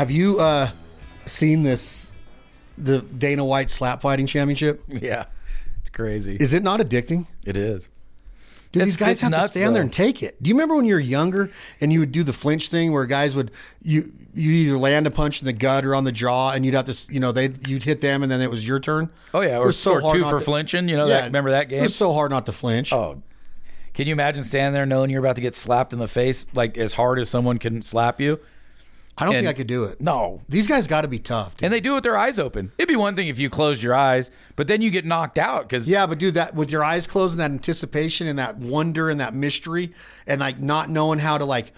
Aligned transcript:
Have 0.00 0.10
you 0.10 0.40
uh, 0.40 0.70
seen 1.26 1.62
this? 1.62 2.10
The 2.78 3.00
Dana 3.02 3.44
White 3.44 3.70
slap 3.70 4.00
fighting 4.00 4.24
championship. 4.26 4.82
Yeah, 4.88 5.26
it's 5.82 5.90
crazy. 5.90 6.38
Is 6.40 6.54
it 6.54 6.62
not 6.62 6.80
addicting? 6.80 7.26
it 7.44 7.54
is. 7.58 7.90
Dude, 8.72 8.80
It's- 8.82 8.86
these 8.86 8.96
guys 8.96 9.20
have 9.20 9.30
to 9.32 9.36
nuts, 9.36 9.52
stand 9.52 9.74
there 9.74 9.82
and 9.82 9.92
take 9.92 10.22
it. 10.22 10.42
Do 10.42 10.48
you 10.48 10.54
remember 10.54 10.74
when 10.76 10.86
you 10.86 10.94
were 10.94 11.00
younger 11.00 11.50
and 11.82 11.92
you 11.92 12.00
would 12.00 12.12
do 12.12 12.22
the 12.22 12.32
flinch 12.32 12.68
thing 12.68 12.92
where 12.92 13.04
guys 13.04 13.36
would 13.36 13.50
you 13.82 14.10
you 14.34 14.50
either 14.52 14.78
land 14.78 15.06
a 15.06 15.10
punch 15.10 15.42
in 15.42 15.46
the 15.46 15.52
gut 15.52 15.84
or 15.84 15.94
on 15.94 16.04
the 16.04 16.12
jaw 16.12 16.52
and 16.52 16.64
you'd 16.64 16.72
have 16.72 16.86
to 16.86 17.12
you 17.12 17.20
know 17.20 17.30
they 17.32 17.50
you'd 17.68 17.82
hit 17.82 18.00
them 18.00 18.22
and 18.22 18.32
then 18.32 18.40
it 18.40 18.50
was 18.50 18.66
your 18.66 18.80
turn. 18.80 19.10
Oh 19.34 19.42
yeah, 19.42 19.56
It 19.56 19.58
or, 19.58 19.72
so 19.72 19.96
or 19.96 20.00
hard 20.00 20.14
two 20.14 20.24
for 20.24 20.38
to- 20.38 20.44
flinching. 20.46 20.88
You 20.88 20.96
know 20.96 21.08
that? 21.08 21.24
Remember 21.26 21.50
that 21.50 21.64
It 21.64 21.68
game? 21.68 21.82
was 21.82 21.94
so 21.94 22.14
hard 22.14 22.30
not 22.30 22.46
to 22.46 22.52
flinch. 22.52 22.90
oh, 22.94 23.20
can 23.92 24.06
you 24.06 24.12
imagine 24.14 24.44
standing 24.44 24.72
there 24.72 24.86
knowing 24.86 25.10
you're 25.10 25.20
about 25.20 25.36
to 25.36 25.42
get 25.42 25.54
slapped 25.54 25.92
in 25.92 25.98
the 25.98 26.08
face 26.08 26.46
like 26.54 26.78
as 26.78 26.94
hard 26.94 27.18
as 27.18 27.28
someone 27.28 27.58
can 27.58 27.82
slap 27.82 28.18
you? 28.22 28.40
I 29.20 29.24
don't 29.26 29.34
and- 29.36 29.44
think 29.46 29.54
I 29.54 29.56
could 29.56 29.66
do 29.66 29.84
it. 29.84 30.00
No. 30.00 30.40
These 30.48 30.66
guys 30.66 30.86
got 30.86 31.02
to 31.02 31.08
be 31.08 31.18
tough. 31.18 31.56
dude. 31.56 31.64
And 31.66 31.72
they 31.72 31.80
do 31.80 31.92
it 31.92 31.94
with 31.96 32.04
their 32.04 32.16
eyes 32.16 32.38
open. 32.38 32.72
It'd 32.78 32.88
be 32.88 32.96
one 32.96 33.16
thing 33.16 33.28
if 33.28 33.38
you 33.38 33.50
closed 33.50 33.82
your 33.82 33.94
eyes, 33.94 34.30
but 34.56 34.66
then 34.66 34.82
you 34.82 34.90
get 34.90 35.04
knocked 35.04 35.38
out 35.38 35.62
because 35.68 35.88
Yeah, 35.88 36.06
but 36.06 36.18
dude, 36.18 36.34
that 36.34 36.54
with 36.54 36.70
your 36.70 36.84
eyes 36.84 37.06
closed 37.06 37.34
and 37.34 37.40
that 37.40 37.50
anticipation 37.50 38.26
and 38.26 38.38
that 38.38 38.56
wonder 38.58 39.10
and 39.10 39.20
that 39.20 39.34
mystery 39.34 39.92
and 40.26 40.40
like 40.40 40.58
not 40.60 40.90
knowing 40.90 41.18
how 41.18 41.38
to 41.38 41.44
like 41.44 41.72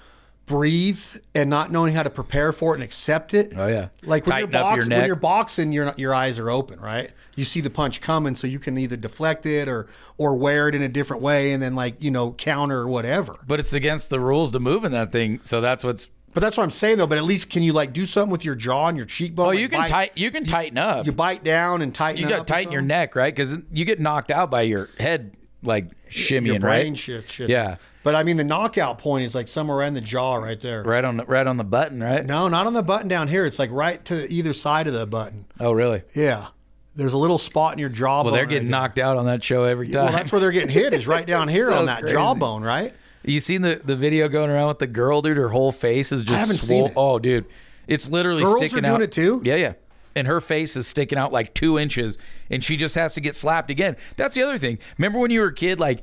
breathe 0.44 1.00
and 1.34 1.48
not 1.48 1.70
knowing 1.70 1.94
how 1.94 2.02
to 2.02 2.10
prepare 2.10 2.52
for 2.52 2.72
it 2.72 2.76
and 2.76 2.82
accept 2.82 3.32
it. 3.32 3.52
Oh, 3.56 3.68
yeah. 3.68 3.88
like 4.02 4.26
when 4.26 4.32
Tighten 4.42 4.50
you're 4.52 4.60
up 4.60 4.64
your 4.64 4.74
boxing, 4.76 4.96
when 4.96 5.06
you're 5.06 5.16
boxing, 5.16 5.72
your 5.72 5.94
your 5.96 6.14
eyes 6.14 6.38
are 6.38 6.50
open, 6.50 6.80
right? 6.80 7.12
You 7.36 7.44
see 7.44 7.60
the 7.60 7.70
punch 7.70 8.00
coming, 8.00 8.34
so 8.34 8.46
you 8.46 8.58
can 8.58 8.76
either 8.76 8.96
deflect 8.96 9.46
it 9.46 9.68
or 9.68 9.88
or 10.18 10.34
wear 10.34 10.68
it 10.68 10.74
in 10.74 10.82
a 10.82 10.88
different 10.88 11.22
way, 11.22 11.52
and 11.52 11.62
then 11.62 11.74
like 11.74 12.02
you 12.02 12.10
know 12.10 12.32
counter 12.32 12.78
or 12.80 12.88
whatever. 12.88 13.36
but 13.46 13.60
it's 13.60 13.72
against 13.72 14.10
the 14.10 14.20
rules 14.20 14.52
to 14.52 14.60
move 14.60 14.84
in 14.84 14.92
that 14.92 15.12
thing. 15.12 15.40
So 15.42 15.60
that's 15.60 15.84
what's. 15.84 16.08
But 16.34 16.40
that's 16.40 16.56
what 16.56 16.62
I'm 16.64 16.70
saying 16.70 16.98
though. 16.98 17.06
But 17.06 17.18
at 17.18 17.24
least 17.24 17.50
can 17.50 17.62
you 17.62 17.72
like 17.72 17.92
do 17.92 18.06
something 18.06 18.30
with 18.30 18.44
your 18.44 18.54
jaw 18.54 18.88
and 18.88 18.96
your 18.96 19.06
cheekbone? 19.06 19.46
Oh, 19.46 19.48
like 19.50 19.58
you 19.58 19.68
can 19.68 19.80
bite- 19.80 19.88
tight. 19.88 20.12
You 20.16 20.30
can 20.30 20.44
tighten 20.46 20.78
up. 20.78 21.06
You 21.06 21.12
bite 21.12 21.44
down 21.44 21.82
and 21.82 21.94
tighten. 21.94 22.24
Up. 22.24 22.30
You 22.30 22.36
got 22.36 22.46
to 22.46 22.52
tighten 22.52 22.72
your 22.72 22.82
neck, 22.82 23.14
right? 23.14 23.34
Because 23.34 23.58
you 23.72 23.84
get 23.84 24.00
knocked 24.00 24.30
out 24.30 24.50
by 24.50 24.62
your 24.62 24.88
head 24.98 25.32
like 25.62 25.94
shimmying, 26.08 26.46
Your 26.46 26.60
brain 26.60 26.92
right? 26.92 26.98
shift, 26.98 27.30
shift. 27.30 27.50
Yeah. 27.50 27.76
But 28.04 28.16
I 28.16 28.24
mean, 28.24 28.36
the 28.36 28.44
knockout 28.44 28.98
point 28.98 29.24
is 29.26 29.34
like 29.34 29.46
somewhere 29.46 29.82
in 29.82 29.94
the 29.94 30.00
jaw, 30.00 30.34
right 30.36 30.60
there. 30.60 30.82
Right 30.82 31.04
on 31.04 31.18
the 31.18 31.24
right 31.26 31.46
on 31.46 31.56
the 31.56 31.64
button, 31.64 32.02
right? 32.02 32.24
No, 32.26 32.48
not 32.48 32.66
on 32.66 32.72
the 32.72 32.82
button 32.82 33.06
down 33.08 33.28
here. 33.28 33.46
It's 33.46 33.58
like 33.60 33.70
right 33.70 34.04
to 34.06 34.28
either 34.32 34.52
side 34.52 34.88
of 34.88 34.92
the 34.94 35.06
button. 35.06 35.44
Oh, 35.60 35.70
really? 35.72 36.02
Yeah. 36.14 36.48
There's 36.96 37.12
a 37.12 37.18
little 37.18 37.38
spot 37.38 37.72
in 37.74 37.78
your 37.78 37.88
jawbone. 37.88 38.24
Well, 38.32 38.34
they're 38.34 38.44
getting 38.46 38.68
right 38.68 38.80
knocked 38.82 38.98
out 38.98 39.16
on 39.16 39.26
that 39.26 39.42
show 39.44 39.64
every 39.64 39.88
time. 39.88 40.04
Well, 40.06 40.12
that's 40.12 40.32
where 40.32 40.40
they're 40.40 40.50
getting 40.50 40.68
hit. 40.68 40.92
Is 40.94 41.06
right 41.06 41.26
down 41.26 41.46
here 41.48 41.70
So 41.70 41.78
on 41.78 41.86
that 41.86 42.00
crazy. 42.00 42.14
jawbone, 42.16 42.62
right? 42.62 42.92
You 43.24 43.40
seen 43.40 43.62
the, 43.62 43.80
the 43.82 43.96
video 43.96 44.28
going 44.28 44.50
around 44.50 44.68
with 44.68 44.78
the 44.80 44.86
girl, 44.86 45.22
dude? 45.22 45.36
Her 45.36 45.50
whole 45.50 45.72
face 45.72 46.12
is 46.12 46.24
just 46.24 46.38
haven't 46.38 46.56
swole. 46.56 46.86
seen 46.88 46.90
it. 46.90 46.94
Oh, 46.96 47.18
dude, 47.18 47.46
it's 47.86 48.08
literally 48.08 48.42
Girls 48.42 48.56
are 48.56 48.58
sticking 48.58 48.82
doing 48.82 48.94
out. 48.94 49.02
it 49.02 49.12
too? 49.12 49.40
Yeah, 49.44 49.56
yeah. 49.56 49.72
And 50.14 50.26
her 50.26 50.40
face 50.40 50.76
is 50.76 50.86
sticking 50.86 51.18
out 51.18 51.32
like 51.32 51.54
two 51.54 51.78
inches, 51.78 52.18
and 52.50 52.62
she 52.62 52.76
just 52.76 52.94
has 52.96 53.14
to 53.14 53.20
get 53.20 53.34
slapped 53.34 53.70
again. 53.70 53.96
That's 54.16 54.34
the 54.34 54.42
other 54.42 54.58
thing. 54.58 54.78
Remember 54.98 55.18
when 55.18 55.30
you 55.30 55.40
were 55.40 55.46
a 55.46 55.54
kid, 55.54 55.80
like 55.80 56.02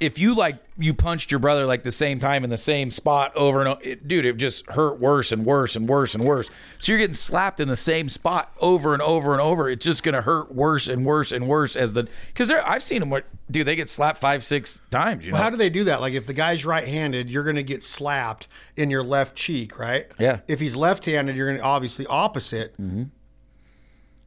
if 0.00 0.18
you 0.18 0.34
like 0.34 0.58
you 0.78 0.92
punched 0.92 1.30
your 1.30 1.40
brother 1.40 1.66
like 1.66 1.82
the 1.82 1.90
same 1.90 2.18
time 2.18 2.44
in 2.44 2.50
the 2.50 2.58
same 2.58 2.90
spot 2.90 3.34
over 3.34 3.60
and 3.60 3.68
over, 3.68 3.80
it, 3.82 4.06
dude, 4.06 4.26
it 4.26 4.36
just 4.36 4.66
hurt 4.70 4.98
worse 4.98 5.32
and 5.32 5.44
worse 5.44 5.76
and 5.76 5.88
worse 5.88 6.14
and 6.14 6.24
worse. 6.24 6.50
So 6.78 6.92
you're 6.92 6.98
getting 6.98 7.14
slapped 7.14 7.60
in 7.60 7.68
the 7.68 7.76
same 7.76 8.08
spot 8.08 8.52
over 8.60 8.92
and 8.92 9.02
over 9.02 9.32
and 9.32 9.40
over. 9.40 9.70
It's 9.70 9.84
just 9.84 10.02
gonna 10.02 10.22
hurt 10.22 10.54
worse 10.54 10.88
and 10.88 11.04
worse 11.06 11.32
and 11.32 11.48
worse 11.48 11.76
as 11.76 11.92
the 11.92 12.08
because 12.28 12.50
I've 12.50 12.82
seen 12.82 13.00
them. 13.00 13.10
What 13.10 13.24
dude? 13.50 13.66
They 13.66 13.76
get 13.76 13.90
slapped 13.90 14.18
five, 14.18 14.44
six 14.44 14.82
times. 14.90 15.26
You 15.26 15.32
know? 15.32 15.38
How 15.38 15.50
do 15.50 15.56
they 15.56 15.70
do 15.70 15.84
that? 15.84 16.00
Like 16.00 16.14
if 16.14 16.26
the 16.26 16.34
guy's 16.34 16.64
right-handed, 16.64 17.30
you're 17.30 17.44
going 17.44 17.56
to 17.56 17.62
get 17.62 17.82
slapped 17.82 18.48
in 18.76 18.90
your 18.90 19.02
left 19.02 19.34
cheek, 19.34 19.78
right? 19.78 20.06
Yeah. 20.18 20.40
If 20.48 20.60
he's 20.60 20.76
left-handed, 20.76 21.36
you're 21.36 21.48
going 21.48 21.58
to 21.58 21.64
obviously 21.64 22.06
opposite. 22.06 22.72
Mm-hmm. 22.80 23.04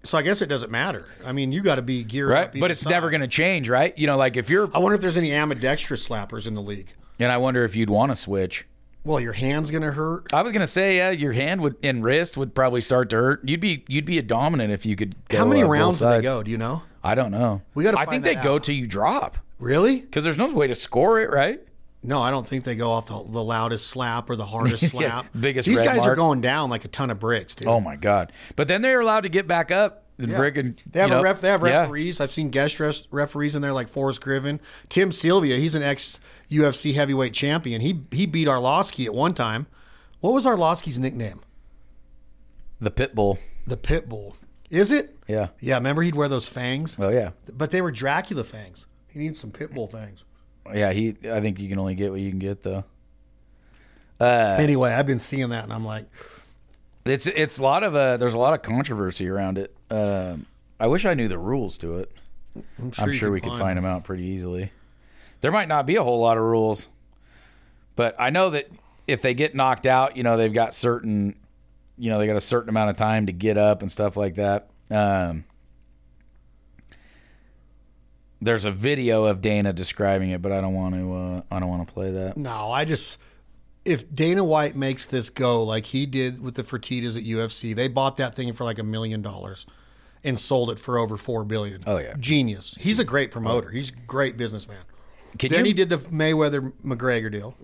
So 0.03 0.17
I 0.17 0.21
guess 0.21 0.41
it 0.41 0.47
doesn't 0.47 0.71
matter. 0.71 1.05
I 1.25 1.31
mean, 1.33 1.51
you 1.51 1.61
got 1.61 1.75
to 1.75 1.81
be 1.81 2.03
geared 2.03 2.29
right? 2.29 2.47
up. 2.47 2.55
But 2.59 2.71
it's 2.71 2.81
side. 2.81 2.89
never 2.89 3.09
going 3.09 3.21
to 3.21 3.27
change, 3.27 3.67
right? 3.69 3.97
You 3.97 4.07
know, 4.07 4.17
like 4.17 4.37
if 4.37 4.49
you're, 4.49 4.69
I 4.73 4.79
wonder 4.79 4.95
if 4.95 5.01
there's 5.01 5.17
any 5.17 5.33
ambidextrous 5.33 6.07
slappers 6.07 6.47
in 6.47 6.53
the 6.53 6.61
league. 6.61 6.93
and 7.19 7.31
I 7.31 7.37
wonder 7.37 7.63
if 7.65 7.75
you'd 7.75 7.89
want 7.89 8.11
to 8.11 8.15
switch. 8.15 8.65
Well, 9.03 9.19
your 9.19 9.33
hand's 9.33 9.71
going 9.71 9.83
to 9.83 9.91
hurt. 9.91 10.33
I 10.33 10.41
was 10.41 10.51
going 10.51 10.61
to 10.61 10.67
say, 10.67 10.97
yeah, 10.97 11.11
your 11.11 11.31
hand 11.33 11.61
would 11.61 11.75
and 11.83 12.03
wrist 12.03 12.37
would 12.37 12.53
probably 12.53 12.81
start 12.81 13.09
to 13.11 13.15
hurt. 13.15 13.47
You'd 13.47 13.61
be 13.61 13.83
you'd 13.87 14.05
be 14.05 14.17
a 14.17 14.21
dominant 14.21 14.71
if 14.73 14.85
you 14.85 14.95
could. 14.95 15.15
How 15.31 15.45
many 15.45 15.63
rounds 15.63 15.99
do 15.99 16.09
they 16.09 16.21
go? 16.21 16.43
Do 16.43 16.51
you 16.51 16.57
know? 16.57 16.83
I 17.03 17.15
don't 17.15 17.31
know. 17.31 17.61
We 17.73 17.83
gotta 17.85 17.97
I 17.97 18.05
think 18.05 18.23
they 18.25 18.35
that 18.35 18.43
go 18.43 18.59
till 18.59 18.75
you 18.75 18.85
drop 18.87 19.37
Really? 19.57 20.01
because 20.01 20.25
there's 20.25 20.37
no 20.37 20.53
way 20.53 20.67
to 20.67 20.75
score 20.75 21.19
it, 21.21 21.29
right? 21.31 21.61
No, 22.01 22.21
I 22.21 22.31
don't 22.31 22.47
think 22.47 22.63
they 22.63 22.75
go 22.75 22.91
off 22.91 23.07
the, 23.07 23.23
the 23.29 23.43
loudest 23.43 23.87
slap 23.87 24.29
or 24.29 24.35
the 24.35 24.45
hardest 24.45 24.89
slap. 24.89 25.25
biggest 25.37 25.67
These 25.67 25.81
guys 25.81 26.05
are 26.05 26.15
going 26.15 26.41
down 26.41 26.69
like 26.69 26.85
a 26.85 26.87
ton 26.87 27.09
of 27.09 27.19
bricks, 27.19 27.55
dude. 27.55 27.67
Oh 27.67 27.79
my 27.79 27.95
god! 27.95 28.31
But 28.55 28.67
then 28.67 28.81
they're 28.81 29.01
allowed 29.01 29.21
to 29.21 29.29
get 29.29 29.47
back 29.47 29.71
up. 29.71 30.05
And 30.17 30.33
friggin' 30.33 30.77
They 30.91 30.99
have 30.99 31.11
know, 31.11 31.21
a 31.21 31.23
ref. 31.23 31.39
They 31.39 31.47
have 31.49 31.65
yeah. 31.65 31.81
referees. 31.81 32.19
I've 32.19 32.29
seen 32.31 32.49
guest 32.49 32.77
res- 32.81 33.07
referees 33.09 33.55
in 33.55 33.61
there, 33.61 33.71
like 33.71 33.87
Forrest 33.87 34.19
Griffin, 34.19 34.59
Tim 34.89 35.13
Sylvia. 35.13 35.55
He's 35.55 35.75
an 35.75 35.83
ex 35.83 36.19
UFC 36.51 36.93
heavyweight 36.93 37.33
champion. 37.33 37.79
He 37.79 38.01
he 38.11 38.25
beat 38.25 38.47
Arlovsky 38.49 39.05
at 39.05 39.13
one 39.13 39.33
time. 39.33 39.67
What 40.19 40.33
was 40.33 40.45
Arlovsky's 40.45 40.99
nickname? 40.99 41.39
The 42.81 42.91
pit 42.91 43.15
bull. 43.15 43.39
The 43.67 43.77
Pitbull. 43.77 44.35
Is 44.69 44.91
it? 44.91 45.15
Yeah. 45.27 45.49
Yeah. 45.59 45.75
Remember 45.75 46.01
he'd 46.01 46.15
wear 46.15 46.27
those 46.27 46.47
fangs, 46.47 46.97
Oh 46.99 47.09
yeah. 47.09 47.31
but 47.53 47.71
they 47.71 47.81
were 47.81 47.91
Dracula 47.91 48.43
fangs. 48.43 48.85
He 49.07 49.19
needs 49.19 49.39
some 49.39 49.51
Pitbull 49.51 49.91
fangs. 49.91 50.23
Yeah. 50.73 50.91
He. 50.91 51.15
I 51.31 51.41
think 51.41 51.59
you 51.59 51.69
can 51.69 51.79
only 51.79 51.95
get 51.95 52.11
what 52.11 52.19
you 52.19 52.29
can 52.29 52.39
get 52.39 52.61
though. 52.63 52.83
Uh, 54.19 54.57
Anyway, 54.59 54.91
I've 54.91 55.07
been 55.07 55.19
seeing 55.19 55.49
that, 55.49 55.63
and 55.63 55.71
I'm 55.73 55.85
like, 55.85 56.05
It's 57.05 57.25
it's 57.27 57.57
a 57.57 57.61
lot 57.63 57.83
of 57.83 57.95
uh, 57.95 58.17
there's 58.17 58.33
a 58.33 58.37
lot 58.39 58.53
of 58.53 58.61
controversy 58.61 59.27
around 59.29 59.57
it. 59.57 59.73
Um, 59.89 60.45
I 60.79 60.87
wish 60.87 61.05
I 61.05 61.13
knew 61.13 61.27
the 61.27 61.37
rules 61.37 61.77
to 61.79 61.97
it. 61.99 62.11
I'm 62.77 62.91
sure, 62.91 63.05
I'm 63.05 63.13
sure 63.13 63.31
we 63.31 63.39
could 63.41 63.57
find 63.57 63.77
them 63.77 63.85
out 63.85 64.03
pretty 64.03 64.23
easily. 64.23 64.71
There 65.41 65.51
might 65.51 65.67
not 65.69 65.85
be 65.85 65.95
a 65.95 66.03
whole 66.03 66.19
lot 66.19 66.37
of 66.37 66.43
rules, 66.43 66.89
but 67.95 68.15
I 68.19 68.29
know 68.29 68.49
that 68.49 68.67
if 69.07 69.21
they 69.21 69.33
get 69.33 69.55
knocked 69.55 69.85
out, 69.85 70.17
you 70.17 70.23
know 70.23 70.35
they've 70.35 70.53
got 70.53 70.73
certain, 70.73 71.35
you 71.97 72.09
know 72.09 72.19
they 72.19 72.27
got 72.27 72.35
a 72.35 72.41
certain 72.41 72.69
amount 72.69 72.89
of 72.89 72.95
time 72.97 73.27
to 73.27 73.31
get 73.31 73.57
up 73.57 73.81
and 73.81 73.91
stuff 73.91 74.17
like 74.17 74.35
that. 74.35 74.67
Um, 74.91 75.45
there's 78.41 78.65
a 78.65 78.71
video 78.71 79.25
of 79.25 79.41
Dana 79.41 79.73
describing 79.73 80.29
it, 80.29 80.41
but 80.41 80.51
I 80.51 80.61
don't 80.61 80.73
want 80.73 80.95
to. 80.95 81.13
Uh, 81.13 81.41
I 81.55 81.59
don't 81.59 81.69
want 81.69 81.87
to 81.87 81.93
play 81.93 82.11
that. 82.11 82.37
No, 82.37 82.71
I 82.71 82.85
just 82.85 83.17
if 83.85 84.13
Dana 84.13 84.43
White 84.43 84.75
makes 84.75 85.05
this 85.05 85.29
go 85.29 85.63
like 85.63 85.87
he 85.87 86.05
did 86.05 86.41
with 86.41 86.55
the 86.55 86.63
Fertitas 86.63 87.17
at 87.17 87.23
UFC, 87.23 87.73
they 87.75 87.87
bought 87.87 88.17
that 88.17 88.35
thing 88.35 88.51
for 88.53 88.63
like 88.63 88.77
a 88.79 88.83
million 88.83 89.21
dollars 89.21 89.65
and 90.23 90.39
sold 90.39 90.69
it 90.69 90.77
for 90.79 90.97
over 90.97 91.15
four 91.17 91.43
billion. 91.45 91.81
Oh, 91.87 91.97
yeah. 91.97 92.13
genius. 92.19 92.75
He's 92.77 92.99
a 92.99 93.05
great 93.05 93.31
promoter. 93.31 93.69
He's 93.69 93.89
a 93.89 93.93
great 94.05 94.35
businessman. 94.35 94.77
Can 95.37 95.49
then 95.51 95.59
you- 95.61 95.67
he 95.67 95.73
did 95.73 95.87
the 95.89 95.97
Mayweather 95.97 96.73
McGregor 96.83 97.31
deal. 97.31 97.55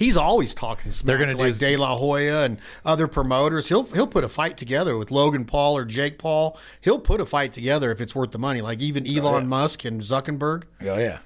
He's 0.00 0.16
always 0.16 0.54
talking 0.54 0.90
smack. 0.92 1.06
They're 1.06 1.26
gonna 1.26 1.36
like 1.36 1.58
do- 1.58 1.58
De 1.58 1.76
La 1.76 1.94
Hoya 1.94 2.44
and 2.44 2.56
other 2.86 3.06
promoters. 3.06 3.68
He'll 3.68 3.82
he'll 3.82 4.06
put 4.06 4.24
a 4.24 4.30
fight 4.30 4.56
together 4.56 4.96
with 4.96 5.10
Logan 5.10 5.44
Paul 5.44 5.76
or 5.76 5.84
Jake 5.84 6.18
Paul. 6.18 6.58
He'll 6.80 6.98
put 6.98 7.20
a 7.20 7.26
fight 7.26 7.52
together 7.52 7.92
if 7.92 8.00
it's 8.00 8.14
worth 8.14 8.30
the 8.30 8.38
money. 8.38 8.62
Like 8.62 8.80
even 8.80 9.06
oh, 9.06 9.26
Elon 9.26 9.46
Musk 9.46 9.84
and 9.84 10.00
Zuckerberg. 10.00 10.62
Oh 10.80 10.96
yeah. 10.96 11.18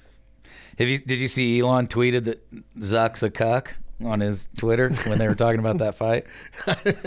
Have 0.77 0.89
you 0.89 0.99
did 0.99 1.21
you 1.21 1.29
see 1.29 1.61
Elon 1.61 1.87
tweeted 1.87 2.25
that 2.25 2.45
Zuck's 2.81 3.23
a 3.23 3.31
cuck 3.31 3.77
on 4.05 4.19
his 4.19 4.49
Twitter 4.59 4.91
when 5.07 5.21
they 5.21 5.29
were 5.29 5.37
talking 5.37 5.61
about 5.61 5.79
that 5.79 5.95
fight? 5.95 6.27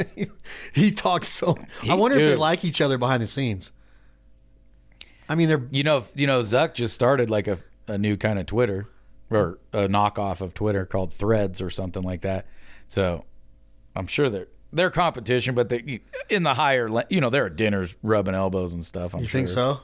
he 0.73 0.91
talks 0.91 1.27
so. 1.27 1.57
I 1.83 1.95
wonder 1.95 2.17
if 2.17 2.29
they 2.29 2.37
like 2.37 2.63
each 2.63 2.79
other 2.79 2.97
behind 2.97 3.21
the 3.21 3.27
scenes. 3.27 3.73
I 5.27 5.35
mean, 5.35 5.49
they're 5.49 5.67
You 5.71 5.83
know, 5.83 6.05
you 6.15 6.27
know, 6.27 6.39
Zuck 6.39 6.75
just 6.75 6.93
started 6.93 7.29
like 7.29 7.49
a, 7.49 7.59
a 7.89 7.97
new 7.97 8.15
kind 8.15 8.39
of 8.39 8.45
Twitter 8.45 8.87
or 9.29 9.59
a 9.73 9.87
knockoff 9.87 10.41
of 10.41 10.53
Twitter 10.53 10.85
called 10.85 11.13
Threads 11.13 11.61
or 11.61 11.69
something 11.69 12.03
like 12.03 12.21
that. 12.21 12.45
So 12.87 13.25
I'm 13.95 14.07
sure 14.07 14.29
they're 14.29 14.47
they're 14.73 14.89
competition, 14.91 15.55
but 15.55 15.69
they 15.69 16.01
in 16.29 16.43
the 16.43 16.53
higher, 16.53 16.89
le- 16.89 17.05
you 17.09 17.21
know, 17.21 17.29
they're 17.29 17.47
at 17.47 17.55
dinners 17.55 17.95
rubbing 18.03 18.35
elbows 18.35 18.73
and 18.73 18.85
stuff. 18.85 19.13
I'm 19.13 19.21
you 19.21 19.25
sure. 19.25 19.39
think 19.39 19.47
so? 19.49 19.79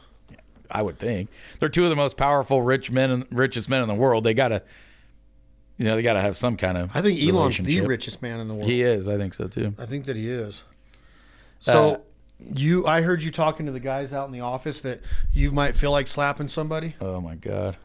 I 0.70 0.82
would 0.82 0.98
think 0.98 1.30
they're 1.60 1.70
two 1.70 1.84
of 1.84 1.90
the 1.90 1.96
most 1.96 2.18
powerful 2.18 2.62
rich 2.62 2.90
men, 2.92 3.12
and 3.12 3.26
richest 3.32 3.70
men 3.70 3.82
in 3.82 3.88
the 3.88 3.94
world. 3.96 4.24
They 4.24 4.34
gotta, 4.34 4.64
you 5.78 5.86
know, 5.86 5.96
they 5.96 6.02
gotta 6.02 6.22
have 6.22 6.36
some 6.36 6.58
kind 6.58 6.78
of. 6.78 6.96
I 6.96 7.02
think 7.02 7.22
Elon's 7.22 7.60
the 7.60 7.82
richest 7.82 8.22
man 8.22 8.40
in 8.40 8.48
the 8.48 8.56
world. 8.56 8.68
He 8.70 8.82
is. 8.82 9.08
I 9.08 9.18
think 9.18 9.34
so 9.34 9.48
too. 9.48 9.74
I 9.78 9.86
think 9.86 10.06
that 10.06 10.16
he 10.16 10.30
is. 10.30 10.64
So 11.60 11.90
Uh, 11.92 11.98
you, 12.56 12.86
I 12.86 13.02
heard 13.02 13.24
you 13.24 13.32
talking 13.32 13.66
to 13.68 13.72
the 13.72 13.80
guys 13.80 14.12
out 14.14 14.26
in 14.26 14.32
the 14.34 14.42
office 14.42 14.82
that 14.82 15.00
you 15.32 15.52
might 15.52 15.78
feel 15.78 15.92
like 15.92 16.08
slapping 16.08 16.48
somebody. 16.50 16.96
Oh 17.00 17.22
my 17.22 17.36
god, 17.36 17.78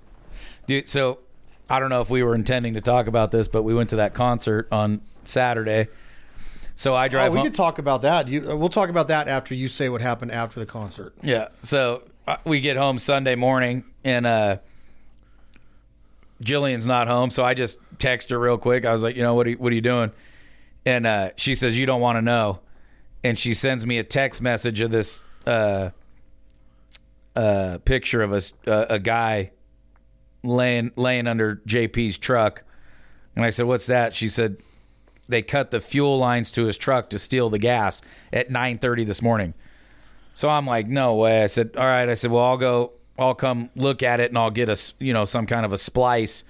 dude. 0.67 0.89
So 0.89 1.19
I 1.69 1.81
don't 1.81 1.91
know 1.91 2.01
if 2.01 2.09
we 2.11 2.23
were 2.23 2.35
intending 2.35 2.75
to 2.75 2.81
talk 2.81 3.07
about 3.07 3.31
this, 3.31 3.49
but 3.49 3.63
we 3.63 3.75
went 3.75 3.91
to 3.91 3.97
that 3.97 4.15
concert 4.15 4.69
on 4.73 5.01
Saturday. 5.25 5.89
So 6.77 6.95
I 6.95 7.07
Oh, 7.07 7.09
drive 7.09 7.33
we 7.33 7.39
home. 7.39 7.47
could 7.49 7.55
talk 7.57 7.79
about 7.79 8.03
that. 8.03 8.29
You, 8.29 8.51
uh, 8.53 8.57
we'll 8.57 8.69
talk 8.69 8.89
about 8.89 9.09
that 9.09 9.29
after 9.29 9.55
you 9.55 9.69
say 9.69 9.89
what 9.89 10.01
happened 10.01 10.33
after 10.33 10.61
the 10.61 10.67
concert. 10.67 11.13
Yeah. 11.23 11.49
So 11.63 12.03
uh, 12.27 12.37
we 12.45 12.61
get 12.61 12.77
home 12.77 12.99
Sunday 12.99 13.35
morning, 13.35 13.85
and 14.05 14.27
uh, 14.27 14.59
Jillian's 16.43 16.87
not 16.87 17.09
home. 17.09 17.31
So 17.31 17.45
I 17.45 17.55
just 17.55 17.79
text 17.99 18.31
her 18.31 18.39
real 18.39 18.59
quick. 18.59 18.85
I 18.85 18.93
was 18.93 19.03
like, 19.03 19.17
you 19.17 19.23
know, 19.23 19.35
what 19.35 19.47
are 19.47 19.51
you, 19.51 19.57
what 19.59 19.73
are 19.73 19.75
you 19.75 19.81
doing? 19.81 20.13
And 20.87 21.07
uh, 21.07 21.31
she 21.37 21.55
says, 21.55 21.77
You 21.77 21.85
don't 21.85 22.01
want 22.01 22.17
to 22.17 22.23
know. 22.23 22.61
And 23.25 23.39
she 23.39 23.53
sends 23.53 23.85
me 23.85 23.99
a 23.99 24.05
text 24.05 24.41
message 24.41 24.81
of 24.81 24.91
this 24.93 25.25
uh, 25.47 25.91
uh, 27.35 27.79
picture 27.85 28.23
of 28.23 28.33
a, 28.33 28.43
uh, 28.71 28.87
a 28.91 28.99
guy 29.01 29.51
laying 30.49 30.93
laying 30.97 31.27
under 31.27 31.57
JP's 31.67 32.19
truck. 32.19 32.65
And 33.37 33.45
I 33.45 33.51
said, 33.51 33.67
"What's 33.67 33.87
that?" 33.87 34.15
She 34.15 34.29
said, 34.29 34.57
"They 35.29 35.43
cut 35.43 35.71
the 35.71 35.81
fuel 35.81 36.19
lines 36.19 36.51
to 36.53 36.65
his 36.65 36.77
truck 36.77 37.11
to 37.11 37.19
steal 37.19 37.51
the 37.51 37.59
gas 37.59 38.03
at 38.33 38.51
9:30 38.51 39.05
this 39.05 39.23
morning." 39.23 39.55
So 40.35 40.49
I'm 40.49 40.67
like, 40.67 40.89
"No 40.89 41.15
way." 41.15 41.43
I 41.43 41.47
said, 41.47 41.77
"All 41.77 41.87
right." 41.87 42.09
I 42.09 42.15
said, 42.15 42.31
"Well, 42.31 42.45
I'll 42.45 42.57
go 42.57 42.93
I'll 43.19 43.35
come 43.35 43.71
look 43.75 44.03
at 44.03 44.21
it 44.21 44.31
and 44.31 44.39
I'll 44.39 44.51
get 44.51 44.69
a, 44.69 44.77
you 45.01 45.13
know, 45.13 45.25
some 45.25 45.47
kind 45.47 45.67
of 45.67 45.73
a 45.73 45.79
splice, 45.79 46.45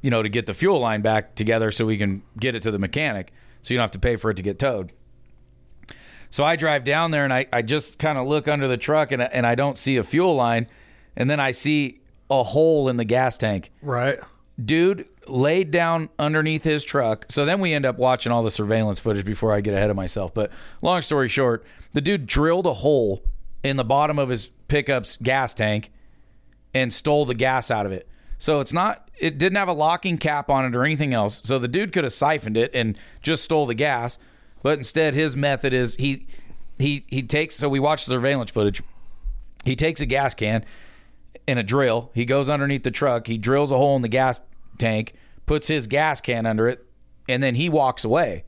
you 0.00 0.10
know, 0.10 0.22
to 0.22 0.28
get 0.28 0.46
the 0.46 0.54
fuel 0.54 0.80
line 0.80 1.02
back 1.02 1.34
together 1.34 1.70
so 1.70 1.84
we 1.84 1.98
can 1.98 2.22
get 2.38 2.54
it 2.54 2.62
to 2.62 2.70
the 2.70 2.78
mechanic 2.78 3.32
so 3.60 3.74
you 3.74 3.78
don't 3.78 3.84
have 3.84 3.90
to 3.90 3.98
pay 3.98 4.16
for 4.16 4.30
it 4.30 4.34
to 4.34 4.42
get 4.42 4.58
towed." 4.58 4.92
So 6.30 6.44
I 6.44 6.56
drive 6.56 6.84
down 6.84 7.12
there 7.12 7.24
and 7.24 7.32
I, 7.32 7.46
I 7.52 7.62
just 7.62 7.98
kind 7.98 8.18
of 8.18 8.26
look 8.26 8.48
under 8.48 8.68
the 8.68 8.76
truck 8.76 9.12
and, 9.12 9.22
and 9.22 9.46
I 9.46 9.54
don't 9.54 9.78
see 9.78 9.96
a 9.96 10.04
fuel 10.04 10.34
line. 10.34 10.66
And 11.16 11.30
then 11.30 11.40
I 11.40 11.50
see 11.52 12.00
a 12.30 12.42
hole 12.42 12.88
in 12.88 12.96
the 12.96 13.04
gas 13.04 13.38
tank. 13.38 13.70
Right. 13.82 14.18
Dude 14.62 15.06
laid 15.26 15.70
down 15.70 16.08
underneath 16.18 16.64
his 16.64 16.84
truck. 16.84 17.26
So 17.28 17.44
then 17.44 17.60
we 17.60 17.72
end 17.72 17.84
up 17.84 17.98
watching 17.98 18.32
all 18.32 18.42
the 18.42 18.50
surveillance 18.50 19.00
footage 19.00 19.24
before 19.24 19.52
I 19.52 19.60
get 19.60 19.74
ahead 19.74 19.90
of 19.90 19.96
myself. 19.96 20.32
But 20.32 20.50
long 20.82 21.02
story 21.02 21.28
short, 21.28 21.64
the 21.92 22.00
dude 22.00 22.26
drilled 22.26 22.66
a 22.66 22.74
hole 22.74 23.22
in 23.62 23.76
the 23.76 23.84
bottom 23.84 24.18
of 24.18 24.28
his 24.28 24.50
pickup's 24.68 25.16
gas 25.22 25.54
tank 25.54 25.90
and 26.74 26.92
stole 26.92 27.24
the 27.24 27.34
gas 27.34 27.70
out 27.70 27.86
of 27.86 27.92
it. 27.92 28.08
So 28.38 28.60
it's 28.60 28.72
not 28.72 29.10
it 29.18 29.38
didn't 29.38 29.56
have 29.56 29.68
a 29.68 29.72
locking 29.72 30.18
cap 30.18 30.50
on 30.50 30.64
it 30.64 30.76
or 30.76 30.84
anything 30.84 31.14
else. 31.14 31.40
So 31.44 31.58
the 31.58 31.68
dude 31.68 31.92
could 31.92 32.04
have 32.04 32.12
siphoned 32.12 32.56
it 32.56 32.70
and 32.74 32.98
just 33.22 33.42
stole 33.42 33.66
the 33.66 33.74
gas, 33.74 34.18
but 34.62 34.78
instead 34.78 35.14
his 35.14 35.34
method 35.36 35.72
is 35.72 35.96
he 35.96 36.26
he 36.78 37.04
he 37.08 37.22
takes 37.22 37.56
so 37.56 37.68
we 37.68 37.80
watch 37.80 38.04
the 38.04 38.10
surveillance 38.10 38.50
footage. 38.50 38.82
He 39.64 39.74
takes 39.74 40.00
a 40.00 40.06
gas 40.06 40.34
can 40.34 40.64
and 41.48 41.58
a 41.58 41.62
drill. 41.62 42.10
He 42.14 42.24
goes 42.24 42.48
underneath 42.48 42.82
the 42.82 42.90
truck. 42.90 43.26
He 43.26 43.38
drills 43.38 43.70
a 43.70 43.76
hole 43.76 43.96
in 43.96 44.02
the 44.02 44.08
gas 44.08 44.40
tank, 44.78 45.14
puts 45.46 45.68
his 45.68 45.86
gas 45.86 46.20
can 46.20 46.46
under 46.46 46.68
it, 46.68 46.84
and 47.28 47.42
then 47.42 47.54
he 47.54 47.68
walks 47.68 48.04
away. 48.04 48.44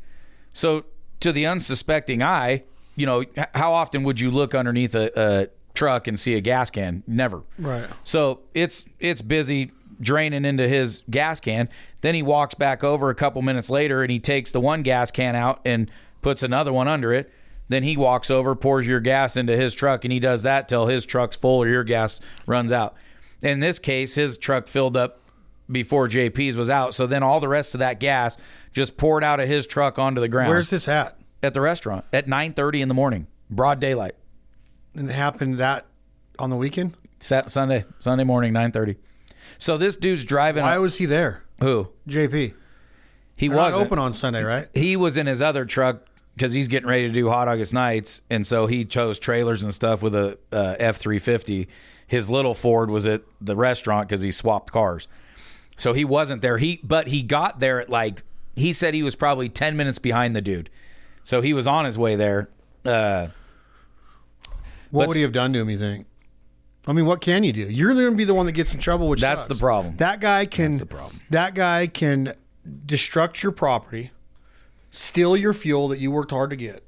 So 0.52 0.84
to 1.20 1.32
the 1.32 1.46
unsuspecting 1.46 2.22
eye, 2.22 2.64
you 2.96 3.06
know, 3.06 3.24
how 3.54 3.72
often 3.72 4.02
would 4.02 4.18
you 4.18 4.30
look 4.30 4.54
underneath 4.54 4.94
a, 4.94 5.10
a 5.16 5.48
truck 5.74 6.08
and 6.08 6.18
see 6.18 6.34
a 6.34 6.40
gas 6.40 6.70
can? 6.70 7.04
Never. 7.06 7.42
Right. 7.58 7.88
So 8.04 8.40
it's 8.54 8.86
it's 8.98 9.22
busy 9.22 9.70
draining 10.00 10.44
into 10.44 10.68
his 10.68 11.02
gas 11.10 11.40
can. 11.40 11.68
Then 12.00 12.14
he 12.14 12.22
walks 12.22 12.54
back 12.54 12.84
over 12.84 13.10
a 13.10 13.14
couple 13.14 13.42
minutes 13.42 13.70
later 13.70 14.02
and 14.02 14.10
he 14.10 14.20
takes 14.20 14.50
the 14.52 14.60
one 14.60 14.82
gas 14.82 15.10
can 15.10 15.34
out 15.34 15.60
and 15.64 15.90
puts 16.22 16.42
another 16.42 16.72
one 16.72 16.88
under 16.88 17.12
it. 17.12 17.32
Then 17.68 17.82
he 17.82 17.96
walks 17.96 18.30
over, 18.30 18.54
pours 18.54 18.86
your 18.86 19.00
gas 19.00 19.36
into 19.36 19.56
his 19.56 19.74
truck, 19.74 20.04
and 20.04 20.12
he 20.12 20.20
does 20.20 20.42
that 20.42 20.68
till 20.68 20.86
his 20.86 21.04
truck's 21.04 21.36
full 21.36 21.62
or 21.62 21.68
your 21.68 21.84
gas 21.84 22.20
runs 22.46 22.72
out. 22.72 22.94
In 23.42 23.60
this 23.60 23.78
case, 23.78 24.14
his 24.14 24.38
truck 24.38 24.68
filled 24.68 24.96
up 24.96 25.20
before 25.70 26.08
JP's 26.08 26.56
was 26.56 26.70
out. 26.70 26.94
So 26.94 27.06
then 27.06 27.22
all 27.22 27.40
the 27.40 27.48
rest 27.48 27.74
of 27.74 27.80
that 27.80 28.00
gas 28.00 28.38
just 28.72 28.96
poured 28.96 29.22
out 29.22 29.38
of 29.38 29.48
his 29.48 29.66
truck 29.66 29.98
onto 29.98 30.20
the 30.20 30.28
ground 30.28 30.48
Where's 30.48 30.70
this 30.70 30.88
at? 30.88 31.18
at 31.42 31.52
the 31.54 31.60
restaurant 31.60 32.04
at 32.12 32.26
9:30 32.26 32.80
in 32.80 32.88
the 32.88 32.94
morning, 32.94 33.26
broad 33.50 33.80
daylight. 33.80 34.14
And 34.94 35.10
it 35.10 35.12
happened 35.12 35.58
that 35.58 35.86
on 36.38 36.50
the 36.50 36.56
weekend? 36.56 36.96
Sat- 37.20 37.50
Sunday, 37.50 37.84
Sunday 38.00 38.24
morning, 38.24 38.52
9:30. 38.52 38.96
So 39.58 39.76
this 39.76 39.96
dude's 39.96 40.24
driving. 40.24 40.62
Why 40.62 40.78
was 40.78 40.96
he 40.96 41.04
there? 41.06 41.42
who? 41.60 41.88
JP. 42.08 42.54
He 43.36 43.48
wasn't 43.48 43.84
open 43.84 43.98
on 43.98 44.14
Sunday, 44.14 44.42
right? 44.42 44.68
he 44.74 44.96
was 44.96 45.16
in 45.16 45.26
his 45.26 45.40
other 45.42 45.64
truck 45.64 46.07
because 46.38 46.52
he's 46.52 46.68
getting 46.68 46.88
ready 46.88 47.08
to 47.08 47.12
do 47.12 47.28
hot 47.28 47.48
August 47.48 47.74
nights, 47.74 48.22
and 48.30 48.46
so 48.46 48.66
he 48.68 48.84
chose 48.84 49.18
trailers 49.18 49.62
and 49.62 49.74
stuff 49.74 50.02
with 50.02 50.14
a 50.14 50.38
uh, 50.52 50.76
F 50.78 50.96
three 50.98 51.18
fifty. 51.18 51.68
His 52.06 52.30
little 52.30 52.54
Ford 52.54 52.88
was 52.90 53.04
at 53.06 53.22
the 53.40 53.56
restaurant 53.56 54.08
because 54.08 54.22
he 54.22 54.30
swapped 54.30 54.72
cars, 54.72 55.08
so 55.76 55.92
he 55.92 56.04
wasn't 56.04 56.40
there. 56.40 56.56
He 56.58 56.80
but 56.82 57.08
he 57.08 57.22
got 57.22 57.60
there 57.60 57.80
at 57.80 57.90
like 57.90 58.22
he 58.54 58.72
said 58.72 58.94
he 58.94 59.02
was 59.02 59.16
probably 59.16 59.48
ten 59.48 59.76
minutes 59.76 59.98
behind 59.98 60.34
the 60.36 60.40
dude, 60.40 60.70
so 61.24 61.42
he 61.42 61.52
was 61.52 61.66
on 61.66 61.84
his 61.84 61.98
way 61.98 62.16
there. 62.16 62.48
Uh, 62.84 63.28
What 64.90 65.08
would 65.08 65.16
he 65.16 65.22
have 65.22 65.32
done 65.32 65.52
to 65.52 65.58
him, 65.58 65.68
you 65.68 65.78
think? 65.78 66.06
I 66.86 66.94
mean, 66.94 67.04
what 67.04 67.20
can 67.20 67.44
you 67.44 67.52
do? 67.52 67.60
You're 67.70 67.92
going 67.92 68.10
to 68.10 68.16
be 68.16 68.24
the 68.24 68.32
one 68.32 68.46
that 68.46 68.52
gets 68.52 68.72
in 68.72 68.80
trouble, 68.80 69.08
which 69.10 69.20
That's 69.20 69.42
sucks. 69.42 69.48
the 69.48 69.60
problem. 69.60 69.96
That 69.98 70.20
guy 70.20 70.46
can. 70.46 70.70
That's 70.70 70.80
the 70.80 70.86
problem. 70.86 71.20
That 71.28 71.54
guy 71.54 71.86
can 71.86 72.32
destruct 72.86 73.42
your 73.42 73.52
property, 73.52 74.10
steal 74.90 75.36
your 75.36 75.52
fuel 75.52 75.88
that 75.88 75.98
you 76.00 76.10
worked 76.10 76.30
hard 76.30 76.50
to 76.50 76.56
get, 76.56 76.82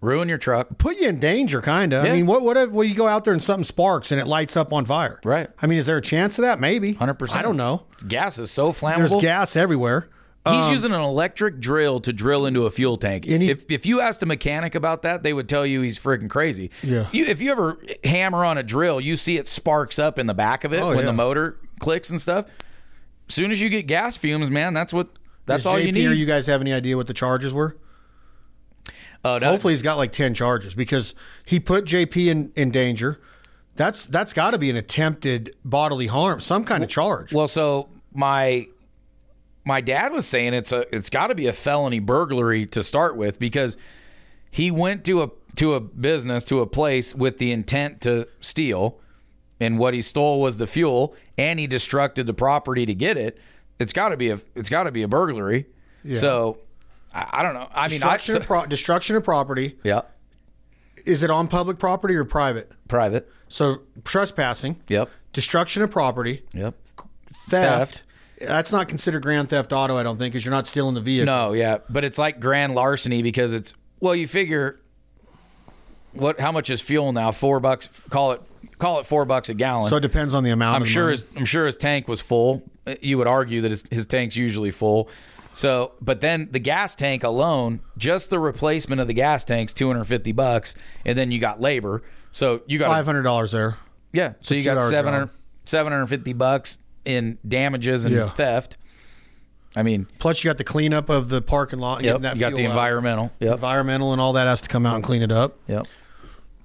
ruin 0.00 0.28
your 0.28 0.38
truck. 0.38 0.78
put 0.78 0.96
you 1.00 1.08
in 1.08 1.18
danger, 1.18 1.60
kind 1.60 1.92
of. 1.92 2.04
I 2.04 2.10
mean, 2.10 2.26
what? 2.26 2.42
What 2.42 2.56
if 2.56 2.70
well, 2.70 2.84
you 2.84 2.94
go 2.94 3.06
out 3.06 3.24
there 3.24 3.32
and 3.32 3.42
something 3.42 3.64
sparks 3.64 4.12
and 4.12 4.20
it 4.20 4.26
lights 4.26 4.56
up 4.56 4.72
on 4.72 4.84
fire? 4.84 5.20
Right. 5.24 5.48
I 5.60 5.66
mean, 5.66 5.78
is 5.78 5.86
there 5.86 5.96
a 5.98 6.02
chance 6.02 6.38
of 6.38 6.42
that? 6.42 6.60
Maybe. 6.60 6.94
100%. 6.94 7.34
I 7.34 7.42
don't 7.42 7.56
know. 7.56 7.84
Gas 8.06 8.38
is 8.38 8.50
so 8.50 8.72
flammable. 8.72 9.08
There's 9.10 9.22
gas 9.22 9.56
everywhere. 9.56 10.08
He's 10.46 10.64
um, 10.64 10.72
using 10.72 10.92
an 10.92 11.00
electric 11.00 11.60
drill 11.60 12.00
to 12.00 12.12
drill 12.12 12.46
into 12.46 12.64
a 12.64 12.70
fuel 12.70 12.96
tank. 12.96 13.26
He- 13.26 13.50
if, 13.50 13.70
if 13.70 13.84
you 13.84 14.00
asked 14.00 14.22
a 14.22 14.26
mechanic 14.26 14.74
about 14.74 15.02
that, 15.02 15.22
they 15.22 15.34
would 15.34 15.46
tell 15.48 15.66
you 15.66 15.82
he's 15.82 15.98
freaking 15.98 16.30
crazy. 16.30 16.70
Yeah. 16.82 17.08
You, 17.12 17.26
if 17.26 17.42
you 17.42 17.50
ever 17.50 17.78
hammer 18.04 18.44
on 18.44 18.56
a 18.56 18.62
drill, 18.62 18.98
you 18.98 19.16
see 19.18 19.36
it 19.36 19.46
sparks 19.46 19.98
up 19.98 20.18
in 20.18 20.26
the 20.26 20.32
back 20.32 20.64
of 20.64 20.72
it 20.72 20.80
Oh, 20.80 20.88
when 20.90 21.00
yeah. 21.00 21.04
the 21.06 21.12
motor 21.12 21.58
clicks 21.80 22.08
and 22.08 22.18
stuff. 22.20 22.46
As 23.28 23.34
soon 23.34 23.50
as 23.50 23.60
you 23.60 23.68
get 23.68 23.82
gas 23.88 24.16
fumes, 24.16 24.48
man, 24.50 24.72
that's 24.72 24.92
what 24.94 25.08
that's 25.48 25.66
all 25.66 25.74
JP, 25.74 25.86
you 25.86 25.92
need. 25.92 26.06
Or 26.06 26.14
you 26.14 26.26
guys 26.26 26.46
have 26.46 26.60
any 26.60 26.72
idea 26.72 26.96
what 26.96 27.06
the 27.06 27.14
charges 27.14 27.52
were? 27.52 27.76
Uh, 29.24 29.38
no, 29.40 29.48
Hopefully, 29.48 29.72
he's 29.72 29.82
got 29.82 29.96
like 29.96 30.12
ten 30.12 30.34
charges 30.34 30.74
because 30.74 31.14
he 31.44 31.58
put 31.58 31.84
JP 31.84 32.26
in, 32.28 32.52
in 32.54 32.70
danger. 32.70 33.20
That's 33.74 34.06
that's 34.06 34.32
got 34.32 34.52
to 34.52 34.58
be 34.58 34.70
an 34.70 34.76
attempted 34.76 35.56
bodily 35.64 36.06
harm, 36.06 36.40
some 36.40 36.64
kind 36.64 36.82
of 36.82 36.88
charge. 36.88 37.32
Well, 37.32 37.48
so 37.48 37.88
my 38.12 38.68
my 39.64 39.80
dad 39.80 40.12
was 40.12 40.26
saying 40.26 40.54
it's 40.54 40.72
a 40.72 40.86
it's 40.94 41.10
got 41.10 41.28
to 41.28 41.34
be 41.34 41.46
a 41.46 41.52
felony 41.52 41.98
burglary 41.98 42.66
to 42.66 42.82
start 42.82 43.16
with 43.16 43.38
because 43.38 43.76
he 44.50 44.70
went 44.70 45.04
to 45.04 45.22
a 45.22 45.30
to 45.56 45.74
a 45.74 45.80
business 45.80 46.44
to 46.44 46.60
a 46.60 46.66
place 46.66 47.14
with 47.14 47.38
the 47.38 47.52
intent 47.52 48.00
to 48.00 48.26
steal 48.40 48.98
and 49.60 49.78
what 49.78 49.92
he 49.92 50.00
stole 50.00 50.40
was 50.40 50.56
the 50.56 50.66
fuel 50.66 51.14
and 51.36 51.58
he 51.58 51.68
destructed 51.68 52.26
the 52.26 52.34
property 52.34 52.86
to 52.86 52.94
get 52.94 53.16
it 53.16 53.38
it's 53.78 53.92
got 53.92 54.08
to 54.10 54.16
be 54.16 54.30
a 54.30 54.40
it's 54.54 54.68
got 54.68 54.84
to 54.84 54.90
be 54.90 55.02
a 55.02 55.08
burglary 55.08 55.66
so 56.14 56.58
I, 57.12 57.26
I 57.34 57.42
don't 57.42 57.54
know 57.54 57.68
i 57.74 57.88
mean 57.88 58.02
I, 58.02 58.16
destruction, 58.16 58.32
so- 58.34 58.40
of 58.40 58.46
pro- 58.46 58.66
destruction 58.66 59.16
of 59.16 59.24
property. 59.24 59.76
yeah 59.84 60.02
Is 61.04 61.22
it 61.22 61.30
on 61.30 61.48
public 61.48 61.78
property 61.78 62.14
or 62.14 62.24
private? 62.24 62.72
private 62.88 63.28
So 63.48 63.80
trespassing, 64.04 64.80
yep 64.88 65.10
destruction 65.32 65.82
of 65.82 65.90
property, 65.90 66.42
yep 66.52 66.74
theft. 67.48 68.02
That's 68.40 68.70
not 68.70 68.88
considered 68.88 69.22
grand 69.22 69.48
theft 69.50 69.72
auto, 69.72 69.96
I 69.96 70.02
don't 70.04 70.16
think, 70.16 70.32
because 70.32 70.44
you're 70.44 70.54
not 70.54 70.66
stealing 70.68 70.94
the 70.94 71.00
vehicle. 71.00 71.26
No, 71.26 71.52
yeah, 71.54 71.78
but 71.90 72.04
it's 72.04 72.18
like 72.18 72.38
grand 72.38 72.74
larceny 72.74 73.20
because 73.22 73.52
it's 73.52 73.74
well, 74.00 74.14
you 74.14 74.28
figure 74.28 74.78
what 76.12 76.38
how 76.40 76.52
much 76.52 76.70
is 76.70 76.80
fuel 76.80 77.12
now? 77.12 77.32
Four 77.32 77.58
bucks. 77.60 77.88
Call 78.10 78.32
it 78.32 78.40
call 78.78 79.00
it 79.00 79.06
four 79.06 79.24
bucks 79.24 79.48
a 79.48 79.54
gallon. 79.54 79.88
So 79.88 79.96
it 79.96 80.00
depends 80.00 80.34
on 80.34 80.44
the 80.44 80.50
amount. 80.50 80.76
I'm 80.76 80.82
of 80.82 80.88
sure 80.88 81.10
his 81.10 81.24
I'm 81.36 81.44
sure 81.44 81.66
his 81.66 81.76
tank 81.76 82.08
was 82.08 82.20
full. 82.20 82.62
You 83.02 83.18
would 83.18 83.26
argue 83.26 83.60
that 83.62 83.70
his, 83.70 83.84
his 83.90 84.06
tank's 84.06 84.36
usually 84.36 84.70
full. 84.70 85.08
So, 85.52 85.92
but 86.00 86.20
then 86.20 86.48
the 86.52 86.58
gas 86.60 86.94
tank 86.94 87.24
alone, 87.24 87.80
just 87.96 88.30
the 88.30 88.38
replacement 88.38 89.00
of 89.00 89.08
the 89.08 89.14
gas 89.14 89.44
tank's 89.44 89.72
250 89.72 90.30
bucks, 90.32 90.74
and 91.04 91.18
then 91.18 91.32
you 91.32 91.38
got 91.40 91.60
labor. 91.60 92.02
So 92.30 92.62
you 92.66 92.78
got 92.78 92.88
five 92.88 93.04
hundred 93.06 93.22
dollars 93.22 93.52
there. 93.52 93.76
yeah. 94.12 94.34
So 94.40 94.54
you 94.54 94.62
got 94.62 94.74
two-hour 94.74 94.90
700, 94.90 95.26
job. 95.26 95.30
750 95.64 96.32
bucks 96.34 96.78
in 97.04 97.38
damages 97.46 98.04
and 98.04 98.14
Yeah. 98.14 98.28
theft. 98.30 98.76
I 99.76 99.82
mean, 99.82 100.06
Plus, 100.18 100.42
you 100.42 100.48
got 100.48 100.58
the 100.58 100.64
cleanup 100.64 101.08
of 101.08 101.28
the 101.28 101.42
parking 101.42 101.78
lot. 101.78 102.02
yep, 102.02 102.22
that 102.22 102.34
you 102.36 102.40
got 102.40 102.54
the 102.54 102.64
environmental. 102.64 103.32
Yep. 103.40 103.54
environmental, 103.54 104.12
and 104.12 104.20
all 104.20 104.32
that 104.34 104.46
has 104.46 104.60
to 104.62 104.68
come 104.68 104.86
out 104.86 104.94
and 104.96 105.04
clean 105.04 105.22
it 105.22 105.30
up. 105.32 105.58
Yep. 105.68 105.86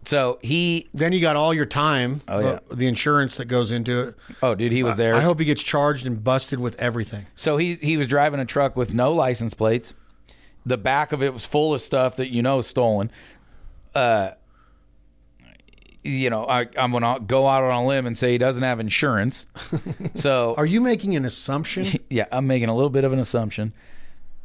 So 0.06 0.40
he, 0.42 0.90
Then 0.94 1.14
you 1.14 1.22
got 1.22 1.36
all 1.36 1.54
your 1.54 1.66
time. 1.66 2.22
Oh, 2.28 2.40
yeah. 2.40 2.48
uh, 2.48 2.60
the 2.72 2.88
insurance 2.88 3.38
that 3.38 3.46
goes 3.46 3.72
into 3.72 4.10
it. 4.10 4.16
oh, 4.42 4.56
dude, 4.56 4.72
he 4.72 4.84
was 4.84 4.98
there. 4.98 5.16
I 5.16 5.22
hope 5.22 5.40
he 5.40 5.46
gets 5.46 5.64
charged 5.64 6.06
and 6.06 6.24
busted 6.24 6.60
with 6.60 6.80
everything. 6.80 7.26
so 7.36 7.58
he 7.58 7.76
he 7.76 7.98
was 7.98 8.08
driving 8.08 8.40
a 8.40 8.46
truck 8.46 8.76
with 8.76 8.94
no 8.94 9.12
license 9.14 9.54
plates. 9.54 9.94
The 10.66 10.78
back 10.78 11.12
of 11.12 11.22
it 11.22 11.34
was 11.34 11.46
full 11.46 11.74
of 11.74 11.82
stuff 11.82 12.16
that 12.18 12.30
you 12.30 12.42
know 12.42 12.60
is 12.60 12.68
stolen. 12.68 13.12
Uh, 13.94 14.32
you 16.04 16.30
know, 16.30 16.46
I, 16.46 16.68
I'm 16.78 16.92
gonna 16.92 17.20
go 17.26 17.48
out 17.48 17.64
on 17.64 17.84
a 17.84 17.88
limb 17.88 18.06
and 18.06 18.18
say 18.18 18.32
he 18.34 18.38
doesn't 18.38 18.64
have 18.64 18.80
insurance. 18.80 19.48
so 20.16 20.54
Are 20.58 20.66
you 20.66 20.82
making 20.82 21.16
an 21.16 21.26
assumption? 21.26 22.00
yeah, 22.10 22.26
I'm 22.32 22.48
making 22.48 22.70
a 22.70 22.76
little 22.76 22.90
bit 22.90 23.04
of 23.04 23.14
an 23.14 23.20
assumption. 23.20 23.74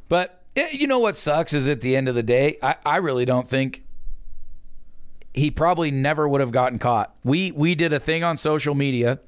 But 0.08 0.42
eh, 0.56 0.68
you 0.72 0.86
know 0.86 0.98
what 1.00 1.16
sucks 1.16 1.52
is 1.52 1.66
at 1.68 1.80
the 1.80 1.96
end 1.96 2.08
of 2.08 2.14
the 2.14 2.22
day, 2.22 2.58
I, 2.62 2.76
I 2.86 2.96
really 2.96 3.24
don't 3.24 3.48
think 3.48 3.82
he 5.34 5.50
probably 5.50 5.90
never 5.90 6.28
would 6.28 6.40
have 6.40 6.52
gotten 6.52 6.78
caught. 6.78 7.14
We 7.24 7.50
we 7.52 7.74
did 7.74 7.92
a 7.92 8.00
thing 8.00 8.24
on 8.24 8.36
social 8.36 8.74
media, 8.74 9.20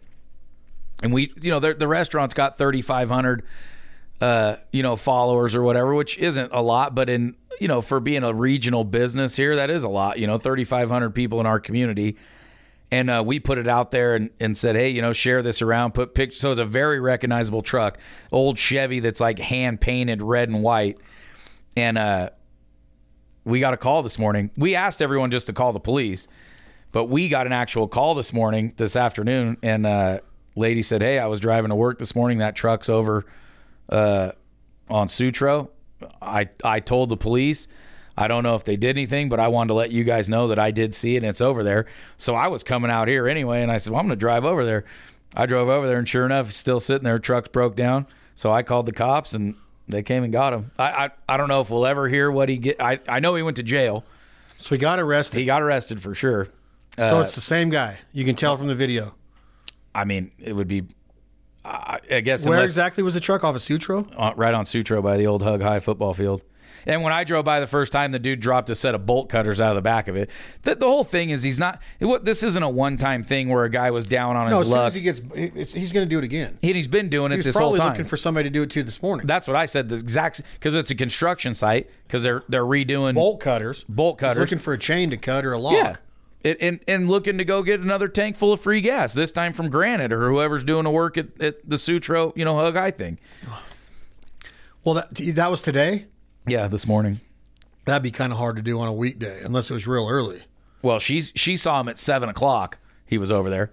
and 1.02 1.12
we 1.12 1.32
you 1.40 1.50
know 1.50 1.60
the, 1.60 1.74
the 1.74 1.88
restaurant's 1.88 2.34
got 2.34 2.58
3,500 2.58 3.44
uh, 4.20 4.56
you 4.70 4.82
know, 4.82 4.96
followers 4.96 5.54
or 5.54 5.62
whatever, 5.62 5.94
which 5.94 6.18
isn't 6.18 6.50
a 6.52 6.60
lot, 6.60 6.94
but 6.94 7.08
in 7.08 7.34
you 7.58 7.68
know, 7.68 7.80
for 7.80 8.00
being 8.00 8.22
a 8.22 8.32
regional 8.32 8.84
business 8.84 9.36
here, 9.36 9.56
that 9.56 9.70
is 9.70 9.82
a 9.82 9.88
lot. 9.88 10.18
You 10.18 10.26
know, 10.26 10.38
3,500 10.38 11.10
people 11.10 11.40
in 11.40 11.46
our 11.46 11.60
community. 11.60 12.16
And 12.90 13.08
uh, 13.08 13.22
we 13.24 13.38
put 13.38 13.58
it 13.58 13.68
out 13.68 13.92
there 13.92 14.14
and, 14.16 14.30
and 14.40 14.58
said, 14.58 14.74
hey, 14.74 14.88
you 14.88 15.00
know, 15.00 15.12
share 15.12 15.42
this 15.42 15.62
around, 15.62 15.92
put 15.92 16.14
pictures. 16.14 16.40
So 16.40 16.50
it's 16.50 16.58
a 16.58 16.64
very 16.64 16.98
recognizable 16.98 17.62
truck, 17.62 17.98
old 18.32 18.58
Chevy 18.58 18.98
that's 18.98 19.20
like 19.20 19.38
hand 19.38 19.80
painted 19.80 20.22
red 20.22 20.48
and 20.48 20.62
white. 20.62 20.98
And 21.76 21.96
uh, 21.96 22.30
we 23.44 23.60
got 23.60 23.74
a 23.74 23.76
call 23.76 24.02
this 24.02 24.18
morning. 24.18 24.50
We 24.56 24.74
asked 24.74 25.00
everyone 25.00 25.30
just 25.30 25.46
to 25.46 25.52
call 25.52 25.72
the 25.72 25.80
police, 25.80 26.28
but 26.92 27.06
we 27.06 27.28
got 27.28 27.46
an 27.46 27.52
actual 27.52 27.88
call 27.88 28.14
this 28.14 28.32
morning, 28.32 28.74
this 28.76 28.96
afternoon. 28.96 29.56
And 29.62 29.86
uh, 29.86 30.20
lady 30.56 30.82
said, 30.82 31.02
hey, 31.02 31.18
I 31.18 31.26
was 31.26 31.40
driving 31.40 31.70
to 31.70 31.74
work 31.74 31.98
this 31.98 32.14
morning. 32.14 32.38
That 32.38 32.54
truck's 32.54 32.88
over 32.88 33.24
uh, 33.88 34.32
on 34.88 35.08
Sutro. 35.08 35.70
I 36.20 36.48
I 36.64 36.80
told 36.80 37.08
the 37.08 37.16
police. 37.16 37.68
I 38.16 38.28
don't 38.28 38.42
know 38.42 38.54
if 38.54 38.64
they 38.64 38.76
did 38.76 38.96
anything, 38.96 39.28
but 39.28 39.40
I 39.40 39.48
wanted 39.48 39.68
to 39.68 39.74
let 39.74 39.90
you 39.90 40.04
guys 40.04 40.28
know 40.28 40.48
that 40.48 40.58
I 40.58 40.70
did 40.70 40.94
see 40.94 41.14
it 41.14 41.18
and 41.18 41.26
it's 41.26 41.40
over 41.40 41.62
there. 41.62 41.86
So 42.16 42.34
I 42.34 42.48
was 42.48 42.62
coming 42.62 42.90
out 42.90 43.08
here 43.08 43.28
anyway, 43.28 43.62
and 43.62 43.70
I 43.70 43.78
said, 43.78 43.92
"Well, 43.92 44.00
I'm 44.00 44.06
going 44.06 44.16
to 44.16 44.20
drive 44.20 44.44
over 44.44 44.64
there." 44.64 44.84
I 45.34 45.46
drove 45.46 45.68
over 45.68 45.86
there, 45.86 45.98
and 45.98 46.08
sure 46.08 46.26
enough, 46.26 46.52
still 46.52 46.80
sitting 46.80 47.04
there. 47.04 47.18
Truck's 47.18 47.48
broke 47.48 47.76
down. 47.76 48.06
So 48.34 48.50
I 48.50 48.62
called 48.62 48.86
the 48.86 48.92
cops, 48.92 49.32
and 49.32 49.54
they 49.90 50.02
came 50.02 50.22
and 50.24 50.32
got 50.32 50.52
him. 50.52 50.70
I 50.78 50.84
I, 51.06 51.10
I 51.28 51.36
don't 51.36 51.48
know 51.48 51.60
if 51.60 51.70
we'll 51.70 51.86
ever 51.86 52.08
hear 52.08 52.30
what 52.30 52.48
he 52.48 52.56
get. 52.58 52.80
I 52.80 53.00
I 53.08 53.20
know 53.20 53.34
he 53.34 53.42
went 53.42 53.56
to 53.58 53.62
jail. 53.62 54.04
So 54.58 54.74
he 54.74 54.78
got 54.78 54.98
arrested. 54.98 55.38
He 55.38 55.44
got 55.46 55.62
arrested 55.62 56.02
for 56.02 56.14
sure. 56.14 56.48
so 56.98 57.18
uh, 57.18 57.22
it's 57.22 57.34
the 57.34 57.40
same 57.40 57.70
guy. 57.70 57.98
You 58.12 58.24
can 58.24 58.34
tell 58.36 58.56
from 58.56 58.66
the 58.66 58.74
video. 58.74 59.14
I 59.94 60.04
mean, 60.04 60.30
it 60.38 60.52
would 60.54 60.68
be. 60.68 60.84
I 61.64 61.98
I 62.10 62.20
guess 62.20 62.44
Where 62.46 62.54
unless- 62.58 62.68
exactly 62.70 63.02
was 63.02 63.14
the 63.14 63.20
truck 63.20 63.42
off 63.44 63.54
of 63.54 63.62
Sutro? 63.62 64.06
on, 64.16 64.36
right 64.36 64.54
on 64.54 64.64
Sutro 64.64 65.02
by 65.02 65.16
the 65.16 65.26
old 65.26 65.42
Hug 65.42 65.62
High 65.62 65.80
football 65.80 66.14
field. 66.14 66.42
And 66.86 67.02
when 67.02 67.12
I 67.12 67.24
drove 67.24 67.44
by 67.44 67.60
the 67.60 67.66
first 67.66 67.92
time, 67.92 68.12
the 68.12 68.18
dude 68.18 68.40
dropped 68.40 68.70
a 68.70 68.74
set 68.74 68.94
of 68.94 69.06
bolt 69.06 69.28
cutters 69.28 69.60
out 69.60 69.70
of 69.70 69.74
the 69.76 69.82
back 69.82 70.08
of 70.08 70.16
it. 70.16 70.30
The, 70.62 70.74
the 70.74 70.86
whole 70.86 71.04
thing 71.04 71.30
is 71.30 71.42
he's 71.42 71.58
not. 71.58 71.80
It, 71.98 72.06
what 72.06 72.24
this 72.24 72.42
isn't 72.42 72.62
a 72.62 72.68
one 72.68 72.96
time 72.98 73.22
thing 73.22 73.48
where 73.48 73.64
a 73.64 73.70
guy 73.70 73.90
was 73.90 74.06
down 74.06 74.36
on 74.36 74.50
No, 74.50 74.58
his 74.58 74.68
as 74.68 74.68
soon 74.70 74.78
luck. 74.78 74.86
as 74.88 74.94
he 74.94 75.00
gets, 75.00 75.72
he's 75.72 75.92
going 75.92 76.06
to 76.08 76.10
do 76.10 76.18
it 76.18 76.24
again. 76.24 76.58
and 76.62 76.74
he's 76.76 76.88
been 76.88 77.08
doing 77.08 77.32
it 77.32 77.36
He 77.36 77.38
was 77.38 77.46
this 77.46 77.54
whole 77.56 77.62
probably 77.70 77.78
time. 77.80 77.88
looking 77.92 78.04
for 78.06 78.16
somebody 78.16 78.48
to 78.48 78.52
do 78.52 78.62
it 78.62 78.70
to 78.70 78.82
this 78.82 79.02
morning. 79.02 79.26
That's 79.26 79.46
what 79.46 79.56
I 79.56 79.66
said. 79.66 79.88
The 79.88 79.96
exact 79.96 80.42
because 80.54 80.74
it's 80.74 80.90
a 80.90 80.94
construction 80.94 81.54
site 81.54 81.90
because 82.06 82.22
they're 82.22 82.42
they're 82.48 82.64
redoing 82.64 83.14
bolt 83.14 83.40
cutters. 83.40 83.84
Bolt 83.88 84.16
He's 84.20 84.28
cutters. 84.28 84.40
looking 84.40 84.58
for 84.58 84.72
a 84.72 84.78
chain 84.78 85.10
to 85.10 85.16
cut 85.16 85.44
or 85.44 85.52
a 85.52 85.58
lock. 85.58 85.74
Yeah. 85.74 85.96
It, 86.42 86.56
and, 86.62 86.80
and 86.88 87.10
looking 87.10 87.36
to 87.36 87.44
go 87.44 87.62
get 87.62 87.80
another 87.80 88.08
tank 88.08 88.34
full 88.34 88.50
of 88.54 88.62
free 88.62 88.80
gas, 88.80 89.12
this 89.12 89.30
time 89.30 89.52
from 89.52 89.68
Granite 89.68 90.10
or 90.10 90.30
whoever's 90.30 90.64
doing 90.64 90.84
the 90.84 90.90
work 90.90 91.18
at, 91.18 91.26
at 91.38 91.68
the 91.68 91.76
Sutro, 91.76 92.32
you 92.34 92.46
know, 92.46 92.56
Hug 92.56 92.76
High 92.76 92.92
thing. 92.92 93.18
Well, 94.84 94.94
that 94.94 95.14
that 95.14 95.50
was 95.50 95.60
today. 95.60 96.06
Yeah, 96.50 96.68
this 96.68 96.86
morning. 96.86 97.20
That'd 97.86 98.02
be 98.02 98.10
kind 98.10 98.32
of 98.32 98.38
hard 98.38 98.56
to 98.56 98.62
do 98.62 98.78
on 98.80 98.88
a 98.88 98.92
weekday 98.92 99.42
unless 99.42 99.70
it 99.70 99.74
was 99.74 99.86
real 99.86 100.08
early. 100.08 100.42
Well, 100.82 100.98
she's 100.98 101.32
she 101.34 101.56
saw 101.56 101.80
him 101.80 101.88
at 101.88 101.98
seven 101.98 102.28
o'clock. 102.28 102.78
He 103.06 103.18
was 103.18 103.30
over 103.30 103.50
there. 103.50 103.70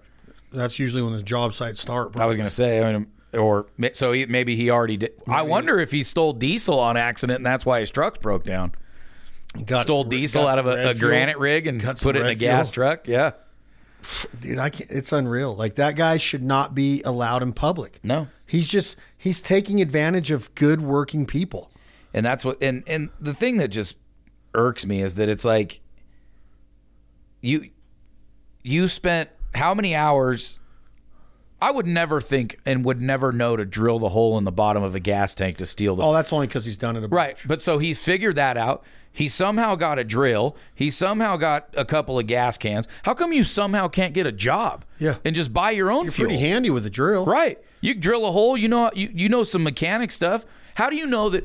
That's 0.52 0.78
usually 0.78 1.02
when 1.02 1.12
the 1.12 1.22
job 1.22 1.54
sites 1.54 1.80
start. 1.80 2.16
I 2.18 2.26
was 2.26 2.36
going 2.36 2.48
to 2.48 2.54
say, 2.54 2.82
I 2.82 2.92
mean, 2.92 3.06
or 3.34 3.66
so 3.92 4.12
he, 4.12 4.24
maybe 4.26 4.56
he 4.56 4.70
already 4.70 4.96
did. 4.96 5.12
I 5.26 5.42
wonder 5.42 5.78
if 5.78 5.90
he 5.90 6.02
stole 6.02 6.32
diesel 6.32 6.78
on 6.78 6.96
accident 6.96 7.38
and 7.38 7.46
that's 7.46 7.66
why 7.66 7.80
his 7.80 7.90
truck 7.90 8.20
broke 8.22 8.44
down. 8.44 8.72
Got 9.66 9.82
Stole 9.82 10.02
some- 10.04 10.10
diesel 10.10 10.46
out 10.46 10.58
of 10.58 10.66
a, 10.66 10.90
a 10.90 10.94
granite 10.94 11.38
rig 11.38 11.66
and 11.66 11.80
Got 11.82 11.98
put 12.00 12.16
it 12.16 12.20
in 12.20 12.26
a 12.26 12.34
gas 12.34 12.68
fuel. 12.70 12.74
truck. 12.74 13.06
Yeah. 13.08 13.32
Dude, 14.40 14.58
I 14.58 14.70
can't, 14.70 14.90
it's 14.90 15.12
unreal. 15.12 15.54
Like 15.56 15.74
that 15.76 15.96
guy 15.96 16.16
should 16.18 16.42
not 16.42 16.74
be 16.74 17.02
allowed 17.02 17.42
in 17.42 17.52
public. 17.52 17.98
No. 18.02 18.28
He's 18.46 18.68
just 18.68 18.96
he's 19.16 19.40
taking 19.40 19.80
advantage 19.82 20.30
of 20.30 20.54
good 20.54 20.80
working 20.80 21.26
people. 21.26 21.70
And 22.14 22.24
that's 22.24 22.44
what 22.44 22.62
and 22.62 22.82
and 22.86 23.10
the 23.20 23.34
thing 23.34 23.58
that 23.58 23.68
just 23.68 23.96
irks 24.54 24.86
me 24.86 25.02
is 25.02 25.14
that 25.16 25.28
it's 25.28 25.44
like 25.44 25.80
you 27.40 27.70
you 28.62 28.88
spent 28.88 29.30
how 29.54 29.74
many 29.74 29.94
hours 29.94 30.58
I 31.60 31.70
would 31.70 31.86
never 31.86 32.20
think 32.20 32.58
and 32.64 32.84
would 32.84 33.00
never 33.00 33.32
know 33.32 33.56
to 33.56 33.64
drill 33.64 33.98
the 33.98 34.10
hole 34.10 34.38
in 34.38 34.44
the 34.44 34.52
bottom 34.52 34.82
of 34.82 34.94
a 34.94 35.00
gas 35.00 35.34
tank 35.34 35.56
to 35.58 35.66
steal 35.66 35.96
the 35.96 36.04
Oh, 36.04 36.12
that's 36.12 36.32
only 36.32 36.46
because 36.46 36.64
he's 36.64 36.76
done 36.76 36.96
it 36.96 37.04
a 37.04 37.08
Right. 37.08 37.36
But 37.44 37.60
so 37.60 37.78
he 37.78 37.94
figured 37.94 38.36
that 38.36 38.56
out. 38.56 38.84
He 39.10 39.26
somehow 39.26 39.74
got 39.74 39.98
a 39.98 40.04
drill. 40.04 40.56
He 40.74 40.90
somehow 40.90 41.36
got 41.36 41.70
a 41.76 41.84
couple 41.84 42.18
of 42.18 42.28
gas 42.28 42.56
cans. 42.56 42.86
How 43.02 43.14
come 43.14 43.32
you 43.32 43.42
somehow 43.42 43.88
can't 43.88 44.14
get 44.14 44.26
a 44.26 44.32
job? 44.32 44.84
Yeah. 45.00 45.16
And 45.24 45.34
just 45.34 45.52
buy 45.52 45.72
your 45.72 45.90
own 45.90 46.04
You're 46.04 46.12
fuel? 46.12 46.28
pretty 46.28 46.40
handy 46.40 46.70
with 46.70 46.86
a 46.86 46.90
drill. 46.90 47.26
Right. 47.26 47.58
You 47.80 47.94
drill 47.94 48.24
a 48.26 48.30
hole. 48.30 48.56
You 48.56 48.68
know. 48.68 48.92
You, 48.94 49.10
you 49.12 49.28
know 49.28 49.42
some 49.42 49.64
mechanic 49.64 50.12
stuff. 50.12 50.44
How 50.76 50.88
do 50.88 50.94
you 50.96 51.06
know 51.06 51.30
that? 51.30 51.44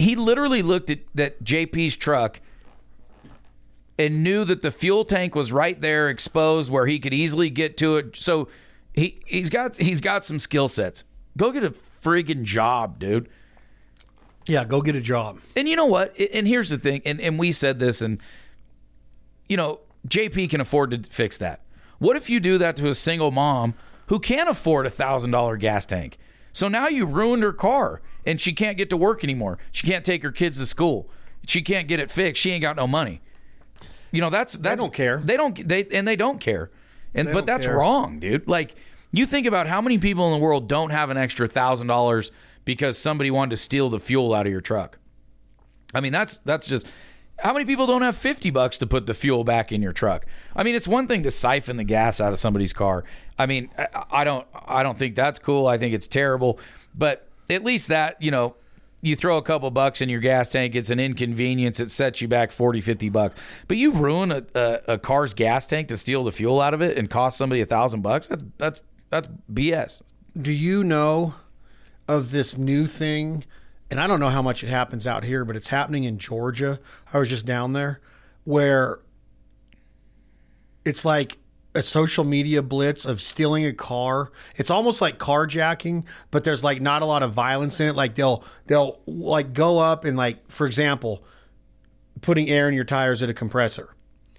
He 0.00 0.16
literally 0.16 0.62
looked 0.62 0.88
at 0.88 1.00
that 1.14 1.44
JP's 1.44 1.94
truck 1.94 2.40
and 3.98 4.22
knew 4.22 4.46
that 4.46 4.62
the 4.62 4.70
fuel 4.70 5.04
tank 5.04 5.34
was 5.34 5.52
right 5.52 5.78
there, 5.78 6.08
exposed, 6.08 6.70
where 6.70 6.86
he 6.86 6.98
could 6.98 7.12
easily 7.12 7.50
get 7.50 7.76
to 7.76 7.98
it. 7.98 8.16
So 8.16 8.48
he 8.94 9.20
he's 9.26 9.50
got 9.50 9.76
he's 9.76 10.00
got 10.00 10.24
some 10.24 10.38
skill 10.38 10.68
sets. 10.68 11.04
Go 11.36 11.52
get 11.52 11.64
a 11.64 11.74
friggin' 12.02 12.44
job, 12.44 12.98
dude. 12.98 13.28
Yeah, 14.46 14.64
go 14.64 14.80
get 14.80 14.96
a 14.96 15.02
job. 15.02 15.38
And 15.54 15.68
you 15.68 15.76
know 15.76 15.84
what? 15.84 16.18
And 16.18 16.48
here's 16.48 16.70
the 16.70 16.78
thing. 16.78 17.02
And, 17.04 17.20
and 17.20 17.38
we 17.38 17.52
said 17.52 17.78
this, 17.78 18.00
and, 18.00 18.18
you 19.50 19.56
know, 19.58 19.80
JP 20.08 20.48
can 20.48 20.62
afford 20.62 20.92
to 20.92 21.10
fix 21.10 21.36
that. 21.38 21.60
What 21.98 22.16
if 22.16 22.30
you 22.30 22.40
do 22.40 22.56
that 22.56 22.74
to 22.76 22.88
a 22.88 22.94
single 22.94 23.30
mom 23.30 23.74
who 24.06 24.18
can't 24.18 24.48
afford 24.48 24.86
a 24.86 24.90
$1,000 24.90 25.60
gas 25.60 25.84
tank? 25.84 26.16
So 26.52 26.68
now 26.68 26.88
you 26.88 27.04
ruined 27.04 27.42
her 27.42 27.52
car 27.52 28.00
and 28.26 28.40
she 28.40 28.52
can't 28.52 28.76
get 28.76 28.90
to 28.90 28.96
work 28.96 29.24
anymore. 29.24 29.58
She 29.72 29.86
can't 29.86 30.04
take 30.04 30.22
her 30.22 30.32
kids 30.32 30.58
to 30.58 30.66
school. 30.66 31.08
She 31.46 31.62
can't 31.62 31.88
get 31.88 32.00
it 32.00 32.10
fixed. 32.10 32.40
She 32.40 32.50
ain't 32.50 32.62
got 32.62 32.76
no 32.76 32.86
money. 32.86 33.20
You 34.12 34.20
know, 34.20 34.30
that's 34.30 34.54
that's 34.54 34.80
don't 34.80 34.92
care. 34.92 35.18
They 35.24 35.36
don't 35.36 35.66
they 35.66 35.84
and 35.86 36.06
they 36.06 36.16
don't 36.16 36.40
care. 36.40 36.70
And 37.14 37.28
They 37.28 37.32
but 37.32 37.46
that's 37.46 37.66
care. 37.66 37.76
wrong, 37.78 38.18
dude. 38.20 38.48
Like 38.48 38.74
you 39.12 39.26
think 39.26 39.46
about 39.46 39.66
how 39.66 39.80
many 39.80 39.98
people 39.98 40.26
in 40.32 40.38
the 40.38 40.44
world 40.44 40.68
don't 40.68 40.90
have 40.90 41.10
an 41.10 41.16
extra 41.16 41.48
$1,000 41.48 42.30
because 42.64 42.96
somebody 42.96 43.30
wanted 43.30 43.50
to 43.50 43.56
steal 43.56 43.88
the 43.88 43.98
fuel 43.98 44.32
out 44.34 44.46
of 44.46 44.52
your 44.52 44.60
truck. 44.60 44.98
I 45.92 46.00
mean, 46.00 46.12
that's 46.12 46.38
that's 46.44 46.66
just 46.66 46.86
how 47.40 47.52
many 47.52 47.64
people 47.64 47.86
don't 47.86 48.02
have 48.02 48.16
50 48.16 48.50
bucks 48.50 48.78
to 48.78 48.86
put 48.86 49.06
the 49.06 49.14
fuel 49.14 49.44
back 49.44 49.72
in 49.72 49.80
your 49.82 49.92
truck? 49.92 50.26
I 50.54 50.62
mean, 50.62 50.74
it's 50.74 50.86
one 50.86 51.06
thing 51.06 51.22
to 51.22 51.30
siphon 51.30 51.78
the 51.78 51.84
gas 51.84 52.20
out 52.20 52.32
of 52.32 52.38
somebody's 52.38 52.72
car. 52.72 53.04
I 53.38 53.46
mean, 53.46 53.70
I, 53.78 54.04
I 54.10 54.24
don't 54.24 54.46
I 54.54 54.82
don't 54.82 54.98
think 54.98 55.14
that's 55.14 55.38
cool. 55.38 55.66
I 55.66 55.78
think 55.78 55.94
it's 55.94 56.06
terrible. 56.06 56.58
But 56.94 57.28
at 57.50 57.64
least 57.64 57.88
that, 57.88 58.20
you 58.20 58.30
know, 58.30 58.54
you 59.02 59.16
throw 59.16 59.38
a 59.38 59.42
couple 59.42 59.70
bucks 59.70 60.00
in 60.00 60.08
your 60.08 60.20
gas 60.20 60.48
tank, 60.48 60.74
it's 60.74 60.90
an 60.90 61.00
inconvenience. 61.00 61.80
It 61.80 61.90
sets 61.90 62.20
you 62.20 62.28
back 62.28 62.52
40, 62.52 62.80
50 62.80 63.08
bucks. 63.08 63.40
But 63.66 63.76
you 63.78 63.92
ruin 63.92 64.30
a, 64.30 64.44
a, 64.54 64.80
a 64.88 64.98
car's 64.98 65.32
gas 65.32 65.66
tank 65.66 65.88
to 65.88 65.96
steal 65.96 66.24
the 66.24 66.32
fuel 66.32 66.60
out 66.60 66.74
of 66.74 66.82
it 66.82 66.98
and 66.98 67.08
cost 67.08 67.38
somebody 67.38 67.60
a 67.60 67.66
thousand 67.66 68.02
bucks. 68.02 68.28
That's 68.28 68.44
that's 68.58 68.82
that's 69.08 69.28
BS. 69.52 70.02
Do 70.40 70.52
you 70.52 70.84
know 70.84 71.34
of 72.06 72.30
this 72.30 72.56
new 72.58 72.86
thing? 72.86 73.44
And 73.90 73.98
I 73.98 74.06
don't 74.06 74.20
know 74.20 74.28
how 74.28 74.42
much 74.42 74.62
it 74.62 74.68
happens 74.68 75.06
out 75.06 75.24
here, 75.24 75.44
but 75.44 75.56
it's 75.56 75.68
happening 75.68 76.04
in 76.04 76.18
Georgia. 76.18 76.78
I 77.12 77.18
was 77.18 77.28
just 77.28 77.44
down 77.44 77.72
there 77.72 78.00
where 78.44 79.00
it's 80.84 81.04
like 81.04 81.38
a 81.74 81.82
social 81.82 82.24
media 82.24 82.62
blitz 82.62 83.04
of 83.04 83.20
stealing 83.20 83.64
a 83.64 83.72
car. 83.72 84.32
It's 84.56 84.70
almost 84.70 85.00
like 85.00 85.18
carjacking, 85.18 86.04
but 86.30 86.44
there's 86.44 86.64
like 86.64 86.80
not 86.80 87.02
a 87.02 87.06
lot 87.06 87.22
of 87.22 87.32
violence 87.32 87.80
in 87.80 87.88
it. 87.88 87.96
Like 87.96 88.14
they'll 88.14 88.44
they'll 88.66 89.00
like 89.06 89.52
go 89.52 89.78
up 89.78 90.04
and 90.04 90.16
like 90.16 90.50
for 90.50 90.66
example, 90.66 91.24
putting 92.22 92.48
air 92.48 92.68
in 92.68 92.74
your 92.74 92.84
tires 92.84 93.22
at 93.22 93.30
a 93.30 93.34
compressor. 93.34 93.94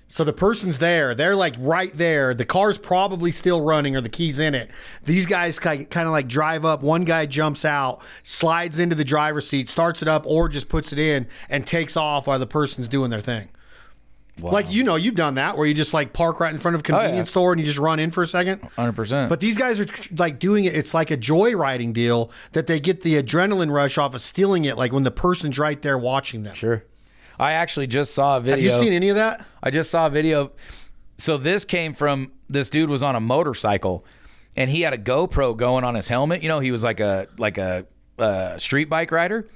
So 0.07 0.25
the 0.25 0.33
person's 0.33 0.79
there. 0.79 1.15
They're 1.15 1.37
like 1.37 1.55
right 1.57 1.95
there. 1.95 2.33
The 2.33 2.43
car's 2.43 2.77
probably 2.77 3.31
still 3.31 3.61
running 3.61 3.95
or 3.95 4.01
the 4.01 4.09
key's 4.09 4.39
in 4.39 4.53
it. 4.53 4.69
These 5.05 5.25
guys 5.25 5.57
kind 5.57 5.87
of 5.95 6.11
like 6.11 6.27
drive 6.27 6.65
up. 6.65 6.83
One 6.83 7.05
guy 7.05 7.25
jumps 7.25 7.63
out, 7.63 8.01
slides 8.21 8.77
into 8.77 8.93
the 8.93 9.05
driver's 9.05 9.47
seat, 9.47 9.69
starts 9.69 10.01
it 10.01 10.09
up, 10.09 10.25
or 10.25 10.49
just 10.49 10.67
puts 10.67 10.91
it 10.91 10.99
in 10.99 11.27
and 11.49 11.65
takes 11.65 11.95
off 11.95 12.27
while 12.27 12.39
the 12.39 12.45
person's 12.45 12.89
doing 12.89 13.09
their 13.09 13.21
thing. 13.21 13.47
Like 14.39 14.71
you 14.71 14.83
know, 14.83 14.95
you've 14.95 15.15
done 15.15 15.35
that 15.35 15.57
where 15.57 15.67
you 15.67 15.73
just 15.73 15.93
like 15.93 16.13
park 16.13 16.39
right 16.39 16.51
in 16.51 16.59
front 16.59 16.73
of 16.75 16.81
a 16.81 16.83
convenience 16.83 17.29
store 17.29 17.51
and 17.51 17.59
you 17.59 17.65
just 17.65 17.77
run 17.77 17.99
in 17.99 18.09
for 18.11 18.23
a 18.23 18.27
second. 18.27 18.61
100%. 18.77 19.29
But 19.29 19.39
these 19.39 19.57
guys 19.57 19.79
are 19.79 19.85
like 20.17 20.39
doing 20.39 20.65
it. 20.65 20.73
It's 20.75 20.93
like 20.93 21.11
a 21.11 21.17
joyriding 21.17 21.93
deal 21.93 22.31
that 22.53 22.65
they 22.65 22.79
get 22.79 23.01
the 23.03 23.21
adrenaline 23.21 23.71
rush 23.71 23.97
off 23.99 24.15
of 24.15 24.21
stealing 24.21 24.65
it. 24.65 24.77
Like 24.77 24.91
when 24.93 25.03
the 25.03 25.11
person's 25.11 25.59
right 25.59 25.79
there 25.81 25.97
watching 25.97 26.43
them. 26.43 26.55
sure. 26.55 26.85
I 27.39 27.53
actually 27.53 27.87
just 27.87 28.13
saw 28.13 28.37
a 28.37 28.41
video. 28.41 28.69
Have 28.69 28.79
you 28.79 28.83
seen 28.85 28.93
any 28.93 29.09
of 29.09 29.15
that? 29.15 29.45
I 29.63 29.71
just 29.71 29.89
saw 29.89 30.07
a 30.07 30.09
video. 30.11 30.51
So 31.17 31.37
this 31.37 31.65
came 31.65 31.93
from 31.93 32.31
this 32.49 32.69
dude 32.69 32.89
was 32.89 33.01
on 33.01 33.15
a 33.15 33.19
motorcycle, 33.19 34.05
and 34.55 34.69
he 34.69 34.81
had 34.81 34.93
a 34.93 34.97
GoPro 34.97 35.55
going 35.57 35.83
on 35.83 35.95
his 35.95 36.07
helmet. 36.07 36.43
You 36.43 36.49
know, 36.49 36.59
he 36.59 36.71
was 36.71 36.83
like 36.83 36.99
a 36.99 37.27
like 37.37 37.57
a, 37.57 37.85
uh 38.19 38.57
street 38.57 38.89
bike 38.89 39.11
rider. 39.11 39.47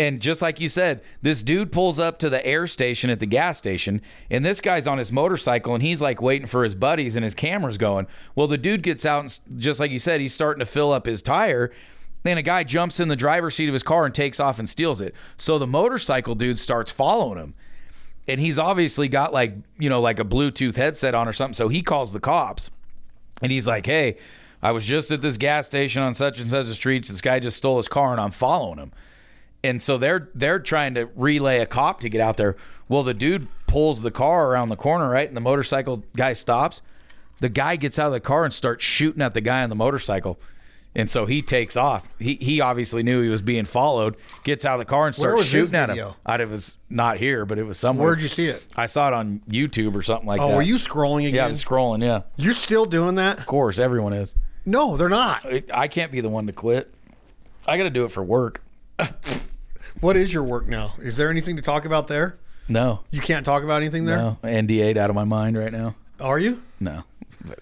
And 0.00 0.18
just 0.18 0.40
like 0.40 0.60
you 0.60 0.70
said, 0.70 1.02
this 1.20 1.42
dude 1.42 1.72
pulls 1.72 2.00
up 2.00 2.18
to 2.20 2.30
the 2.30 2.44
air 2.46 2.66
station 2.66 3.10
at 3.10 3.20
the 3.20 3.26
gas 3.26 3.58
station, 3.58 4.00
and 4.30 4.42
this 4.42 4.62
guy's 4.62 4.86
on 4.86 4.96
his 4.96 5.12
motorcycle, 5.12 5.74
and 5.74 5.82
he's 5.82 6.00
like 6.00 6.22
waiting 6.22 6.46
for 6.46 6.64
his 6.64 6.74
buddies, 6.74 7.16
and 7.16 7.22
his 7.22 7.34
camera's 7.34 7.76
going. 7.76 8.06
Well, 8.34 8.46
the 8.46 8.56
dude 8.56 8.82
gets 8.82 9.04
out, 9.04 9.20
and 9.20 9.60
just 9.60 9.78
like 9.78 9.90
you 9.90 9.98
said, 9.98 10.22
he's 10.22 10.32
starting 10.32 10.60
to 10.60 10.64
fill 10.64 10.90
up 10.90 11.04
his 11.04 11.20
tire, 11.20 11.70
and 12.24 12.38
a 12.38 12.42
guy 12.42 12.64
jumps 12.64 12.98
in 12.98 13.08
the 13.08 13.16
driver's 13.16 13.56
seat 13.56 13.68
of 13.68 13.74
his 13.74 13.82
car 13.82 14.06
and 14.06 14.14
takes 14.14 14.40
off 14.40 14.58
and 14.58 14.70
steals 14.70 15.02
it. 15.02 15.14
So 15.36 15.58
the 15.58 15.66
motorcycle 15.66 16.34
dude 16.34 16.58
starts 16.58 16.90
following 16.90 17.36
him. 17.36 17.52
And 18.26 18.40
he's 18.40 18.58
obviously 18.58 19.06
got 19.06 19.34
like, 19.34 19.52
you 19.78 19.90
know, 19.90 20.00
like 20.00 20.18
a 20.18 20.24
Bluetooth 20.24 20.76
headset 20.76 21.14
on 21.14 21.28
or 21.28 21.34
something. 21.34 21.52
So 21.52 21.68
he 21.68 21.82
calls 21.82 22.12
the 22.12 22.20
cops. 22.20 22.70
And 23.42 23.52
he's 23.52 23.66
like, 23.66 23.84
hey, 23.84 24.16
I 24.62 24.72
was 24.72 24.86
just 24.86 25.10
at 25.10 25.20
this 25.20 25.36
gas 25.36 25.66
station 25.66 26.02
on 26.02 26.14
such 26.14 26.40
and 26.40 26.50
such 26.50 26.66
a 26.66 26.74
street. 26.74 27.06
This 27.06 27.20
guy 27.20 27.38
just 27.38 27.58
stole 27.58 27.78
his 27.78 27.88
car 27.88 28.12
and 28.12 28.20
I'm 28.20 28.30
following 28.30 28.78
him. 28.78 28.92
And 29.62 29.80
so 29.82 29.98
they're 29.98 30.28
they're 30.34 30.58
trying 30.58 30.94
to 30.94 31.06
relay 31.16 31.58
a 31.58 31.66
cop 31.66 32.00
to 32.00 32.08
get 32.08 32.20
out 32.20 32.36
there. 32.36 32.56
Well, 32.88 33.02
the 33.02 33.14
dude 33.14 33.46
pulls 33.66 34.02
the 34.02 34.10
car 34.10 34.48
around 34.50 34.68
the 34.70 34.76
corner, 34.76 35.08
right? 35.08 35.28
And 35.28 35.36
the 35.36 35.40
motorcycle 35.40 36.02
guy 36.16 36.32
stops. 36.32 36.82
The 37.40 37.48
guy 37.48 37.76
gets 37.76 37.98
out 37.98 38.06
of 38.08 38.12
the 38.12 38.20
car 38.20 38.44
and 38.44 38.52
starts 38.54 38.84
shooting 38.84 39.22
at 39.22 39.34
the 39.34 39.40
guy 39.40 39.62
on 39.62 39.68
the 39.70 39.76
motorcycle. 39.76 40.38
And 40.94 41.08
so 41.08 41.24
he 41.26 41.40
takes 41.40 41.76
off. 41.76 42.08
He 42.18 42.34
he 42.40 42.60
obviously 42.60 43.02
knew 43.04 43.20
he 43.22 43.28
was 43.28 43.42
being 43.42 43.64
followed. 43.64 44.16
Gets 44.42 44.64
out 44.64 44.74
of 44.74 44.78
the 44.80 44.84
car 44.86 45.06
and 45.06 45.14
Where 45.16 45.30
starts 45.30 45.38
was 45.42 45.46
shooting 45.48 45.74
at 45.76 45.90
him. 45.90 45.94
video? 45.96 46.16
I, 46.26 46.36
it 46.40 46.48
was 46.48 46.76
not 46.88 47.18
here, 47.18 47.44
but 47.46 47.58
it 47.58 47.62
was 47.64 47.78
somewhere. 47.78 48.06
Where'd 48.08 48.20
you 48.22 48.28
see 48.28 48.46
it? 48.46 48.62
I 48.74 48.86
saw 48.86 49.06
it 49.08 49.14
on 49.14 49.40
YouTube 49.48 49.94
or 49.94 50.02
something 50.02 50.26
like 50.26 50.40
Oh, 50.40 50.48
that. 50.48 50.56
were 50.56 50.62
you 50.62 50.74
scrolling 50.76 51.22
Yeah, 51.22 51.28
again? 51.28 51.44
I'm 51.50 51.52
scrolling. 51.52 52.02
Yeah, 52.02 52.16
of 52.16 52.24
You're 52.36 52.54
still 52.54 52.86
doing 52.86 53.14
that? 53.16 53.38
Of 53.38 53.46
course, 53.46 53.78
everyone 53.78 54.14
is. 54.14 54.34
No, 54.66 54.96
they're 54.96 55.08
not. 55.08 55.46
I- 55.46 55.62
I 55.72 55.86
can't 55.88 56.10
be 56.10 56.20
the 56.20 56.28
one 56.28 56.46
to 56.48 56.52
quit. 56.52 56.92
I 57.68 57.76
got 57.76 57.84
to 57.84 57.90
do 57.90 58.04
it 58.04 58.10
for 58.10 58.24
work. 58.24 58.62
What 60.00 60.16
is 60.16 60.32
your 60.32 60.42
work 60.44 60.66
now? 60.66 60.94
Is 60.98 61.16
there 61.16 61.30
anything 61.30 61.56
to 61.56 61.62
talk 61.62 61.84
about 61.84 62.08
there? 62.08 62.36
No, 62.68 63.00
You 63.10 63.20
can't 63.20 63.44
talk 63.44 63.64
about 63.64 63.82
anything 63.82 64.04
there? 64.04 64.16
no, 64.16 64.38
NDA'd 64.44 64.96
out 64.96 65.10
of 65.10 65.16
my 65.16 65.24
mind 65.24 65.58
right 65.58 65.72
now. 65.72 65.96
Are 66.20 66.38
you? 66.38 66.62
No, 66.78 67.02
But, 67.44 67.58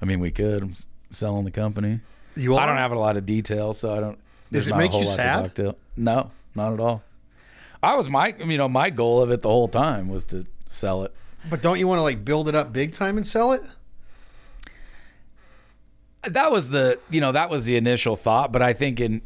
I 0.00 0.04
mean 0.04 0.18
we 0.18 0.30
could. 0.30 0.62
I'm 0.62 0.74
selling 1.10 1.44
the 1.44 1.50
company. 1.50 2.00
You 2.34 2.56
are? 2.56 2.60
I 2.60 2.66
don't 2.66 2.78
have 2.78 2.92
a 2.92 2.98
lot 2.98 3.16
of 3.16 3.26
details, 3.26 3.78
so 3.78 3.92
I 3.94 4.00
don't. 4.00 4.18
there's 4.50 4.68
it 4.68 4.76
make 4.76 4.94
you 4.94 5.04
sad? 5.04 5.58
No, 5.96 6.30
not 6.54 6.72
at 6.72 6.80
all. 6.80 7.02
I 7.82 7.94
was 7.96 8.08
my, 8.08 8.34
you 8.38 8.56
know, 8.56 8.68
my 8.68 8.90
goal 8.90 9.20
of 9.20 9.30
it 9.30 9.42
the 9.42 9.48
whole 9.48 9.68
time 9.68 10.08
was 10.08 10.24
to 10.26 10.46
sell 10.66 11.02
it. 11.04 11.12
But 11.50 11.60
don't 11.60 11.78
you 11.78 11.86
want 11.86 11.98
to 11.98 12.02
like 12.02 12.24
build 12.24 12.48
it 12.48 12.54
up 12.54 12.72
big 12.72 12.92
time 12.94 13.16
and 13.16 13.26
sell 13.26 13.52
it? 13.52 13.62
that 16.24 16.52
was 16.52 16.68
the 16.70 16.98
you 17.10 17.20
know 17.20 17.32
that 17.32 17.50
was 17.50 17.64
the 17.64 17.76
initial 17.76 18.14
thought 18.14 18.52
but 18.52 18.62
i 18.62 18.72
think 18.72 19.00
in 19.00 19.20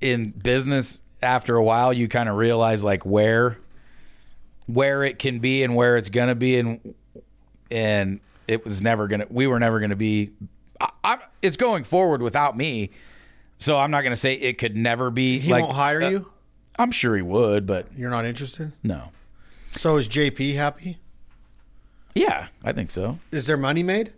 in 0.00 0.30
business 0.30 1.00
after 1.24 1.56
a 1.56 1.64
while 1.64 1.92
you 1.92 2.06
kind 2.06 2.28
of 2.28 2.36
realize 2.36 2.84
like 2.84 3.04
where 3.04 3.58
where 4.66 5.02
it 5.04 5.18
can 5.18 5.40
be 5.40 5.62
and 5.62 5.74
where 5.74 5.96
it's 5.96 6.10
gonna 6.10 6.34
be 6.34 6.58
and 6.58 6.94
and 7.70 8.20
it 8.46 8.64
was 8.64 8.80
never 8.80 9.08
gonna 9.08 9.26
we 9.30 9.46
were 9.46 9.58
never 9.58 9.80
gonna 9.80 9.96
be 9.96 10.30
I, 11.02 11.18
it's 11.42 11.56
going 11.56 11.84
forward 11.84 12.22
without 12.22 12.56
me 12.56 12.90
so 13.58 13.78
i'm 13.78 13.90
not 13.90 14.02
gonna 14.02 14.16
say 14.16 14.34
it 14.34 14.58
could 14.58 14.76
never 14.76 15.10
be 15.10 15.38
He 15.38 15.50
like 15.50 15.62
won't 15.64 15.74
hire 15.76 16.02
uh, 16.02 16.08
you? 16.10 16.30
i'm 16.78 16.90
sure 16.90 17.16
he 17.16 17.22
would 17.22 17.66
but 17.66 17.86
You're 17.96 18.10
not 18.10 18.24
interested? 18.24 18.72
no 18.82 19.10
So 19.72 19.96
is 19.96 20.08
JP 20.08 20.54
happy? 20.54 20.98
yeah 22.14 22.48
i 22.62 22.72
think 22.72 22.90
so 22.90 23.18
Is 23.32 23.46
there 23.46 23.56
money 23.56 23.82
made? 23.82 24.12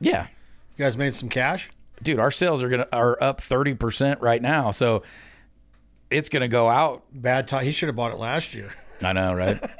yeah 0.00 0.28
You 0.76 0.84
guys 0.84 0.96
made 0.96 1.14
some 1.14 1.28
cash? 1.28 1.70
dude 2.02 2.18
our 2.18 2.30
sales 2.30 2.62
are 2.62 2.68
gonna 2.68 2.88
are 2.92 3.16
up 3.22 3.40
30% 3.40 4.20
right 4.20 4.42
now 4.42 4.70
so 4.72 5.02
it's 6.14 6.28
gonna 6.28 6.48
go 6.48 6.68
out 6.68 7.02
Bad 7.12 7.48
time. 7.48 7.64
He 7.64 7.72
should 7.72 7.88
have 7.88 7.96
bought 7.96 8.12
it 8.12 8.18
last 8.18 8.54
year. 8.54 8.70
I 9.02 9.12
know, 9.12 9.34
right? 9.34 9.60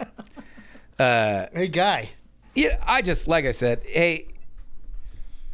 Uh, 0.97 1.47
hey, 1.53 1.67
guy. 1.67 2.09
yeah, 2.55 2.79
I 2.81 3.03
just 3.03 3.27
like 3.27 3.45
I 3.47 3.51
said, 3.51 3.83
hey, 3.85 4.29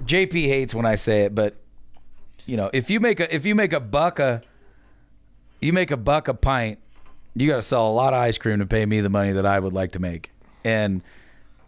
JP 0.05 0.33
hates 0.33 0.75
when 0.75 0.85
I 0.85 0.97
say 0.97 1.23
it, 1.23 1.35
but 1.35 1.57
you 2.45 2.59
know, 2.59 2.69
if 2.75 2.91
you 2.91 3.01
make 3.01 3.21
a 3.21 3.35
if 3.35 3.47
you 3.47 3.55
make 3.55 3.73
a 3.73 3.81
buck 3.81 4.19
a 4.19 4.43
you 5.63 5.73
make 5.73 5.91
a 5.91 5.97
buck 5.97 6.29
a 6.29 6.35
pint, 6.35 6.79
you 7.35 7.49
got 7.49 7.57
to 7.57 7.63
sell 7.63 7.89
a 7.89 7.91
lot 7.91 8.13
of 8.13 8.21
ice 8.21 8.37
cream 8.37 8.59
to 8.59 8.67
pay 8.67 8.85
me 8.85 9.01
the 9.01 9.09
money 9.09 9.33
that 9.33 9.47
I 9.47 9.59
would 9.59 9.73
like 9.73 9.93
to 9.93 9.99
make, 9.99 10.31
and 10.63 11.01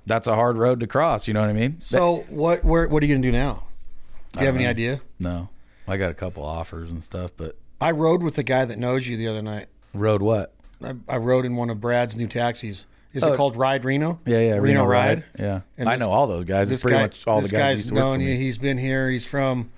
that's 0.06 0.26
a 0.26 0.34
hard 0.34 0.58
road 0.58 0.80
to 0.80 0.86
cross. 0.86 1.26
You 1.26 1.32
know 1.32 1.40
what 1.40 1.48
I 1.48 1.54
mean? 1.54 1.80
So 1.80 2.26
what? 2.28 2.62
Where? 2.66 2.86
What 2.88 3.02
are 3.02 3.06
you 3.06 3.14
gonna 3.14 3.26
do 3.26 3.32
now? 3.32 3.64
Do 4.32 4.40
you 4.40 4.46
have 4.46 4.54
any 4.54 4.64
know. 4.64 4.70
idea? 4.70 5.00
no, 5.18 5.48
I 5.88 5.96
got 5.96 6.10
a 6.10 6.14
couple 6.14 6.44
offers 6.44 6.90
and 6.90 7.02
stuff, 7.02 7.30
but 7.38 7.56
I 7.82 7.90
rode 7.90 8.22
with 8.22 8.36
the 8.36 8.42
guy 8.42 8.64
that 8.64 8.78
knows 8.78 9.06
you 9.08 9.16
the 9.16 9.28
other 9.28 9.42
night. 9.42 9.66
Rode 9.92 10.22
what? 10.22 10.54
I, 10.82 10.94
I 11.08 11.16
rode 11.18 11.44
in 11.44 11.56
one 11.56 11.68
of 11.70 11.80
Brad's 11.80 12.16
new 12.16 12.26
taxis. 12.28 12.86
Is 13.12 13.22
Oh. 13.22 13.32
it 13.32 13.36
called 13.36 13.56
Ride 13.56 13.84
Reno? 13.84 14.20
Yeah, 14.24 14.38
yeah, 14.38 14.54
Reno, 14.54 14.84
Ride. 14.86 15.18
Ride. 15.18 15.24
Yeah, 15.38 15.60
And 15.76 15.88
I 15.88 15.96
this- 15.96 16.06
know 16.06 16.10
all 16.12 16.26
those 16.26 16.44
guys. 16.44 16.68
This 16.70 16.76
It's 16.76 16.82
pretty 16.82 16.96
guy, 16.96 17.02
much 17.02 17.26
all 17.26 17.36
the 17.36 17.42
this 17.42 17.52
guys 17.52 17.60
guy's 17.60 17.76
used 17.78 17.88
to 17.88 17.94
work 17.94 18.00
known 18.00 18.20
you. 18.20 18.34
He's 18.36 18.56
been 18.58 18.78
here. 18.78 19.10
He's 19.10 19.26
from. 19.26 19.70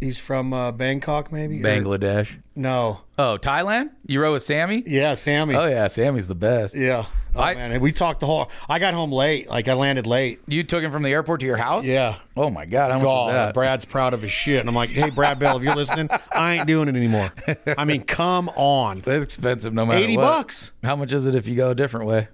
He's 0.00 0.18
from 0.18 0.52
uh, 0.52 0.72
Bangkok, 0.72 1.30
maybe. 1.32 1.60
Or- 1.60 1.64
Bangladesh. 1.64 2.36
no. 2.56 3.00
Oh, 3.18 3.38
Thailand? 3.40 3.90
You 4.06 4.20
rode 4.20 4.32
with 4.32 4.42
Sammy? 4.42 4.82
Yeah, 4.86 5.14
Sammy. 5.14 5.54
Oh 5.54 5.66
yeah, 5.66 5.86
Sammy's 5.86 6.26
the 6.28 6.34
best. 6.34 6.74
Yeah. 6.74 7.06
Oh, 7.34 7.40
I- 7.40 7.54
man, 7.54 7.80
we 7.80 7.92
talked 7.92 8.20
the 8.20 8.26
whole. 8.26 8.50
I 8.68 8.78
got 8.78 8.94
home 8.94 9.10
late. 9.10 9.48
Like 9.48 9.68
I 9.68 9.72
landed 9.74 10.06
late. 10.06 10.40
You 10.46 10.64
took 10.64 10.82
him 10.82 10.92
from 10.92 11.02
the 11.02 11.10
airport 11.10 11.40
to 11.40 11.46
your 11.46 11.56
house? 11.56 11.86
Yeah. 11.86 12.16
Oh 12.36 12.50
my 12.50 12.66
god, 12.66 12.90
how 12.90 12.98
much 12.98 13.06
was 13.06 13.28
God, 13.28 13.34
that? 13.34 13.54
Brad's 13.54 13.84
proud 13.84 14.12
of 14.14 14.22
his 14.22 14.30
shit, 14.32 14.60
and 14.60 14.68
I'm 14.68 14.74
like, 14.74 14.90
hey, 14.90 15.10
Brad 15.10 15.38
Bell, 15.38 15.56
if 15.56 15.62
you're 15.62 15.76
listening, 15.76 16.08
I 16.30 16.54
ain't 16.54 16.66
doing 16.66 16.88
it 16.88 16.96
anymore. 16.96 17.32
I 17.78 17.84
mean, 17.84 18.04
come 18.04 18.48
on, 18.50 19.00
That's 19.06 19.24
expensive 19.24 19.72
no 19.72 19.86
matter 19.86 19.98
eighty 19.98 20.16
what. 20.16 20.24
bucks. 20.24 20.72
How 20.82 20.96
much 20.96 21.12
is 21.12 21.26
it 21.26 21.34
if 21.34 21.48
you 21.48 21.56
go 21.56 21.70
a 21.70 21.74
different 21.74 22.06
way? 22.06 22.28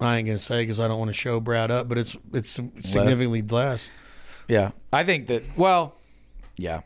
I 0.00 0.18
ain't 0.18 0.26
gonna 0.26 0.38
say 0.38 0.62
because 0.62 0.78
I 0.78 0.88
don't 0.88 0.98
want 0.98 1.08
to 1.08 1.14
show 1.14 1.40
Brad 1.40 1.70
up, 1.70 1.88
but 1.88 1.98
it's 1.98 2.16
it's 2.32 2.50
significantly 2.50 3.42
less. 3.42 3.88
Yeah. 4.48 4.70
I 4.92 5.04
think 5.04 5.26
that 5.26 5.42
well, 5.56 5.94
yeah. 6.56 6.82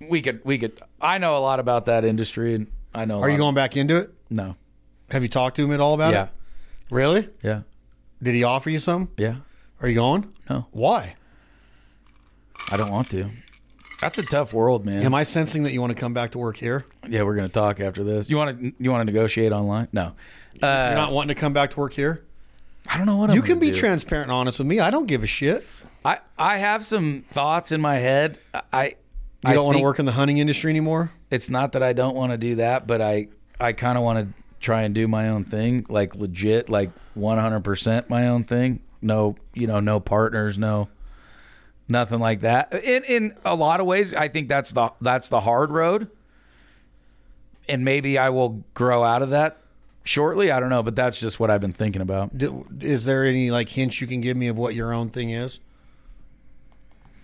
We 0.00 0.20
could 0.22 0.44
we 0.44 0.58
could 0.58 0.80
I 1.00 1.18
know 1.18 1.36
a 1.36 1.40
lot 1.40 1.60
about 1.60 1.86
that 1.86 2.04
industry 2.04 2.54
and 2.54 2.66
I 2.94 3.04
know 3.04 3.18
a 3.18 3.22
Are 3.22 3.30
you 3.30 3.36
going 3.38 3.54
back 3.54 3.76
into 3.76 3.96
it? 3.96 4.12
No. 4.30 4.56
Have 5.10 5.22
you 5.22 5.28
talked 5.28 5.56
to 5.56 5.64
him 5.64 5.72
at 5.72 5.80
all 5.80 5.94
about 5.94 6.12
it? 6.12 6.16
Yeah. 6.16 6.24
it? 6.24 6.30
Really? 6.90 7.28
Yeah. 7.42 7.62
Did 8.22 8.34
he 8.34 8.44
offer 8.44 8.70
you 8.70 8.78
some? 8.78 9.10
Yeah. 9.16 9.36
Are 9.80 9.88
you 9.88 9.94
going? 9.94 10.32
No. 10.50 10.66
Why? 10.72 11.14
I 12.70 12.76
don't 12.76 12.90
want 12.90 13.10
to. 13.10 13.30
That's 14.00 14.18
a 14.18 14.22
tough 14.22 14.52
world, 14.52 14.84
man. 14.84 15.02
Am 15.02 15.14
I 15.14 15.22
sensing 15.24 15.64
that 15.64 15.72
you 15.72 15.80
want 15.80 15.90
to 15.92 15.98
come 15.98 16.14
back 16.14 16.30
to 16.32 16.38
work 16.38 16.56
here? 16.56 16.84
yeah, 17.08 17.22
we're 17.22 17.34
gonna 17.34 17.48
talk 17.48 17.80
after 17.80 18.04
this. 18.04 18.30
You 18.30 18.36
want 18.36 18.60
to 18.60 18.72
you 18.78 18.90
want 18.90 19.00
to 19.00 19.04
negotiate 19.12 19.50
online? 19.52 19.88
No. 19.92 20.12
You're 20.54 20.70
Uh, 20.70 20.94
not 20.94 21.12
wanting 21.12 21.34
to 21.34 21.40
come 21.40 21.52
back 21.52 21.70
to 21.70 21.80
work 21.80 21.92
here? 21.94 22.24
I 22.88 22.96
don't 22.96 23.06
know 23.06 23.16
what 23.16 23.30
You 23.34 23.40
I'm 23.40 23.46
can 23.46 23.58
be 23.58 23.70
do. 23.70 23.74
transparent 23.76 24.24
and 24.30 24.32
honest 24.32 24.58
with 24.58 24.68
me. 24.68 24.78
I 24.80 24.90
don't 24.90 25.06
give 25.06 25.22
a 25.22 25.26
shit. 25.26 25.66
I 26.04 26.18
I 26.38 26.58
have 26.58 26.84
some 26.84 27.24
thoughts 27.32 27.72
in 27.72 27.80
my 27.80 27.96
head. 27.96 28.38
I 28.72 28.94
You 29.46 29.54
don't 29.54 29.64
want 29.64 29.74
to 29.74 29.78
think- 29.78 29.84
work 29.84 29.98
in 29.98 30.04
the 30.06 30.12
hunting 30.12 30.38
industry 30.38 30.70
anymore? 30.70 31.12
it's 31.30 31.50
not 31.50 31.72
that 31.72 31.82
I 31.82 31.92
don't 31.92 32.16
want 32.16 32.32
to 32.32 32.38
do 32.38 32.54
that, 32.56 32.86
but 32.86 33.00
I 33.02 33.28
I 33.60 33.72
kind 33.72 33.98
of 33.98 34.04
want 34.04 34.18
to 34.34 34.42
try 34.60 34.82
and 34.82 34.94
do 34.94 35.06
my 35.08 35.28
own 35.28 35.44
thing, 35.44 35.86
like 35.88 36.14
legit, 36.14 36.68
like 36.68 36.90
100% 37.16 38.08
my 38.08 38.28
own 38.28 38.44
thing. 38.44 38.80
No, 39.00 39.36
you 39.54 39.66
know, 39.66 39.80
no 39.80 40.00
partners, 40.00 40.58
no 40.58 40.88
nothing 41.88 42.20
like 42.20 42.40
that. 42.40 42.72
In 42.84 43.02
in 43.04 43.36
a 43.44 43.54
lot 43.54 43.80
of 43.80 43.86
ways, 43.86 44.14
I 44.14 44.28
think 44.28 44.48
that's 44.48 44.72
the 44.72 44.92
that's 45.00 45.28
the 45.28 45.40
hard 45.40 45.70
road. 45.70 46.10
And 47.68 47.84
maybe 47.84 48.18
I 48.18 48.30
will 48.30 48.64
grow 48.74 49.04
out 49.04 49.22
of 49.22 49.30
that 49.30 49.58
shortly. 50.04 50.50
I 50.50 50.58
don't 50.60 50.70
know, 50.70 50.82
but 50.82 50.96
that's 50.96 51.18
just 51.18 51.38
what 51.38 51.50
I've 51.50 51.60
been 51.60 51.72
thinking 51.72 52.00
about. 52.02 52.36
D- 52.36 52.48
Is 52.80 53.04
there 53.04 53.24
any 53.24 53.50
like 53.50 53.68
hints 53.68 54.00
you 54.00 54.06
can 54.06 54.20
give 54.20 54.36
me 54.36 54.48
of 54.48 54.56
what 54.56 54.74
your 54.74 54.92
own 54.92 55.10
thing 55.10 55.30
is? 55.30 55.60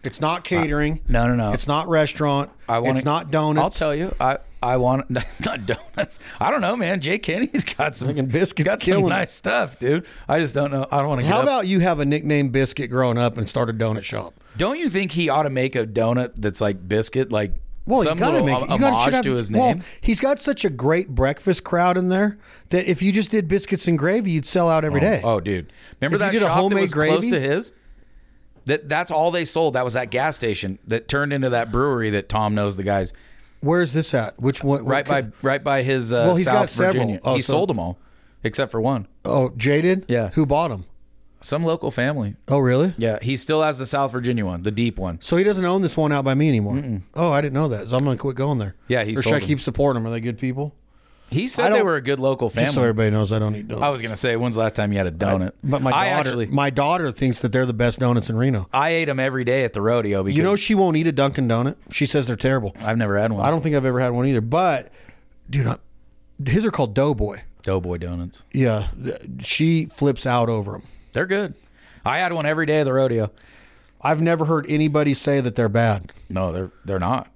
It's 0.03 0.21
not 0.21 0.41
uh, 0.41 0.43
catering. 0.43 1.01
No, 1.09 1.27
no, 1.27 1.35
no. 1.35 1.53
It's 1.53 1.67
not 1.67 1.89
restaurant. 1.89 2.51
I 2.69 2.79
wanna, 2.79 2.95
it's 2.95 3.05
not 3.05 3.31
donuts. 3.31 3.81
I'll 3.81 3.89
tell 3.89 3.95
you. 3.95 4.15
I 4.21 4.39
I 4.65 4.79
want 4.79 5.07
it's 5.11 5.45
not 5.45 5.67
donuts. 5.67 6.19
I 6.41 6.51
don't 6.51 6.61
know, 6.61 6.77
man. 6.77 7.01
Jay 7.01 7.19
Kenny's 7.19 7.65
got 7.65 7.97
some 7.97 8.09
Fucking 8.09 8.27
biscuits 8.27 8.69
got 8.69 8.83
some 8.83 9.05
it. 9.05 9.09
nice 9.09 9.33
stuff, 9.33 9.79
dude. 9.79 10.07
I 10.27 10.41
just 10.41 10.55
don't 10.55 10.71
know. 10.71 10.87
I 10.91 10.99
don't 10.99 11.09
want 11.09 11.21
to. 11.21 11.27
How 11.27 11.39
up. 11.39 11.43
about 11.43 11.67
you 11.67 11.81
have 11.81 12.01
a 12.01 12.05
nickname 12.05 12.49
biscuit 12.49 12.91
growing 12.91 13.19
up 13.19 13.37
and 13.37 13.49
start 13.49 13.69
a 13.69 13.75
donut 13.75 14.05
shop? 14.05 14.35
Don't 14.57 14.79
you 14.79 14.89
think 14.89 15.13
he 15.13 15.29
ought 15.29 15.43
to 15.43 15.51
make 15.51 15.77
a 15.77 15.87
donut 15.87 16.33
that's 16.37 16.61
like 16.61 16.89
biscuit, 16.89 17.31
like 17.31 17.55
Well, 17.87 18.05
some 18.05 18.19
you 18.19 18.25
gotta 18.25 18.43
make 18.43 18.59
hom- 18.59 18.71
you 18.71 18.79
gotta 18.79 19.05
should 19.05 19.15
have 19.15 19.25
to 19.25 19.35
his 19.35 19.51
well, 19.51 19.75
name? 19.75 19.83
he's 20.01 20.21
got 20.21 20.41
such 20.41 20.65
a 20.65 20.71
great 20.71 21.11
breakfast 21.11 21.65
crowd 21.65 21.99
in 21.99 22.09
there 22.09 22.39
that 22.71 22.87
if 22.87 23.03
you 23.03 23.13
just 23.13 23.31
did 23.31 23.49
biscuits 23.49 23.87
and 23.87 23.99
gravy, 23.99 24.31
you'd 24.31 24.47
sell 24.47 24.71
out 24.71 24.85
every 24.85 25.01
oh, 25.01 25.05
day. 25.05 25.21
Oh, 25.23 25.41
dude, 25.41 25.73
remember 26.01 26.17
If 26.17 26.21
you 26.21 26.27
that 26.27 26.33
did 26.33 26.43
a 26.43 26.47
shop 26.47 26.57
that 26.57 26.61
homemade 26.63 26.83
was 26.83 26.93
close 26.93 27.29
to 27.29 27.41
his? 27.41 27.73
That 28.67 28.89
that's 28.89 29.11
all 29.11 29.31
they 29.31 29.45
sold. 29.45 29.75
That 29.75 29.85
was 29.85 29.93
that 29.93 30.11
gas 30.11 30.37
station 30.37 30.79
that 30.87 31.07
turned 31.07 31.35
into 31.35 31.51
that 31.51 31.71
brewery 31.71 32.09
that 32.11 32.31
Tom 32.31 32.55
knows 32.55 32.77
the 32.77 32.83
guys 32.83 33.13
Where's 33.65 33.93
this 33.93 34.13
at? 34.15 34.39
Which 34.41 34.63
one? 34.63 34.85
right 34.85 35.07
by 35.07 35.27
right 35.43 35.63
by 35.65 35.83
his. 35.83 36.13
Uh, 36.13 36.25
Well, 36.27 36.37
he's 36.37 36.47
South 36.47 36.55
got 36.55 36.71
several. 36.71 36.93
Virginia. 37.05 37.21
Oh, 37.25 37.35
he 37.37 37.43
so- 37.43 37.53
sold 37.53 37.71
them 37.71 37.79
all 37.79 37.99
except 38.43 38.71
for 38.71 38.81
one. 38.81 39.07
Oh, 39.25 39.53
jaded. 39.57 40.05
Yeah. 40.09 40.31
Who 40.35 40.45
bought 40.47 40.69
them? 40.69 40.85
Some 41.41 41.63
local 41.65 41.91
family. 41.91 42.37
Oh, 42.49 42.59
really? 42.59 42.95
Yeah, 42.97 43.19
he 43.21 43.37
still 43.37 43.63
has 43.63 43.77
the 43.79 43.85
South 43.85 44.13
Virginia 44.13 44.47
one, 44.47 44.63
the 44.63 44.71
deep 44.71 44.99
one. 44.99 45.19
So 45.21 45.37
he 45.37 45.45
doesn't 45.45 45.65
own 45.65 45.83
this 45.83 45.95
one 45.95 46.11
out 46.11 46.25
by 46.25 46.35
me 46.35 46.49
anymore. 46.49 46.83
Oh, 47.15 47.31
I 47.33 47.43
didn't 47.43 47.53
know 47.53 47.69
that. 47.69 47.89
So 47.91 47.97
I'm 47.99 48.05
gonna 48.05 48.17
quit 48.17 48.35
going 48.37 48.57
there. 48.59 48.77
Yeah, 48.89 49.05
he 49.05 49.13
or 49.13 49.17
should 49.17 49.25
sold 49.25 49.35
I 49.35 49.39
them. 49.41 49.49
keep 49.49 49.61
supporting 49.61 50.03
them? 50.03 50.11
Are 50.11 50.15
they 50.15 50.21
good 50.21 50.39
people? 50.39 50.75
He 51.31 51.49
said 51.49 51.73
they 51.75 51.83
were 51.83 51.97
a 51.97 52.01
good 52.01 52.21
local 52.21 52.49
family. 52.49 52.67
Just 52.67 52.75
so 52.77 52.83
everybody 52.83 53.11
knows, 53.11 53.33
I 53.33 53.39
don't 53.41 53.57
eat 53.57 53.67
donuts. 53.67 53.85
I 53.85 53.89
was 53.89 54.01
gonna 54.03 54.15
say, 54.15 54.37
when's 54.37 54.55
the 54.55 54.61
last 54.61 54.75
time 54.77 54.93
you 54.93 54.99
had 54.99 55.07
a 55.09 55.11
donut? 55.13 55.53
but 55.65 55.83
my 55.83 55.91
daughter, 55.91 56.05
I 56.05 56.07
actually, 56.09 56.47
my 56.47 56.71
daughter 56.71 57.11
thinks 57.11 57.41
that 57.41 57.51
they're 57.51 57.67
the 57.67 57.73
best 57.73 57.99
donuts 57.99 58.31
in 58.31 58.37
Reno. 58.37 58.69
I 58.73 58.91
ate 58.91 59.07
them 59.07 59.19
every 59.19 59.43
day 59.45 59.65
at 59.65 59.73
the 59.73 59.81
rodeo 59.81 60.23
because 60.23 60.37
You 60.37 60.43
know, 60.45 60.55
she 60.55 60.75
won't 60.75 60.97
eat 60.97 61.07
a 61.09 61.13
Dunkin' 61.13 61.49
Donut. 61.49 61.77
She 61.91 62.07
says 62.07 62.27
they're 62.29 62.37
terrible. 62.37 62.77
I've 62.81 62.99
never 62.99 63.19
had 63.19 63.33
one. 63.33 63.45
I 63.45 63.51
don't 63.51 63.63
think 63.63 63.75
I've 63.75 63.85
ever 63.85 63.99
had 64.01 64.11
one 64.13 64.27
either. 64.27 64.41
But, 64.41 64.93
dude, 65.51 65.67
I- 65.67 65.79
his 66.45 66.65
are 66.67 66.71
called 66.71 66.95
Doughboy. 66.95 67.41
Doughboy 67.63 67.97
donuts. 67.99 68.45
Yeah, 68.53 68.89
th- 69.03 69.23
she 69.41 69.87
flips 69.87 70.27
out 70.27 70.49
over 70.49 70.73
them. 70.73 70.83
They're 71.13 71.27
good. 71.27 71.55
I 72.05 72.19
had 72.19 72.33
one 72.33 72.45
every 72.45 72.67
day 72.67 72.81
of 72.81 72.85
the 72.85 72.93
rodeo. 72.93 73.31
I've 74.03 74.21
never 74.21 74.45
heard 74.45 74.67
anybody 74.69 75.15
say 75.15 75.41
that 75.41 75.57
they're 75.57 75.71
bad. 75.71 76.13
No, 76.29 76.53
they're 76.53 76.71
they're 76.85 76.99
not. 76.99 77.29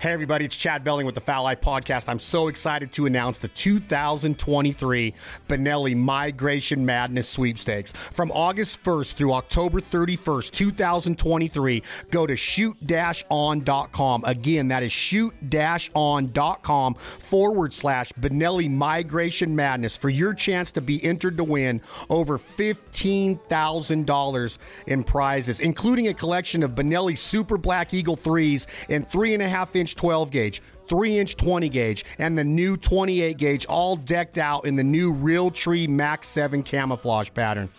Hey, 0.00 0.12
everybody, 0.12 0.44
it's 0.44 0.56
Chad 0.56 0.84
Belding 0.84 1.06
with 1.06 1.16
the 1.16 1.20
Fowl 1.20 1.52
Podcast. 1.56 2.08
I'm 2.08 2.20
so 2.20 2.46
excited 2.46 2.92
to 2.92 3.06
announce 3.06 3.40
the 3.40 3.48
2023 3.48 5.12
Benelli 5.48 5.96
Migration 5.96 6.86
Madness 6.86 7.28
Sweepstakes. 7.28 7.92
From 8.12 8.30
August 8.30 8.84
1st 8.84 9.14
through 9.14 9.32
October 9.32 9.80
31st, 9.80 10.52
2023, 10.52 11.82
go 12.12 12.28
to 12.28 12.36
shoot-on.com. 12.36 14.22
Again, 14.24 14.68
that 14.68 14.84
is 14.84 14.92
shoot-on.com 14.92 16.94
forward 16.94 17.74
slash 17.74 18.12
Benelli 18.12 18.70
Migration 18.70 19.56
Madness 19.56 19.96
for 19.96 20.10
your 20.10 20.32
chance 20.32 20.70
to 20.70 20.80
be 20.80 21.02
entered 21.02 21.38
to 21.38 21.44
win 21.44 21.80
over 22.08 22.38
$15,000 22.38 24.58
in 24.86 25.02
prizes, 25.02 25.58
including 25.58 26.06
a 26.06 26.14
collection 26.14 26.62
of 26.62 26.76
Benelli 26.76 27.18
Super 27.18 27.58
Black 27.58 27.92
Eagle 27.92 28.16
3s 28.16 28.68
and 28.88 29.10
3.5 29.10 29.87
inch 29.88 29.94
12 29.94 30.30
gauge. 30.30 30.62
3 30.88 31.18
inch 31.18 31.36
20 31.36 31.68
gauge 31.68 32.04
and 32.18 32.36
the 32.38 32.44
new 32.44 32.76
28 32.76 33.36
gauge, 33.36 33.66
all 33.66 33.96
decked 33.96 34.38
out 34.38 34.64
in 34.64 34.76
the 34.76 34.84
new 34.84 35.14
Realtree 35.14 35.88
Max 35.88 36.28
7 36.28 36.62
camouflage 36.62 37.30
pattern. 37.34 37.70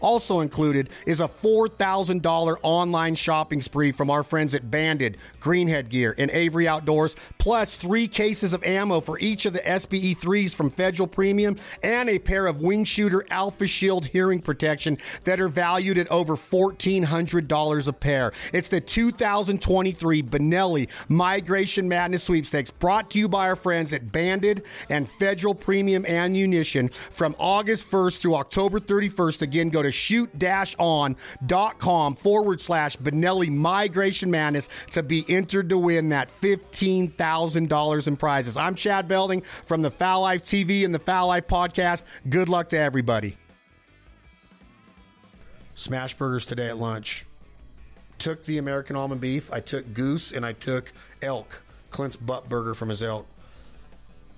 Also 0.00 0.40
included 0.40 0.88
is 1.06 1.20
a 1.20 1.28
$4,000 1.28 2.56
online 2.62 3.14
shopping 3.14 3.60
spree 3.60 3.92
from 3.92 4.10
our 4.10 4.22
friends 4.22 4.54
at 4.54 4.70
Banded, 4.70 5.16
Greenhead 5.40 5.88
Gear, 5.88 6.14
and 6.18 6.30
Avery 6.30 6.68
Outdoors, 6.68 7.16
plus 7.38 7.76
three 7.76 8.08
cases 8.08 8.52
of 8.52 8.62
ammo 8.64 9.00
for 9.00 9.18
each 9.18 9.46
of 9.46 9.52
the 9.52 9.60
SBE 9.60 10.16
3s 10.18 10.54
from 10.54 10.70
Federal 10.70 11.06
Premium, 11.06 11.56
and 11.82 12.08
a 12.08 12.18
pair 12.18 12.46
of 12.46 12.60
Wing 12.60 12.84
Shooter 12.84 13.24
Alpha 13.30 13.66
Shield 13.66 14.06
hearing 14.06 14.40
protection 14.40 14.98
that 15.24 15.40
are 15.40 15.48
valued 15.48 15.98
at 15.98 16.08
over 16.08 16.36
$1,400 16.36 17.88
a 17.88 17.92
pair. 17.92 18.32
It's 18.52 18.68
the 18.68 18.80
2023 18.80 20.22
Benelli 20.22 20.88
Migration 21.08 21.88
Madness 21.88 22.24
Sweepstakes 22.24 22.70
brought 22.70 23.10
to 23.10 23.18
you 23.18 23.28
by 23.28 23.48
our 23.48 23.56
friends 23.56 23.92
at 23.92 24.12
Banded 24.12 24.62
and 24.88 25.08
Federal 25.08 25.54
Premium 25.54 26.04
Ammunition 26.06 26.88
from 27.10 27.34
August 27.38 27.90
1st 27.90 28.20
through 28.20 28.34
October 28.34 28.80
31st. 28.80 29.42
Again, 29.42 29.68
go 29.68 29.82
to 29.82 29.87
shoot-on.com 29.92 31.16
forward 32.16 32.60
slash 32.60 32.96
Benelli 32.96 33.50
Migration 33.50 34.30
Madness 34.30 34.68
to 34.92 35.02
be 35.02 35.24
entered 35.28 35.68
to 35.70 35.78
win 35.78 36.10
that 36.10 36.30
$15,000 36.40 38.06
in 38.06 38.16
prizes. 38.16 38.56
I'm 38.56 38.74
Chad 38.74 39.08
Belding 39.08 39.42
from 39.66 39.82
the 39.82 39.90
Fowl 39.90 40.22
Life 40.22 40.42
TV 40.42 40.84
and 40.84 40.94
the 40.94 40.98
Fowl 40.98 41.28
Life 41.28 41.46
Podcast. 41.46 42.04
Good 42.28 42.48
luck 42.48 42.68
to 42.70 42.78
everybody. 42.78 43.36
Smash 45.74 46.14
burgers 46.14 46.44
today 46.44 46.68
at 46.68 46.76
lunch. 46.76 47.24
Took 48.18 48.44
the 48.44 48.58
American 48.58 48.96
almond 48.96 49.20
beef. 49.20 49.52
I 49.52 49.60
took 49.60 49.94
goose 49.94 50.32
and 50.32 50.44
I 50.44 50.52
took 50.52 50.92
elk. 51.22 51.62
Clint's 51.90 52.16
butt 52.16 52.48
burger 52.48 52.74
from 52.74 52.88
his 52.88 53.02
elk. 53.02 53.26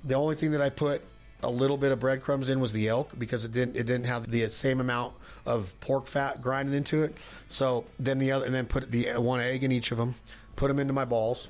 The 0.05 0.15
only 0.15 0.35
thing 0.37 0.51
that 0.53 0.61
I 0.61 0.69
put 0.69 1.03
a 1.43 1.51
little 1.51 1.77
bit 1.77 1.93
of 1.93 2.01
breadcrumbs 2.01 2.49
in 2.49 2.61
was 2.61 2.73
the 2.73 2.89
elk 2.89 3.19
because 3.19 3.45
it 3.45 3.53
didn't 3.53 3.77
it 3.77 3.85
didn't 3.85 4.05
have 4.05 4.31
the 4.31 4.49
same 4.51 4.81
amount 4.81 5.15
of 5.47 5.79
pork 5.81 6.07
fat 6.07 6.43
grinding 6.43 6.75
into 6.75 7.03
it. 7.03 7.17
So 7.49 7.85
then 7.99 8.19
the 8.19 8.33
other 8.33 8.47
and 8.47 8.55
then 8.55 8.67
put 8.67 8.91
the 8.91 9.11
uh, 9.11 9.21
one 9.21 9.41
egg 9.41 9.65
in 9.65 9.73
each 9.73 9.93
of 9.93 9.99
them. 9.99 10.15
Put 10.57 10.69
them 10.69 10.79
into 10.79 10.93
my 10.93 11.05
balls. 11.05 11.49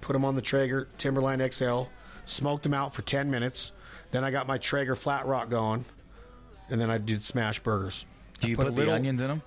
Put 0.00 0.12
them 0.12 0.24
on 0.24 0.34
the 0.34 0.42
Traeger 0.42 0.88
Timberline 0.98 1.46
XL. 1.50 1.82
Smoked 2.24 2.62
them 2.62 2.74
out 2.74 2.94
for 2.94 3.02
ten 3.02 3.30
minutes. 3.30 3.72
Then 4.10 4.24
I 4.24 4.30
got 4.30 4.46
my 4.46 4.58
Traeger 4.58 4.96
Flat 4.96 5.26
Rock 5.26 5.50
going, 5.50 5.84
and 6.70 6.80
then 6.80 6.90
I 6.90 6.98
did 6.98 7.24
smash 7.24 7.60
burgers. 7.60 8.04
Do 8.40 8.48
you 8.48 8.56
put, 8.56 8.66
a 8.66 8.70
the 8.70 8.92
onions 8.92 9.20
in 9.20 9.28
them? 9.28 9.42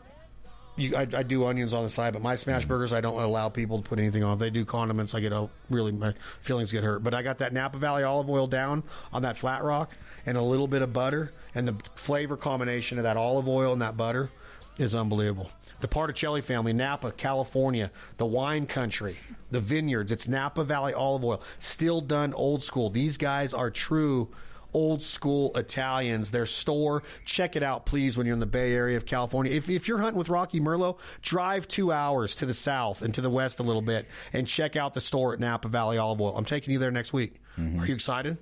You, 0.76 0.96
I, 0.96 1.02
I 1.02 1.24
do 1.24 1.46
onions 1.46 1.74
on 1.74 1.84
the 1.84 1.90
side, 1.90 2.14
but 2.14 2.22
my 2.22 2.36
smash 2.36 2.66
mm. 2.66 2.68
burgers 2.68 2.94
I 2.94 3.02
don't 3.02 3.20
allow 3.20 3.50
people 3.50 3.82
to 3.82 3.88
put 3.88 4.00
anything 4.00 4.24
on. 4.24 4.34
If 4.34 4.40
they 4.40 4.50
do 4.50 4.66
condiments, 4.66 5.14
I 5.14 5.20
get 5.20 5.32
a 5.32 5.50
really 5.70 5.92
my 5.92 6.14
feelings 6.42 6.72
get 6.72 6.84
hurt. 6.84 7.04
But 7.04 7.14
I 7.14 7.22
got 7.22 7.40
that 7.40 7.54
Napa 7.54 7.78
Valley 7.78 8.04
olive 8.04 8.30
oil 8.30 8.48
down 8.48 8.84
on 9.12 9.24
that 9.24 9.38
flat 9.38 9.64
rock 9.64 9.96
and 10.26 10.38
a 10.38 10.42
little 10.42 10.68
bit 10.68 10.82
of 10.82 10.94
butter, 10.94 11.32
and 11.56 11.68
the 11.68 11.76
flavor 11.96 12.38
combination 12.38 12.98
of 12.98 13.04
that 13.04 13.18
olive 13.18 13.48
oil 13.48 13.74
and 13.74 13.82
that 13.82 13.98
butter 13.98 14.30
is 14.78 14.96
unbelievable. 14.96 15.52
The 15.80 15.88
Particelli 15.88 16.44
family, 16.44 16.74
Napa, 16.74 17.12
California, 17.12 17.92
the 18.18 18.26
wine 18.26 18.68
country, 18.68 19.18
the 19.50 19.60
vineyards. 19.60 20.12
It's 20.12 20.28
Napa 20.28 20.64
Valley 20.64 20.94
olive 20.94 21.24
oil, 21.24 21.42
still 21.60 22.02
done 22.02 22.34
old 22.34 22.64
school. 22.64 22.90
These 22.90 23.18
guys 23.18 23.54
are 23.54 23.72
true 23.72 24.30
old 24.74 25.02
school 25.04 25.52
Italians. 25.56 26.32
Their 26.32 26.46
store, 26.46 27.04
check 27.26 27.56
it 27.56 27.64
out, 27.64 27.86
please, 27.86 28.18
when 28.18 28.26
you're 28.26 28.34
in 28.34 28.40
the 28.40 28.46
Bay 28.46 28.74
Area 28.74 28.98
of 28.98 29.06
California. 29.06 29.52
If, 29.54 29.70
if 29.70 29.88
you're 29.88 30.00
hunting 30.00 30.18
with 30.18 30.30
Rocky 30.30 30.60
Merlot, 30.60 30.98
drive 31.22 31.68
two 31.68 31.92
hours 31.92 32.36
to 32.36 32.46
the 32.46 32.54
south 32.54 33.02
and 33.02 33.14
to 33.16 33.22
the 33.22 33.30
west 33.30 33.60
a 33.60 33.64
little 33.64 33.82
bit 33.82 34.08
and 34.34 34.48
check 34.48 34.76
out 34.76 34.94
the 34.94 35.02
store 35.02 35.34
at 35.34 35.40
Napa 35.40 35.68
Valley 35.68 35.98
Olive 35.98 36.22
Oil. 36.22 36.38
I'm 36.38 36.46
taking 36.46 36.74
you 36.74 36.80
there 36.80 36.92
next 36.92 37.14
week. 37.14 37.36
Mm-hmm. 37.60 37.80
Are 37.82 37.86
you 37.86 37.94
excited? 37.96 38.38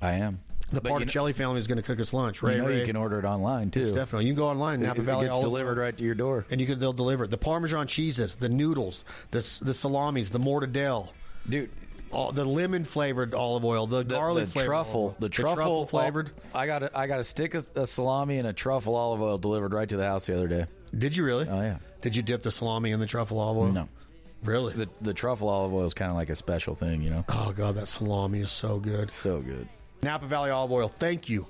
I 0.00 0.12
am. 0.12 0.40
The 0.70 0.80
But 0.80 0.88
you 1.14 1.20
know- 1.22 1.32
family 1.34 1.58
is 1.58 1.66
going 1.66 1.76
to 1.76 1.82
cook 1.82 2.00
us 2.00 2.14
lunch. 2.14 2.42
Ray, 2.42 2.54
You 2.56 2.62
know 2.62 2.68
Ray, 2.68 2.80
you 2.80 2.86
can 2.86 2.96
order 2.96 3.18
it 3.18 3.26
online 3.26 3.70
too. 3.70 3.82
it's 3.82 3.92
definitely. 3.92 4.24
You 4.26 4.32
can 4.32 4.38
go 4.38 4.48
online, 4.48 4.80
Napa 4.80 5.00
It 5.02 5.04
Valley 5.04 5.26
gets 5.26 5.38
delivered 5.38 5.76
right 5.76 5.94
to 5.96 6.02
your 6.02 6.14
door. 6.14 6.46
and 6.50 6.60
you 6.62 6.66
can 6.66 6.78
they'll 6.78 6.94
deliver 6.94 7.24
it. 7.24 7.30
The 7.30 7.36
Parmesan 7.36 7.86
cheeses, 7.88 8.36
the 8.36 8.48
noodles, 8.48 9.04
the 9.32 9.38
the 9.62 9.74
salamis, 9.74 10.30
the 10.30 10.40
mortadelle. 10.40 11.10
Dude, 11.46 11.68
All, 12.12 12.30
the 12.32 12.44
lemon 12.44 12.84
flavored 12.84 13.34
olive 13.34 13.64
oil, 13.64 13.86
the, 13.86 13.98
the, 13.98 14.04
garlic 14.14 14.44
the 14.44 14.50
flavored 14.50 14.68
truffle, 14.68 15.00
oil, 15.00 15.16
the 15.18 15.28
truffle, 15.28 15.86
flavored. 15.86 16.30
I 16.54 16.66
got 16.66 16.82
a, 16.82 16.98
I 16.98 17.06
got 17.06 17.20
a 17.20 17.24
stick 17.24 17.54
of 17.54 17.68
a 17.74 17.86
salami 17.86 18.38
and 18.38 18.46
a 18.46 18.52
truffle 18.52 18.94
olive 18.94 19.22
oil 19.22 19.38
delivered 19.38 19.72
right 19.72 19.88
to 19.88 19.96
the 19.96 20.04
house 20.04 20.26
the 20.26 20.34
other 20.34 20.48
day. 20.48 20.66
Did 20.96 21.16
you 21.16 21.24
really? 21.24 21.48
Oh 21.48 21.60
yeah. 21.62 21.78
Did 22.02 22.14
you 22.14 22.22
dip 22.22 22.42
the 22.42 22.50
salami 22.50 22.90
in 22.90 23.00
the 23.00 23.06
truffle 23.06 23.38
olive 23.40 23.56
oil? 23.58 23.72
No, 23.72 23.88
Really? 24.44 24.74
the 24.74 24.88
the 25.00 25.14
truffle 25.14 25.48
olive 25.48 25.72
oil 25.72 25.84
is 25.84 25.94
kind 25.94 26.10
of 26.10 26.16
like 26.16 26.28
a 26.28 26.34
special 26.36 26.74
thing, 26.74 27.00
you 27.00 27.08
know. 27.10 27.24
oh 27.30 27.52
god, 27.56 27.76
that 27.76 27.88
salami 27.88 28.40
is 28.40 28.50
so 28.52 28.78
good. 28.78 29.10
So 29.10 29.40
good. 29.40 29.68
Napa 30.02 30.26
Valley 30.26 30.50
Olive 30.50 30.72
Oil, 30.72 30.88
thank 30.88 31.28
you 31.28 31.46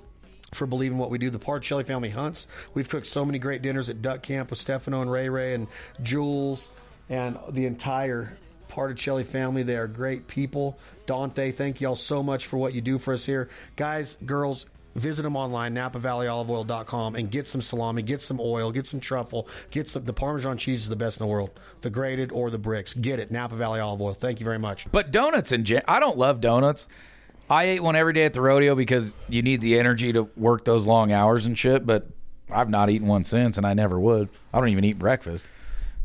for 0.53 0.67
believing 0.67 0.97
what 0.99 1.09
we 1.09 1.17
do. 1.17 1.29
The 1.31 1.39
Particelli 1.39 1.85
family 1.85 2.09
hunts. 2.09 2.45
We've 2.75 2.87
cooked 2.87 3.07
so 3.07 3.25
many 3.25 3.39
great 3.39 3.63
dinners 3.63 3.89
at 3.89 4.01
Duck 4.03 4.21
Camp 4.21 4.51
with 4.51 4.59
Stefano 4.59 5.01
and 5.01 5.11
Ray 5.11 5.27
Ray 5.27 5.55
and 5.55 5.67
Jules 6.03 6.69
and 7.09 7.37
the 7.49 7.65
entire 7.65 8.37
Particelli 8.73 9.23
family. 9.23 9.63
They 9.63 9.77
are 9.77 9.87
great 9.87 10.27
people. 10.27 10.79
Dante, 11.05 11.51
thank 11.51 11.79
y'all 11.79 11.95
so 11.95 12.23
much 12.23 12.47
for 12.47 12.57
what 12.57 12.73
you 12.73 12.81
do 12.81 12.97
for 12.97 13.13
us 13.13 13.25
here. 13.25 13.49
Guys, 13.75 14.17
girls, 14.25 14.65
visit 14.95 15.23
them 15.23 15.35
online, 15.35 15.75
napavalleyoliveoil.com, 15.75 17.15
and 17.15 17.29
get 17.29 17.47
some 17.47 17.61
salami, 17.61 18.01
get 18.01 18.21
some 18.21 18.39
oil, 18.39 18.71
get 18.71 18.87
some 18.87 18.99
truffle, 18.99 19.47
get 19.69 19.87
some. 19.87 20.05
The 20.05 20.13
Parmesan 20.13 20.57
cheese 20.57 20.81
is 20.81 20.89
the 20.89 20.95
best 20.95 21.19
in 21.19 21.27
the 21.27 21.31
world. 21.31 21.51
The 21.81 21.89
grated 21.89 22.31
or 22.31 22.49
the 22.49 22.57
bricks. 22.57 22.93
Get 22.93 23.19
it. 23.19 23.31
Napa 23.31 23.55
Valley 23.55 23.79
Olive 23.79 24.01
Oil. 24.01 24.13
Thank 24.13 24.39
you 24.39 24.43
very 24.43 24.59
much. 24.59 24.91
But 24.91 25.11
donuts 25.11 25.51
in 25.51 25.65
gen- 25.65 25.83
I 25.87 25.99
don't 25.99 26.17
love 26.17 26.41
donuts. 26.41 26.87
I 27.49 27.65
ate 27.65 27.83
one 27.83 27.95
every 27.95 28.13
day 28.13 28.25
at 28.25 28.33
the 28.33 28.41
rodeo 28.41 28.73
because 28.73 29.15
you 29.27 29.41
need 29.41 29.61
the 29.61 29.77
energy 29.77 30.13
to 30.13 30.23
work 30.35 30.65
those 30.65 30.87
long 30.87 31.11
hours 31.11 31.45
and 31.45 31.59
shit. 31.59 31.85
But 31.85 32.07
I've 32.49 32.69
not 32.69 32.89
eaten 32.89 33.07
one 33.07 33.23
since, 33.25 33.57
and 33.57 33.67
I 33.67 33.73
never 33.73 33.99
would. 33.99 34.29
I 34.53 34.59
don't 34.59 34.69
even 34.69 34.83
eat 34.83 34.97
breakfast. 34.97 35.47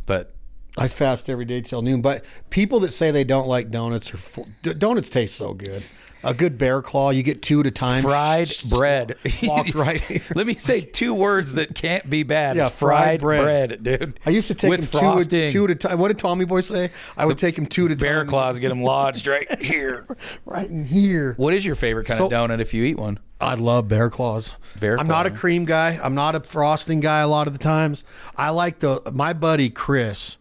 But 0.05 0.35
I 0.79 0.89
fast 0.89 1.29
every 1.29 1.45
day 1.45 1.61
till 1.61 1.83
noon. 1.83 2.01
But 2.03 2.25
people 2.51 2.81
that 2.81 2.93
say 2.93 3.11
they 3.11 3.25
don't 3.25 3.49
like 3.49 3.71
donuts 3.71 4.13
are 4.15 4.19
full, 4.19 4.49
donuts 4.63 5.11
taste 5.11 5.35
so 5.37 5.55
good. 5.55 5.83
A 6.25 6.35
good 6.35 6.59
bear 6.59 6.83
claw, 6.83 7.11
you 7.11 7.23
get 7.23 7.43
two 7.43 7.61
at 7.61 7.67
a 7.69 7.71
time. 7.71 8.03
fried 8.03 8.51
bread. 8.69 9.15
Walk 9.45 9.73
right 9.77 10.01
here. 10.09 10.21
Let 10.35 10.49
me 10.49 10.57
say 10.57 10.81
two 10.81 11.15
words 11.15 11.55
that 11.55 11.77
can't 11.77 12.11
be 12.11 12.25
bad. 12.25 12.57
Yeah, 12.57 12.71
fried, 12.71 13.21
fried 13.21 13.21
bread. 13.21 13.45
bread. 13.45 13.83
dude. 13.85 14.21
I 14.27 14.31
used 14.31 14.49
to 14.49 14.55
take 14.55 14.69
with 14.69 14.93
him 14.93 15.01
two, 15.01 15.37
at- 15.47 15.53
two 15.53 15.65
at 15.67 15.71
a 15.71 15.75
time. 15.77 15.99
What 16.01 16.09
did 16.09 16.19
Tommy 16.19 16.45
Boy 16.45 16.63
say? 16.63 16.91
I 17.17 17.25
would 17.25 17.39
take 17.39 17.57
him 17.57 17.67
two 17.67 17.87
at 17.87 17.93
a 17.93 17.97
bear 17.97 18.23
time. 18.23 18.27
claws 18.27 18.59
get 18.59 18.71
them 18.71 18.83
lodged 18.83 19.29
right 19.29 19.63
here. 19.63 20.09
Right 20.45 20.69
in 20.69 20.87
here. 20.87 21.35
What 21.37 21.55
is 21.55 21.65
your 21.65 21.77
favorite 21.77 22.07
kind 22.09 22.21
of 22.21 22.31
donut 22.33 22.59
if 22.61 22.75
you 22.75 22.83
eat 22.83 22.99
one? 22.99 23.21
I 23.41 23.55
love 23.55 23.87
bear 23.87 24.11
claws. 24.11 24.57
Bear 24.81 24.99
I'm 24.99 25.07
not 25.07 25.27
a 25.27 25.31
cream 25.31 25.65
guy. 25.67 26.01
I'm 26.03 26.17
not 26.17 26.35
a 26.35 26.41
frosting 26.41 26.99
guy 26.99 27.21
a 27.21 27.29
lot 27.29 27.47
of 27.47 27.53
the 27.53 27.61
times. 27.61 28.03
I 28.37 28.51
like 28.51 28.81
the 28.81 29.01
my 29.15 29.33
buddy 29.35 29.71
Chris. 29.71 30.37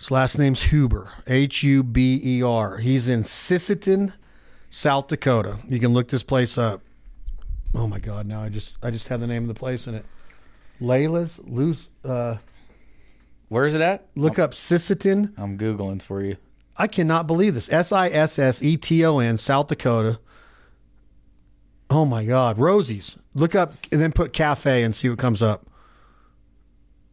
His 0.00 0.10
last 0.10 0.38
name's 0.38 0.62
Huber. 0.62 1.10
H 1.26 1.62
U 1.62 1.82
B 1.82 2.18
E 2.24 2.42
R. 2.42 2.78
He's 2.78 3.06
in 3.06 3.22
Sisseton, 3.22 4.14
South 4.70 5.08
Dakota. 5.08 5.58
You 5.68 5.78
can 5.78 5.92
look 5.92 6.08
this 6.08 6.22
place 6.22 6.56
up. 6.56 6.80
Oh 7.74 7.86
my 7.86 7.98
god, 7.98 8.26
now 8.26 8.40
I 8.40 8.48
just 8.48 8.76
I 8.82 8.90
just 8.90 9.08
had 9.08 9.20
the 9.20 9.26
name 9.26 9.42
of 9.42 9.48
the 9.48 9.54
place 9.54 9.86
in 9.86 9.94
it. 9.94 10.06
Layla's 10.80 11.38
Luz 11.40 11.90
uh 12.02 12.36
Where 13.48 13.66
is 13.66 13.74
it 13.74 13.82
at? 13.82 14.06
look 14.16 14.38
up 14.38 14.52
Sisseton. 14.52 15.34
I'm 15.36 15.58
googling 15.58 16.00
for 16.00 16.22
you. 16.22 16.38
I 16.78 16.86
cannot 16.86 17.26
believe 17.26 17.52
this. 17.52 17.70
S 17.70 17.92
I 17.92 18.08
S 18.08 18.38
S 18.38 18.62
E 18.62 18.78
T 18.78 19.04
O 19.04 19.18
N, 19.18 19.36
South 19.36 19.66
Dakota. 19.66 20.18
Oh 21.90 22.06
my 22.06 22.24
God. 22.24 22.58
Rosie's. 22.58 23.16
Look 23.34 23.54
up 23.54 23.68
and 23.92 24.00
then 24.00 24.12
put 24.12 24.32
cafe 24.32 24.82
and 24.82 24.96
see 24.96 25.10
what 25.10 25.18
comes 25.18 25.42
up. 25.42 25.66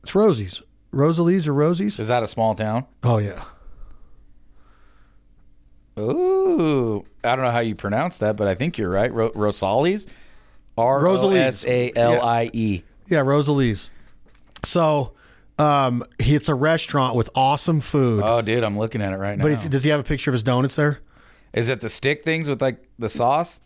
It's 0.04 0.15
Rosie's. 0.15 0.62
Rosalie's 0.91 1.47
or 1.47 1.54
Rosie's? 1.54 2.00
Is 2.00 2.08
that 2.08 2.23
a 2.23 2.28
small 2.28 2.56
town? 2.56 2.86
Oh, 3.04 3.17
yeah. 3.17 3.43
Ooh, 6.00 7.04
I 7.23 7.36
don't 7.36 7.43
know 7.45 7.52
how 7.52 7.60
you 7.60 7.76
pronounce 7.76 8.19
that, 8.19 8.36
but 8.36 8.47
I 8.47 8.54
think 8.56 8.78
you're 8.78 8.89
right. 8.89 9.12
Ro- 9.12 9.32
Rosales, 9.32 10.08
R 10.78 11.08
O 11.08 11.32
S 11.32 11.65
A 11.65 11.91
L 11.95 12.21
I 12.21 12.50
E. 12.54 12.84
Yeah, 13.08 13.21
Rosalie's. 13.21 13.89
So 14.63 15.13
um, 15.58 16.04
he- 16.19 16.36
it's 16.36 16.50
a 16.50 16.56
restaurant 16.56 17.15
with 17.15 17.30
awesome 17.34 17.82
food. 17.82 18.21
Oh, 18.23 18.41
dude, 18.41 18.63
I'm 18.63 18.78
looking 18.78 19.02
at 19.02 19.12
it 19.12 19.17
right 19.17 19.38
now. 19.38 19.43
but 19.43 19.52
he's, 19.52 19.65
does 19.65 19.84
he 19.84 19.89
have 19.89 20.00
a 20.00 20.04
picture 20.04 20.30
of 20.30 20.34
his 20.34 20.43
donuts 20.43 20.76
there? 20.76 21.00
Is 21.54 21.69
it 21.69 21.82
the 21.82 21.89
stick 21.89 22.23
things 22.23 22.47
with 22.47 22.62
like 22.62 22.84
the 23.00 23.10
sauce? 23.10 23.60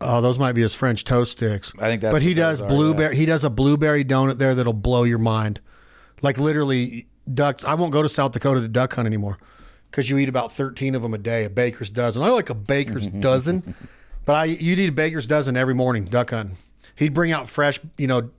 Oh, 0.00 0.20
those 0.20 0.38
might 0.38 0.52
be 0.52 0.62
his 0.62 0.74
French 0.74 1.04
toast 1.04 1.32
sticks. 1.32 1.72
I 1.78 1.88
think 1.88 2.00
that's 2.00 2.12
But 2.14 2.22
he 2.22 2.28
what 2.30 2.36
those 2.36 2.60
does 2.60 2.62
are, 2.62 2.68
blueberry. 2.68 3.16
He 3.16 3.26
does 3.26 3.44
a 3.44 3.50
blueberry 3.50 4.04
donut 4.04 4.38
there 4.38 4.54
that'll 4.54 4.72
blow 4.72 5.02
your 5.02 5.18
mind. 5.18 5.60
Like 6.22 6.38
literally, 6.38 7.06
ducks. 7.32 7.64
I 7.64 7.74
won't 7.74 7.92
go 7.92 8.02
to 8.02 8.08
South 8.08 8.32
Dakota 8.32 8.60
to 8.60 8.68
duck 8.68 8.94
hunt 8.94 9.06
anymore 9.06 9.38
because 9.90 10.10
you 10.10 10.18
eat 10.18 10.28
about 10.28 10.52
thirteen 10.52 10.94
of 10.94 11.02
them 11.02 11.14
a 11.14 11.18
day. 11.18 11.44
A 11.44 11.50
baker's 11.50 11.90
dozen. 11.90 12.22
I 12.22 12.28
like 12.30 12.50
a 12.50 12.54
baker's 12.54 13.06
dozen, 13.06 13.74
but 14.24 14.34
I 14.34 14.44
you 14.46 14.74
eat 14.74 14.88
a 14.88 14.92
baker's 14.92 15.26
dozen 15.26 15.56
every 15.56 15.74
morning 15.74 16.04
duck 16.06 16.30
hunting. 16.30 16.56
He'd 16.96 17.14
bring 17.14 17.30
out 17.30 17.48
fresh, 17.48 17.78
you 17.96 18.08
know, 18.08 18.30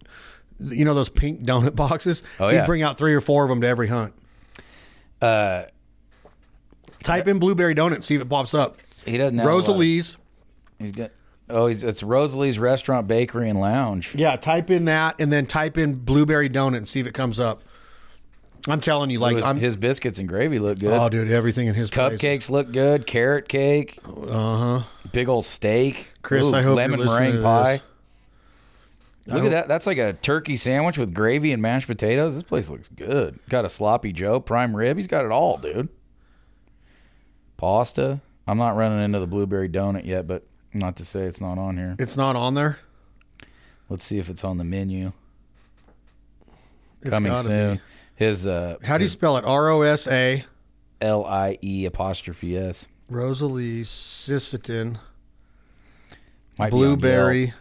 you 0.60 0.84
know 0.84 0.94
those 0.94 1.10
pink 1.10 1.44
donut 1.44 1.76
boxes. 1.78 2.22
Oh, 2.40 2.50
He'd 2.50 2.58
yeah. 2.58 2.66
bring 2.66 2.82
out 2.82 2.98
three 2.98 3.14
or 3.14 3.22
four 3.22 3.44
of 3.44 3.50
them 3.50 3.62
to 3.62 3.68
every 3.68 3.88
hunt. 3.88 4.14
Uh, 5.22 5.64
Type 7.04 7.28
in 7.30 7.40
blueberry 7.40 7.74
donut, 7.74 7.96
and 7.96 8.04
see 8.04 8.16
if 8.16 8.22
it 8.22 8.30
pops 8.30 8.54
up. 8.54 8.78
he 9.06 9.18
doesn't. 9.18 9.38
Have 9.38 9.48
a 9.48 9.50
lot 9.50 9.60
of- 9.60 9.68
Rosalie's. 9.68 10.18
He's 10.80 10.92
got. 10.92 11.12
Oh, 11.50 11.66
he's 11.68 11.84
it's 11.84 12.04
Rosalie's 12.04 12.60
Restaurant, 12.60 13.08
Bakery, 13.08 13.50
and 13.50 13.60
Lounge. 13.60 14.14
Yeah, 14.16 14.36
type 14.36 14.70
in 14.70 14.86
that 14.86 15.20
and 15.20 15.32
then 15.32 15.46
type 15.48 15.78
in 15.78 15.96
blueberry 15.96 16.50
donut 16.50 16.78
and 16.78 16.88
see 16.88 17.00
if 17.00 17.08
it 17.08 17.14
comes 17.14 17.40
up. 17.40 17.64
I'm 18.68 18.82
telling 18.82 19.10
you, 19.10 19.20
like 19.20 19.38
His, 19.38 19.46
I'm. 19.46 19.58
his 19.58 19.76
biscuits 19.78 20.20
and 20.20 20.28
gravy 20.28 20.60
look 20.60 20.80
good. 20.80 20.90
oh, 20.90 21.10
dude, 21.10 21.32
everything 21.32 21.68
in 21.68 21.76
his 21.76 21.90
place. 21.90 22.14
Cupcakes 22.20 22.50
look 22.50 22.72
good. 22.72 23.08
Carrot 23.08 23.48
cake. 23.48 23.98
Uh 24.06 24.58
huh. 24.80 24.84
Big 25.12 25.30
old 25.30 25.46
steak. 25.46 26.10
Chris, 26.22 26.46
Ooh, 26.48 26.54
I 26.56 26.62
hope 26.62 26.76
lemon 26.78 27.04
meringue 27.04 27.42
pie. 27.42 27.82
Look 29.28 29.44
at 29.46 29.52
that. 29.52 29.68
That's 29.68 29.86
like 29.88 29.98
a 30.00 30.14
turkey 30.14 30.56
sandwich 30.56 30.98
with 30.98 31.14
gravy 31.14 31.52
and 31.54 31.62
mashed 31.62 31.88
potatoes. 31.88 32.34
This 32.34 32.44
place 32.44 32.70
looks 32.70 32.88
good. 32.90 33.40
Got 33.48 33.64
a 33.64 33.70
sloppy 33.70 34.12
Joe 34.12 34.40
prime 34.40 34.76
rib. 34.76 34.98
He's 34.98 35.08
got 35.08 35.24
it 35.24 35.32
all, 35.32 35.58
dude. 35.58 35.90
Pasta. 37.58 38.22
I'm 38.48 38.58
not 38.58 38.76
running 38.76 39.04
into 39.04 39.20
the 39.20 39.28
blueberry 39.28 39.70
donut 39.70 40.06
yet, 40.06 40.26
but 40.28 40.44
not 40.74 40.96
to 40.98 41.06
say 41.06 41.22
it's 41.22 41.40
not 41.42 41.58
on 41.60 41.78
here. 41.78 41.96
It's 42.00 42.18
not 42.18 42.36
on 42.36 42.56
there. 42.56 42.80
Let's 43.90 44.04
see 44.04 44.18
if 44.18 44.30
it's 44.30 44.44
on 44.44 44.58
the 44.58 44.64
menu. 44.64 45.14
It's 47.02 47.12
Coming 47.12 47.36
soon. 47.38 47.76
be. 47.76 47.82
His 48.20 48.46
uh 48.46 48.76
How 48.84 48.98
do 48.98 49.06
you 49.06 49.10
spell 49.10 49.38
it? 49.38 49.46
R 49.46 49.70
O 49.70 49.82
S 49.82 50.06
A 50.06 50.44
L 51.00 51.26
I 51.26 51.58
E 51.62 51.86
apostrophe 51.86 52.58
S. 52.58 52.86
Rosalie 53.10 53.84
Sisseton. 53.84 55.00
Blueberry 56.70 57.54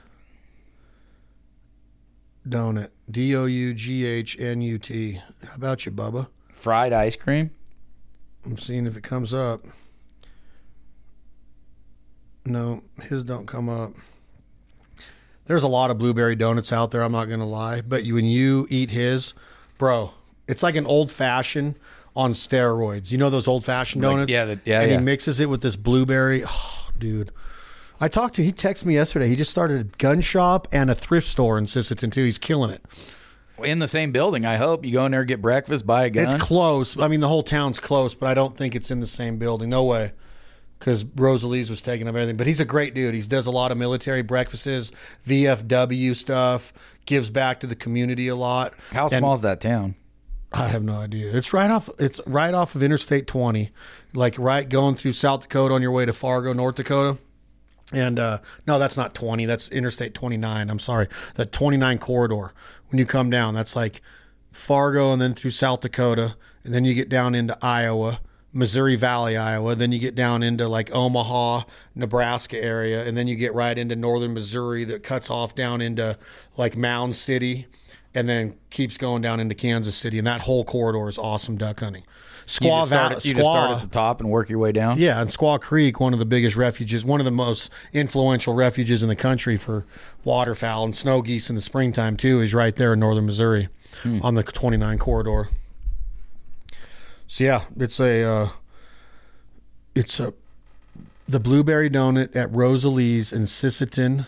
Donut 2.46 2.88
D 3.08 3.36
O 3.36 3.44
U 3.44 3.72
G 3.72 4.04
H 4.04 4.36
N 4.40 4.60
U 4.60 4.78
T. 4.80 5.20
How 5.44 5.54
about 5.54 5.86
you, 5.86 5.92
Bubba? 5.92 6.26
fried 6.50 6.92
ice 6.92 7.14
cream. 7.14 7.52
I'm 8.44 8.58
seeing 8.58 8.88
if 8.88 8.96
it 8.96 9.04
comes 9.04 9.32
up. 9.32 9.64
No, 12.44 12.82
his 13.02 13.22
don't 13.22 13.46
come 13.46 13.68
up. 13.68 13.92
There's 15.46 15.62
a 15.62 15.68
lot 15.68 15.92
of 15.92 15.98
blueberry 15.98 16.34
donuts 16.34 16.72
out 16.72 16.90
there. 16.90 17.02
I'm 17.02 17.12
not 17.12 17.26
gonna 17.26 17.46
lie, 17.46 17.80
but 17.80 18.04
you, 18.04 18.14
when 18.14 18.24
you 18.24 18.66
eat 18.68 18.90
his, 18.90 19.34
bro, 19.78 20.14
it's 20.48 20.62
like 20.62 20.74
an 20.76 20.86
old 20.86 21.10
fashioned 21.12 21.76
on 22.16 22.32
steroids. 22.32 23.12
You 23.12 23.18
know 23.18 23.30
those 23.30 23.46
old 23.46 23.64
fashioned 23.64 24.02
Like, 24.02 24.12
donuts? 24.12 24.30
yeah, 24.32 24.44
the- 24.46 24.58
yeah, 24.64 24.80
And 24.80 24.90
yeah. 24.90 24.98
he 24.98 25.04
mixes 25.04 25.38
it 25.38 25.48
with 25.48 25.60
this 25.60 25.76
blueberry. 25.76 26.42
Oh, 26.44 26.88
dude. 26.98 27.30
I 28.00 28.08
talked 28.08 28.36
to. 28.36 28.44
He 28.44 28.52
texted 28.52 28.84
me 28.84 28.94
yesterday. 28.94 29.26
He 29.28 29.34
just 29.36 29.50
started 29.50 29.80
a 29.80 29.84
gun 29.98 30.20
shop 30.20 30.68
and 30.72 30.88
a 30.90 30.94
thrift 30.94 31.26
store 31.26 31.58
in 31.58 31.66
Sisseton 31.66 32.12
too. 32.12 32.24
He's 32.24 32.38
killing 32.38 32.70
it. 32.70 32.82
In 33.62 33.80
the 33.80 33.88
same 33.88 34.12
building, 34.12 34.44
I 34.46 34.56
hope. 34.56 34.84
You 34.84 34.92
go 34.92 35.04
in 35.06 35.10
there, 35.10 35.24
get 35.24 35.42
breakfast, 35.42 35.84
buy 35.84 36.04
a 36.04 36.10
gun. 36.10 36.24
It's 36.32 36.40
close. 36.40 36.96
I 36.96 37.08
mean, 37.08 37.18
the 37.18 37.26
whole 37.26 37.42
town's 37.42 37.80
close, 37.80 38.14
but 38.14 38.28
I 38.28 38.34
don't 38.34 38.56
think 38.56 38.76
it's 38.76 38.92
in 38.92 39.00
the 39.00 39.06
same 39.06 39.36
building. 39.38 39.68
No 39.68 39.82
way. 39.84 40.12
Because 40.78 41.04
Rosalie's 41.04 41.68
was 41.68 41.82
taking 41.82 42.06
up 42.06 42.14
everything. 42.14 42.36
But 42.36 42.46
he's 42.46 42.60
a 42.60 42.64
great 42.64 42.94
dude. 42.94 43.16
He 43.16 43.22
does 43.22 43.48
a 43.48 43.50
lot 43.50 43.72
of 43.72 43.78
military 43.78 44.22
breakfasts, 44.22 44.92
VFW 45.26 46.14
stuff, 46.14 46.72
gives 47.04 47.30
back 47.30 47.58
to 47.60 47.66
the 47.66 47.74
community 47.74 48.28
a 48.28 48.36
lot. 48.36 48.74
How 48.92 49.04
And 49.08 49.12
small 49.18 49.34
is 49.34 49.40
that 49.40 49.60
town? 49.60 49.96
I 50.52 50.68
have 50.68 50.82
no 50.82 50.96
idea. 50.96 51.34
It's 51.36 51.52
right 51.52 51.70
off. 51.70 51.90
It's 51.98 52.20
right 52.26 52.54
off 52.54 52.74
of 52.74 52.82
Interstate 52.82 53.26
20, 53.26 53.70
like 54.14 54.38
right 54.38 54.68
going 54.68 54.94
through 54.94 55.12
South 55.12 55.42
Dakota 55.42 55.74
on 55.74 55.82
your 55.82 55.90
way 55.90 56.06
to 56.06 56.12
Fargo, 56.12 56.52
North 56.52 56.76
Dakota. 56.76 57.18
And 57.92 58.18
uh, 58.18 58.38
no, 58.66 58.78
that's 58.78 58.96
not 58.96 59.14
20. 59.14 59.46
That's 59.46 59.68
Interstate 59.68 60.14
29. 60.14 60.70
I'm 60.70 60.78
sorry. 60.78 61.08
That 61.34 61.52
29 61.52 61.98
corridor. 61.98 62.52
When 62.88 62.98
you 62.98 63.06
come 63.06 63.30
down, 63.30 63.54
that's 63.54 63.76
like 63.76 64.00
Fargo 64.52 65.12
and 65.12 65.20
then 65.20 65.34
through 65.34 65.50
South 65.50 65.80
Dakota. 65.80 66.36
And 66.64 66.72
then 66.72 66.84
you 66.84 66.94
get 66.94 67.08
down 67.08 67.34
into 67.34 67.56
Iowa, 67.62 68.20
Missouri 68.52 68.96
Valley, 68.96 69.36
Iowa. 69.36 69.74
Then 69.74 69.92
you 69.92 69.98
get 69.98 70.14
down 70.14 70.42
into 70.42 70.66
like 70.66 70.94
Omaha, 70.94 71.62
Nebraska 71.94 72.62
area. 72.62 73.06
And 73.06 73.16
then 73.16 73.28
you 73.28 73.36
get 73.36 73.54
right 73.54 73.76
into 73.76 73.96
northern 73.96 74.34
Missouri 74.34 74.84
that 74.84 75.02
cuts 75.02 75.30
off 75.30 75.54
down 75.54 75.80
into 75.80 76.18
like 76.56 76.76
Mound 76.76 77.16
City 77.16 77.66
and 78.14 78.28
then 78.28 78.54
keeps 78.70 78.96
going 78.98 79.22
down 79.22 79.40
into 79.40 79.54
Kansas 79.54 79.94
City. 79.96 80.18
And 80.18 80.26
that 80.26 80.42
whole 80.42 80.64
corridor 80.64 81.08
is 81.08 81.18
awesome 81.18 81.56
duck 81.56 81.80
hunting. 81.80 82.02
You 82.02 82.68
Squaw 82.68 82.88
Valley. 82.88 83.16
at- 83.16 83.24
you 83.26 83.34
just 83.34 83.44
start 83.44 83.70
at 83.76 83.82
the 83.82 83.88
top 83.88 84.20
and 84.20 84.30
work 84.30 84.48
your 84.48 84.58
way 84.58 84.72
down. 84.72 84.98
yeah, 84.98 85.20
and 85.20 85.28
Squaw 85.28 85.60
Creek, 85.60 86.00
one 86.00 86.14
of 86.14 86.18
the 86.18 86.24
biggest 86.24 86.56
refuges, 86.56 87.04
one 87.04 87.20
of 87.20 87.26
the 87.26 87.30
most 87.30 87.70
influential 87.92 88.54
refuges 88.54 89.02
in 89.02 89.08
the 89.10 89.16
country 89.16 89.58
for 89.58 89.84
waterfowl 90.24 90.84
and 90.86 90.96
snow 90.96 91.20
geese 91.20 91.50
in 91.50 91.56
the 91.56 91.60
springtime 91.62 92.16
too, 92.16 92.40
is 92.40 92.54
right 92.54 92.74
there 92.76 92.94
in 92.94 93.00
northern 93.00 93.26
Missouri 93.26 93.68
on 94.22 94.34
the 94.34 94.42
29 94.42 94.98
corridor. 94.98 95.50
So 97.26 97.44
yeah, 97.44 97.64
it's 97.78 98.00
a 98.00 98.22
uh, 98.24 98.48
it's 99.94 100.18
a 100.18 100.32
the 101.28 101.40
blueberry 101.40 101.90
donut 101.90 102.34
at 102.34 102.50
Rosalie's 102.50 103.32
in 103.32 103.42
Sisseton, 103.42 104.26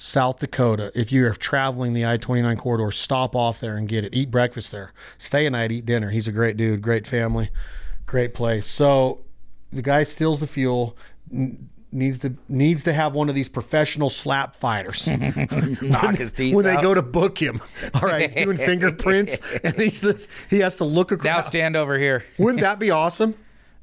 South 0.00 0.38
Dakota. 0.38 0.92
If 0.94 1.10
you're 1.10 1.34
traveling 1.34 1.92
the 1.92 2.06
I-29 2.06 2.56
corridor, 2.56 2.92
stop 2.92 3.34
off 3.34 3.58
there 3.58 3.76
and 3.76 3.88
get 3.88 4.04
it. 4.04 4.14
Eat 4.14 4.30
breakfast 4.30 4.70
there. 4.70 4.92
Stay 5.18 5.44
a 5.44 5.50
night, 5.50 5.72
eat 5.72 5.84
dinner. 5.86 6.10
He's 6.10 6.28
a 6.28 6.32
great 6.32 6.56
dude, 6.56 6.80
great 6.80 7.04
family, 7.06 7.50
great 8.06 8.32
place. 8.32 8.66
So 8.68 9.24
the 9.72 9.82
guy 9.82 10.04
steals 10.04 10.38
the 10.40 10.46
fuel. 10.46 10.96
n- 11.32 11.68
Needs 11.90 12.18
to 12.18 12.34
needs 12.50 12.82
to 12.82 12.92
have 12.92 13.14
one 13.14 13.30
of 13.30 13.34
these 13.34 13.48
professional 13.48 14.10
slap 14.10 14.54
fighters 14.54 15.08
Knock 15.82 16.16
his 16.16 16.32
teeth 16.32 16.54
when 16.54 16.66
they 16.66 16.74
out. 16.74 16.82
go 16.82 16.92
to 16.92 17.00
book 17.00 17.38
him. 17.40 17.62
All 17.94 18.02
right, 18.02 18.30
he's 18.30 18.34
doing 18.44 18.56
fingerprints, 18.68 19.40
and 19.64 19.74
he's 19.74 20.02
this. 20.02 20.28
He 20.50 20.58
has 20.58 20.76
to 20.76 20.84
look 20.84 21.12
across. 21.12 21.24
Now 21.24 21.40
stand 21.40 21.76
over 21.76 21.98
here. 21.98 22.26
Wouldn't 22.36 22.60
that 22.60 22.78
be 22.78 22.90
awesome? 22.90 23.36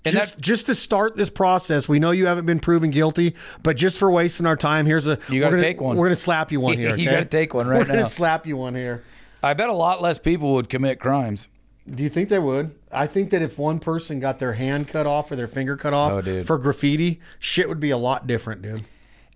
And 0.06 0.14
just, 0.14 0.36
that- 0.36 0.42
just 0.42 0.66
to 0.68 0.76
start 0.76 1.16
this 1.16 1.30
process, 1.30 1.90
we 1.90 2.00
know 2.00 2.12
you 2.12 2.28
haven't 2.28 2.46
been 2.46 2.60
proven 2.60 2.92
guilty, 2.92 3.36
but 3.64 3.76
just 3.76 3.98
for 3.98 4.12
wasting 4.12 4.46
our 4.46 4.56
time, 4.56 4.86
here's 4.86 5.08
a. 5.08 5.18
You 5.30 5.40
gotta 5.40 5.56
gonna- 5.56 5.62
take 5.64 5.82
one. 5.82 5.98
We're 5.98 6.06
gonna 6.06 6.16
slap 6.16 6.52
you 6.52 6.60
one 6.60 6.78
here. 6.78 6.96
You 6.96 7.10
gotta 7.10 7.26
take 7.26 7.54
one 7.54 7.68
right 7.68 7.80
We're 7.80 7.86
now. 7.88 7.94
gonna 7.96 8.06
slap 8.10 8.46
you 8.46 8.58
one 8.58 8.76
here. 8.76 9.04
I 9.44 9.54
bet 9.54 9.70
a 9.70 9.74
lot 9.74 10.02
less 10.02 10.18
people 10.20 10.54
would 10.54 10.70
commit 10.70 11.00
crimes. 11.00 11.48
Do 11.88 12.02
you 12.02 12.10
think 12.10 12.30
they 12.30 12.40
would? 12.40 12.74
I 12.92 13.06
think 13.06 13.30
that 13.30 13.42
if 13.44 13.60
one 13.60 13.80
person 13.80 14.20
got 14.20 14.40
their 14.40 14.54
hand 14.54 14.88
cut 14.88 15.06
off 15.06 15.30
or 15.32 15.36
their 15.36 15.48
finger 15.48 15.76
cut 15.78 15.94
off 15.94 16.26
Oh, 16.28 16.44
for 16.44 16.58
graffiti, 16.58 17.20
shit 17.38 17.70
would 17.70 17.80
be 17.80 17.92
a 17.92 17.98
lot 17.98 18.26
different, 18.26 18.64
dude. 18.64 18.84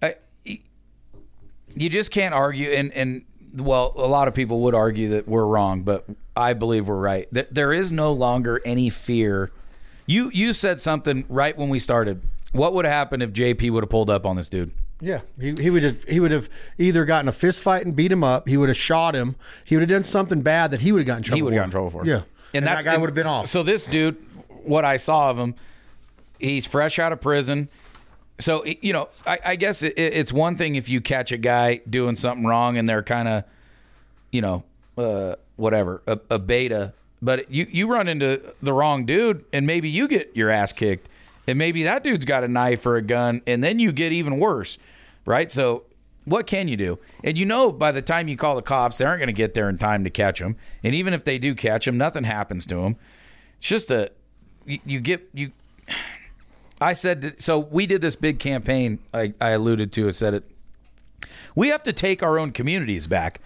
I, 0.01 0.15
you 1.75 1.89
just 1.89 2.11
can't 2.11 2.33
argue, 2.33 2.69
and 2.69 2.91
and 2.93 3.23
well, 3.55 3.93
a 3.95 4.07
lot 4.07 4.27
of 4.27 4.33
people 4.33 4.61
would 4.61 4.75
argue 4.75 5.09
that 5.09 5.27
we're 5.27 5.45
wrong, 5.45 5.81
but 5.83 6.05
I 6.35 6.53
believe 6.53 6.87
we're 6.87 6.95
right. 6.99 7.27
That 7.31 7.53
there 7.53 7.71
is 7.73 7.91
no 7.91 8.11
longer 8.13 8.61
any 8.65 8.89
fear. 8.89 9.51
You 10.09 10.31
you 10.33 10.53
said 10.53 10.81
something 10.81 11.23
right 11.29 11.55
when 11.55 11.69
we 11.69 11.77
started. 11.77 12.23
What 12.51 12.73
would 12.73 12.83
have 12.85 12.93
happened 12.93 13.21
if 13.21 13.31
JP 13.31 13.69
would 13.69 13.83
have 13.83 13.91
pulled 13.91 14.09
up 14.09 14.25
on 14.25 14.37
this 14.37 14.49
dude? 14.49 14.71
Yeah, 14.99 15.21
he, 15.39 15.53
he 15.53 15.69
would 15.69 15.83
have 15.83 16.03
he 16.05 16.19
would 16.19 16.31
have 16.31 16.49
either 16.79 17.05
gotten 17.05 17.27
a 17.27 17.31
fist 17.31 17.61
fight 17.61 17.85
and 17.85 17.95
beat 17.95 18.11
him 18.11 18.23
up. 18.23 18.47
He 18.47 18.57
would 18.57 18.69
have 18.69 18.77
shot 18.77 19.15
him. 19.15 19.35
He 19.65 19.75
would 19.75 19.81
have 19.81 19.89
done 19.89 20.03
something 20.03 20.41
bad 20.41 20.71
that 20.71 20.79
he 20.79 20.91
would 20.91 21.01
have 21.01 21.05
gotten 21.05 21.21
trouble. 21.21 21.37
He 21.37 21.43
would 21.43 21.53
have 21.53 21.59
gotten 21.59 21.71
trouble 21.71 21.91
for. 21.91 22.05
Yeah, 22.07 22.23
and, 22.55 22.65
that's 22.65 22.83
that 22.83 22.91
guy 22.91 22.97
would 22.97 23.07
have 23.07 23.15
been 23.15 23.27
off. 23.27 23.45
So 23.45 23.61
this 23.61 23.85
dude, 23.85 24.17
what 24.63 24.83
I 24.83 24.97
saw 24.97 25.29
of 25.29 25.37
him, 25.37 25.53
he's 26.39 26.65
fresh 26.65 26.97
out 26.97 27.11
of 27.11 27.21
prison. 27.21 27.69
So 28.39 28.65
you 28.65 28.93
know, 28.93 29.09
I, 29.27 29.39
I 29.45 29.55
guess 29.57 29.83
it, 29.83 29.93
it's 29.95 30.33
one 30.33 30.57
thing 30.57 30.73
if 30.73 30.89
you 30.89 31.01
catch 31.01 31.31
a 31.31 31.37
guy 31.37 31.81
doing 31.87 32.15
something 32.15 32.47
wrong 32.47 32.77
and 32.77 32.89
they're 32.89 33.03
kind 33.03 33.27
of, 33.27 33.43
you 34.31 34.41
know, 34.41 34.63
uh, 34.97 35.35
whatever, 35.55 36.01
a, 36.07 36.19
a 36.31 36.39
beta 36.39 36.93
But 37.21 37.51
you 37.51 37.67
you 37.69 37.87
run 37.91 38.07
into 38.07 38.53
the 38.61 38.73
wrong 38.73 39.05
dude, 39.05 39.43
and 39.51 39.67
maybe 39.67 39.89
you 39.89 40.07
get 40.07 40.35
your 40.35 40.49
ass 40.49 40.71
kicked, 40.73 41.09
and 41.47 41.57
maybe 41.57 41.83
that 41.83 42.03
dude's 42.03 42.25
got 42.25 42.43
a 42.43 42.47
knife 42.47 42.85
or 42.85 42.95
a 42.95 43.01
gun, 43.01 43.41
and 43.45 43.63
then 43.63 43.79
you 43.79 43.91
get 43.91 44.11
even 44.11 44.39
worse, 44.39 44.77
right? 45.25 45.51
So. 45.51 45.83
What 46.25 46.45
can 46.45 46.67
you 46.67 46.77
do? 46.77 46.99
And 47.23 47.39
you 47.39 47.45
know, 47.45 47.71
by 47.71 47.91
the 47.91 48.03
time 48.03 48.27
you 48.27 48.37
call 48.37 48.55
the 48.55 48.61
cops, 48.61 48.99
they 48.99 49.05
aren't 49.05 49.19
going 49.19 49.27
to 49.27 49.33
get 49.33 49.55
there 49.55 49.67
in 49.67 49.79
time 49.79 50.03
to 50.03 50.11
catch 50.11 50.37
them. 50.37 50.57
And 50.83 50.93
even 50.93 51.15
if 51.15 51.23
they 51.23 51.39
do 51.39 51.55
catch 51.55 51.85
them, 51.85 51.97
nothing 51.97 52.23
happens 52.23 52.67
to 52.67 52.75
them. 52.75 52.97
It's 53.57 53.67
just 53.67 53.89
a 53.89 54.11
you, 54.65 54.79
you 54.85 54.99
get 54.99 55.27
you. 55.33 55.51
I 56.79 56.93
said 56.93 57.35
so. 57.39 57.57
We 57.57 57.87
did 57.87 58.01
this 58.01 58.15
big 58.15 58.37
campaign. 58.37 58.99
I, 59.11 59.33
I 59.41 59.49
alluded 59.51 59.91
to. 59.93 60.07
I 60.07 60.11
said 60.11 60.35
it. 60.35 60.43
We 61.55 61.69
have 61.69 61.83
to 61.83 61.93
take 61.93 62.21
our 62.21 62.37
own 62.37 62.51
communities 62.51 63.07
back, 63.07 63.41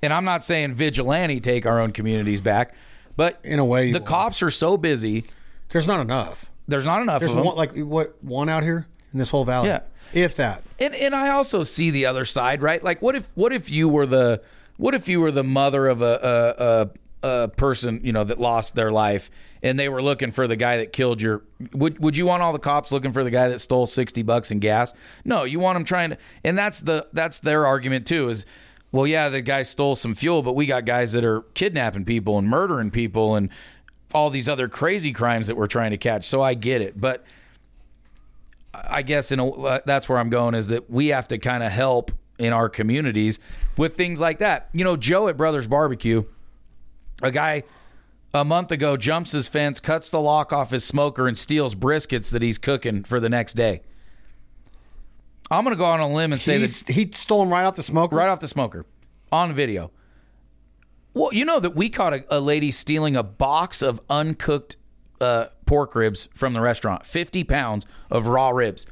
and 0.00 0.12
I'm 0.12 0.24
not 0.24 0.44
saying 0.44 0.74
vigilante 0.74 1.40
take 1.40 1.66
our 1.66 1.80
own 1.80 1.90
communities 1.90 2.40
back, 2.40 2.74
but 3.16 3.40
In 3.44 3.58
a 3.58 3.64
way, 3.64 3.92
the 3.92 4.00
cops 4.00 4.42
are 4.42 4.50
so 4.50 4.76
busy. 4.76 5.24
There's 5.70 5.86
not 5.86 6.00
enough. 6.00 6.50
There's 6.68 6.86
not 6.86 7.02
enough 7.02 7.20
There's 7.20 7.32
of 7.32 7.36
them. 7.38 7.46
one, 7.46 7.56
like 7.56 7.76
what 7.76 8.16
one 8.22 8.48
out 8.48 8.62
here 8.62 8.86
in 9.12 9.18
this 9.18 9.30
whole 9.30 9.44
valley. 9.44 9.68
Yeah. 9.68 9.80
if 10.12 10.36
that. 10.36 10.62
and 10.78 10.94
and 10.94 11.14
I 11.14 11.30
also 11.30 11.62
see 11.62 11.90
the 11.90 12.06
other 12.06 12.24
side, 12.24 12.62
right? 12.62 12.82
Like, 12.82 13.02
what 13.02 13.14
if 13.16 13.24
what 13.34 13.52
if 13.52 13.70
you 13.70 13.88
were 13.88 14.06
the 14.06 14.40
what 14.76 14.94
if 14.94 15.08
you 15.08 15.20
were 15.20 15.30
the 15.30 15.44
mother 15.44 15.86
of 15.88 16.02
a 16.02 16.88
a, 17.22 17.28
a, 17.28 17.44
a 17.44 17.48
person 17.48 18.00
you 18.02 18.12
know 18.12 18.24
that 18.24 18.40
lost 18.40 18.74
their 18.74 18.90
life, 18.90 19.30
and 19.62 19.78
they 19.78 19.88
were 19.88 20.02
looking 20.02 20.30
for 20.32 20.46
the 20.48 20.56
guy 20.56 20.78
that 20.78 20.92
killed 20.92 21.20
your? 21.20 21.42
Would 21.72 21.98
would 22.00 22.16
you 22.16 22.26
want 22.26 22.42
all 22.42 22.52
the 22.52 22.58
cops 22.58 22.90
looking 22.92 23.12
for 23.12 23.24
the 23.24 23.30
guy 23.30 23.48
that 23.48 23.60
stole 23.60 23.86
sixty 23.86 24.22
bucks 24.22 24.50
in 24.50 24.58
gas? 24.60 24.94
No, 25.24 25.44
you 25.44 25.58
want 25.60 25.76
them 25.76 25.84
trying 25.84 26.10
to, 26.10 26.18
and 26.44 26.56
that's 26.56 26.80
the 26.80 27.06
that's 27.12 27.40
their 27.40 27.66
argument 27.66 28.06
too. 28.06 28.28
Is 28.30 28.46
well, 28.94 29.08
yeah, 29.08 29.28
the 29.28 29.40
guy 29.40 29.64
stole 29.64 29.96
some 29.96 30.14
fuel, 30.14 30.40
but 30.40 30.54
we 30.54 30.66
got 30.66 30.84
guys 30.84 31.10
that 31.14 31.24
are 31.24 31.40
kidnapping 31.54 32.04
people 32.04 32.38
and 32.38 32.48
murdering 32.48 32.92
people 32.92 33.34
and 33.34 33.48
all 34.14 34.30
these 34.30 34.48
other 34.48 34.68
crazy 34.68 35.12
crimes 35.12 35.48
that 35.48 35.56
we're 35.56 35.66
trying 35.66 35.90
to 35.90 35.96
catch. 35.96 36.28
So 36.28 36.40
I 36.40 36.54
get 36.54 36.80
it, 36.80 37.00
but 37.00 37.24
I 38.72 39.02
guess 39.02 39.32
in 39.32 39.40
a, 39.40 39.82
that's 39.84 40.08
where 40.08 40.18
I'm 40.18 40.30
going 40.30 40.54
is 40.54 40.68
that 40.68 40.88
we 40.88 41.08
have 41.08 41.26
to 41.28 41.38
kind 41.38 41.64
of 41.64 41.72
help 41.72 42.12
in 42.38 42.52
our 42.52 42.68
communities 42.68 43.40
with 43.76 43.96
things 43.96 44.20
like 44.20 44.38
that. 44.38 44.68
You 44.72 44.84
know, 44.84 44.96
Joe 44.96 45.26
at 45.26 45.36
Brothers 45.36 45.66
Barbecue, 45.66 46.22
a 47.20 47.32
guy 47.32 47.64
a 48.32 48.44
month 48.44 48.70
ago 48.70 48.96
jumps 48.96 49.32
his 49.32 49.48
fence, 49.48 49.80
cuts 49.80 50.08
the 50.08 50.20
lock 50.20 50.52
off 50.52 50.70
his 50.70 50.84
smoker, 50.84 51.26
and 51.26 51.36
steals 51.36 51.74
briskets 51.74 52.30
that 52.30 52.42
he's 52.42 52.58
cooking 52.58 53.02
for 53.02 53.18
the 53.18 53.28
next 53.28 53.54
day. 53.54 53.82
I'm 55.50 55.64
going 55.64 55.74
to 55.74 55.78
go 55.78 55.84
on 55.84 56.00
a 56.00 56.10
limb 56.10 56.32
and 56.32 56.40
say 56.40 56.58
that 56.58 56.84
he 56.88 57.08
stole 57.12 57.42
him 57.42 57.50
right 57.50 57.64
off 57.64 57.74
the 57.74 57.82
smoker. 57.82 58.16
right 58.16 58.28
off 58.28 58.40
the 58.40 58.48
smoker 58.48 58.86
on 59.30 59.52
video. 59.52 59.90
Well, 61.12 61.32
you 61.32 61.44
know 61.44 61.60
that 61.60 61.76
we 61.76 61.90
caught 61.90 62.14
a, 62.14 62.24
a 62.28 62.40
lady 62.40 62.72
stealing 62.72 63.14
a 63.14 63.22
box 63.22 63.82
of 63.82 64.00
uncooked 64.10 64.76
uh, 65.20 65.46
pork 65.66 65.94
ribs 65.94 66.28
from 66.34 66.52
the 66.52 66.60
restaurant, 66.60 67.06
50 67.06 67.44
pounds 67.44 67.86
of 68.10 68.26
raw 68.26 68.50
ribs. 68.50 68.86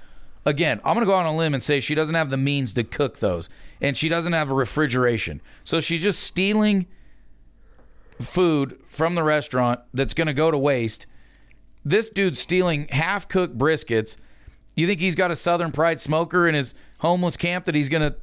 Again, 0.45 0.81
I'm 0.85 0.95
going 0.95 1.07
to 1.07 1.11
go 1.11 1.17
on 1.17 1.27
a 1.27 1.37
limb 1.37 1.55
and 1.55 1.63
say 1.63 1.81
she 1.81 1.95
doesn't 1.95 2.15
have 2.15 2.31
the 2.31 2.37
means 2.37 2.73
to 2.75 2.85
cook 2.85 3.19
those, 3.19 3.49
and 3.81 3.97
she 3.97 4.09
doesn't 4.09 4.33
have 4.33 4.51
a 4.51 4.55
refrigeration. 4.55 5.41
So 5.65 5.81
she's 5.81 6.03
just 6.03 6.21
stealing 6.23 6.87
food 8.21 8.81
from 8.87 9.15
the 9.15 9.23
restaurant 9.23 9.81
that's 9.95 10.15
going 10.15 10.27
to 10.27 10.35
go 10.35 10.51
to 10.51 10.59
waste. 10.59 11.07
This 11.85 12.09
dude's 12.09 12.39
stealing 12.39 12.89
half 12.89 13.29
cooked 13.29 13.57
briskets. 13.57 14.17
You 14.75 14.87
think 14.87 15.01
he's 15.01 15.15
got 15.15 15.31
a 15.31 15.37
Southern 15.37 15.73
Pride 15.73 16.01
smoker 16.01 16.49
in 16.49 16.55
his 16.55 16.75
homeless 16.99 17.37
camp 17.37 17.67
that 17.67 17.75
he's 17.75 17.89
going 17.89 18.11
to 18.11 18.17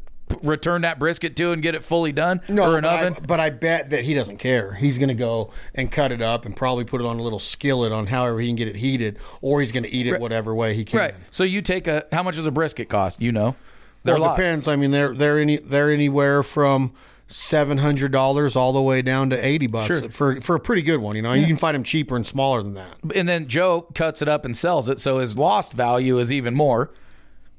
return 0.44 0.84
that 0.84 1.00
brisket 1.00 1.36
to 1.36 1.52
and 1.52 1.62
get 1.62 1.74
it 1.74 1.84
fully 1.84 2.12
done 2.12 2.40
No, 2.48 2.72
or 2.72 2.78
an 2.78 2.84
but, 2.84 3.00
oven? 3.00 3.14
I, 3.18 3.26
but 3.26 3.40
I 3.40 3.50
bet 3.50 3.90
that 3.90 4.04
he 4.04 4.14
doesn't 4.14 4.38
care. 4.38 4.74
He's 4.74 4.98
going 4.98 5.08
to 5.10 5.16
go 5.16 5.52
and 5.74 5.92
cut 5.92 6.12
it 6.12 6.22
up 6.22 6.46
and 6.46 6.56
probably 6.56 6.86
put 6.86 7.02
it 7.02 7.08
on 7.08 7.18
a 7.20 7.22
little 7.24 7.40
skillet 7.40 7.92
on 7.92 8.08
however 8.08 8.40
he 8.40 8.48
can 8.48 8.56
get 8.56 8.68
it 8.68 8.76
heated, 8.76 9.18
or 9.42 9.60
he's 9.60 9.72
going 9.72 9.84
to 9.84 9.90
eat 9.90 10.06
it 10.08 10.20
whatever 10.20 10.54
way 10.54 10.74
he 10.76 10.86
can. 10.86 11.00
right. 11.00 11.16
So 11.32 11.44
you 11.44 11.62
take 11.62 11.88
a 11.88 12.06
how 12.12 12.22
much 12.24 12.36
does 12.36 12.46
a 12.46 12.52
brisket 12.52 12.90
cost? 12.90 13.22
You 13.22 13.32
know, 13.32 13.56
they're 14.04 14.20
Well, 14.20 14.34
it 14.34 14.38
depends. 14.38 14.68
I 14.68 14.76
mean, 14.76 14.92
they're 14.92 15.14
they're 15.16 15.40
any 15.40 15.58
they're 15.58 15.92
anywhere 15.92 16.44
from 16.44 16.92
seven 17.30 17.78
hundred 17.78 18.12
dollars 18.12 18.56
all 18.56 18.74
the 18.74 18.82
way 18.82 19.02
down 19.02 19.30
to 19.30 19.46
eighty 19.46 19.68
bucks 19.68 19.88
Sure. 20.00 20.10
for 20.10 20.42
for 20.42 20.56
a 20.56 20.60
pretty 20.60 20.82
good 20.82 20.98
one. 21.00 21.16
You 21.16 21.22
know, 21.22 21.34
you 21.34 21.46
can 21.48 21.58
find 21.58 21.76
them 21.76 21.84
cheaper 21.84 22.16
and 22.16 22.26
smaller 22.26 22.62
than 22.64 22.74
that. 22.74 22.96
and 23.16 23.28
then 23.30 23.48
Joe 23.48 23.82
cuts 23.82 24.22
it 24.22 24.28
up 24.28 24.46
and 24.46 24.58
sells 24.58 24.90
it, 24.90 25.00
so 25.00 25.20
his 25.20 25.38
lost 25.38 25.74
value 25.74 26.20
is 26.20 26.34
even 26.34 26.56
more. 26.56 26.92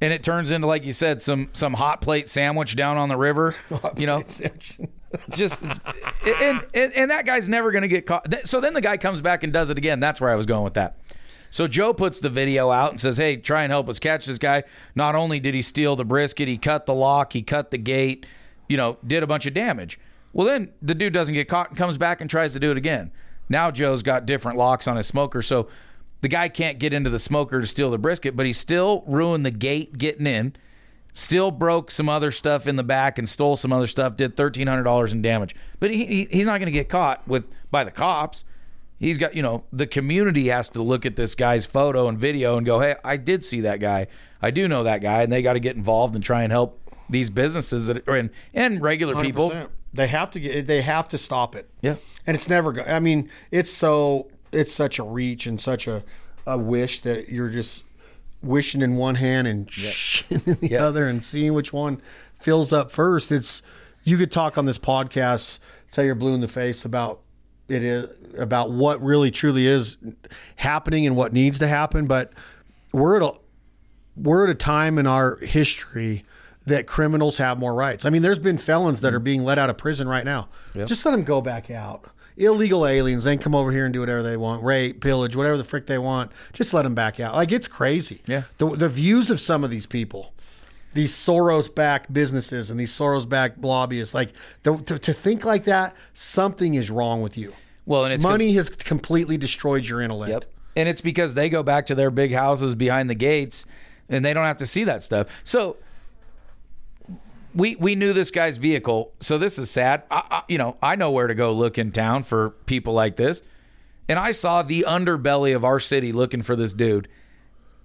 And 0.03 0.15
it 0.15 0.23
turns 0.23 0.51
into, 0.51 0.67
like 0.67 0.85
you 0.85 0.93
said, 0.93 1.21
some 1.23 1.51
some 1.53 1.75
hot 1.75 2.01
plate 2.01 2.29
sandwich 2.29 2.75
down 2.75 2.97
on 2.97 3.09
the 3.09 3.17
river. 3.17 3.55
You 3.97 4.07
know, 4.07 4.19
It's 4.19 5.37
just 5.37 5.63
it's, 5.63 5.79
and, 6.43 6.65
and 6.73 6.93
and 6.95 7.11
that 7.11 7.27
guy's 7.27 7.49
never 7.49 7.71
going 7.73 7.83
to 7.83 7.89
get 7.89 8.07
caught. 8.07 8.27
So 8.47 8.61
then 8.61 8.75
the 8.75 8.81
guy 8.81 8.97
comes 8.97 9.21
back 9.21 9.43
and 9.43 9.53
does 9.53 9.69
it 9.71 9.77
again. 9.79 9.99
That's 10.01 10.21
where 10.21 10.31
I 10.31 10.37
was 10.37 10.47
going 10.47 10.65
with 10.65 10.75
that. 10.75 10.97
So 11.51 11.67
Joe 11.67 11.93
puts 11.93 12.21
the 12.21 12.29
video 12.31 12.71
out 12.71 12.93
and 12.93 13.01
says, 13.01 13.17
"Hey, 13.17 13.37
try 13.37 13.65
and 13.65 13.73
help 13.73 13.89
us 13.89 13.99
catch 13.99 14.25
this 14.27 14.39
guy. 14.39 14.63
Not 14.95 15.17
only 15.17 15.41
did 15.41 15.53
he 15.55 15.63
steal 15.63 15.97
the 15.97 16.05
brisket, 16.05 16.47
he 16.49 16.57
cut 16.59 16.87
the 16.87 16.95
lock, 16.95 17.33
he 17.33 17.43
cut 17.43 17.73
the 17.73 17.79
gate, 17.79 18.25
you 18.71 18.77
know, 18.77 18.97
did 19.05 19.23
a 19.25 19.27
bunch 19.27 19.47
of 19.47 19.53
damage. 19.53 19.99
Well, 20.33 20.47
then 20.47 20.73
the 20.81 20.95
dude 20.95 21.13
doesn't 21.13 21.35
get 21.35 21.49
caught 21.49 21.71
and 21.71 21.77
comes 21.77 21.99
back 21.99 22.21
and 22.21 22.31
tries 22.31 22.53
to 22.53 22.61
do 22.61 22.71
it 22.71 22.77
again. 22.77 23.11
Now 23.49 23.73
Joe's 23.73 24.05
got 24.05 24.27
different 24.27 24.57
locks 24.57 24.87
on 24.87 24.97
his 24.97 25.09
smoker, 25.09 25.43
so 25.43 25.67
the 26.21 26.29
guy 26.29 26.49
can't 26.49 26.79
get 26.79 26.95
into 26.95 27.11
the 27.11 27.19
smoker 27.19 27.61
to 27.61 27.67
steal 27.67 27.91
the 27.91 27.99
brisket, 27.99 28.37
but 28.37 28.47
he 28.47 28.53
still 28.53 29.03
ruined 29.07 29.45
the 29.45 29.51
gate 29.51 29.99
getting 29.99 30.27
in." 30.27 30.55
still 31.13 31.51
broke 31.51 31.91
some 31.91 32.09
other 32.09 32.31
stuff 32.31 32.69
in 32.69 32.77
the 32.77 32.85
back 32.85 33.19
and 33.19 33.29
stole 33.29 33.57
some 33.57 33.73
other 33.73 33.89
stuff 33.89 34.17
did 34.17 34.37
$1300 34.37 35.11
in 35.11 35.21
damage 35.21 35.57
but 35.81 35.91
he, 35.91 36.07
he, 36.07 36.29
he's 36.31 36.47
not 36.47 36.59
going 36.59 36.67
to 36.67 36.71
get 36.71 36.89
caught 36.89 37.27
with 37.27 37.45
by 37.69 37.83
the 37.83 37.91
cops 37.91 38.45
he's 39.01 39.19
got 39.19 39.35
you 39.35 39.43
know 39.43 39.65
the 39.73 39.89
community 39.89 40.47
has 40.47 40.69
to 40.69 40.81
look 40.81 41.05
at 41.05 41.17
this 41.17 41.35
guy's 41.35 41.67
photo 41.67 42.07
and 42.07 42.17
video 42.17 42.57
and 42.57 42.65
go 42.65 42.79
hey 42.79 42.95
i 43.05 43.17
did 43.17 43.43
see 43.43 43.61
that 43.61 43.81
guy 43.81 44.07
i 44.41 44.53
do 44.53 44.69
know 44.69 44.85
that 44.85 45.01
guy 45.01 45.23
and 45.23 45.33
they 45.33 45.43
got 45.43 45.55
to 45.55 45.61
get 45.61 45.75
involved 45.75 46.15
and 46.15 46.23
try 46.23 46.45
and 46.45 46.53
help 46.53 46.81
these 47.11 47.29
businesses 47.31 47.87
that 47.89 48.07
are 48.09 48.17
in 48.17 48.31
and 48.55 48.81
regular 48.81 49.21
people 49.23 49.51
100%. 49.51 49.69
They 49.93 50.07
have 50.07 50.31
to 50.31 50.41
get. 50.41 50.67
They 50.67 50.83
have 50.83 51.09
to 51.09 51.19
stop 51.19 51.57
it. 51.57 51.69
Yeah. 51.83 51.97
and 52.27 52.37
it's 52.37 52.49
never. 52.49 52.73
go- 52.73 52.83
I 52.87 53.01
mean, 53.01 53.29
it's 53.51 53.71
so. 53.71 54.29
It's 54.53 54.75
such 54.75 54.99
a 54.99 55.03
reach 55.03 55.47
and 55.47 55.61
such 55.61 55.87
a 55.89 56.03
a 56.47 56.57
wish 56.59 57.01
that 57.01 57.29
you're 57.29 57.49
just 57.51 57.85
wishing 58.43 58.83
in 58.83 58.97
one 58.97 59.17
hand 59.17 59.47
and 59.47 59.67
shitting 59.69 60.47
in 60.47 60.69
the 60.69 60.77
other 60.77 61.07
and 61.09 61.25
seeing 61.25 61.53
which 61.55 61.73
one 61.73 62.01
fills 62.39 62.73
up 62.73 62.91
first. 62.91 63.31
It's 63.33 63.63
you 64.05 64.17
could 64.17 64.31
talk 64.31 64.57
on 64.57 64.65
this 64.65 64.79
podcast 64.79 65.59
till 65.91 66.05
you're 66.05 66.15
blue 66.15 66.35
in 66.35 66.41
the 66.41 66.49
face 66.49 66.85
about 66.85 67.21
it 67.69 67.83
is 67.85 68.09
about 68.39 68.71
what 68.71 69.03
really 69.03 69.31
truly 69.31 69.67
is 69.67 69.97
happening 70.57 71.07
and 71.07 71.17
what 71.17 71.33
needs 71.33 71.59
to 71.59 71.67
happen, 71.67 72.07
but 72.07 72.33
we're 72.93 73.17
at 73.17 73.23
a 73.23 73.33
we're 74.17 74.45
at 74.45 74.51
a 74.51 74.55
time 74.55 74.99
in 74.99 75.07
our 75.07 75.37
history 75.39 76.25
that 76.67 76.87
criminals 76.87 77.39
have 77.39 77.59
more 77.59 77.75
rights. 77.75 78.05
I 78.05 78.11
mean, 78.11 78.23
there's 78.23 78.39
been 78.39 78.59
felons 78.59 79.01
that 79.01 79.15
are 79.15 79.21
mm. 79.21 79.25
being 79.25 79.45
let 79.45 79.59
out 79.59 79.71
of 79.71 79.79
prison 79.79 80.09
right 80.09 80.25
now. 80.25 80.49
Just 80.75 81.05
let 81.05 81.13
them 81.13 81.25
go 81.25 81.41
back 81.41 81.71
out. 81.71 82.05
Illegal 82.37 82.87
aliens, 82.87 83.25
they 83.25 83.37
can 83.37 83.43
come 83.43 83.55
over 83.55 83.71
here 83.73 83.85
and 83.85 83.93
do 83.93 84.01
whatever 84.01 84.23
they 84.23 84.37
want, 84.37 84.63
rape, 84.63 85.01
pillage, 85.01 85.37
whatever 85.37 85.57
the 85.57 85.65
frick 85.65 85.87
they 85.87 85.99
want. 85.99 86.31
Just 86.53 86.73
let 86.73 86.83
them 86.83 86.95
back 86.95 87.21
out. 87.21 87.35
Like 87.35 87.53
it's 87.53 87.69
crazy. 87.69 88.23
Yeah. 88.27 88.45
The 88.59 88.69
the 88.69 88.89
views 88.89 89.31
of 89.31 89.41
some 89.41 89.63
of 89.63 89.71
these 89.71 89.85
people, 89.85 90.33
these 90.95 91.13
Soros-backed 91.13 92.13
businesses 92.13 92.71
and 92.71 92.81
these 92.81 92.93
Soros-backed 92.93 93.61
lobbyists, 93.63 94.15
like 94.15 94.33
the, 94.63 94.77
to, 94.77 94.99
to 94.99 95.13
think 95.13 95.45
like 95.45 95.65
that, 95.65 95.95
something 96.15 96.75
is 96.75 96.91
wrong 96.91 97.21
with 97.21 97.37
you. 97.37 97.53
well 97.85 98.05
and 98.05 98.23
Money 98.23 98.53
has 98.53 98.71
completely 98.71 99.37
destroyed 99.37 99.87
your 99.87 100.01
intellect. 100.01 100.31
Yep. 100.31 100.45
And 100.77 100.89
it's 100.89 101.01
because 101.01 101.35
they 101.35 101.51
go 101.51 101.63
back 101.63 101.87
to 101.87 101.95
their 101.95 102.11
big 102.11 102.33
houses 102.33 102.75
behind 102.75 103.11
the 103.11 103.15
gates 103.15 103.67
and 104.09 104.25
they 104.25 104.33
don't 104.33 104.45
have 104.45 104.59
to 104.59 104.67
see 104.67 104.85
that 104.85 105.03
stuff. 105.03 105.27
So 105.45 105.77
we 107.55 107.77
we 107.77 107.95
knew 107.95 108.13
this 108.13 108.31
guy's 108.31 108.57
vehicle. 108.57 109.13
So 109.21 109.39
this 109.39 109.59
is 109.59 109.71
sad. 109.71 110.05
I, 110.11 110.23
I, 110.31 110.43
you 110.49 110.59
know, 110.59 110.77
I 110.83 110.97
know 110.97 111.11
where 111.11 111.27
to 111.27 111.35
go 111.35 111.53
look 111.53 111.79
in 111.79 111.93
town 111.93 112.23
for 112.23 112.51
people 112.67 112.93
like 112.93 113.17
this. 113.17 113.43
And 114.09 114.19
I 114.19 114.33
saw 114.33 114.63
the 114.63 114.85
underbelly 114.89 115.55
of 115.55 115.65
our 115.65 115.79
city 115.79 116.13
looking 116.13 116.43
for 116.43 116.57
this 116.57 116.73
dude. 116.73 117.09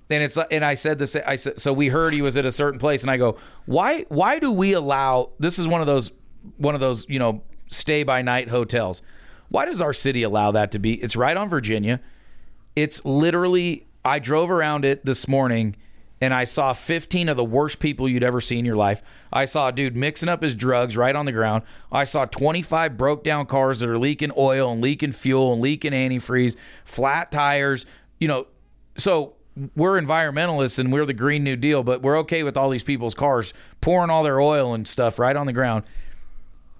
And 0.09 0.23
it's 0.23 0.37
and 0.37 0.63
I 0.63 0.75
said 0.75 0.99
this 0.99 1.15
I 1.15 1.35
said 1.35 1.59
so 1.59 1.73
we 1.73 1.89
heard 1.89 2.13
he 2.13 2.21
was 2.21 2.37
at 2.37 2.45
a 2.45 2.51
certain 2.51 2.79
place 2.79 3.01
and 3.01 3.09
I 3.09 3.17
go, 3.17 3.37
"Why 3.65 4.05
why 4.09 4.39
do 4.39 4.51
we 4.51 4.73
allow 4.73 5.31
this 5.39 5.57
is 5.57 5.67
one 5.67 5.81
of 5.81 5.87
those 5.87 6.11
one 6.57 6.75
of 6.75 6.81
those, 6.81 7.07
you 7.09 7.19
know, 7.19 7.41
stay 7.67 8.03
by 8.03 8.21
night 8.21 8.49
hotels. 8.49 9.01
Why 9.49 9.65
does 9.65 9.81
our 9.81 9.93
city 9.93 10.23
allow 10.23 10.51
that 10.51 10.71
to 10.71 10.79
be? 10.79 10.95
It's 10.95 11.15
right 11.15 11.35
on 11.35 11.49
Virginia. 11.49 12.01
It's 12.75 13.03
literally 13.05 13.87
I 14.03 14.19
drove 14.19 14.51
around 14.51 14.85
it 14.85 15.05
this 15.05 15.27
morning 15.27 15.75
and 16.21 16.33
I 16.33 16.43
saw 16.43 16.73
15 16.73 17.29
of 17.29 17.37
the 17.37 17.43
worst 17.43 17.79
people 17.79 18.07
you'd 18.07 18.23
ever 18.23 18.41
see 18.41 18.57
in 18.57 18.65
your 18.65 18.75
life. 18.75 19.01
I 19.35 19.43
saw 19.43 19.67
a 19.67 19.71
dude 19.73 19.97
mixing 19.97 20.29
up 20.29 20.41
his 20.41 20.55
drugs 20.55 20.95
right 20.95 21.13
on 21.13 21.25
the 21.25 21.33
ground. 21.33 21.63
I 21.91 22.05
saw 22.05 22.23
25 22.23 22.95
broke 22.95 23.23
down 23.25 23.45
cars 23.47 23.81
that 23.81 23.89
are 23.89 23.97
leaking 23.97 24.31
oil 24.37 24.71
and 24.71 24.81
leaking 24.81 25.11
fuel 25.11 25.51
and 25.51 25.61
leaking 25.61 25.91
antifreeze, 25.91 26.55
flat 26.85 27.33
tires, 27.33 27.85
you 28.17 28.29
know. 28.29 28.47
So 28.97 29.33
we're 29.75 30.01
environmentalists 30.01 30.79
and 30.79 30.91
we're 30.91 31.05
the 31.05 31.13
Green 31.13 31.43
New 31.43 31.57
Deal, 31.57 31.83
but 31.83 32.01
we're 32.01 32.17
okay 32.19 32.43
with 32.43 32.55
all 32.55 32.69
these 32.69 32.83
people's 32.83 33.13
cars 33.13 33.53
pouring 33.81 34.09
all 34.09 34.23
their 34.23 34.39
oil 34.39 34.73
and 34.73 34.87
stuff 34.87 35.19
right 35.19 35.35
on 35.35 35.45
the 35.45 35.53
ground. 35.53 35.83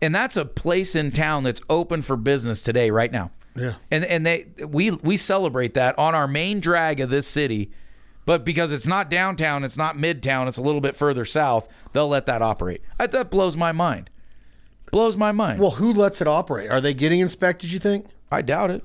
And 0.02 0.16
that's 0.16 0.38
a 0.38 0.46
place 0.46 0.96
in 0.96 1.12
town 1.12 1.44
that's 1.44 1.62
open 1.70 2.02
for 2.02 2.16
business 2.16 2.62
today, 2.62 2.90
right 2.90 3.12
now. 3.12 3.32
Yeah. 3.58 3.76
And 3.92 4.06
and 4.06 4.26
they 4.26 4.48
we 4.66 4.92
we 4.92 5.18
celebrate 5.18 5.74
that 5.74 5.98
on 6.00 6.16
our 6.16 6.28
main 6.28 6.62
drag 6.62 7.02
of 7.02 7.10
this 7.10 7.28
city. 7.28 7.72
But 8.26 8.44
because 8.44 8.72
it's 8.72 8.88
not 8.88 9.10
downtown, 9.10 9.64
it's 9.64 9.78
not 9.78 9.96
midtown, 9.96 10.48
it's 10.48 10.58
a 10.58 10.62
little 10.62 10.82
bit 10.82 10.96
further 10.96 11.26
south, 11.26 11.68
they'll 11.94 12.08
let 12.08 12.26
that 12.26 12.42
operate. 12.42 12.82
I, 13.00 13.08
that 13.08 13.30
blows 13.30 13.56
my 13.56 13.72
mind. 13.72 14.10
Blows 14.92 15.16
my 15.16 15.32
mind. 15.32 15.60
Well, 15.60 15.72
who 15.72 15.94
lets 15.94 16.22
it 16.22 16.28
operate? 16.28 16.70
Are 16.70 16.82
they 16.82 16.94
getting 16.94 17.20
inspected? 17.20 17.72
You 17.72 17.80
think? 17.80 18.08
I 18.32 18.42
doubt 18.42 18.72
it. 18.72 18.84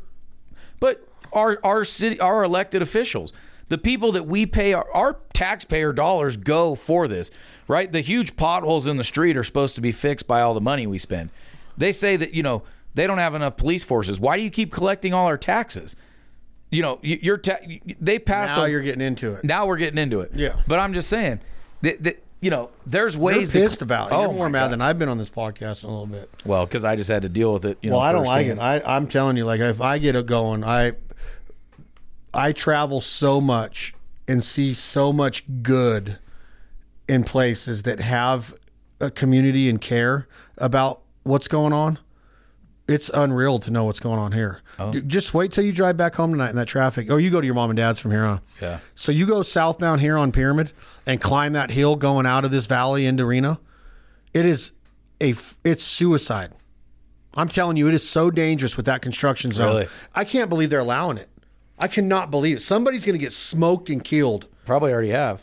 But 0.78 1.06
our 1.32 1.58
our 1.62 1.84
city 1.84 2.18
our 2.20 2.42
elected 2.42 2.82
officials, 2.82 3.32
the 3.68 3.78
people 3.78 4.12
that 4.12 4.26
we 4.26 4.46
pay 4.46 4.72
our, 4.72 4.90
our 4.92 5.18
taxpayer 5.32 5.92
dollars 5.92 6.36
go 6.36 6.74
for 6.74 7.06
this, 7.06 7.30
right? 7.68 7.90
The 7.90 8.00
huge 8.00 8.36
potholes 8.36 8.86
in 8.86 8.96
the 8.96 9.04
street 9.04 9.36
are 9.36 9.44
supposed 9.44 9.74
to 9.76 9.80
be 9.80 9.92
fixed 9.92 10.26
by 10.26 10.40
all 10.40 10.54
the 10.54 10.60
money 10.60 10.86
we 10.86 10.98
spend. 10.98 11.30
They 11.76 11.92
say 11.92 12.16
that, 12.16 12.34
you 12.34 12.42
know, 12.42 12.62
they 12.94 13.06
don't 13.06 13.18
have 13.18 13.34
enough 13.34 13.56
police 13.56 13.84
forces. 13.84 14.18
Why 14.18 14.36
do 14.36 14.42
you 14.42 14.50
keep 14.50 14.72
collecting 14.72 15.14
all 15.14 15.26
our 15.26 15.38
taxes? 15.38 15.96
You 16.70 16.82
know, 16.82 16.98
you- 17.02 17.18
you're 17.20 17.38
ta- 17.38 17.58
they 18.00 18.18
passed 18.18 18.56
Now 18.56 18.64
a- 18.64 18.68
you're 18.68 18.80
getting 18.80 19.00
into 19.00 19.34
it. 19.34 19.44
now 19.44 19.66
we're 19.66 19.76
getting 19.76 19.98
into 19.98 20.20
it. 20.20 20.32
Yeah. 20.34 20.54
But 20.68 20.78
I'm 20.78 20.92
just 20.94 21.08
saying 21.08 21.40
that, 21.82 22.02
that 22.04 22.22
you 22.40 22.48
know, 22.50 22.70
there's 22.86 23.14
You're 23.16 23.24
ways 23.24 23.50
pissed 23.50 23.80
to 23.80 23.84
about 23.84 24.12
it. 24.12 24.14
Oh 24.14 24.22
You're 24.22 24.32
more 24.32 24.48
my 24.48 24.52
mad 24.60 24.64
God. 24.66 24.72
than 24.72 24.80
I've 24.80 24.98
been 24.98 25.08
on 25.08 25.18
this 25.18 25.30
podcast 25.30 25.82
in 25.84 25.90
a 25.90 25.92
little 25.92 26.06
bit. 26.06 26.30
well, 26.44 26.64
because 26.64 26.84
I 26.84 26.96
just 26.96 27.10
had 27.10 27.22
to 27.22 27.28
deal 27.28 27.52
with 27.52 27.64
it. 27.64 27.76
You 27.82 27.90
Well, 27.90 28.00
know, 28.00 28.06
I 28.06 28.12
don't 28.12 28.24
like 28.24 28.46
it. 28.46 28.58
I, 28.58 28.80
I'm 28.86 29.06
telling 29.08 29.36
you, 29.36 29.44
like 29.44 29.60
if 29.60 29.80
I 29.80 29.98
get 29.98 30.14
it 30.16 30.26
going, 30.26 30.62
I 30.64 30.92
I 32.32 32.52
travel 32.52 33.00
so 33.00 33.40
much 33.40 33.92
and 34.28 34.44
see 34.44 34.72
so 34.72 35.12
much 35.12 35.44
good 35.62 36.18
in 37.08 37.24
places 37.24 37.82
that 37.82 37.98
have 38.00 38.54
a 39.00 39.10
community 39.10 39.68
and 39.68 39.80
care 39.80 40.28
about 40.56 41.00
what's 41.24 41.48
going 41.48 41.72
on. 41.72 41.98
It's 42.90 43.08
unreal 43.10 43.60
to 43.60 43.70
know 43.70 43.84
what's 43.84 44.00
going 44.00 44.18
on 44.18 44.32
here. 44.32 44.62
Oh. 44.78 44.92
Dude, 44.92 45.08
Just 45.08 45.32
wait 45.32 45.52
till 45.52 45.64
you 45.64 45.72
drive 45.72 45.96
back 45.96 46.16
home 46.16 46.32
tonight 46.32 46.50
in 46.50 46.56
that 46.56 46.66
traffic. 46.66 47.10
Oh, 47.10 47.16
you 47.18 47.30
go 47.30 47.40
to 47.40 47.46
your 47.46 47.54
mom 47.54 47.70
and 47.70 47.76
dad's 47.76 48.00
from 48.00 48.10
here 48.10 48.24
on. 48.24 48.40
Yeah. 48.60 48.80
So 48.96 49.12
you 49.12 49.26
go 49.26 49.42
southbound 49.44 50.00
here 50.00 50.18
on 50.18 50.32
Pyramid 50.32 50.72
and 51.06 51.20
climb 51.20 51.52
that 51.52 51.70
hill 51.70 51.94
going 51.94 52.26
out 52.26 52.44
of 52.44 52.50
this 52.50 52.66
valley 52.66 53.06
into 53.06 53.24
Reno. 53.24 53.60
It 54.34 54.44
is 54.44 54.72
a 55.22 55.34
it's 55.62 55.84
suicide. 55.84 56.52
I'm 57.34 57.48
telling 57.48 57.76
you, 57.76 57.86
it 57.86 57.94
is 57.94 58.08
so 58.08 58.30
dangerous 58.30 58.76
with 58.76 58.86
that 58.86 59.02
construction 59.02 59.52
zone. 59.52 59.76
Really? 59.76 59.88
I 60.14 60.24
can't 60.24 60.48
believe 60.48 60.70
they're 60.70 60.80
allowing 60.80 61.16
it. 61.16 61.28
I 61.78 61.86
cannot 61.86 62.30
believe 62.30 62.56
it. 62.56 62.60
Somebody's 62.60 63.06
going 63.06 63.14
to 63.14 63.24
get 63.24 63.32
smoked 63.32 63.88
and 63.88 64.02
killed. 64.02 64.48
Probably 64.66 64.92
already 64.92 65.10
have. 65.10 65.42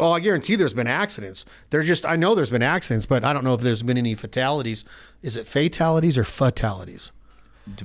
Oh, 0.00 0.12
I 0.12 0.20
guarantee 0.20 0.54
there's 0.54 0.74
been 0.74 0.86
accidents. 0.86 1.44
There's 1.70 1.86
just 1.86 2.04
I 2.06 2.16
know 2.16 2.34
there's 2.34 2.50
been 2.50 2.62
accidents, 2.62 3.04
but 3.06 3.24
I 3.24 3.32
don't 3.32 3.42
know 3.44 3.54
if 3.54 3.60
there's 3.62 3.82
been 3.82 3.98
any 3.98 4.14
fatalities. 4.14 4.84
Is 5.22 5.36
it 5.36 5.46
fatalities 5.46 6.16
or 6.16 6.24
fatalities? 6.24 7.10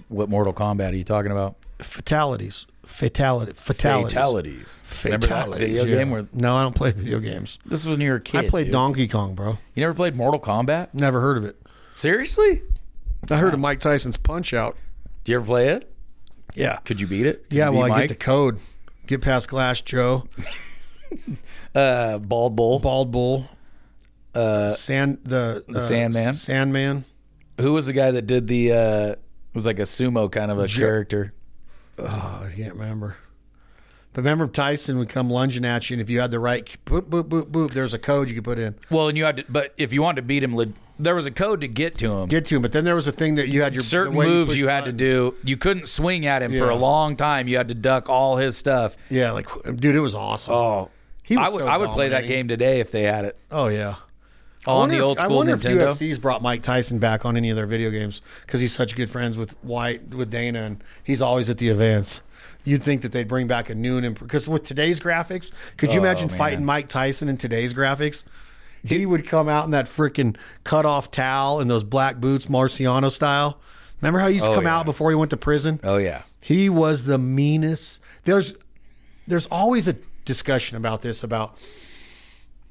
What 0.09 0.29
Mortal 0.29 0.53
Kombat 0.53 0.91
are 0.91 0.95
you 0.95 1.03
talking 1.03 1.31
about? 1.31 1.55
Fatalities. 1.79 2.67
Fatality. 2.85 3.53
Fatalities. 3.53 4.13
Fatalities. 4.13 4.83
Remember 5.05 5.27
that 5.27 5.33
Fatalities, 5.45 5.67
video 5.81 5.85
yeah. 5.85 5.97
game 6.03 6.11
where 6.11 6.27
No, 6.33 6.55
I 6.55 6.61
don't 6.61 6.75
play 6.75 6.91
video 6.91 7.19
games. 7.19 7.57
this 7.65 7.83
was 7.83 7.87
when 7.87 8.01
you 8.01 8.11
were 8.11 8.17
a 8.17 8.21
kid? 8.21 8.45
I 8.45 8.47
played 8.47 8.65
dude. 8.65 8.73
Donkey 8.73 9.07
Kong, 9.07 9.35
bro. 9.35 9.57
You 9.73 9.81
never 9.81 9.93
played 9.93 10.15
Mortal 10.15 10.39
Kombat? 10.39 10.93
Never 10.93 11.19
heard 11.21 11.37
of 11.37 11.43
it. 11.45 11.59
Seriously? 11.95 12.61
I 13.29 13.37
heard 13.37 13.53
of 13.53 13.59
Mike 13.59 13.79
Tyson's 13.79 14.17
Punch 14.17 14.53
Out. 14.53 14.75
Do 15.23 15.31
you 15.31 15.37
ever 15.37 15.45
play 15.45 15.69
it? 15.69 15.89
Yeah. 16.53 16.77
Could 16.85 17.01
you 17.01 17.07
beat 17.07 17.25
it? 17.25 17.47
Could 17.49 17.57
Yeah, 17.57 17.69
you 17.69 17.73
well, 17.77 17.85
I 17.85 17.89
Mike? 17.89 17.99
get 18.01 18.19
the 18.19 18.23
code. 18.23 18.59
Get 19.07 19.21
past 19.21 19.49
Glass 19.49 19.81
Joe, 19.81 20.27
uh, 21.75 22.17
Bald 22.19 22.55
Bull. 22.55 22.79
Bald 22.79 23.11
Bull, 23.11 23.47
uh, 24.33 24.71
Sand 24.71 25.19
the, 25.23 25.63
the 25.67 25.79
Sandman? 25.79 26.33
Sandman. 26.33 27.05
Who 27.59 27.73
was 27.73 27.85
the 27.85 27.93
guy 27.93 28.11
that 28.11 28.23
did 28.27 28.47
the? 28.47 28.71
uh 28.71 29.15
it 29.53 29.57
was 29.57 29.67
like 29.67 29.77
a 29.77 29.83
sumo 29.83 30.31
kind 30.31 30.49
of 30.49 30.57
a 30.57 30.67
character. 30.67 31.31
Oh, 31.99 32.43
I 32.49 32.51
can't 32.55 32.73
remember. 32.73 33.17
But 34.13 34.21
remember, 34.21 34.47
Tyson 34.47 34.97
would 34.97 35.09
come 35.09 35.29
lunging 35.29 35.63
at 35.63 35.89
you, 35.89 35.95
and 35.95 36.01
if 36.01 36.09
you 36.09 36.19
had 36.21 36.31
the 36.31 36.39
right 36.39 36.65
boop 36.85 37.01
boop 37.01 37.25
boop 37.25 37.51
boop, 37.51 37.71
there's 37.71 37.93
a 37.93 37.99
code 37.99 38.29
you 38.29 38.35
could 38.35 38.43
put 38.43 38.57
in. 38.57 38.73
Well, 38.89 39.09
and 39.09 39.17
you 39.17 39.25
had 39.25 39.37
to, 39.37 39.45
but 39.47 39.75
if 39.77 39.93
you 39.93 40.01
wanted 40.01 40.21
to 40.21 40.27
beat 40.27 40.43
him, 40.43 40.73
there 40.97 41.13
was 41.13 41.27
a 41.27 41.31
code 41.31 41.61
to 41.61 41.67
get 41.67 41.99
to 41.99 42.13
him. 42.13 42.29
Get 42.29 42.45
to 42.47 42.55
him, 42.55 42.63
but 42.63 42.71
then 42.71 42.83
there 42.83 42.95
was 42.95 43.07
a 43.07 43.11
thing 43.11 43.35
that 43.35 43.49
you 43.49 43.61
had 43.61 43.75
your 43.75 43.83
Certain 43.83 44.15
moves 44.15 44.51
push 44.51 44.57
you, 44.59 44.69
had 44.69 44.85
to 44.85 44.91
do. 44.91 45.35
You 45.43 45.57
couldn't 45.57 45.87
swing 45.87 46.25
at 46.25 46.41
him 46.41 46.57
for 46.57 46.69
a 46.69 46.75
long 46.75 47.15
time. 47.15 47.47
You 47.47 47.57
had 47.57 47.67
to 47.67 47.75
duck 47.75 48.09
all 48.09 48.37
his 48.37 48.57
stuff. 48.57 48.95
Yeah, 49.09 49.31
like 49.31 49.47
dude, 49.75 49.95
it 49.95 49.99
was 49.99 50.15
awesome. 50.15 50.53
Oh, 50.53 50.89
He 51.23 51.35
I 51.37 51.49
would 51.49 51.59
so 51.59 51.67
I 51.67 51.77
would 51.77 51.89
play 51.91 52.09
that 52.09 52.27
game 52.27 52.47
today 52.47 52.79
if 52.79 52.91
they 52.91 53.03
had 53.03 53.25
it 53.25 53.37
Oh 53.51 53.67
yeah. 53.67 53.95
Oh, 54.65 54.77
I 54.77 54.81
on 54.83 54.89
the 54.89 54.95
if- 54.97 55.01
old 55.03 55.19
I 55.19 55.23
school 55.25 55.37
wonder 55.37 55.57
Nintendo. 55.57 55.91
if 55.91 55.97
UFC's 55.99 56.19
brought 56.19 56.41
Mike 56.41 56.61
Tyson 56.63 56.99
back 56.99 57.25
on 57.25 57.35
any 57.35 57.49
of 57.49 57.55
their 57.55 57.65
video 57.65 57.89
games 57.91 58.21
because 58.45 58.61
he's 58.61 58.73
such 58.73 58.95
good 58.95 59.09
friends 59.09 59.37
with 59.37 59.51
White, 59.63 60.13
with 60.15 60.29
Dana, 60.31 60.61
and 60.61 60.83
he's 61.03 61.21
always 61.21 61.49
at 61.49 61.57
the 61.57 61.67
events. 61.69 62.21
You'd 62.63 62.81
think 62.81 63.01
that 63.01 63.11
they'd 63.11 63.27
bring 63.27 63.45
back 63.47 63.69
a 63.69 63.75
new 63.75 63.97
and 63.97 64.17
because 64.17 64.47
with 64.47 64.63
today's 64.63 65.01
graphics, 65.01 65.51
could 65.75 65.91
you 65.93 65.99
Oh, 65.99 66.03
imagine 66.03 66.29
man. 66.29 66.37
fighting 66.37 66.65
Mike 66.65 66.87
Tyson 66.87 67.27
in 67.27 67.35
today's 67.35 67.73
graphics? 67.73 68.23
He 68.85 69.05
would 69.05 69.27
come 69.27 69.49
out 69.49 69.65
in 69.65 69.71
that 69.71 69.85
freaking 69.87 70.35
cut 70.63 70.85
off 70.85 71.11
towel 71.11 71.59
and 71.59 71.69
those 71.69 71.83
black 71.83 72.17
boots, 72.21 72.45
Marciano 72.45 73.11
style. 73.11 73.59
Remember 74.01 74.19
how 74.19 74.27
he 74.27 74.35
used 74.35 74.45
to 74.45 74.51
Oh, 74.51 74.55
come 74.55 74.65
yeah. 74.65 74.77
out 74.79 74.85
before 74.85 75.09
he 75.09 75.15
went 75.15 75.29
to 75.31 75.37
prison? 75.37 75.79
oh 75.83 75.97
yeah, 75.97 76.21
He 76.41 76.69
was 76.69 77.03
the 77.03 77.17
meanest. 77.17 77.99
There's 78.23 78.55
there's 79.27 79.47
always 79.47 79.87
a 79.89 79.95
discussion 80.25 80.77
about 80.77 81.01
this 81.01 81.23
about 81.23 81.57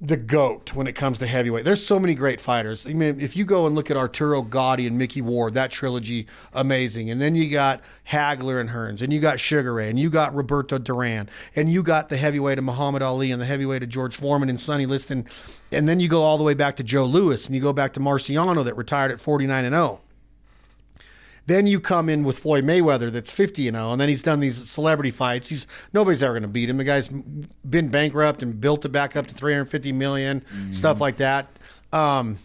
the 0.05 0.17
goat 0.17 0.75
when 0.75 0.89
it 0.89 0.95
comes 0.95 1.21
to 1.21 1.27
heavyweight. 1.29 1.65
There's 1.65 1.87
so 1.87 2.01
many 2.01 2.17
great 2.17 2.41
fighters. 2.41 2.89
I 2.89 2.93
mean, 2.93 3.21
if 3.21 3.37
you 3.37 3.45
go 3.45 3.69
and 3.69 3.77
look 3.77 3.89
at 3.89 3.97
Arturo 3.97 4.43
Gatti 4.43 4.89
and 4.89 4.99
Mickey 4.99 5.23
Ward, 5.23 5.55
that 5.55 5.71
trilogy, 5.71 6.27
amazing. 6.53 7.09
And 7.09 7.21
then 7.21 7.37
you 7.37 7.49
got 7.49 7.81
Hagler 8.11 8.61
and 8.61 8.71
Hearns, 8.71 9.01
and 9.01 9.13
you 9.13 9.21
got 9.21 9.39
Sugar 9.39 9.75
Ray, 9.75 9.89
and 9.89 10.01
you 10.01 10.11
got 10.11 10.35
Roberto 10.35 10.79
Duran, 10.79 11.31
and 11.55 11.71
you 11.71 11.85
got 11.85 12.09
the 12.09 12.17
heavyweight 12.17 12.59
of 12.59 12.65
Muhammad 12.65 13.01
Ali 13.01 13.31
and 13.31 13.41
the 13.41 13.47
heavyweight 13.47 13.85
of 13.85 13.91
George 13.91 14.17
Foreman 14.17 14.49
and 14.49 14.61
Sonny 14.61 14.87
Liston. 14.87 15.25
And 15.71 15.89
then 15.89 16.01
you 16.01 16.09
go 16.09 16.23
all 16.23 16.37
the 16.37 16.43
way 16.43 16.55
back 16.55 16.75
to 16.77 16.83
Joe 16.83 17.05
Louis, 17.05 17.47
and 17.47 17.55
you 17.55 17.63
go 17.63 17.73
back 17.73 17.93
to 17.93 18.01
Marciano 18.01 18.65
that 18.65 18.77
retired 18.77 19.13
at 19.13 19.21
49 19.21 19.65
and 19.65 19.73
0. 19.73 20.01
Then 21.47 21.67
you 21.67 21.81
come 21.81 22.09
in 22.09 22.23
with 22.23 22.39
Floyd 22.39 22.65
Mayweather, 22.65 23.11
that's 23.11 23.33
fifty 23.33 23.67
and 23.67 23.77
zero, 23.77 23.91
and 23.93 24.01
then 24.01 24.09
he's 24.09 24.23
done 24.23 24.39
these 24.41 24.71
celebrity 24.71 25.11
fights. 25.11 25.49
He's 25.49 25.67
nobody's 25.93 26.23
ever 26.23 26.35
going 26.35 26.43
to 26.43 26.49
beat 26.49 26.71
him. 26.71 26.77
The 26.77 26.85
guy's 26.85 27.09
been 27.09 27.89
bankrupt 27.89 28.43
and 28.43 28.61
built 28.61 28.85
it 28.85 28.91
back 28.91 29.17
up 29.17 29.27
to 29.27 29.35
three 29.35 29.53
hundred 29.53 29.67
fifty 29.67 29.93
million, 29.93 30.45
stuff 30.73 31.01
like 31.01 31.17
that. 31.17 31.49
Um, 31.93 32.39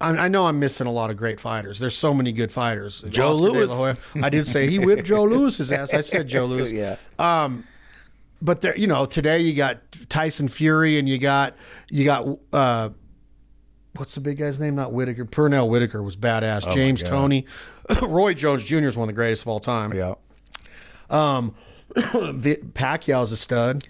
I, 0.00 0.10
I 0.10 0.28
know 0.28 0.46
I'm 0.46 0.58
missing 0.58 0.86
a 0.86 0.92
lot 0.92 1.10
of 1.10 1.16
great 1.16 1.38
fighters. 1.38 1.78
There's 1.78 1.96
so 1.96 2.12
many 2.12 2.32
good 2.32 2.50
fighters. 2.50 3.02
Joe 3.08 3.32
Oscar 3.32 3.50
Lewis. 3.50 3.98
I 4.22 4.28
did 4.30 4.46
say 4.46 4.68
he 4.68 4.78
whipped 4.78 5.04
Joe 5.04 5.22
Louis's 5.24 5.70
ass. 5.70 5.94
I 5.94 6.00
said 6.00 6.26
Joe 6.26 6.46
Louis. 6.46 6.72
yeah. 6.72 6.96
But 8.42 8.62
there, 8.62 8.76
you 8.76 8.86
know, 8.86 9.04
today 9.04 9.40
you 9.40 9.52
got 9.54 9.78
Tyson 10.08 10.48
Fury, 10.48 10.98
and 10.98 11.06
you 11.06 11.18
got 11.18 11.54
you 11.90 12.06
got 12.06 12.26
uh, 12.54 12.88
what's 14.00 14.14
the 14.16 14.20
big 14.20 14.38
guy's 14.38 14.58
name? 14.58 14.74
Not 14.74 14.92
Whitaker. 14.92 15.24
Pernell 15.24 15.68
Whitaker 15.68 16.02
was 16.02 16.16
badass. 16.16 16.72
James 16.72 17.02
Toney, 17.04 17.46
Roy 18.02 18.34
Jones 18.34 18.64
Jr. 18.64 18.76
is 18.88 18.96
one 18.96 19.04
of 19.04 19.14
the 19.14 19.16
greatest 19.16 19.42
of 19.42 19.48
all 19.48 19.60
time. 19.60 19.92
yeah. 19.92 20.14
Vi- 21.10 22.56
Pacquiao's 22.74 23.32
a 23.32 23.36
stud. 23.36 23.86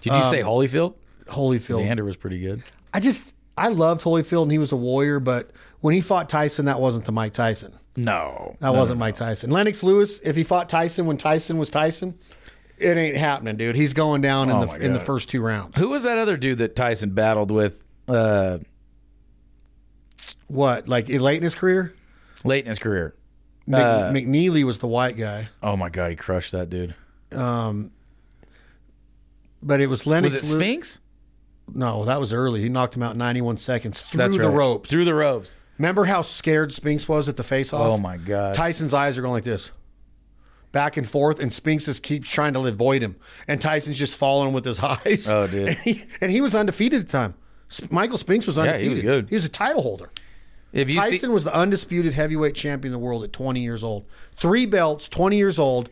Did 0.00 0.12
you 0.12 0.22
say 0.24 0.42
Holyfield? 0.42 0.94
Holyfield. 1.26 1.80
Evander 1.82 2.04
was 2.04 2.16
pretty 2.16 2.40
good. 2.40 2.62
I 2.92 3.00
just 3.00 3.32
I 3.56 3.68
loved 3.68 4.02
Holyfield, 4.04 4.42
and 4.42 4.52
he 4.52 4.58
was 4.58 4.72
a 4.72 4.76
warrior. 4.76 5.20
But 5.20 5.50
when 5.80 5.94
he 5.94 6.00
fought 6.00 6.28
Tyson, 6.28 6.66
that 6.66 6.80
wasn't 6.80 7.04
the 7.06 7.12
Mike 7.12 7.32
Tyson. 7.32 7.72
No, 7.96 8.56
That 8.58 8.74
wasn't 8.74 8.98
Mike 8.98 9.14
Tyson. 9.14 9.50
Lennox 9.52 9.84
Lewis, 9.84 10.18
if 10.24 10.34
he 10.34 10.42
fought 10.42 10.68
Tyson 10.68 11.06
when 11.06 11.16
Tyson 11.16 11.58
was 11.58 11.70
Tyson, 11.70 12.18
it 12.76 12.96
ain't 12.96 13.16
happening, 13.16 13.56
dude. 13.56 13.76
He's 13.76 13.92
going 13.94 14.20
down 14.20 14.50
in 14.50 14.56
Oh 14.56 14.66
the 14.66 14.84
in 14.84 14.92
the 14.92 14.98
first 15.00 15.28
two 15.28 15.40
rounds. 15.40 15.78
Who 15.78 15.90
was 15.90 16.02
that 16.02 16.18
other 16.18 16.36
dude 16.36 16.58
that 16.58 16.74
Tyson 16.74 17.10
battled 17.10 17.52
with 17.52 17.84
uh, 18.08 18.58
What, 20.46 20.88
like 20.88 21.08
late 21.08 21.36
in 21.38 21.42
his 21.42 21.54
career? 21.54 21.94
late 22.44 22.64
in 22.64 22.68
his 22.68 22.78
career? 22.78 23.14
Mc, 23.66 23.80
Uh, 23.80 24.10
McNeeley 24.12 24.64
was 24.64 24.78
the 24.78 24.86
white 24.86 25.16
guy. 25.16 25.48
Oh 25.62 25.76
my 25.76 25.88
god, 25.88 26.10
he 26.10 26.16
crushed 26.16 26.52
that 26.52 26.68
dude. 26.70 26.94
Um, 27.32 27.90
But 29.62 29.80
it 29.80 29.86
was 29.86 30.06
Lennox. 30.06 30.34
Was 30.34 30.50
it 30.50 30.52
Lew- 30.54 30.60
Spinks? 30.60 31.00
No, 31.72 32.04
that 32.04 32.20
was 32.20 32.32
early. 32.34 32.60
He 32.60 32.68
knocked 32.68 32.94
him 32.94 33.02
out 33.02 33.12
in 33.12 33.18
91 33.18 33.56
seconds 33.56 34.02
through 34.02 34.28
the 34.36 34.50
ropes. 34.50 34.90
Through 34.90 35.06
the 35.06 35.14
ropes. 35.14 35.58
Remember 35.78 36.04
how 36.04 36.20
scared 36.22 36.72
Spinks 36.74 37.08
was 37.08 37.28
at 37.28 37.36
the 37.36 37.42
face-off? 37.42 37.80
Oh 37.80 37.96
my 37.98 38.18
god. 38.18 38.54
Tyson's 38.54 38.92
eyes 38.94 39.16
are 39.16 39.22
going 39.22 39.32
like 39.32 39.44
this, 39.44 39.70
back 40.70 40.96
and 40.98 41.08
forth, 41.08 41.40
and 41.40 41.52
Spinks 41.52 41.86
just 41.86 42.02
keeps 42.02 42.30
trying 42.30 42.52
to 42.52 42.60
avoid 42.66 43.00
him, 43.02 43.16
and 43.48 43.60
Tyson's 43.60 43.98
just 43.98 44.16
following 44.18 44.52
with 44.52 44.66
his 44.66 44.78
eyes. 44.82 45.26
Oh, 45.28 45.46
dude. 45.46 45.68
And 45.70 45.78
he, 45.78 46.04
and 46.20 46.30
he 46.30 46.40
was 46.42 46.54
undefeated 46.54 47.00
at 47.00 47.06
the 47.06 47.12
time. 47.12 47.34
Michael 47.90 48.18
Spinks 48.18 48.46
was 48.46 48.56
he 48.56 48.60
was 48.60 48.68
undefeated. 48.68 49.02
good. 49.02 49.28
He 49.30 49.34
was 49.34 49.46
a 49.46 49.48
title 49.48 49.82
holder. 49.82 50.10
If 50.74 50.90
you 50.90 50.96
Tyson 50.96 51.18
see, 51.18 51.28
was 51.28 51.44
the 51.44 51.56
undisputed 51.56 52.12
heavyweight 52.14 52.54
champion 52.54 52.92
of 52.92 53.00
the 53.00 53.04
world 53.04 53.22
at 53.22 53.32
20 53.32 53.60
years 53.60 53.84
old. 53.84 54.04
Three 54.36 54.66
belts, 54.66 55.08
20 55.08 55.36
years 55.36 55.58
old. 55.58 55.88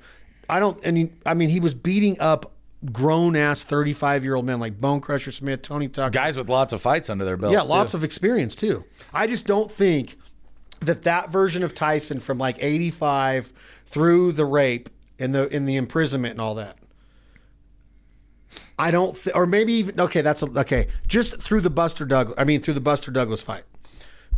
I 0.49 0.59
don't, 0.59 0.79
and 0.85 0.97
he, 0.97 1.13
I 1.25 1.35
mean, 1.35 1.51
he 1.51 1.61
was 1.61 1.73
beating 1.73 2.21
up 2.21 2.53
grown 2.91 3.37
ass 3.37 3.63
35 3.63 4.25
year 4.25 4.35
old 4.35 4.45
men 4.45 4.59
like 4.59 4.81
Bone 4.81 5.01
Crusher 5.01 5.31
Smith, 5.31 5.63
Tony 5.63 5.87
Tucker. 5.87 6.11
guys 6.11 6.37
with 6.37 6.49
lots 6.49 6.73
of 6.73 6.83
fights 6.83 7.09
under 7.09 7.25
their 7.25 7.37
belt. 7.37 7.53
yeah, 7.53 7.63
lots 7.63 7.95
of 7.95 8.03
experience 8.03 8.57
too. 8.57 8.85
I 9.15 9.29
just 9.29 9.47
don't 9.47 9.71
think 9.71 10.17
that 10.81 11.03
that 11.05 11.31
version 11.31 11.63
of 11.63 11.75
Tyson 11.75 12.19
from 12.19 12.39
like 12.39 12.57
85 12.61 13.53
through 13.87 14.33
the 14.33 14.45
rape 14.45 14.89
and 15.21 15.33
the 15.33 15.49
in 15.55 15.65
the 15.65 15.77
imprisonment 15.77 16.33
and 16.33 16.41
all 16.41 16.57
that. 16.57 16.77
I 18.79 18.91
don't 18.91 19.15
th- 19.15 19.37
or 19.37 19.47
maybe 19.47 19.73
even 19.75 20.01
okay, 20.01 20.23
that's 20.23 20.43
a, 20.43 20.47
okay, 20.61 20.89
just 21.07 21.41
through 21.41 21.61
the 21.61 21.71
Buster 21.71 22.05
Douglas 22.05 22.35
I 22.37 22.45
mean 22.45 22.61
through 22.61 22.75
the 22.75 22.81
Buster 22.81 23.13
Douglas 23.13 23.43
fight. 23.43 23.63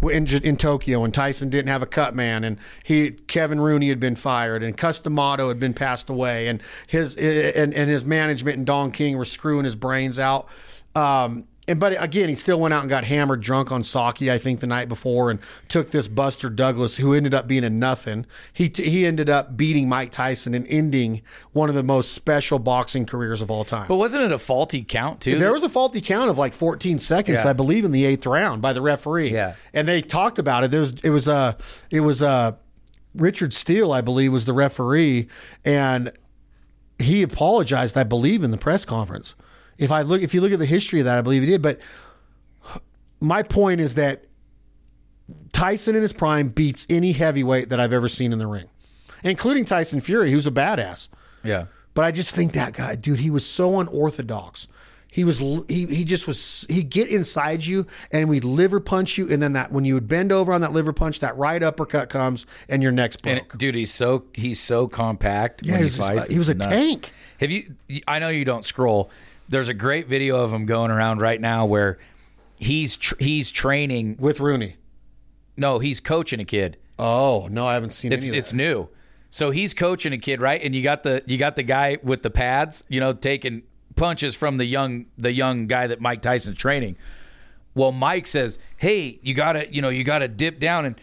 In, 0.03 0.27
in 0.27 0.57
Tokyo, 0.59 1.03
and 1.03 1.15
Tyson 1.15 1.49
didn't 1.49 1.69
have 1.69 1.83
a 1.83 1.87
cut 1.87 2.15
man, 2.15 2.45
and 2.45 2.59
he 2.83 3.13
Kevin 3.13 3.59
Rooney 3.59 3.89
had 3.89 4.01
been 4.01 4.17
fired, 4.17 4.63
and 4.63 4.77
Cus 4.77 5.01
D'Amato 5.01 5.49
had 5.49 5.59
been 5.59 5.73
passed 5.73 6.11
away, 6.11 6.47
and 6.49 6.63
his 6.87 7.17
and, 7.17 7.73
and 7.73 7.89
his 7.91 8.05
management 8.05 8.59
and 8.59 8.67
Don 8.67 8.93
King 8.93 9.17
were 9.17 9.25
screwing 9.25 9.65
his 9.65 9.77
brains 9.77 10.19
out. 10.19 10.47
Um, 10.95 11.45
and 11.67 11.81
but 11.81 12.01
again, 12.03 12.29
he 12.29 12.35
still 12.35 12.61
went 12.61 12.75
out 12.75 12.81
and 12.83 12.91
got 12.91 13.05
hammered 13.05 13.41
drunk 13.41 13.73
on 13.73 13.83
sake, 13.85 14.23
I 14.23 14.39
think, 14.39 14.61
the 14.61 14.67
night 14.67 14.89
before, 14.89 15.31
and 15.31 15.41
took 15.69 15.91
this 15.91 16.09
Buster 16.09 16.51
Douglas, 16.51 16.97
who 16.99 17.15
ended 17.15 17.33
up 17.35 17.47
being 17.49 17.65
a 17.65 17.71
nothing. 17.71 18.27
He 18.53 18.71
he 18.75 19.07
ended 19.07 19.31
up 19.31 19.57
beating 19.57 19.89
Mike 19.89 20.11
Tyson 20.13 20.55
and 20.55 20.67
ending 20.69 21.23
one 21.53 21.69
of 21.69 21.75
the 21.75 21.83
most 21.83 22.13
special 22.13 22.59
boxing 22.59 23.07
careers 23.07 23.41
of 23.41 23.51
all 23.51 23.65
time. 23.65 23.87
But 23.89 23.97
wasn't 23.97 24.25
it 24.25 24.33
a 24.33 24.39
faulty 24.39 24.83
count 24.83 25.21
too? 25.21 25.39
There 25.39 25.53
was 25.53 25.63
a 25.63 25.69
faulty 25.69 26.01
count 26.01 26.31
of 26.31 26.37
like 26.39 26.53
14 26.53 26.99
seconds, 26.99 27.43
Yeah. 27.45 27.51
I 27.51 27.53
believe, 27.55 27.85
in 27.85 27.93
the 27.93 28.05
eighth 28.05 28.27
round 28.27 28.61
by 28.61 28.73
the 28.73 28.83
referee. 28.83 29.33
Yeah. 29.33 29.55
and 29.73 29.89
they 29.89 30.03
talked 30.03 30.39
about 30.39 30.65
it. 30.65 30.71
There 30.71 30.81
was 30.81 30.93
it 31.03 31.11
was 31.11 31.29
uh 31.29 31.55
it 31.91 32.01
was 32.01 32.23
uh 32.23 32.53
Richard 33.15 33.55
Steele, 33.55 33.93
I 33.93 34.01
believe, 34.01 34.33
was 34.33 34.45
the 34.45 34.53
referee, 34.53 35.29
and 35.65 36.11
he 36.99 37.23
apologized, 37.23 37.97
I 37.97 38.05
believe, 38.05 38.43
in 38.45 38.51
the 38.51 38.59
press 38.59 38.85
conference. 38.85 39.35
If 39.79 39.91
I 39.91 40.03
look, 40.03 40.23
if 40.23 40.33
you 40.35 40.41
look 40.41 40.53
at 40.53 40.59
the 40.59 40.67
history 40.67 41.01
of 41.01 41.07
that, 41.07 41.19
I 41.19 41.23
believe 41.23 41.43
he 41.43 41.49
did. 41.49 41.63
But 41.63 41.79
my 43.21 43.43
point 43.43 43.81
is 43.81 43.95
that 43.95 44.25
Tyson 45.53 45.95
in 45.95 46.03
his 46.03 46.13
prime 46.13 46.49
beats 46.49 46.87
any 46.91 47.13
heavyweight 47.13 47.69
that 47.71 47.81
I've 47.81 47.93
ever 47.93 48.09
seen 48.09 48.33
in 48.33 48.39
the 48.39 48.47
ring, 48.47 48.67
including 49.23 49.65
Tyson 49.65 50.01
Fury, 50.01 50.31
who's 50.31 50.47
a 50.47 50.51
badass. 50.53 51.09
yeah. 51.43 51.67
But 51.95 52.05
I 52.05 52.11
just 52.11 52.35
think 52.35 52.55
that 52.55 52.73
guy, 52.73 52.97
dude, 52.97 53.21
he 53.21 53.31
was 53.31 53.47
so 53.47 53.79
unorthodox. 53.79 54.67
He 55.07 55.23
was 55.23 55.39
he 55.69 55.87
he 55.87 56.05
just 56.05 56.27
was 56.27 56.67
he'd 56.69 56.91
get 56.91 57.07
inside 57.09 57.65
you 57.65 57.87
and 58.11 58.29
we'd 58.29 58.43
liver 58.43 58.81
punch 58.81 59.17
you 59.17 59.31
and 59.31 59.41
then 59.41 59.53
that 59.53 59.71
when 59.71 59.85
you 59.85 59.95
would 59.95 60.09
bend 60.09 60.33
over 60.33 60.53
on 60.53 60.61
that 60.63 60.73
liver 60.73 60.93
punch, 60.93 61.21
that 61.21 61.37
right 61.37 61.63
uppercut 61.63 62.09
comes 62.09 62.47
and 62.69 62.83
your 62.83 62.91
neck's 62.91 63.15
broke. 63.15 63.53
And 63.53 63.61
dude, 63.61 63.77
he's 63.77 63.95
so 63.95 64.25
he's 64.33 64.59
so 64.59 64.89
compact 64.89 65.63
yeah, 65.65 65.75
when 65.75 65.85
he 65.85 65.89
he 65.89 66.01
was, 66.01 66.09
just- 66.09 66.31
he 66.33 66.39
was 66.39 66.49
a 66.49 66.55
nuts. 66.55 66.67
tank. 66.67 67.13
Have 67.39 67.53
you? 67.53 67.77
I 68.09 68.19
know 68.19 68.29
you 68.29 68.45
don't 68.45 68.65
scroll. 68.65 69.09
There's 69.49 69.69
a 69.69 69.75
great 69.75 70.09
video 70.09 70.37
of 70.41 70.53
him 70.53 70.67
going 70.67 70.91
around 70.91 71.21
right 71.21 71.41
now 71.41 71.67
where 71.67 71.99
he's 72.59 72.97
tr- 72.97 73.15
he's 73.19 73.51
training. 73.51 74.17
with 74.19 74.41
Rooney. 74.41 74.77
No, 75.57 75.79
he's 75.79 76.01
coaching 76.01 76.41
a 76.41 76.45
kid. 76.45 76.77
Oh 76.99 77.49
no, 77.51 77.67
I 77.67 77.75
haven't 77.75 77.91
seen 77.91 78.13
It's 78.13 78.27
any 78.27 78.37
of 78.37 78.43
it's 78.43 78.53
new. 78.53 78.89
So 79.31 79.51
he's 79.51 79.75
coaching 79.75 80.13
a 80.13 80.19
kid, 80.19 80.41
right? 80.41 80.61
And 80.63 80.75
you 80.75 80.83
got 80.83 81.03
the 81.03 81.23
you 81.27 81.37
got 81.39 81.57
the 81.57 81.63
guy 81.63 81.99
with 82.03 82.23
the 82.23 82.31
pads, 82.31 82.85
you 82.89 83.01
know, 83.01 83.13
taking 83.13 83.63
punches 83.97 84.35
from 84.35 84.57
the 84.57 84.65
young 84.65 85.07
the 85.19 85.33
young 85.33 85.67
guy 85.67 85.87
that 85.89 86.01
Mike 86.01 86.23
Tyson's 86.23 86.59
training. 86.59 86.97
Well, 87.75 87.91
Mike 87.91 88.29
says, 88.29 88.59
"Hey, 88.77 89.19
you 89.23 89.35
got 89.35 89.55
to, 89.55 89.75
you 89.75 89.83
know, 89.83 89.89
you 89.89 90.05
got 90.05 90.21
to 90.21 90.29
dip 90.29 90.61
down 90.61 90.85
and 90.85 90.95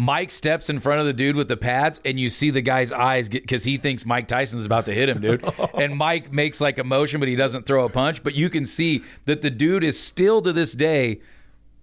Mike 0.00 0.30
steps 0.30 0.70
in 0.70 0.80
front 0.80 0.98
of 0.98 1.04
the 1.04 1.12
dude 1.12 1.36
with 1.36 1.48
the 1.48 1.58
pads, 1.58 2.00
and 2.06 2.18
you 2.18 2.30
see 2.30 2.48
the 2.48 2.62
guy's 2.62 2.90
eyes 2.90 3.28
because 3.28 3.64
he 3.64 3.76
thinks 3.76 4.06
Mike 4.06 4.28
Tyson's 4.28 4.64
about 4.64 4.86
to 4.86 4.94
hit 4.94 5.10
him, 5.10 5.20
dude. 5.20 5.44
and 5.74 5.94
Mike 5.94 6.32
makes 6.32 6.58
like 6.58 6.78
a 6.78 6.84
motion, 6.84 7.20
but 7.20 7.28
he 7.28 7.36
doesn't 7.36 7.66
throw 7.66 7.84
a 7.84 7.90
punch. 7.90 8.22
But 8.22 8.34
you 8.34 8.48
can 8.48 8.64
see 8.64 9.04
that 9.26 9.42
the 9.42 9.50
dude 9.50 9.84
is 9.84 10.00
still 10.00 10.40
to 10.40 10.54
this 10.54 10.72
day 10.72 11.20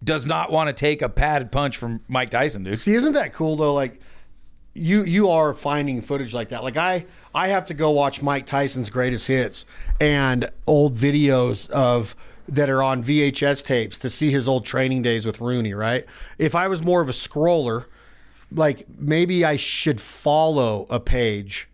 does 0.04 0.26
not 0.26 0.52
want 0.52 0.68
to 0.68 0.74
take 0.74 1.04
a 1.04 1.10
padded 1.10 1.52
punch 1.52 1.78
from 1.78 2.02
Mike 2.08 2.32
Tyson, 2.32 2.64
dude. 2.64 2.80
See, 2.80 2.96
isn't 2.96 3.14
that 3.14 3.34
cool 3.34 3.56
though? 3.56 3.76
Like 3.76 4.02
you 4.74 5.04
you 5.04 5.30
are 5.30 5.54
finding 5.54 6.02
footage 6.02 6.34
like 6.34 6.50
that. 6.50 6.64
Like 6.64 6.78
I 6.78 7.06
I 7.36 7.50
have 7.50 7.68
to 7.68 7.76
go 7.76 7.92
watch 7.92 8.24
Mike 8.24 8.48
Tyson's 8.48 8.90
greatest 8.90 9.28
hits 9.28 9.64
and 10.02 10.50
old 10.66 10.96
videos 10.96 11.70
of 11.70 12.16
that 12.48 12.68
are 12.68 12.82
on 12.82 13.04
VHS 13.04 13.64
tapes 13.64 14.00
to 14.00 14.10
see 14.10 14.32
his 14.32 14.48
old 14.48 14.66
training 14.66 15.04
days 15.04 15.24
with 15.24 15.40
Rooney, 15.40 15.76
right? 15.76 16.04
If 16.40 16.56
I 16.56 16.68
was 16.68 16.82
more 16.82 17.02
of 17.02 17.10
a 17.10 17.14
scroller, 17.14 17.86
like 18.52 18.86
maybe 18.98 19.44
I 19.46 19.58
should 19.58 20.00
follow 20.00 20.86
a 20.90 21.00
page 21.00 21.70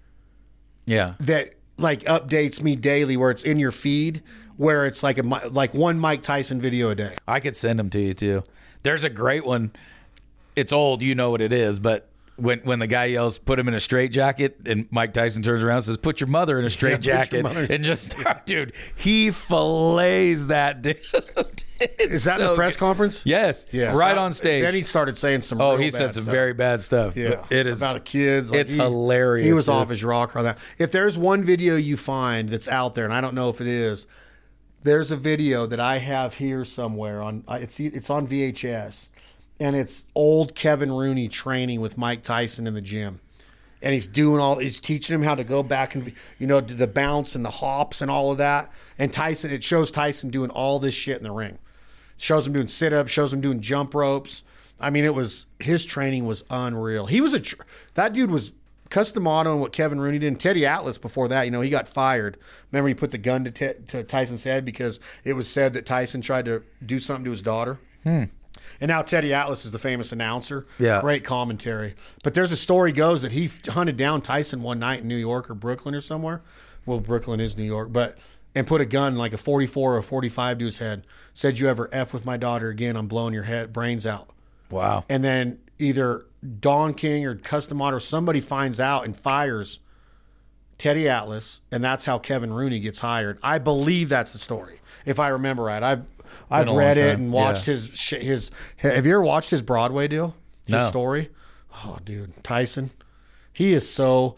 Yeah. 0.85 1.13
that 1.19 1.53
like 1.77 2.03
updates 2.03 2.61
me 2.61 2.75
daily 2.75 3.15
where 3.17 3.31
it's 3.31 3.43
in 3.43 3.59
your 3.59 3.71
feed 3.71 4.21
where 4.57 4.85
it's 4.85 5.01
like 5.03 5.17
a 5.17 5.23
like 5.23 5.73
one 5.73 5.97
Mike 5.99 6.21
Tyson 6.21 6.61
video 6.61 6.89
a 6.91 6.95
day. 6.95 7.15
I 7.27 7.39
could 7.39 7.57
send 7.57 7.79
them 7.79 7.89
to 7.91 7.99
you 7.99 8.13
too. 8.13 8.43
There's 8.83 9.03
a 9.03 9.09
great 9.09 9.45
one. 9.45 9.71
It's 10.55 10.71
old, 10.71 11.01
you 11.01 11.15
know 11.15 11.31
what 11.31 11.41
it 11.41 11.51
is, 11.51 11.79
but 11.79 12.07
when 12.35 12.59
when 12.61 12.79
the 12.79 12.87
guy 12.87 13.05
yells, 13.05 13.37
"Put 13.37 13.59
him 13.59 13.67
in 13.67 13.73
a 13.73 13.79
straight 13.79 14.11
jacket," 14.11 14.57
and 14.65 14.87
Mike 14.91 15.13
Tyson 15.13 15.43
turns 15.43 15.61
around 15.63 15.77
and 15.77 15.85
says, 15.85 15.97
"Put 15.97 16.19
your 16.19 16.27
mother 16.27 16.57
in 16.59 16.65
a 16.65 16.69
straight 16.71 16.91
your 17.05 17.15
jacket," 17.15 17.45
and 17.45 17.83
just 17.83 18.11
start, 18.11 18.45
dude, 18.45 18.73
he 18.95 19.29
fillets 19.31 20.45
that 20.47 20.81
dude. 20.81 20.97
Is 21.99 22.23
that 22.23 22.39
in 22.39 22.47
the 22.47 22.55
press 22.55 22.77
conference? 22.77 23.21
Yes, 23.25 23.65
Yeah, 23.71 23.93
right 23.95 24.15
So 24.15 24.21
on 24.23 24.33
stage. 24.33 24.63
Then 24.63 24.73
he 24.73 24.83
started 24.83 25.17
saying 25.17 25.41
some. 25.41 25.59
oh, 25.59 25.75
he 25.75 25.91
said 25.91 26.13
some 26.13 26.23
stuff. 26.23 26.31
very 26.33 26.53
bad 26.53 26.81
stuff. 26.81 27.17
Yeah, 27.17 27.43
it 27.49 27.67
is 27.67 27.81
about 27.81 27.95
the 27.95 27.99
kids. 27.99 28.51
Like, 28.51 28.59
it's 28.61 28.71
he- 28.71 28.79
hilarious, 28.79 29.45
He 29.45 29.53
was 29.53 29.65
dude. 29.65 29.75
off 29.75 29.89
his 29.89 30.03
rocker 30.03 30.39
on 30.39 30.45
that. 30.45 30.57
If 30.77 30.91
there's 30.91 31.17
one 31.17 31.43
video 31.43 31.75
you 31.75 31.97
find 31.97 32.49
that's 32.49 32.67
out 32.69 32.95
there, 32.95 33.03
and 33.05 33.13
I 33.13 33.19
don't 33.21 33.35
know 33.35 33.49
if 33.49 33.59
it 33.59 33.67
is, 33.67 34.07
there's 34.83 35.11
a 35.11 35.17
video 35.17 35.65
that 35.65 35.79
I 35.79 35.97
have 35.97 36.35
here 36.35 36.63
somewhere 36.65 37.21
on. 37.21 37.43
uh, 37.47 37.59
It's 37.61 37.79
it's 37.79 38.09
on 38.09 38.27
VHS, 38.27 39.09
and 39.63 39.77
it's 39.77 40.03
old 40.13 40.55
Kevin 40.55 40.91
Rooney 40.91 41.29
training 41.29 41.79
with 41.79 41.97
Mike 41.97 42.21
Tyson 42.21 42.67
in 42.67 42.73
the 42.73 42.81
gym. 42.81 43.21
And 43.81 43.93
he's 43.93 44.07
doing 44.07 44.41
all. 44.41 44.57
He's 44.57 44.79
teaching 44.79 45.13
him 45.13 45.23
how 45.23 45.35
to 45.35 45.43
go 45.45 45.63
back 45.63 45.95
and 45.95 46.13
you 46.37 46.47
know 46.47 46.59
do 46.59 46.73
the 46.73 46.87
bounce 46.87 47.33
and 47.33 47.45
the 47.45 47.49
hops 47.49 48.01
and 48.01 48.11
all 48.11 48.31
of 48.31 48.37
that. 48.39 48.69
And 48.99 49.11
Tyson, 49.11 49.51
it 49.51 49.63
shows 49.63 49.89
Tyson 49.89 50.29
doing 50.29 50.49
all 50.49 50.79
this 50.79 50.93
shit 50.93 51.17
in 51.17 51.23
the 51.23 51.31
ring. 51.31 51.59
shows 52.17 52.45
him 52.45 52.53
doing 52.53 52.67
sit 52.67 52.91
ups, 52.91 53.11
shows 53.11 53.31
him 53.31 53.39
doing 53.39 53.61
jump 53.61 53.93
ropes. 53.93 54.43
I 54.81 54.89
mean, 54.89 55.05
it 55.05 55.15
was 55.15 55.45
his 55.59 55.85
training 55.85 56.25
was 56.25 56.43
unreal. 56.49 57.05
He 57.05 57.21
was 57.21 57.33
a 57.33 57.41
that 57.93 58.13
dude 58.13 58.31
was 58.31 58.51
Cus 58.89 59.13
D'Amato 59.13 59.53
and 59.53 59.61
what 59.61 59.71
Kevin 59.71 59.99
Rooney 59.99 60.19
did. 60.19 60.27
And 60.27 60.39
Teddy 60.39 60.65
Atlas 60.65 60.97
before 60.97 61.29
that, 61.29 61.43
you 61.43 61.51
know, 61.51 61.61
he 61.61 61.69
got 61.69 61.87
fired. 61.87 62.37
Remember, 62.71 62.89
he 62.89 62.93
put 62.93 63.11
the 63.11 63.17
gun 63.17 63.45
to, 63.45 63.51
Te- 63.51 63.81
to 63.87 64.03
Tyson's 64.03 64.43
head 64.43 64.65
because 64.65 64.99
it 65.23 65.33
was 65.33 65.49
said 65.49 65.73
that 65.73 65.85
Tyson 65.85 66.21
tried 66.21 66.45
to 66.45 66.63
do 66.85 66.99
something 66.99 67.25
to 67.25 67.31
his 67.31 67.41
daughter. 67.41 67.79
Hmm. 68.03 68.25
And 68.83 68.89
now 68.89 69.01
Teddy 69.01 69.33
Atlas 69.33 69.63
is 69.63 69.71
the 69.71 69.79
famous 69.79 70.11
announcer. 70.11 70.67
Yeah. 70.77 70.99
Great 70.99 71.23
commentary. 71.23 71.95
But 72.21 72.33
there's 72.33 72.51
a 72.51 72.57
story 72.57 72.91
goes 72.91 73.21
that 73.21 73.31
he 73.31 73.49
hunted 73.69 73.95
down 73.95 74.21
Tyson 74.21 74.61
one 74.61 74.77
night 74.77 75.03
in 75.03 75.07
New 75.07 75.15
York 75.15 75.49
or 75.49 75.53
Brooklyn 75.53 75.95
or 75.95 76.01
somewhere. 76.01 76.41
Well, 76.85 76.99
Brooklyn 76.99 77.39
is 77.39 77.55
New 77.55 77.63
York, 77.63 77.93
but 77.93 78.17
and 78.53 78.67
put 78.67 78.81
a 78.81 78.85
gun 78.85 79.15
like 79.15 79.31
a 79.31 79.37
44 79.37 79.93
or 79.93 79.97
a 79.99 80.03
45 80.03 80.57
to 80.57 80.65
his 80.65 80.79
head. 80.79 81.07
Said, 81.33 81.59
"You 81.59 81.69
ever 81.69 81.87
f 81.93 82.11
with 82.11 82.25
my 82.25 82.35
daughter 82.35 82.67
again? 82.67 82.97
I'm 82.97 83.07
blowing 83.07 83.33
your 83.33 83.43
head 83.43 83.71
brains 83.71 84.05
out." 84.05 84.31
wow. 84.69 85.05
And 85.07 85.23
then 85.23 85.59
either 85.79 86.25
Don 86.59 86.93
King 86.93 87.25
or 87.25 87.35
Cus 87.35 87.67
D'Amato 87.67 87.95
or 87.95 88.01
somebody 88.01 88.41
finds 88.41 88.81
out 88.81 89.05
and 89.05 89.17
fires 89.17 89.79
Teddy 90.77 91.07
Atlas, 91.07 91.61
and 91.71 91.81
that's 91.81 92.03
how 92.03 92.19
Kevin 92.19 92.51
Rooney 92.51 92.81
gets 92.81 92.99
hired. 92.99 93.39
I 93.41 93.59
believe 93.59 94.09
that's 94.09 94.33
the 94.33 94.39
story, 94.39 94.81
if 95.05 95.21
I 95.21 95.29
remember 95.29 95.63
right. 95.63 95.81
I've 95.81 96.03
I've 96.49 96.61
Been 96.61 96.67
a 96.67 96.71
long 96.71 96.79
read 96.79 96.97
it 96.97 97.17
and 97.19 97.31
watched 97.31 97.67
yeah. 97.67 97.73
his 97.73 97.89
sh- 97.93 98.13
his. 98.13 98.51
Have 98.77 99.05
you 99.05 99.13
ever 99.13 99.21
watched 99.21 99.49
his 99.49 99.61
Broadway 99.61 100.07
deal? 100.07 100.35
His 100.65 100.73
No. 100.73 100.87
story. 100.87 101.29
Oh, 101.85 101.97
dude, 102.05 102.43
Tyson. 102.43 102.91
He 103.51 103.73
is 103.73 103.89
so. 103.89 104.35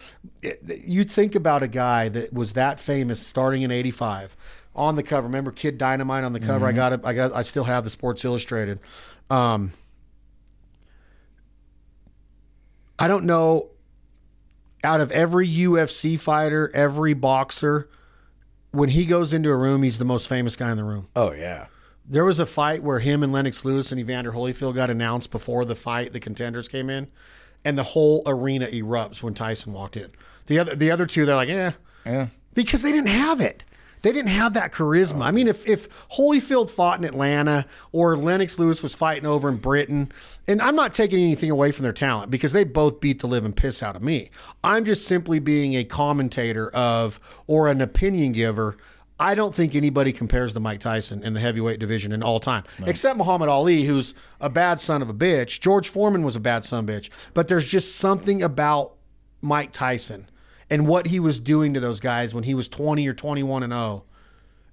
You 0.65 1.03
think 1.05 1.35
about 1.35 1.63
a 1.63 1.67
guy 1.67 2.09
that 2.09 2.33
was 2.33 2.53
that 2.53 2.79
famous 2.79 3.19
starting 3.25 3.61
in 3.61 3.71
'85 3.71 4.35
on 4.75 4.95
the 4.97 5.03
cover. 5.03 5.27
Remember 5.27 5.51
Kid 5.51 5.77
Dynamite 5.77 6.23
on 6.23 6.33
the 6.33 6.39
cover? 6.39 6.65
I 6.65 6.71
got 6.73 6.91
it. 6.93 7.01
I 7.05 7.13
got. 7.13 7.33
I 7.33 7.43
still 7.43 7.63
have 7.65 7.83
the 7.85 7.89
Sports 7.89 8.25
Illustrated. 8.25 8.79
Um, 9.29 9.71
I 12.97 13.07
don't 13.07 13.25
know. 13.25 13.69
Out 14.83 15.01
of 15.01 15.11
every 15.11 15.47
UFC 15.47 16.19
fighter, 16.19 16.69
every 16.75 17.13
boxer, 17.15 17.89
when 18.71 18.89
he 18.89 19.05
goes 19.05 19.33
into 19.33 19.49
a 19.49 19.55
room, 19.55 19.81
he's 19.81 19.97
the 19.97 20.05
most 20.05 20.27
famous 20.27 20.55
guy 20.55 20.69
in 20.69 20.77
the 20.77 20.83
room. 20.83 21.07
Oh 21.15 21.31
yeah. 21.31 21.65
There 22.07 22.25
was 22.25 22.39
a 22.39 22.45
fight 22.45 22.83
where 22.83 22.99
him 22.99 23.23
and 23.23 23.33
Lennox 23.33 23.65
Lewis 23.65 23.91
and 23.91 23.99
Evander 23.99 24.31
Holyfield 24.33 24.75
got 24.75 24.89
announced 24.91 25.31
before 25.31 25.65
the 25.65 25.75
fight. 25.75 26.13
The 26.13 26.19
contenders 26.19 26.67
came 26.67 26.89
in, 26.89 27.07
and 27.63 27.77
the 27.77 27.83
whole 27.83 28.21
arena 28.27 28.67
erupts 28.67 29.23
when 29.23 29.33
Tyson 29.33 29.73
walked 29.73 29.97
in. 29.97 30.11
The 30.45 30.59
other, 30.59 30.75
the 30.75 30.91
other 30.91 31.07
two, 31.07 31.25
they're 31.25 31.35
like, 31.35 31.49
eh, 31.49 31.71
Yeah. 32.05 32.27
because 32.53 32.83
they 32.83 32.91
didn't 32.91 33.07
have 33.09 33.41
it. 33.41 33.63
They 34.03 34.11
didn't 34.11 34.29
have 34.29 34.53
that 34.53 34.71
charisma. 34.71 35.23
I 35.23 35.31
mean, 35.31 35.47
if 35.47 35.67
if 35.67 35.89
Holyfield 36.11 36.69
fought 36.69 36.99
in 36.99 37.05
Atlanta 37.05 37.65
or 37.91 38.15
Lennox 38.15 38.59
Lewis 38.59 38.83
was 38.83 38.93
fighting 38.93 39.25
over 39.25 39.49
in 39.49 39.57
Britain, 39.57 40.11
and 40.47 40.61
I'm 40.61 40.75
not 40.75 40.93
taking 40.93 41.17
anything 41.17 41.49
away 41.49 41.71
from 41.71 41.81
their 41.81 41.91
talent 41.91 42.29
because 42.29 42.51
they 42.51 42.63
both 42.65 42.99
beat 42.99 43.19
the 43.21 43.25
living 43.27 43.51
piss 43.51 43.81
out 43.81 43.95
of 43.95 44.03
me. 44.03 44.29
I'm 44.63 44.85
just 44.85 45.07
simply 45.07 45.39
being 45.39 45.73
a 45.73 45.83
commentator 45.83 46.69
of 46.69 47.19
or 47.47 47.67
an 47.67 47.81
opinion 47.81 48.33
giver 48.33 48.77
I 49.19 49.33
don't 49.33 49.55
think 49.55 49.75
anybody 49.75 50.11
compares 50.11 50.53
to 50.55 50.59
Mike 50.59 50.81
Tyson 50.81 51.23
in 51.23 51.33
the 51.33 51.39
heavyweight 51.39 51.79
division 51.79 52.11
in 52.11 52.21
all 52.21 52.39
time, 52.41 52.63
except 52.85 53.17
Muhammad 53.17 53.47
Ali, 53.47 53.83
who's 53.83 54.13
a 54.41 54.49
bad 54.49 54.81
son 54.81 55.01
of 55.01 55.09
a 55.09 55.13
bitch. 55.13 55.61
George 55.61 55.87
Foreman 55.87 56.23
was 56.23 56.35
a 56.35 56.39
bad 56.41 56.65
son 56.65 56.83
of 56.83 56.89
a 56.89 56.99
bitch. 56.99 57.09
But 57.33 57.47
there's 57.47 57.65
just 57.65 57.95
something 57.95 58.43
about 58.43 58.93
Mike 59.41 59.71
Tyson 59.71 60.29
and 60.69 60.85
what 60.85 61.07
he 61.07 61.19
was 61.21 61.39
doing 61.39 61.73
to 61.75 61.79
those 61.79 61.99
guys 62.01 62.33
when 62.33 62.43
he 62.43 62.53
was 62.53 62.67
20 62.67 63.07
or 63.07 63.13
21 63.13 63.63
and 63.63 63.71
0 63.71 64.03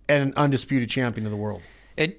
and 0.08 0.22
an 0.24 0.34
undisputed 0.36 0.88
champion 0.88 1.24
of 1.24 1.30
the 1.30 1.36
world. 1.38 1.62
And 1.96 2.14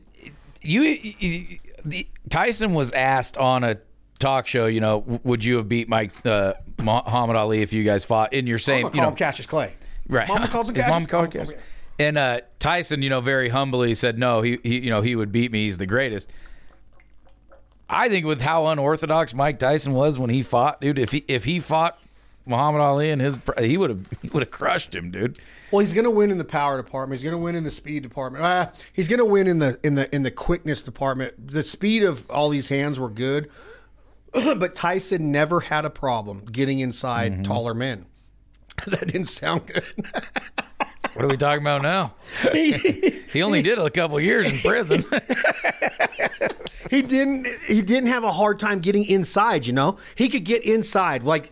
you, 0.62 0.82
you 0.84 1.60
the, 1.84 2.08
Tyson 2.30 2.74
was 2.74 2.94
asked 2.94 3.38
on 3.38 3.66
a 3.66 3.80
talk 4.20 4.48
show, 4.48 4.68
you 4.68 4.80
know, 4.80 5.00
would 5.26 5.44
you 5.44 5.58
have 5.58 5.68
beat 5.68 5.90
Mike 5.90 6.26
uh, 6.26 6.54
Muhammad 6.82 7.36
Ali 7.36 7.62
if 7.62 7.74
you 7.74 7.84
guys 7.84 8.06
fought 8.06 8.32
in 8.32 8.48
your 8.48 8.60
same, 8.60 8.84
Mama 8.84 8.96
you 8.96 9.02
know, 9.02 9.12
Cassius 9.12 9.46
Clay. 9.46 9.74
right? 10.08 10.28
Mama 10.30 10.48
calls 10.48 10.70
him 10.70 10.76
His 10.76 10.86
Cassius. 10.86 11.02
mom 11.02 11.06
called 11.08 11.34
him 11.34 11.42
Oh, 11.42 11.46
Cassius. 11.46 11.62
And 12.00 12.18
uh, 12.18 12.42
Tyson, 12.60 13.02
you 13.02 13.10
know, 13.10 13.22
very 13.22 13.50
humbly 13.50 13.94
said, 13.94 14.18
"No, 14.18 14.42
he, 14.42 14.58
he, 14.64 14.80
you 14.80 14.90
know, 14.90 15.02
he 15.02 15.16
would 15.16 15.32
beat 15.32 15.52
me. 15.52 15.66
He's 15.66 15.78
the 15.78 15.86
greatest." 15.86 16.30
I 17.90 18.10
think 18.10 18.26
with 18.26 18.42
how 18.42 18.68
unorthodox 18.68 19.34
Mike 19.34 19.60
Tyson 19.60 19.94
was 19.94 20.18
when 20.18 20.30
he 20.32 20.42
fought, 20.42 20.82
dude, 20.82 20.98
if 20.98 21.12
he 21.12 21.24
if 21.28 21.44
he 21.44 21.60
fought 21.60 22.00
Muhammad 22.46 22.82
Ali 22.82 23.12
and 23.12 23.22
his, 23.22 23.38
he 23.60 23.78
would 23.78 23.90
have 23.92 24.06
he 24.22 24.30
would 24.30 24.42
have 24.42 24.52
crushed 24.52 24.96
him, 24.96 25.12
dude. 25.12 25.38
Well, 25.72 25.80
he's 25.82 25.94
going 25.94 26.06
to 26.06 26.12
win 26.12 26.32
in 26.32 26.38
the 26.38 26.44
power 26.44 26.78
department. 26.82 27.20
He's 27.20 27.24
going 27.30 27.40
to 27.40 27.44
win 27.44 27.56
in 27.56 27.64
the 27.64 27.72
speed 27.72 28.04
department. 28.04 28.44
Uh, 28.44 28.70
he's 28.94 29.08
going 29.08 29.20
to 29.20 29.26
win 29.26 29.48
in 29.48 29.60
the 29.60 29.80
in 29.84 29.96
the 29.96 30.14
in 30.16 30.24
the 30.24 30.32
quickness 30.32 30.82
department. 30.82 31.52
The 31.52 31.64
speed 31.64 32.04
of 32.04 32.30
all 32.32 32.50
these 32.50 32.70
hands 32.70 33.00
were 33.00 33.10
good, 33.10 33.50
but 34.34 34.76
Tyson 34.76 35.32
never 35.32 35.60
had 35.62 35.86
a 35.86 35.90
problem 35.92 36.46
getting 36.52 36.80
inside 36.80 37.34
Mm-hmm. 37.34 37.44
taller 37.44 37.74
men. 37.76 38.06
that 38.88 39.08
didn't 39.08 39.28
sound 39.28 39.68
good. 39.68 39.84
What 41.14 41.26
are 41.26 41.28
we 41.28 41.38
talking 41.38 41.62
about 41.62 41.82
now? 41.82 42.14
he 42.54 43.42
only 43.44 43.62
did 43.62 43.78
a 43.78 43.90
couple 43.90 44.20
years 44.20 44.52
in 44.52 44.60
prison. 44.60 45.06
he 46.90 47.02
didn't 47.02 47.48
he 47.68 47.82
didn't 47.82 48.08
have 48.10 48.24
a 48.24 48.32
hard 48.32 48.60
time 48.60 48.80
getting 48.80 49.06
inside 49.06 49.68
you 49.68 49.74
know? 49.74 49.98
He 50.16 50.30
could 50.30 50.44
get 50.44 50.64
inside 50.64 51.24
like 51.24 51.52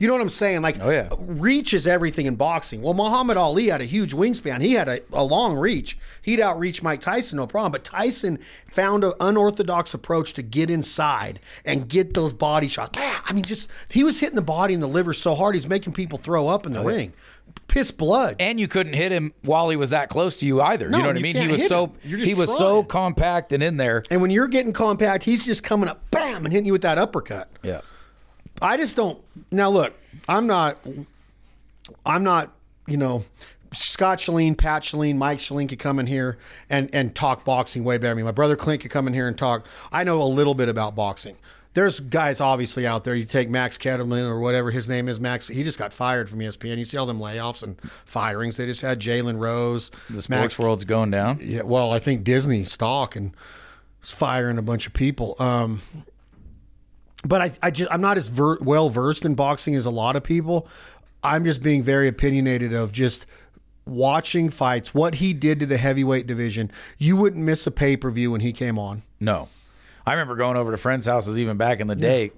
you 0.00 0.06
know 0.06 0.12
what 0.14 0.22
i'm 0.22 0.28
saying? 0.28 0.62
Like 0.62 0.78
Oh, 0.80 0.90
yeah. 0.90 1.08
reach 1.18 1.74
is 1.74 1.84
everything 1.86 2.26
in 2.26 2.36
boxing. 2.36 2.82
Well 2.82 2.94
muhammad 2.94 3.36
ali 3.36 3.68
had 3.68 3.80
a 3.80 3.84
huge 3.84 4.14
wingspan. 4.14 4.62
He 4.62 4.72
had 4.72 4.88
a, 4.88 5.00
a 5.12 5.22
long 5.24 5.56
reach. 5.56 5.98
He'd 6.22 6.40
outreach 6.40 6.82
mike 6.82 7.00
tyson 7.00 7.36
no 7.36 7.46
problem. 7.46 7.72
But 7.72 7.84
tyson 7.84 8.38
found 8.70 9.04
an 9.04 9.12
unorthodox 9.20 9.94
approach 9.94 10.32
to 10.34 10.42
get 10.42 10.70
inside 10.70 11.40
and 11.64 11.88
get 11.88 12.14
those 12.14 12.32
body 12.32 12.68
shots. 12.68 12.98
I 12.98 13.32
mean 13.32 13.44
just 13.44 13.68
he 13.90 14.02
was 14.02 14.20
hitting 14.20 14.36
the 14.36 14.42
body 14.42 14.74
and 14.74 14.82
the 14.82 14.88
liver 14.88 15.12
so 15.12 15.34
hard 15.34 15.54
he's 15.54 15.68
making 15.68 15.92
people 15.92 16.18
throw 16.18 16.48
up 16.48 16.66
in 16.66 16.72
the 16.72 16.80
oh, 16.80 16.84
ring 16.84 17.12
piss 17.66 17.90
blood 17.90 18.36
and 18.38 18.58
you 18.60 18.68
couldn't 18.68 18.92
hit 18.94 19.12
him 19.12 19.32
while 19.42 19.68
he 19.68 19.76
was 19.76 19.90
that 19.90 20.08
close 20.08 20.36
to 20.38 20.46
you 20.46 20.60
either. 20.62 20.88
No, 20.88 20.98
you 20.98 21.02
know 21.02 21.08
what 21.10 21.16
I 21.18 21.20
mean? 21.20 21.36
He 21.36 21.46
was 21.48 21.66
so 21.66 21.92
he 22.02 22.34
was 22.34 22.56
so 22.56 22.82
compact 22.82 23.52
and 23.52 23.62
in 23.62 23.76
there. 23.76 24.02
and 24.10 24.22
when 24.22 24.30
you're 24.30 24.48
getting 24.48 24.72
compact 24.72 25.24
he's 25.24 25.44
just 25.44 25.62
coming 25.62 25.88
up 25.88 26.10
bam 26.10 26.44
and 26.44 26.52
hitting 26.52 26.66
you 26.66 26.72
with 26.72 26.82
that 26.82 26.98
uppercut 26.98 27.48
Yeah. 27.62 27.80
I 28.60 28.76
just 28.76 28.96
don't. 28.96 29.22
Now, 29.52 29.70
look, 29.70 29.94
I'm 30.28 30.46
not. 30.48 30.84
I'm 32.04 32.24
not. 32.24 32.52
You 32.86 32.96
know, 32.96 33.24
Scott 33.72 34.18
Shalene, 34.18 34.56
Pat 34.56 34.82
Shalene, 34.82 35.16
Mike 35.16 35.38
Shalene 35.38 35.68
could 35.68 35.78
come 35.78 35.98
in 35.98 36.06
here 36.06 36.38
and 36.68 36.90
and 36.92 37.14
talk 37.14 37.44
boxing 37.44 37.84
way 37.84 37.98
better 37.98 38.08
than 38.10 38.16
me. 38.18 38.22
My 38.24 38.32
brother 38.32 38.56
Clint 38.56 38.82
could 38.82 38.90
come 38.90 39.06
in 39.06 39.14
here 39.14 39.28
and 39.28 39.36
talk. 39.38 39.66
I 39.92 40.04
know 40.04 40.20
a 40.20 40.24
little 40.24 40.54
bit 40.54 40.68
about 40.68 40.96
boxing. 40.96 41.36
There's 41.78 42.00
guys 42.00 42.40
obviously 42.40 42.88
out 42.88 43.04
there. 43.04 43.14
You 43.14 43.24
take 43.24 43.48
Max 43.48 43.78
Kettleman 43.78 44.28
or 44.28 44.40
whatever 44.40 44.72
his 44.72 44.88
name 44.88 45.08
is. 45.08 45.20
Max. 45.20 45.46
He 45.46 45.62
just 45.62 45.78
got 45.78 45.92
fired 45.92 46.28
from 46.28 46.40
ESPN. 46.40 46.76
You 46.76 46.84
see 46.84 46.96
all 46.96 47.06
them 47.06 47.20
layoffs 47.20 47.62
and 47.62 47.80
firings. 48.04 48.56
They 48.56 48.66
just 48.66 48.80
had 48.80 48.98
Jalen 48.98 49.38
Rose. 49.38 49.92
The 50.10 50.20
sports 50.20 50.58
world's 50.58 50.84
going 50.84 51.12
down. 51.12 51.38
Yeah, 51.40 51.62
well, 51.62 51.92
I 51.92 52.00
think 52.00 52.24
Disney 52.24 52.64
stock 52.64 53.14
and 53.14 53.32
is 54.02 54.10
firing 54.10 54.58
a 54.58 54.62
bunch 54.62 54.88
of 54.88 54.92
people. 54.92 55.36
Um, 55.38 55.80
but 57.24 57.40
I, 57.40 57.52
I 57.62 57.70
just 57.70 57.92
I'm 57.92 58.00
not 58.00 58.18
as 58.18 58.26
ver- 58.26 58.58
well 58.60 58.90
versed 58.90 59.24
in 59.24 59.36
boxing 59.36 59.76
as 59.76 59.86
a 59.86 59.90
lot 59.90 60.16
of 60.16 60.24
people. 60.24 60.66
I'm 61.22 61.44
just 61.44 61.62
being 61.62 61.84
very 61.84 62.08
opinionated 62.08 62.72
of 62.72 62.90
just 62.90 63.24
watching 63.86 64.50
fights. 64.50 64.92
What 64.92 65.14
he 65.14 65.32
did 65.32 65.60
to 65.60 65.66
the 65.66 65.76
heavyweight 65.76 66.26
division, 66.26 66.72
you 66.98 67.16
wouldn't 67.16 67.44
miss 67.44 67.68
a 67.68 67.70
pay 67.70 67.96
per 67.96 68.10
view 68.10 68.32
when 68.32 68.40
he 68.40 68.52
came 68.52 68.80
on. 68.80 69.04
No. 69.20 69.48
I 70.08 70.12
remember 70.12 70.36
going 70.36 70.56
over 70.56 70.70
to 70.70 70.76
friends' 70.78 71.06
houses 71.06 71.38
even 71.38 71.56
back 71.58 71.80
in 71.80 71.86
the 71.86 71.94
day. 71.96 72.32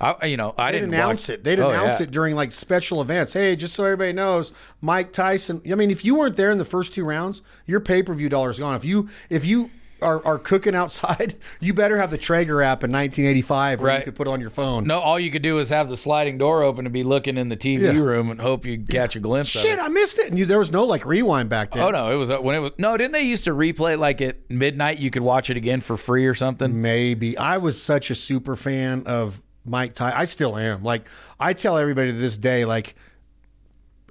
I, 0.00 0.26
you 0.26 0.36
know, 0.36 0.52
I 0.58 0.72
They'd 0.72 0.80
didn't 0.80 0.94
announce 0.94 1.28
watch 1.28 1.34
it. 1.38 1.44
They'd 1.44 1.60
Oh, 1.60 1.70
announce 1.70 2.00
yeah. 2.00 2.04
it 2.04 2.10
during 2.10 2.34
like 2.34 2.52
special 2.52 3.00
events. 3.00 3.32
Hey, 3.32 3.54
just 3.56 3.74
so 3.74 3.84
everybody 3.84 4.12
knows, 4.12 4.52
Mike 4.80 5.12
Tyson. 5.12 5.62
I 5.70 5.74
mean, 5.76 5.90
if 5.92 6.04
you 6.04 6.16
weren't 6.16 6.34
there 6.36 6.50
in 6.50 6.58
the 6.58 6.64
first 6.64 6.92
two 6.92 7.04
rounds, 7.04 7.40
your 7.66 7.78
pay 7.80 8.02
per 8.02 8.12
view 8.12 8.28
dollar's 8.28 8.58
gone. 8.58 8.74
If 8.74 8.84
you 8.84 9.08
if 9.30 9.44
you 9.46 9.70
are, 10.02 10.24
are 10.26 10.38
cooking 10.38 10.74
outside, 10.74 11.36
you 11.60 11.72
better 11.72 11.96
have 11.98 12.10
the 12.10 12.18
Traeger 12.18 12.62
app 12.62 12.84
in 12.84 12.90
1985 12.92 13.80
where 13.80 13.98
you 13.98 14.04
could 14.04 14.14
put 14.14 14.28
on 14.28 14.40
your 14.40 14.50
phone. 14.50 14.84
No, 14.84 14.98
all 14.98 15.18
you 15.18 15.30
could 15.30 15.42
do 15.42 15.58
is 15.58 15.70
have 15.70 15.88
the 15.88 15.96
sliding 15.96 16.38
door 16.38 16.62
open 16.62 16.86
and 16.86 16.92
be 16.92 17.04
looking 17.04 17.36
in 17.38 17.48
the 17.48 17.56
TV 17.56 17.80
Yeah. 17.94 17.98
room 18.00 18.30
and 18.30 18.40
hope 18.40 18.66
you 18.66 18.78
catch 18.78 19.16
a 19.16 19.20
glimpse 19.20 19.50
Shit, 19.50 19.62
of 19.62 19.66
it. 19.66 19.70
Shit, 19.70 19.78
I 19.80 19.88
missed 19.88 20.18
it. 20.18 20.28
And 20.30 20.38
you, 20.38 20.46
there 20.46 20.58
was 20.58 20.72
no 20.72 20.84
like 20.84 21.04
rewind 21.06 21.48
back 21.48 21.72
then. 21.72 21.82
Oh 21.82 21.90
no, 21.90 22.10
it 22.10 22.16
was 22.16 22.30
uh, 22.30 22.38
when 22.38 22.56
it 22.56 22.60
was 22.60 22.72
no. 22.78 22.96
Didn't 22.96 23.12
they 23.12 23.22
used 23.22 23.44
to 23.44 23.52
replay 23.52 23.98
like 23.98 24.20
at 24.20 24.50
midnight? 24.50 24.98
You 24.98 25.10
could 25.10 25.22
watch 25.22 25.50
it 25.50 25.56
again 25.56 25.80
for 25.80 25.96
free 25.96 26.26
or 26.26 26.34
something. 26.34 26.80
Maybe. 26.82 27.36
I 27.38 27.58
was 27.58 27.82
such 27.82 28.10
a 28.10 28.14
super 28.14 28.56
fan 28.56 29.04
of 29.06 29.42
Mike 29.64 29.94
Tyson. 29.94 30.18
I 30.18 30.24
still 30.24 30.56
am. 30.56 30.82
Like, 30.82 31.06
I 31.38 31.52
tell 31.52 31.78
everybody 31.78 32.10
to 32.10 32.16
this 32.16 32.36
day, 32.36 32.64
like, 32.64 32.94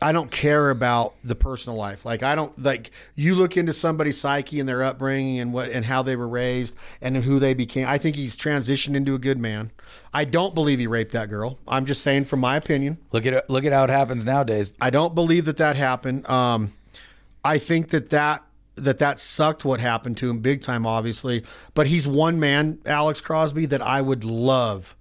I 0.04 0.12
don't 0.12 0.32
care 0.32 0.72
about 0.72 1.14
the 1.24 1.36
personal 1.36 1.78
life. 1.78 2.06
Like, 2.06 2.24
I 2.24 2.34
don't, 2.34 2.58
like, 2.62 2.90
you 3.14 3.36
look 3.36 3.56
into 3.56 3.72
somebody's 3.72 4.20
psyche 4.20 4.60
and 4.60 4.68
their 4.68 4.82
upbringing 4.82 5.40
and 5.40 5.54
what, 5.54 5.70
and 5.70 5.86
how 5.86 6.02
they 6.02 6.16
were 6.16 6.28
raised 6.28 6.76
and 7.02 7.18
who 7.18 7.38
they 7.38 7.54
became. 7.54 7.88
I 7.88 8.00
think 8.00 8.16
he's 8.16 8.36
transitioned 8.36 8.96
into 8.96 9.14
a 9.14 9.20
good 9.20 9.38
man. 9.38 9.72
I 10.12 10.26
don't 10.26 10.56
believe 10.56 10.80
he 10.80 10.88
raped 10.88 11.12
that 11.12 11.30
girl. 11.30 11.60
I'm 11.68 11.86
just 11.86 12.02
saying 12.02 12.26
from 12.26 12.40
my 12.40 12.56
opinion. 12.56 12.98
Look 13.12 13.28
at 13.28 13.34
it, 13.34 13.50
look 13.50 13.64
at 13.64 13.74
how 13.74 13.84
it 13.84 13.92
happens 13.92 14.26
nowadays. 14.26 14.74
I 14.82 14.90
don't 14.90 15.14
believe 15.14 15.46
that 15.46 15.58
that 15.58 15.76
happened. 15.76 16.28
Um, 16.28 16.74
I 17.44 17.60
think 17.60 17.90
that 17.90 18.10
that 18.10 18.44
that 18.76 19.00
that 19.00 19.20
sucked 19.20 19.66
what 19.66 19.80
happened 19.80 20.18
to 20.18 20.30
him 20.30 20.40
big 20.40 20.62
time, 20.62 20.86
obviously. 20.86 21.44
But 21.74 21.88
he's 21.88 22.08
one 22.08 22.40
man, 22.40 22.80
Alex 22.86 23.22
Crosby, 23.22 23.66
that 23.68 23.82
I 23.82 24.02
would 24.02 24.24
love 24.24 24.96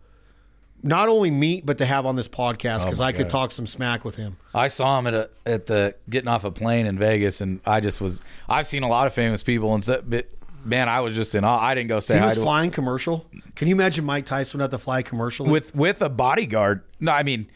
not 0.82 1.08
only 1.08 1.30
meet 1.30 1.66
but 1.66 1.78
to 1.78 1.86
have 1.86 2.06
on 2.06 2.16
this 2.16 2.28
podcast 2.28 2.80
oh, 2.80 2.84
because 2.84 3.00
I 3.00 3.12
could 3.12 3.30
talk 3.30 3.52
some 3.52 3.66
smack 3.66 4.04
with 4.04 4.16
him. 4.16 4.36
I 4.54 4.68
saw 4.68 4.98
him 4.98 5.06
at 5.06 5.14
a, 5.14 5.30
at 5.46 5.66
the 5.66 5.94
getting 6.08 6.28
off 6.28 6.44
a 6.44 6.50
plane 6.50 6.86
in 6.86 6.98
Vegas, 6.98 7.40
and 7.40 7.60
I 7.66 7.80
just 7.80 8.00
was. 8.00 8.20
I've 8.48 8.66
seen 8.66 8.82
a 8.82 8.88
lot 8.88 9.06
of 9.06 9.12
famous 9.12 9.42
people, 9.42 9.74
and 9.74 9.84
so, 9.84 10.02
but 10.06 10.26
man, 10.64 10.88
I 10.88 11.00
was 11.00 11.14
just 11.14 11.34
in 11.34 11.44
awe. 11.44 11.60
I 11.60 11.74
didn't 11.74 11.88
go 11.88 12.00
say 12.00 12.18
He 12.18 12.24
was 12.24 12.34
to 12.34 12.42
flying 12.42 12.70
commercial. 12.70 13.26
Can 13.56 13.68
you 13.68 13.74
imagine 13.74 14.04
Mike 14.04 14.26
Tyson 14.26 14.58
would 14.58 14.62
have 14.62 14.70
to 14.70 14.78
fly 14.78 15.02
commercial? 15.02 15.46
with 15.46 15.74
with 15.74 16.02
a 16.02 16.08
bodyguard. 16.08 16.82
No, 16.98 17.12
I 17.12 17.22
mean 17.22 17.48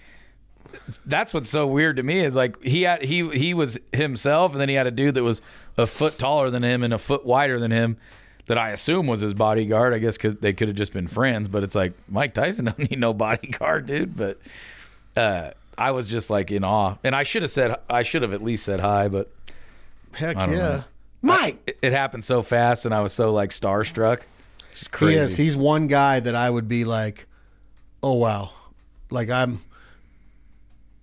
that's 1.06 1.32
what's 1.32 1.48
so 1.48 1.66
weird 1.66 1.96
to 1.96 2.02
me 2.02 2.20
is 2.20 2.34
like 2.36 2.60
he 2.62 2.82
had 2.82 3.02
he 3.02 3.28
he 3.30 3.54
was 3.54 3.78
himself, 3.92 4.52
and 4.52 4.60
then 4.60 4.68
he 4.68 4.74
had 4.74 4.86
a 4.86 4.90
dude 4.90 5.14
that 5.14 5.22
was 5.22 5.40
a 5.76 5.86
foot 5.86 6.18
taller 6.18 6.50
than 6.50 6.62
him 6.62 6.82
and 6.82 6.92
a 6.92 6.98
foot 6.98 7.24
wider 7.24 7.58
than 7.58 7.70
him. 7.70 7.96
That 8.46 8.58
I 8.58 8.70
assume 8.70 9.06
was 9.06 9.20
his 9.20 9.32
bodyguard. 9.32 9.94
I 9.94 9.98
guess 9.98 10.18
cause 10.18 10.34
they 10.38 10.52
could 10.52 10.68
have 10.68 10.76
just 10.76 10.92
been 10.92 11.08
friends, 11.08 11.48
but 11.48 11.64
it's 11.64 11.74
like 11.74 11.94
Mike 12.08 12.34
Tyson 12.34 12.64
don't 12.66 12.78
need 12.78 12.98
no 12.98 13.14
bodyguard, 13.14 13.86
dude. 13.86 14.16
But 14.16 14.38
uh, 15.16 15.52
I 15.78 15.92
was 15.92 16.08
just 16.08 16.28
like 16.28 16.50
in 16.50 16.62
awe, 16.62 16.96
and 17.02 17.16
I 17.16 17.22
should 17.22 17.42
have 17.42 17.50
said 17.50 17.76
I 17.88 18.02
should 18.02 18.22
have 18.22 18.34
at 18.34 18.42
least 18.42 18.64
said 18.64 18.80
hi, 18.80 19.08
but 19.08 19.30
Heck 20.12 20.36
yeah. 20.36 20.46
know. 20.46 20.84
Mike. 21.22 21.58
it, 21.66 21.78
it 21.80 21.92
happened 21.92 22.24
so 22.24 22.42
fast, 22.42 22.84
and 22.84 22.94
I 22.94 23.00
was 23.00 23.12
so 23.12 23.32
like 23.32 23.50
starstruck. 23.50 24.22
He 24.98 25.14
is. 25.14 25.36
He's 25.36 25.56
one 25.56 25.86
guy 25.86 26.20
that 26.20 26.34
I 26.34 26.50
would 26.50 26.68
be 26.68 26.84
like, 26.84 27.26
oh 28.02 28.14
wow, 28.14 28.50
like 29.10 29.30
I'm. 29.30 29.62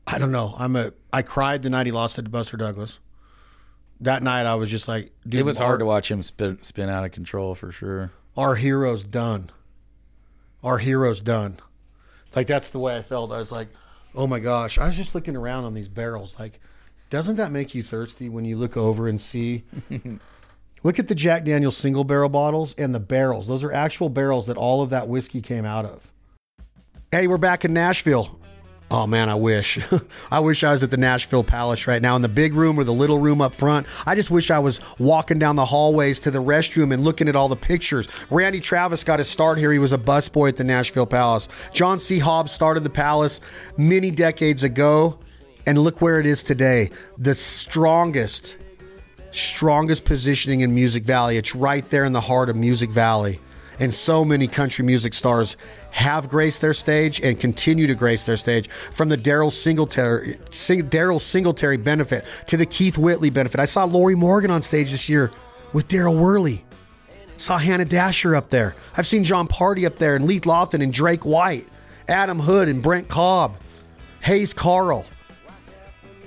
I 0.08 0.18
don't 0.18 0.32
know. 0.32 0.54
I'm 0.58 0.76
a. 0.76 0.94
I 1.14 1.22
cried 1.22 1.62
the 1.62 1.70
night 1.70 1.86
he 1.86 1.92
lost 1.92 2.20
it 2.20 2.24
to 2.24 2.30
Buster 2.30 2.58
Douglas. 2.58 3.00
That 4.02 4.24
night, 4.24 4.46
I 4.46 4.56
was 4.56 4.72
just 4.72 4.88
like, 4.88 5.12
dude, 5.28 5.42
it 5.42 5.46
was 5.46 5.60
hard 5.60 5.80
to 5.80 5.86
watch 5.86 6.10
him 6.10 6.24
spin 6.24 6.62
spin 6.62 6.90
out 6.90 7.06
of 7.06 7.12
control 7.12 7.56
for 7.56 7.72
sure. 7.72 8.12
Our 8.36 8.56
hero's 8.56 9.04
done. 9.04 9.52
Our 10.64 10.80
hero's 10.80 11.22
done. 11.22 11.60
Like 12.36 12.48
that's 12.48 12.70
the 12.70 12.80
way 12.80 12.98
I 12.98 13.02
felt. 13.02 13.32
I 13.32 13.38
was 13.38 13.52
like, 13.52 13.70
oh 14.16 14.28
my 14.28 14.40
gosh. 14.40 14.78
I 14.78 14.88
was 14.88 14.98
just 14.98 15.14
looking 15.16 15.36
around 15.36 15.66
on 15.66 15.74
these 15.74 15.88
barrels. 15.88 16.40
Like, 16.40 16.60
doesn't 17.10 17.36
that 17.36 17.52
make 17.52 17.76
you 17.76 17.84
thirsty 17.84 18.30
when 18.30 18.46
you 18.46 18.56
look 18.56 18.76
over 18.76 19.08
and 19.08 19.20
see? 19.20 19.64
look 20.84 20.98
at 20.98 21.08
the 21.08 21.16
Jack 21.16 21.44
Daniel's 21.46 21.78
single 21.78 22.04
barrel 22.04 22.30
bottles 22.30 22.74
and 22.78 22.96
the 22.96 23.00
barrels. 23.00 23.48
Those 23.48 23.64
are 23.64 23.72
actual 23.72 24.10
barrels 24.10 24.48
that 24.48 24.58
all 24.58 24.82
of 24.82 24.90
that 24.90 25.08
whiskey 25.08 25.42
came 25.42 25.66
out 25.66 25.86
of. 25.86 26.10
Hey, 27.12 27.28
we're 27.28 27.38
back 27.38 27.66
in 27.66 27.74
Nashville. 27.74 28.40
Oh 28.94 29.08
man, 29.08 29.30
I 29.30 29.36
wish. 29.36 29.80
I 30.32 30.42
wish 30.42 30.66
I 30.66 30.74
was 30.74 30.84
at 30.84 30.92
the 30.92 30.98
Nashville 30.98 31.46
Palace 31.46 31.88
right 31.88 32.02
now 32.02 32.18
in 32.18 32.22
the 32.22 32.28
big 32.28 32.54
room 32.54 32.78
or 32.78 32.84
the 32.84 32.92
little 32.92 33.20
room 33.20 33.40
up 33.40 33.56
front. 33.56 33.88
I 34.06 34.16
just 34.16 34.30
wish 34.30 34.52
I 34.52 34.60
was 34.60 34.82
walking 35.00 35.40
down 35.40 35.56
the 35.56 35.64
hallways 35.64 36.20
to 36.20 36.32
the 36.32 36.44
restroom 36.44 36.94
and 36.94 37.02
looking 37.02 37.30
at 37.30 37.36
all 37.38 37.48
the 37.48 37.56
pictures. 37.56 38.10
Randy 38.30 38.60
Travis 38.60 39.06
got 39.06 39.20
his 39.20 39.30
start 39.30 39.58
here. 39.58 39.72
He 39.72 39.80
was 39.80 39.94
a 39.94 39.98
busboy 39.98 40.50
at 40.50 40.58
the 40.58 40.66
Nashville 40.66 41.06
Palace. 41.06 41.48
John 41.72 42.02
C. 42.02 42.20
Hobbs 42.20 42.52
started 42.52 42.84
the 42.84 42.90
Palace 42.90 43.40
many 43.78 44.12
decades 44.12 44.62
ago, 44.66 45.20
and 45.66 45.78
look 45.78 46.02
where 46.02 46.20
it 46.20 46.26
is 46.26 46.44
today. 46.44 46.90
The 47.18 47.34
strongest 47.34 48.58
strongest 49.34 50.04
positioning 50.04 50.60
in 50.60 50.76
Music 50.76 51.06
Valley. 51.06 51.38
It's 51.38 51.56
right 51.56 51.90
there 51.90 52.04
in 52.04 52.12
the 52.12 52.20
heart 52.20 52.50
of 52.50 52.58
Music 52.58 52.90
Valley. 52.90 53.40
And 53.80 53.94
so 53.94 54.24
many 54.24 54.48
country 54.48 54.86
music 54.86 55.14
stars 55.14 55.58
have 55.92 56.30
graced 56.30 56.62
their 56.62 56.74
stage 56.74 57.20
and 57.22 57.40
continue 57.40 57.88
to 57.88 57.96
grace 57.96 58.26
their 58.26 58.38
stage 58.38 58.70
from 58.92 59.10
the 59.10 59.18
Daryl 59.18 59.52
Singletary, 59.52 60.38
Sing, 60.52 60.90
Singletary 61.20 61.78
benefit 61.78 62.26
to 62.48 62.58
the 62.58 62.66
Keith 62.66 62.98
Whitley 62.98 63.30
benefit. 63.30 63.60
I 63.60 63.66
saw 63.66 63.86
Lorrie 63.86 64.16
Morgan 64.16 64.52
on 64.52 64.62
stage 64.62 64.92
this 64.92 65.10
year 65.10 65.32
with 65.74 65.88
Darryl 65.88 66.18
Worley. 66.18 66.66
Saw 67.38 67.58
Hannah 67.58 67.86
Dasher 67.86 68.36
up 68.36 68.50
there. 68.50 68.76
I've 68.96 69.08
seen 69.08 69.24
Jon 69.24 69.48
Pardi 69.48 69.88
up 69.88 69.98
there 69.98 70.16
and 70.16 70.26
Lee 70.26 70.40
Lofton 70.40 70.84
and 70.84 70.94
Drake 70.94 71.26
White, 71.26 71.68
Adam 72.08 72.40
Hood 72.40 72.68
and 72.68 72.84
Brent 72.84 73.08
Cobb, 73.08 73.56
Hayes 74.22 74.54
Carll. 74.54 75.06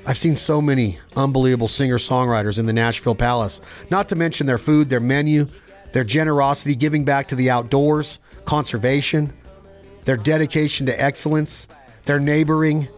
I've 0.06 0.18
seen 0.18 0.36
so 0.36 0.60
many 0.60 0.98
unbelievable 1.16 1.68
singer 1.68 1.98
songwriters 1.98 2.58
in 2.58 2.66
the 2.66 2.72
Nashville 2.72 3.14
Palace, 3.14 3.60
not 3.90 4.08
to 4.10 4.16
mention 4.16 4.46
their 4.46 4.58
food, 4.58 4.90
their 4.90 5.00
menu, 5.00 5.46
their 5.94 6.04
generosity, 6.04 6.74
giving 6.74 7.04
back 7.04 7.28
to 7.28 7.36
the 7.36 7.48
outdoors, 7.48 8.18
conservation, 8.44 9.32
their 10.04 10.16
dedication 10.16 10.86
to 10.86 11.02
excellence, 11.02 11.68
their 12.04 12.18
neighboring 12.18 12.88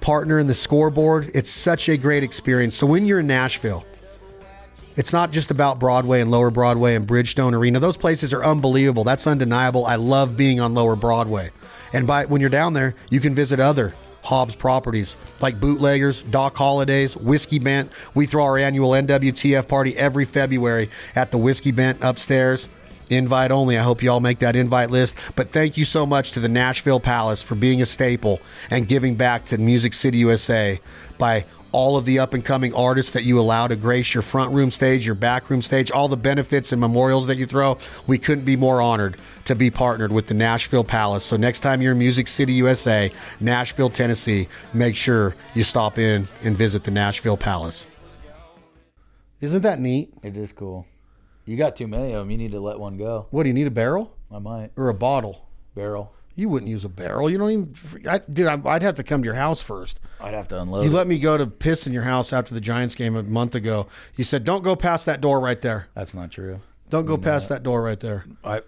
partner 0.00 0.40
in 0.40 0.48
the 0.48 0.54
scoreboard. 0.54 1.30
It's 1.32 1.50
such 1.50 1.88
a 1.88 1.96
great 1.96 2.24
experience. 2.24 2.76
So 2.76 2.88
when 2.88 3.06
you're 3.06 3.20
in 3.20 3.28
Nashville, 3.28 3.86
it's 4.96 5.12
not 5.12 5.30
just 5.30 5.52
about 5.52 5.78
Broadway 5.78 6.20
and 6.20 6.28
Lower 6.28 6.50
Broadway 6.50 6.96
and 6.96 7.06
Bridgestone 7.06 7.54
Arena. 7.54 7.78
Those 7.78 7.96
places 7.96 8.32
are 8.32 8.44
unbelievable. 8.44 9.04
That's 9.04 9.28
undeniable. 9.28 9.86
I 9.86 9.94
love 9.94 10.36
being 10.36 10.58
on 10.58 10.74
Lower 10.74 10.96
Broadway. 10.96 11.50
And 11.92 12.04
by 12.04 12.24
when 12.24 12.40
you're 12.40 12.50
down 12.50 12.72
there, 12.72 12.96
you 13.10 13.20
can 13.20 13.32
visit 13.32 13.60
other 13.60 13.94
Hobbs 14.28 14.54
properties 14.54 15.16
like 15.40 15.58
Bootleggers, 15.58 16.22
Doc 16.22 16.54
Holliday's, 16.54 17.16
Whiskey 17.16 17.58
Bent. 17.58 17.90
We 18.12 18.26
throw 18.26 18.44
our 18.44 18.58
annual 18.58 18.90
NWTF 18.90 19.66
party 19.66 19.96
every 19.96 20.26
February 20.26 20.90
at 21.16 21.30
the 21.30 21.38
Whiskey 21.38 21.72
Bent 21.72 21.98
upstairs. 22.02 22.68
Invite 23.08 23.50
only. 23.50 23.78
I 23.78 23.82
hope 23.82 24.02
you 24.02 24.10
all 24.10 24.20
make 24.20 24.40
that 24.40 24.54
invite 24.54 24.90
list. 24.90 25.16
But 25.34 25.50
thank 25.50 25.78
you 25.78 25.84
so 25.86 26.04
much 26.04 26.32
to 26.32 26.40
the 26.40 26.48
Nashville 26.48 27.00
Palace 27.00 27.42
for 27.42 27.54
being 27.54 27.80
a 27.80 27.86
staple 27.86 28.38
and 28.68 28.86
giving 28.86 29.14
back 29.14 29.46
to 29.46 29.56
Music 29.56 29.94
City 29.94 30.18
USA 30.18 30.78
by 31.16 31.46
all 31.72 31.96
of 31.96 32.04
the 32.04 32.18
up 32.18 32.34
and 32.34 32.44
coming 32.44 32.74
artists 32.74 33.12
that 33.12 33.24
you 33.24 33.38
allow 33.38 33.66
to 33.66 33.76
grace 33.76 34.14
your 34.14 34.22
front 34.22 34.52
room 34.52 34.70
stage, 34.70 35.04
your 35.06 35.14
back 35.14 35.50
room 35.50 35.62
stage, 35.62 35.90
all 35.90 36.08
the 36.08 36.16
benefits 36.16 36.72
and 36.72 36.80
memorials 36.80 37.26
that 37.26 37.36
you 37.36 37.46
throw. 37.46 37.78
We 38.06 38.18
couldn't 38.18 38.44
be 38.44 38.56
more 38.56 38.80
honored 38.80 39.16
to 39.44 39.54
be 39.54 39.70
partnered 39.70 40.12
with 40.12 40.26
the 40.26 40.34
Nashville 40.34 40.84
Palace. 40.84 41.24
So 41.24 41.36
next 41.36 41.60
time 41.60 41.80
you're 41.80 41.92
in 41.92 41.98
Music 41.98 42.28
City, 42.28 42.52
USA, 42.54 43.10
Nashville, 43.40 43.90
Tennessee, 43.90 44.48
make 44.74 44.96
sure 44.96 45.34
you 45.54 45.64
stop 45.64 45.98
in 45.98 46.28
and 46.42 46.56
visit 46.56 46.84
the 46.84 46.90
Nashville 46.90 47.36
Palace. 47.36 47.86
Isn't 49.40 49.62
that 49.62 49.78
neat? 49.78 50.12
It 50.22 50.36
is 50.36 50.52
cool. 50.52 50.86
You 51.44 51.56
got 51.56 51.76
too 51.76 51.86
many 51.86 52.12
of 52.12 52.20
them. 52.20 52.30
You 52.30 52.36
need 52.36 52.50
to 52.50 52.60
let 52.60 52.78
one 52.78 52.96
go. 52.98 53.26
What 53.30 53.44
do 53.44 53.48
you 53.48 53.54
need 53.54 53.66
a 53.66 53.70
barrel 53.70 54.12
I 54.30 54.38
might 54.38 54.70
or 54.76 54.88
a 54.88 54.94
bottle? 54.94 55.44
barrel. 55.74 56.12
You 56.38 56.48
wouldn't 56.48 56.70
use 56.70 56.84
a 56.84 56.88
barrel. 56.88 57.28
You 57.28 57.36
don't 57.36 57.50
even, 57.50 58.08
I, 58.08 58.18
dude. 58.18 58.46
I, 58.46 58.60
I'd 58.64 58.82
have 58.82 58.94
to 58.94 59.02
come 59.02 59.22
to 59.22 59.26
your 59.26 59.34
house 59.34 59.60
first. 59.60 59.98
I'd 60.20 60.34
have 60.34 60.46
to 60.48 60.62
unload. 60.62 60.84
You 60.84 60.90
it. 60.90 60.94
let 60.94 61.08
me 61.08 61.18
go 61.18 61.36
to 61.36 61.48
piss 61.48 61.84
in 61.84 61.92
your 61.92 62.04
house 62.04 62.32
after 62.32 62.54
the 62.54 62.60
Giants 62.60 62.94
game 62.94 63.16
a 63.16 63.24
month 63.24 63.56
ago. 63.56 63.88
You 64.14 64.22
said, 64.22 64.44
"Don't 64.44 64.62
go 64.62 64.76
past 64.76 65.04
that 65.06 65.20
door 65.20 65.40
right 65.40 65.60
there. 65.60 65.88
That's 65.94 66.14
not 66.14 66.30
true. 66.30 66.60
Don't 66.90 67.06
go 67.06 67.18
past 67.18 67.48
that 67.48 67.64
door 67.64 67.82
right 67.82 67.98
there." 67.98 68.24
I 68.44 68.62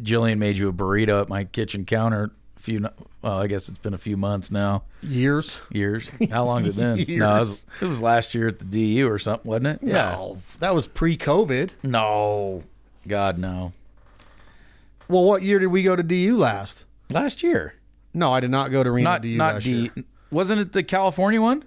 Jillian 0.00 0.38
made 0.38 0.56
you 0.56 0.68
a 0.68 0.72
burrito 0.72 1.20
at 1.20 1.28
my 1.28 1.42
kitchen 1.42 1.84
counter. 1.84 2.30
A 2.56 2.60
few, 2.60 2.86
well, 3.22 3.38
I 3.38 3.48
guess 3.48 3.68
it's 3.68 3.78
been 3.78 3.92
a 3.94 3.98
few 3.98 4.16
months 4.16 4.52
now, 4.52 4.84
Years. 5.02 5.58
years. 5.70 6.12
How 6.30 6.44
long's 6.44 6.68
it 6.68 6.76
been? 6.76 6.96
No, 7.18 7.36
it 7.36 7.38
was, 7.40 7.66
it 7.80 7.86
was 7.86 8.00
last 8.00 8.36
year 8.36 8.46
at 8.46 8.60
the 8.60 8.66
DU 8.66 9.08
or 9.10 9.18
something, 9.18 9.50
wasn't 9.50 9.66
it? 9.66 9.82
No, 9.82 10.38
that 10.60 10.74
was 10.76 10.86
pre-COVID. 10.86 11.70
No, 11.82 12.62
God 13.08 13.36
no. 13.38 13.72
Well, 15.08 15.24
what 15.24 15.42
year 15.42 15.58
did 15.58 15.68
we 15.68 15.82
go 15.82 15.96
to 15.96 16.02
DU 16.04 16.36
last? 16.36 16.84
Last 17.10 17.42
year, 17.42 17.74
No, 18.14 18.32
I 18.32 18.40
did 18.40 18.50
not 18.50 18.70
go 18.70 18.82
to 18.82 18.90
Reno 18.90 19.10
not 19.10 19.22
DU 19.22 19.36
not 19.36 19.62
D. 19.62 19.70
year. 19.70 20.04
Wasn't 20.30 20.60
it 20.60 20.72
the 20.72 20.82
California 20.82 21.40
one? 21.40 21.64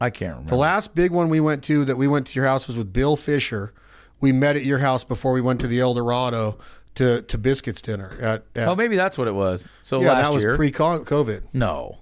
I 0.00 0.10
can't 0.10 0.30
remember. 0.32 0.50
The 0.50 0.56
last 0.56 0.94
big 0.94 1.10
one 1.10 1.28
we 1.28 1.40
went 1.40 1.64
to 1.64 1.84
that 1.84 1.96
we 1.96 2.06
went 2.06 2.26
to 2.28 2.34
your 2.34 2.46
house 2.46 2.66
was 2.68 2.76
with 2.76 2.92
Bill 2.92 3.16
Fisher. 3.16 3.72
We 4.20 4.32
met 4.32 4.56
at 4.56 4.64
your 4.64 4.78
house 4.78 5.04
before 5.04 5.32
we 5.32 5.40
went 5.40 5.60
to 5.60 5.66
the 5.66 5.80
El 5.80 5.94
Dorado 5.94 6.58
to 6.96 7.22
to 7.22 7.38
biscuits 7.38 7.80
dinner 7.80 8.16
at. 8.20 8.44
at 8.54 8.68
oh, 8.68 8.76
maybe 8.76 8.96
that's 8.96 9.18
what 9.18 9.28
it 9.28 9.34
was. 9.34 9.64
So 9.80 10.00
yeah, 10.00 10.12
last 10.12 10.22
that 10.22 10.32
was 10.34 10.42
year, 10.42 10.56
pre-COVID. 10.56 11.42
no, 11.52 11.98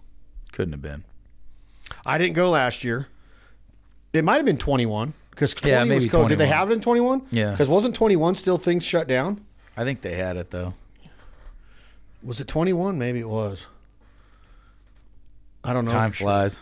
couldn't 0.52 0.72
have 0.72 0.82
been. 0.82 1.04
I 2.04 2.18
didn't 2.18 2.34
go 2.34 2.50
last 2.50 2.84
year. 2.84 3.08
It 4.12 4.24
might 4.24 4.36
have 4.36 4.46
been 4.46 4.58
21 4.58 5.12
because 5.30 5.52
20 5.54 5.70
Yeah, 5.72 5.80
was 5.80 5.88
maybe 5.88 6.06
COVID. 6.06 6.28
Did 6.28 6.38
they 6.38 6.46
have 6.46 6.70
it 6.70 6.74
in 6.74 6.80
21? 6.80 7.26
Yeah. 7.30 7.50
Because 7.50 7.68
wasn't 7.68 7.94
21 7.94 8.34
still 8.34 8.56
things 8.56 8.84
shut 8.84 9.06
down? 9.06 9.44
I 9.76 9.84
think 9.84 10.00
they 10.00 10.14
had 10.16 10.36
it 10.36 10.50
though. 10.50 10.74
Was 12.22 12.40
it 12.40 12.48
21? 12.48 12.98
Maybe 12.98 13.20
it 13.20 13.28
was. 13.28 13.66
I 15.62 15.72
don't 15.72 15.84
know. 15.84 15.90
Time 15.90 16.10
for 16.10 16.16
sure. 16.18 16.24
flies 16.26 16.60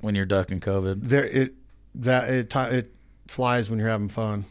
when 0.00 0.14
you're 0.14 0.24
ducking 0.26 0.60
COVID. 0.60 1.00
There, 1.02 1.24
it 1.24 1.54
that 1.94 2.28
it 2.28 2.54
it 2.56 2.92
flies 3.28 3.70
when 3.70 3.78
you're 3.78 3.88
having 3.88 4.08
fun. 4.08 4.46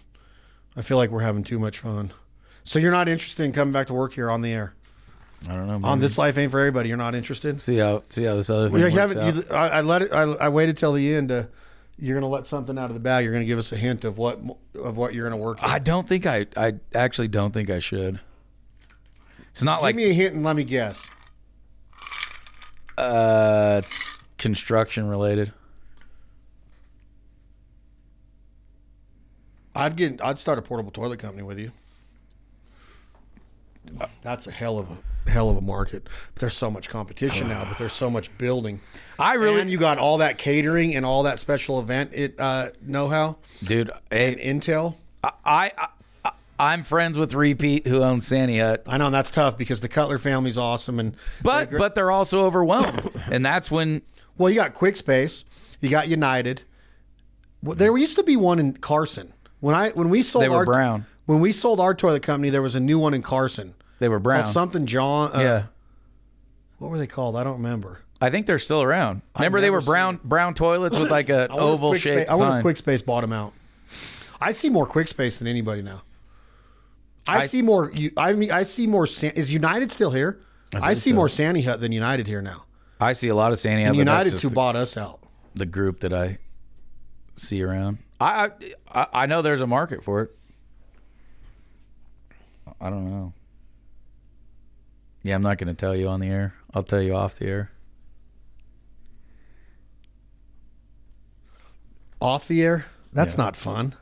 I 0.75 0.81
feel 0.81 0.97
like 0.97 1.09
we're 1.09 1.21
having 1.21 1.43
too 1.43 1.59
much 1.59 1.79
fun. 1.79 2.13
So 2.63 2.79
you're 2.79 2.91
not 2.91 3.07
interested 3.07 3.43
in 3.43 3.51
coming 3.51 3.71
back 3.73 3.87
to 3.87 3.93
work 3.93 4.13
here 4.13 4.29
on 4.29 4.41
the 4.41 4.53
air 4.53 4.73
I 5.49 5.53
don't 5.55 5.67
know. 5.67 5.87
on 5.87 5.99
this 5.99 6.17
life 6.19 6.37
ain't 6.37 6.51
for 6.51 6.59
everybody. 6.59 6.87
You're 6.89 6.97
not 6.97 7.15
interested. 7.15 7.59
see 7.61 7.77
how 7.77 8.03
see 8.09 8.23
how 8.23 8.35
this 8.35 8.49
other 8.49 8.69
thing 8.69 8.73
Well, 8.79 8.89
you 8.89 8.97
works 8.99 9.15
haven't. 9.15 9.17
out. 9.17 9.35
You, 9.35 9.55
I, 9.55 9.67
I 9.69 9.81
let 9.81 10.03
it. 10.03 10.13
I, 10.13 10.21
I 10.21 10.49
waited 10.49 10.77
till 10.77 10.93
the 10.93 11.13
end. 11.13 11.29
To, 11.29 11.47
you're 12.01 12.15
going 12.15 12.29
to 12.29 12.33
let 12.35 12.47
something 12.47 12.77
out 12.77 12.89
of 12.89 12.95
the 12.95 12.99
bag. 12.99 13.23
You're 13.23 13.31
going 13.31 13.43
to 13.43 13.47
give 13.47 13.59
us 13.59 13.71
a 13.71 13.77
hint 13.77 14.03
of 14.03 14.17
what 14.17 14.39
of 14.75 14.97
what 14.97 15.13
you're 15.13 15.29
going 15.29 15.39
to 15.39 15.43
work. 15.43 15.59
I 15.61 15.79
don't 15.79 16.07
think 16.07 16.25
I. 16.25 16.47
I 16.57 16.73
actually 16.95 17.27
don't 17.29 17.53
think 17.53 17.69
I 17.69 17.79
should. 17.79 18.19
It's 19.51 19.63
not 19.63 19.81
like 19.81 19.95
Give 19.95 20.05
me 20.05 20.09
a 20.11 20.13
hint 20.13 20.33
and 20.35 20.43
let 20.43 20.55
me 20.55 20.63
guess. 20.63 21.05
uh, 22.97 23.81
it's 23.83 23.99
construction 24.37 25.07
related. 25.07 25.53
I'd 29.75 29.95
get. 29.95 30.21
I'd 30.23 30.39
start 30.39 30.57
a 30.57 30.61
portable 30.61 30.91
toilet 30.91 31.19
company 31.19 31.43
with 31.43 31.59
you. 31.59 31.71
That's 34.21 34.47
a 34.47 34.51
hell 34.51 34.77
of 34.79 34.89
a 34.91 34.97
hell 35.27 35.49
of 35.49 35.57
a 35.57 35.61
market. 35.61 36.03
But 36.33 36.41
there's 36.41 36.57
so 36.57 36.69
much 36.71 36.89
competition 36.89 37.47
now. 37.47 37.65
But 37.65 37.77
there's 37.77 37.93
so 37.93 38.09
much 38.09 38.35
building. 38.37 38.79
I 39.19 39.33
really, 39.35 39.61
and 39.61 39.69
you 39.69 39.77
got 39.77 39.97
all 39.97 40.17
that 40.17 40.37
catering 40.37 40.95
and 40.95 41.05
all 41.05 41.23
that 41.23 41.39
special 41.39 41.79
event 41.79 42.11
it 42.13 42.39
uh, 42.39 42.69
know 42.81 43.07
how 43.07 43.37
dude. 43.63 43.91
and 44.09 44.37
intel. 44.37 44.95
I, 45.23 45.31
I, 45.45 45.71
I 46.25 46.31
I'm 46.57 46.83
friends 46.83 47.17
with 47.17 47.33
Repeat 47.33 47.87
who 47.87 48.03
owns 48.03 48.25
Sani-Hut, 48.27 48.83
I 48.87 48.97
know 48.97 49.07
and 49.07 49.15
that's 49.15 49.31
tough 49.31 49.57
because 49.57 49.81
the 49.81 49.87
Cutler 49.87 50.17
family's 50.17 50.57
awesome 50.57 50.99
and 50.99 51.15
but 51.43 51.71
but 51.71 51.95
they're 51.95 52.11
also 52.11 52.41
overwhelmed, 52.41 53.09
and 53.31 53.45
that's 53.45 53.69
when 53.69 54.01
well 54.37 54.49
you 54.49 54.55
got 54.55 54.73
Quick 54.73 54.97
Space, 54.97 55.43
you 55.79 55.89
got 55.89 56.07
United. 56.07 56.63
Well, 57.63 57.75
there 57.75 57.95
used 57.95 58.15
to 58.17 58.23
be 58.23 58.35
one 58.37 58.57
in 58.57 58.73
Carson 58.73 59.33
when 59.59 59.75
I 59.75 59.89
when 59.89 60.09
we 60.09 60.23
sold 60.23 60.43
They 60.45 60.49
were 60.49 60.57
our 60.57 60.65
brown. 60.65 61.05
when 61.27 61.39
we 61.41 61.51
sold 61.51 61.79
our 61.79 61.93
toilet 61.93 62.23
company. 62.23 62.49
There 62.49 62.61
was 62.61 62.75
a 62.75 62.79
new 62.79 62.97
one 62.97 63.13
in 63.13 63.21
Carson 63.21 63.75
they 64.01 64.09
were 64.09 64.19
brown. 64.19 64.43
called 64.43 64.53
something 64.53 64.85
John. 64.85 65.31
Uh, 65.33 65.39
yeah, 65.39 65.63
what 66.79 66.91
were 66.91 66.97
they 66.97 67.07
called? 67.07 67.35
I 67.37 67.43
don't 67.45 67.57
remember. 67.57 67.99
I 68.19 68.29
think 68.29 68.45
they're 68.45 68.59
still 68.59 68.81
around. 68.81 69.21
Remember 69.37 69.61
they 69.61 69.67
never 69.67 69.77
were 69.77 69.81
brown 69.81 70.19
brown 70.23 70.53
toilets 70.53 70.97
with 70.97 71.09
like 71.09 71.29
a 71.29 71.43
I 71.49 71.53
wonder 71.55 71.55
if 71.55 71.61
oval 71.61 71.93
shaped 71.95 72.29
I 72.29 72.35
wonder 72.35 72.49
if 72.49 72.53
sign. 72.55 72.61
Quick 72.63 72.77
Space 72.77 73.01
bought 73.01 73.21
them 73.21 73.31
out. 73.33 73.53
I 74.41 74.51
see 74.51 74.69
more 74.69 74.85
Quick 74.85 75.07
Space 75.07 75.37
than 75.37 75.47
anybody 75.47 75.81
now. 75.81 76.01
I, 77.27 77.43
I- 77.43 77.45
see 77.45 77.61
more. 77.61 77.91
you- 77.93 78.11
I 78.17 78.33
mean, 78.33 78.51
I 78.51 78.63
see 78.63 78.87
more. 78.87 79.05
San, 79.07 79.31
is 79.33 79.53
United 79.53 79.91
still 79.91 80.11
here? 80.11 80.39
I, 80.73 80.93
see 80.93 81.11
more 81.13 81.27
Sani-Hut 81.29 81.81
than 81.81 81.91
United 81.91 82.27
here 82.27 82.41
now. 82.41 82.63
I 82.99 83.13
see 83.13 83.27
a 83.27 83.35
lot 83.35 83.51
of 83.51 83.59
Sandy. 83.59 83.83
And 83.83 83.93
but 83.93 83.99
United's 83.99 84.41
who 84.41 84.49
bought 84.49 84.75
us 84.75 84.95
out. 84.97 85.19
the 85.53 85.65
group 85.65 85.99
that 85.99 86.13
I 86.13 86.37
see 87.35 87.61
around. 87.61 87.97
I, 88.19 88.49
I 88.91 89.07
I 89.13 89.25
know 89.25 89.41
there's 89.41 89.61
a 89.61 89.67
market 89.67 90.03
for 90.03 90.21
it. 90.21 90.31
I 92.79 92.89
don't 92.89 93.09
know. 93.09 93.33
Yeah, 95.23 95.35
I'm 95.35 95.41
not 95.41 95.57
going 95.57 95.67
to 95.67 95.73
tell 95.73 95.95
you 95.95 96.07
on 96.07 96.19
the 96.19 96.27
air. 96.29 96.55
I'll 96.73 96.83
tell 96.83 97.01
you 97.01 97.15
off 97.15 97.35
the 97.35 97.47
air. 97.47 97.71
Off 102.19 102.47
the 102.47 102.63
air? 102.63 102.85
That's 103.13 103.37
not 103.37 103.55
fun. 103.55 103.95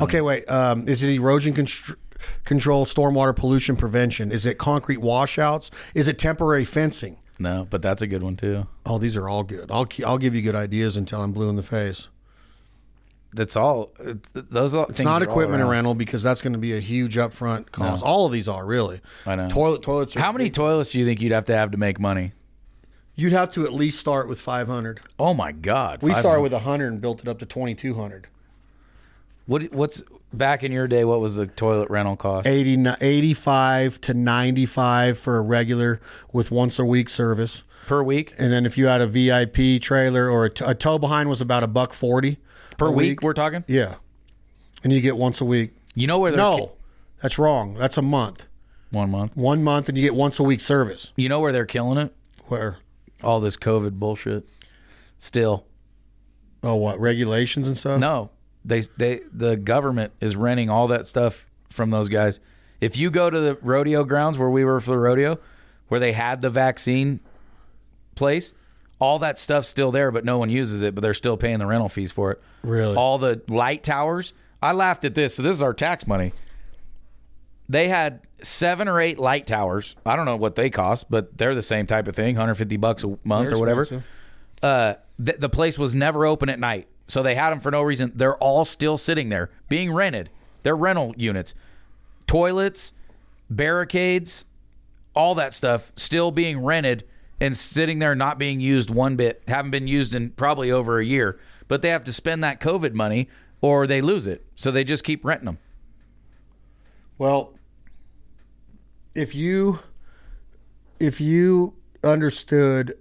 Okay, 0.00 0.20
wait. 0.20 0.48
Um, 0.50 0.86
is 0.88 1.02
it 1.02 1.10
erosion 1.10 1.54
constr- 1.54 1.96
control, 2.44 2.84
stormwater 2.84 3.34
pollution 3.34 3.76
prevention? 3.76 4.30
Is 4.30 4.44
it 4.44 4.58
concrete 4.58 4.98
washouts? 4.98 5.70
Is 5.94 6.06
it 6.06 6.18
temporary 6.18 6.64
fencing? 6.64 7.16
No, 7.38 7.66
but 7.68 7.82
that's 7.82 8.02
a 8.02 8.06
good 8.06 8.22
one 8.22 8.36
too. 8.36 8.66
Oh, 8.84 8.98
these 8.98 9.16
are 9.16 9.28
all 9.28 9.42
good. 9.42 9.70
I'll 9.70 9.88
I'll 10.06 10.18
give 10.18 10.34
you 10.34 10.42
good 10.42 10.54
ideas 10.54 10.96
until 10.96 11.22
I'm 11.22 11.32
blue 11.32 11.48
in 11.48 11.56
the 11.56 11.62
face. 11.62 12.08
That's 13.36 13.54
all. 13.54 13.92
Those 14.32 14.74
are 14.74 14.86
It's 14.88 15.02
not 15.02 15.22
equipment 15.22 15.62
rental 15.64 15.94
because 15.94 16.22
that's 16.22 16.42
going 16.42 16.54
to 16.54 16.58
be 16.58 16.74
a 16.74 16.80
huge 16.80 17.16
upfront 17.16 17.70
cost. 17.70 18.02
All 18.02 18.26
of 18.26 18.32
these 18.32 18.48
are 18.48 18.64
really. 18.66 19.00
I 19.26 19.36
know. 19.36 19.48
Toilet 19.48 19.82
toilets. 19.82 20.16
Are 20.16 20.20
How 20.20 20.32
many 20.32 20.50
toilets 20.50 20.92
do 20.92 20.98
you 20.98 21.04
think 21.06 21.20
you'd 21.20 21.32
have 21.32 21.44
to 21.46 21.56
have 21.56 21.70
to 21.70 21.76
make 21.76 22.00
money? 22.00 22.32
You'd 23.14 23.32
have 23.32 23.50
to 23.52 23.64
at 23.64 23.72
least 23.72 24.00
start 24.00 24.28
with 24.28 24.40
500. 24.40 25.00
Oh 25.18 25.32
my 25.34 25.52
God! 25.52 26.02
We 26.02 26.12
started 26.12 26.42
with 26.42 26.52
100 26.52 26.88
and 26.88 27.00
built 27.00 27.20
it 27.20 27.28
up 27.28 27.38
to 27.38 27.46
2200. 27.46 28.26
what? 29.46 29.62
What's 29.72 30.02
back 30.32 30.62
in 30.62 30.72
your 30.72 30.86
day? 30.86 31.04
What 31.04 31.20
was 31.20 31.36
the 31.36 31.46
toilet 31.46 31.88
rental 31.90 32.16
cost? 32.16 32.46
80, 32.46 32.86
85 33.00 34.00
to 34.02 34.14
95 34.14 35.18
for 35.18 35.38
a 35.38 35.40
regular 35.42 36.00
with 36.32 36.50
once 36.50 36.78
a 36.78 36.84
week 36.84 37.08
service. 37.08 37.62
per 37.86 38.02
week? 38.02 38.34
And 38.38 38.52
then 38.52 38.66
if 38.66 38.76
you 38.76 38.86
had 38.86 39.00
a 39.00 39.06
VIP 39.06 39.80
trailer 39.80 40.28
or 40.28 40.46
a, 40.46 40.50
t- 40.50 40.64
a 40.64 40.74
tow 40.74 40.98
behind 40.98 41.28
was 41.28 41.40
about 41.40 41.62
a 41.62 41.66
buck 41.68 41.92
40 41.94 42.38
Per 42.78 42.86
a 42.86 42.90
week, 42.92 43.22
we're 43.22 43.32
talking. 43.32 43.64
Yeah. 43.66 43.94
And 44.84 44.92
you 44.92 45.00
get 45.00 45.16
once 45.16 45.40
a 45.40 45.44
week. 45.44 45.72
You 45.94 46.06
know 46.06 46.18
where 46.18 46.30
they're 46.30 46.38
No, 46.38 46.72
that's 47.22 47.38
wrong. 47.38 47.74
That's 47.74 47.96
a 47.96 48.02
month. 48.02 48.46
one 48.90 49.10
month. 49.10 49.36
One 49.36 49.62
month 49.64 49.88
and 49.88 49.96
you 49.96 50.04
get 50.04 50.14
once 50.14 50.38
a 50.38 50.42
week 50.42 50.60
service. 50.60 51.12
You 51.16 51.28
know 51.28 51.40
where 51.40 51.52
they're 51.52 51.66
killing 51.66 51.98
it? 51.98 52.14
Where? 52.48 52.78
All 53.22 53.40
this 53.40 53.56
COVID 53.56 53.92
bullshit. 53.92 54.46
Still, 55.18 55.64
Oh, 56.62 56.74
what? 56.76 56.98
Regulations 57.00 57.68
and 57.68 57.76
stuff? 57.78 57.98
no. 58.00 58.30
They 58.64 58.80
they 58.96 59.20
the 59.32 59.56
government 59.56 60.12
is 60.20 60.34
renting 60.34 60.68
all 60.70 60.88
that 60.88 61.06
stuff 61.06 61.46
from 61.70 61.90
those 61.90 62.08
guys. 62.08 62.40
If 62.80 62.96
you 62.96 63.10
go 63.12 63.30
to 63.30 63.38
the 63.38 63.58
rodeo 63.62 64.02
grounds 64.02 64.38
where 64.38 64.50
we 64.50 64.64
were 64.64 64.80
for 64.80 64.90
the 64.90 64.98
rodeo, 64.98 65.38
where 65.86 66.00
they 66.00 66.10
had 66.12 66.42
the 66.42 66.50
vaccine 66.50 67.20
place, 68.16 68.54
all 68.98 69.18
that 69.18 69.38
stuff's 69.38 69.68
still 69.68 69.92
there, 69.92 70.10
but 70.10 70.24
no 70.24 70.38
one 70.38 70.50
uses 70.50 70.82
it. 70.82 70.94
But 70.94 71.02
they're 71.02 71.14
still 71.14 71.36
paying 71.36 71.58
the 71.58 71.66
rental 71.66 71.88
fees 71.88 72.12
for 72.12 72.32
it. 72.32 72.42
Really? 72.62 72.96
All 72.96 73.18
the 73.18 73.42
light 73.48 73.82
towers. 73.82 74.32
I 74.62 74.72
laughed 74.72 75.04
at 75.04 75.14
this. 75.14 75.34
So 75.36 75.42
this 75.42 75.54
is 75.54 75.62
our 75.62 75.74
tax 75.74 76.06
money. 76.06 76.32
They 77.68 77.88
had 77.88 78.20
seven 78.42 78.88
or 78.88 79.00
eight 79.00 79.18
light 79.18 79.46
towers. 79.46 79.96
I 80.04 80.16
don't 80.16 80.24
know 80.24 80.36
what 80.36 80.54
they 80.54 80.70
cost, 80.70 81.10
but 81.10 81.36
they're 81.36 81.54
the 81.54 81.62
same 81.62 81.86
type 81.86 82.08
of 82.08 82.14
thing, 82.14 82.36
150 82.36 82.76
bucks 82.76 83.04
a 83.04 83.18
month 83.24 83.48
They're 83.48 83.56
or 83.56 83.60
whatever. 83.60 84.04
Uh, 84.62 84.94
th- 85.22 85.38
the 85.38 85.48
place 85.48 85.78
was 85.78 85.94
never 85.94 86.24
open 86.26 86.48
at 86.48 86.58
night, 86.58 86.88
so 87.06 87.22
they 87.22 87.34
had 87.34 87.50
them 87.50 87.60
for 87.60 87.70
no 87.70 87.82
reason. 87.82 88.12
They're 88.14 88.36
all 88.36 88.64
still 88.64 88.98
sitting 88.98 89.28
there, 89.28 89.50
being 89.68 89.92
rented. 89.92 90.30
They're 90.62 90.76
rental 90.76 91.14
units, 91.16 91.54
toilets, 92.26 92.92
barricades, 93.50 94.44
all 95.14 95.34
that 95.36 95.54
stuff 95.54 95.92
still 95.96 96.30
being 96.30 96.62
rented 96.62 97.04
and 97.40 97.56
sitting 97.56 97.98
there 97.98 98.14
not 98.14 98.38
being 98.38 98.60
used 98.60 98.90
one 98.90 99.16
bit. 99.16 99.42
Haven't 99.48 99.70
been 99.70 99.88
used 99.88 100.14
in 100.14 100.30
probably 100.30 100.70
over 100.70 100.98
a 100.98 101.04
year, 101.04 101.38
but 101.68 101.82
they 101.82 101.90
have 101.90 102.04
to 102.04 102.12
spend 102.12 102.42
that 102.44 102.60
COVID 102.60 102.92
money 102.92 103.28
or 103.60 103.86
they 103.86 104.00
lose 104.00 104.26
it. 104.26 104.44
So 104.54 104.70
they 104.70 104.84
just 104.84 105.04
keep 105.04 105.24
renting 105.24 105.46
them. 105.46 105.58
Well, 107.18 107.58
if 109.14 109.34
you 109.34 109.80
if 111.00 111.20
you 111.20 111.74
understood 112.04 112.96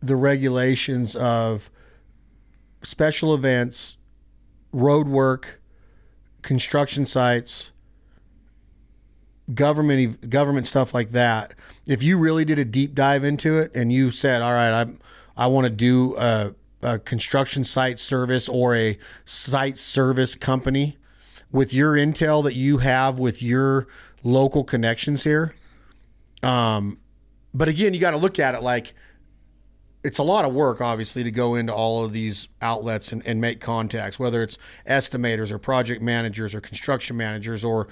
the 0.00 0.16
regulations 0.16 1.14
of 1.14 1.70
special 2.82 3.34
events, 3.34 3.96
road 4.72 5.08
work, 5.08 5.60
construction 6.42 7.06
sites, 7.06 7.71
government 9.54 10.30
government 10.30 10.66
stuff 10.66 10.94
like 10.94 11.12
that, 11.12 11.54
if 11.86 12.02
you 12.02 12.18
really 12.18 12.44
did 12.44 12.58
a 12.58 12.64
deep 12.64 12.94
dive 12.94 13.24
into 13.24 13.58
it 13.58 13.70
and 13.74 13.92
you 13.92 14.10
said, 14.10 14.42
"All 14.42 14.52
right, 14.52 14.72
I 14.72 14.86
I 15.36 15.46
want 15.46 15.64
to 15.64 15.70
do 15.70 16.16
a, 16.16 16.54
a 16.82 16.98
construction 16.98 17.64
site 17.64 17.98
service 17.98 18.48
or 18.48 18.74
a 18.74 18.98
site 19.24 19.78
service 19.78 20.34
company," 20.34 20.96
with 21.50 21.72
your 21.72 21.94
intel 21.94 22.42
that 22.44 22.54
you 22.54 22.78
have 22.78 23.18
with 23.18 23.42
your 23.42 23.86
local 24.22 24.64
connections 24.64 25.24
here. 25.24 25.54
Um, 26.42 26.98
but 27.54 27.68
again, 27.68 27.94
you 27.94 28.00
got 28.00 28.12
to 28.12 28.16
look 28.16 28.38
at 28.38 28.54
it 28.54 28.62
like 28.62 28.94
it's 30.04 30.18
a 30.18 30.22
lot 30.22 30.44
of 30.44 30.52
work, 30.52 30.80
obviously, 30.80 31.22
to 31.22 31.30
go 31.30 31.54
into 31.54 31.72
all 31.72 32.04
of 32.04 32.12
these 32.12 32.48
outlets 32.60 33.12
and, 33.12 33.24
and 33.24 33.40
make 33.40 33.60
contacts, 33.60 34.18
whether 34.18 34.42
it's 34.42 34.58
estimators 34.86 35.52
or 35.52 35.58
project 35.58 36.02
managers 36.02 36.54
or 36.54 36.60
construction 36.60 37.16
managers 37.16 37.62
or 37.62 37.88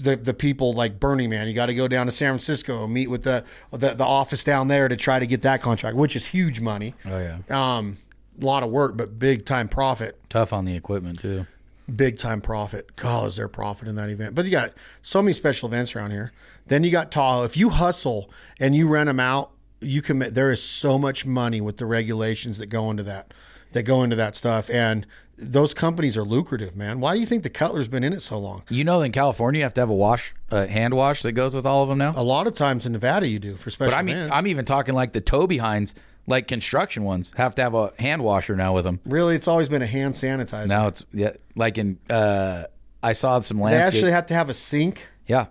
the, 0.00 0.16
the 0.16 0.34
people 0.34 0.72
like 0.72 0.98
Burning 1.00 1.30
Man. 1.30 1.46
You 1.48 1.54
got 1.54 1.66
to 1.66 1.74
go 1.74 1.86
down 1.88 2.06
to 2.06 2.12
San 2.12 2.32
Francisco 2.32 2.84
and 2.84 2.92
meet 2.92 3.08
with 3.08 3.22
the, 3.24 3.44
the 3.70 3.94
the 3.94 4.04
office 4.04 4.42
down 4.44 4.68
there 4.68 4.88
to 4.88 4.96
try 4.96 5.18
to 5.18 5.26
get 5.26 5.42
that 5.42 5.62
contract, 5.62 5.96
which 5.96 6.16
is 6.16 6.26
huge 6.26 6.60
money. 6.60 6.94
Oh 7.04 7.18
yeah, 7.18 7.38
Um, 7.50 7.98
a 8.40 8.44
lot 8.44 8.62
of 8.62 8.70
work, 8.70 8.96
but 8.96 9.18
big 9.18 9.46
time 9.46 9.68
profit 9.68 10.18
tough 10.28 10.52
on 10.52 10.64
the 10.64 10.74
equipment 10.74 11.20
too. 11.20 11.46
big 11.94 12.18
time 12.18 12.40
profit. 12.40 12.96
God, 12.96 13.28
is 13.28 13.36
there 13.36 13.46
profit 13.48 13.86
in 13.88 13.94
that 13.96 14.08
event? 14.10 14.34
But 14.34 14.44
you 14.46 14.50
got 14.50 14.72
so 15.02 15.22
many 15.22 15.32
special 15.32 15.68
events 15.68 15.94
around 15.94 16.10
here. 16.10 16.32
Then 16.66 16.82
you 16.82 16.90
got 16.90 17.12
Tahoe. 17.12 17.44
If 17.44 17.56
you 17.56 17.68
hustle 17.68 18.30
and 18.58 18.74
you 18.74 18.88
rent 18.88 19.06
them 19.08 19.20
out, 19.20 19.50
you 19.80 20.00
can. 20.02 20.18
There 20.18 20.50
is 20.50 20.62
so 20.62 20.98
much 20.98 21.26
money 21.26 21.60
with 21.60 21.76
the 21.76 21.86
regulations 21.86 22.58
that 22.58 22.66
go 22.66 22.90
into 22.90 23.02
that, 23.02 23.32
that 23.72 23.82
go 23.82 24.02
into 24.02 24.16
that 24.16 24.34
stuff, 24.34 24.68
and 24.70 25.06
those 25.36 25.74
companies 25.74 26.16
are 26.16 26.22
lucrative, 26.24 26.76
man. 26.76 27.00
Why 27.00 27.14
do 27.14 27.20
you 27.20 27.26
think 27.26 27.42
the 27.42 27.50
Cutler's 27.50 27.88
been 27.88 28.04
in 28.04 28.12
it 28.12 28.20
so 28.22 28.38
long? 28.38 28.62
You 28.68 28.84
know, 28.84 29.02
in 29.02 29.12
California, 29.12 29.58
you 29.58 29.64
have 29.64 29.74
to 29.74 29.80
have 29.80 29.90
a 29.90 29.94
wash, 29.94 30.32
a 30.50 30.66
hand 30.66 30.94
wash 30.94 31.22
that 31.22 31.32
goes 31.32 31.54
with 31.54 31.66
all 31.66 31.82
of 31.82 31.88
them 31.88 31.98
now. 31.98 32.12
A 32.16 32.22
lot 32.22 32.46
of 32.46 32.54
times 32.54 32.86
in 32.86 32.92
Nevada, 32.92 33.26
you 33.28 33.38
do 33.38 33.56
for 33.56 33.70
special 33.70 33.90
But 33.92 33.98
I 33.98 34.02
mean, 34.02 34.16
events. 34.16 34.34
I'm 34.34 34.46
even 34.46 34.64
talking 34.64 34.94
like 34.94 35.12
the 35.12 35.20
tow 35.20 35.46
behinds, 35.46 35.94
like 36.26 36.46
construction 36.48 37.04
ones, 37.04 37.32
have 37.36 37.54
to 37.56 37.62
have 37.62 37.74
a 37.74 37.92
hand 37.98 38.22
washer 38.22 38.54
now 38.56 38.74
with 38.74 38.84
them. 38.84 39.00
really, 39.04 39.34
it's 39.34 39.48
always 39.48 39.68
been 39.68 39.82
a 39.82 39.86
hand 39.86 40.14
sanitizer. 40.14 40.66
Now 40.68 40.86
it's 40.86 41.04
yeah, 41.12 41.32
like 41.56 41.78
in 41.78 41.98
uh, 42.08 42.64
I 43.02 43.12
saw 43.12 43.40
some 43.40 43.60
landscape. 43.60 43.92
they 43.92 43.98
actually 43.98 44.12
have 44.12 44.26
to 44.26 44.34
have 44.34 44.48
a 44.48 44.54
sink. 44.54 45.06
yeah. 45.26 45.46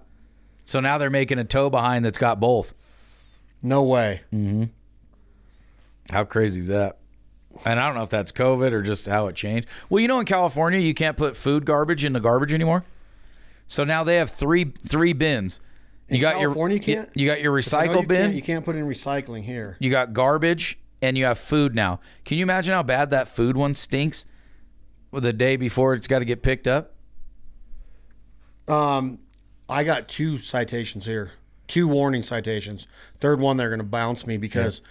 So 0.65 0.79
now 0.79 0.97
they're 0.97 1.09
making 1.09 1.39
a 1.39 1.43
tow 1.43 1.69
behind 1.69 2.05
that's 2.05 2.17
got 2.17 2.39
both. 2.39 2.73
No 3.61 3.83
way. 3.83 4.21
Mm-hmm. 4.33 4.63
How 6.09 6.23
crazy 6.23 6.61
is 6.61 6.67
that? 6.67 6.99
And 7.65 7.79
I 7.79 7.85
don't 7.85 7.95
know 7.95 8.03
if 8.03 8.09
that's 8.09 8.31
COVID 8.31 8.71
or 8.71 8.81
just 8.81 9.07
how 9.07 9.27
it 9.27 9.35
changed. 9.35 9.67
Well, 9.89 10.01
you 10.01 10.07
know, 10.07 10.19
in 10.19 10.25
California, 10.25 10.79
you 10.79 10.93
can't 10.93 11.15
put 11.17 11.37
food 11.37 11.65
garbage 11.65 12.03
in 12.03 12.13
the 12.13 12.19
garbage 12.19 12.53
anymore. 12.53 12.83
So 13.67 13.83
now 13.83 14.03
they 14.03 14.15
have 14.17 14.29
three 14.29 14.73
three 14.87 15.13
bins. 15.13 15.59
You 16.09 16.15
In 16.15 16.21
got 16.21 16.33
California, 16.35 16.75
your 16.77 16.83
you 16.83 16.95
can't? 16.95 17.09
you 17.13 17.27
got 17.27 17.41
your 17.41 17.53
recycle 17.53 18.01
you 18.01 18.07
bin. 18.07 18.21
Can't, 18.23 18.35
you 18.35 18.41
can't 18.41 18.65
put 18.65 18.75
in 18.75 18.85
recycling 18.85 19.43
here. 19.43 19.77
You 19.79 19.89
got 19.89 20.13
garbage 20.13 20.77
and 21.01 21.17
you 21.17 21.25
have 21.25 21.37
food 21.37 21.73
now. 21.73 21.99
Can 22.25 22.37
you 22.37 22.43
imagine 22.43 22.73
how 22.73 22.83
bad 22.83 23.09
that 23.11 23.27
food 23.27 23.55
one 23.55 23.73
stinks? 23.75 24.25
The 25.11 25.31
day 25.33 25.55
before 25.55 25.93
it's 25.93 26.07
got 26.07 26.19
to 26.19 26.25
get 26.25 26.41
picked 26.41 26.67
up. 26.67 26.93
Um, 28.67 29.19
I 29.69 29.83
got 29.83 30.07
two 30.07 30.37
citations 30.37 31.05
here, 31.05 31.31
two 31.67 31.87
warning 31.87 32.23
citations. 32.23 32.87
Third 33.19 33.39
one, 33.39 33.57
they're 33.57 33.69
going 33.69 33.79
to 33.79 33.85
bounce 33.85 34.25
me 34.25 34.37
because 34.37 34.81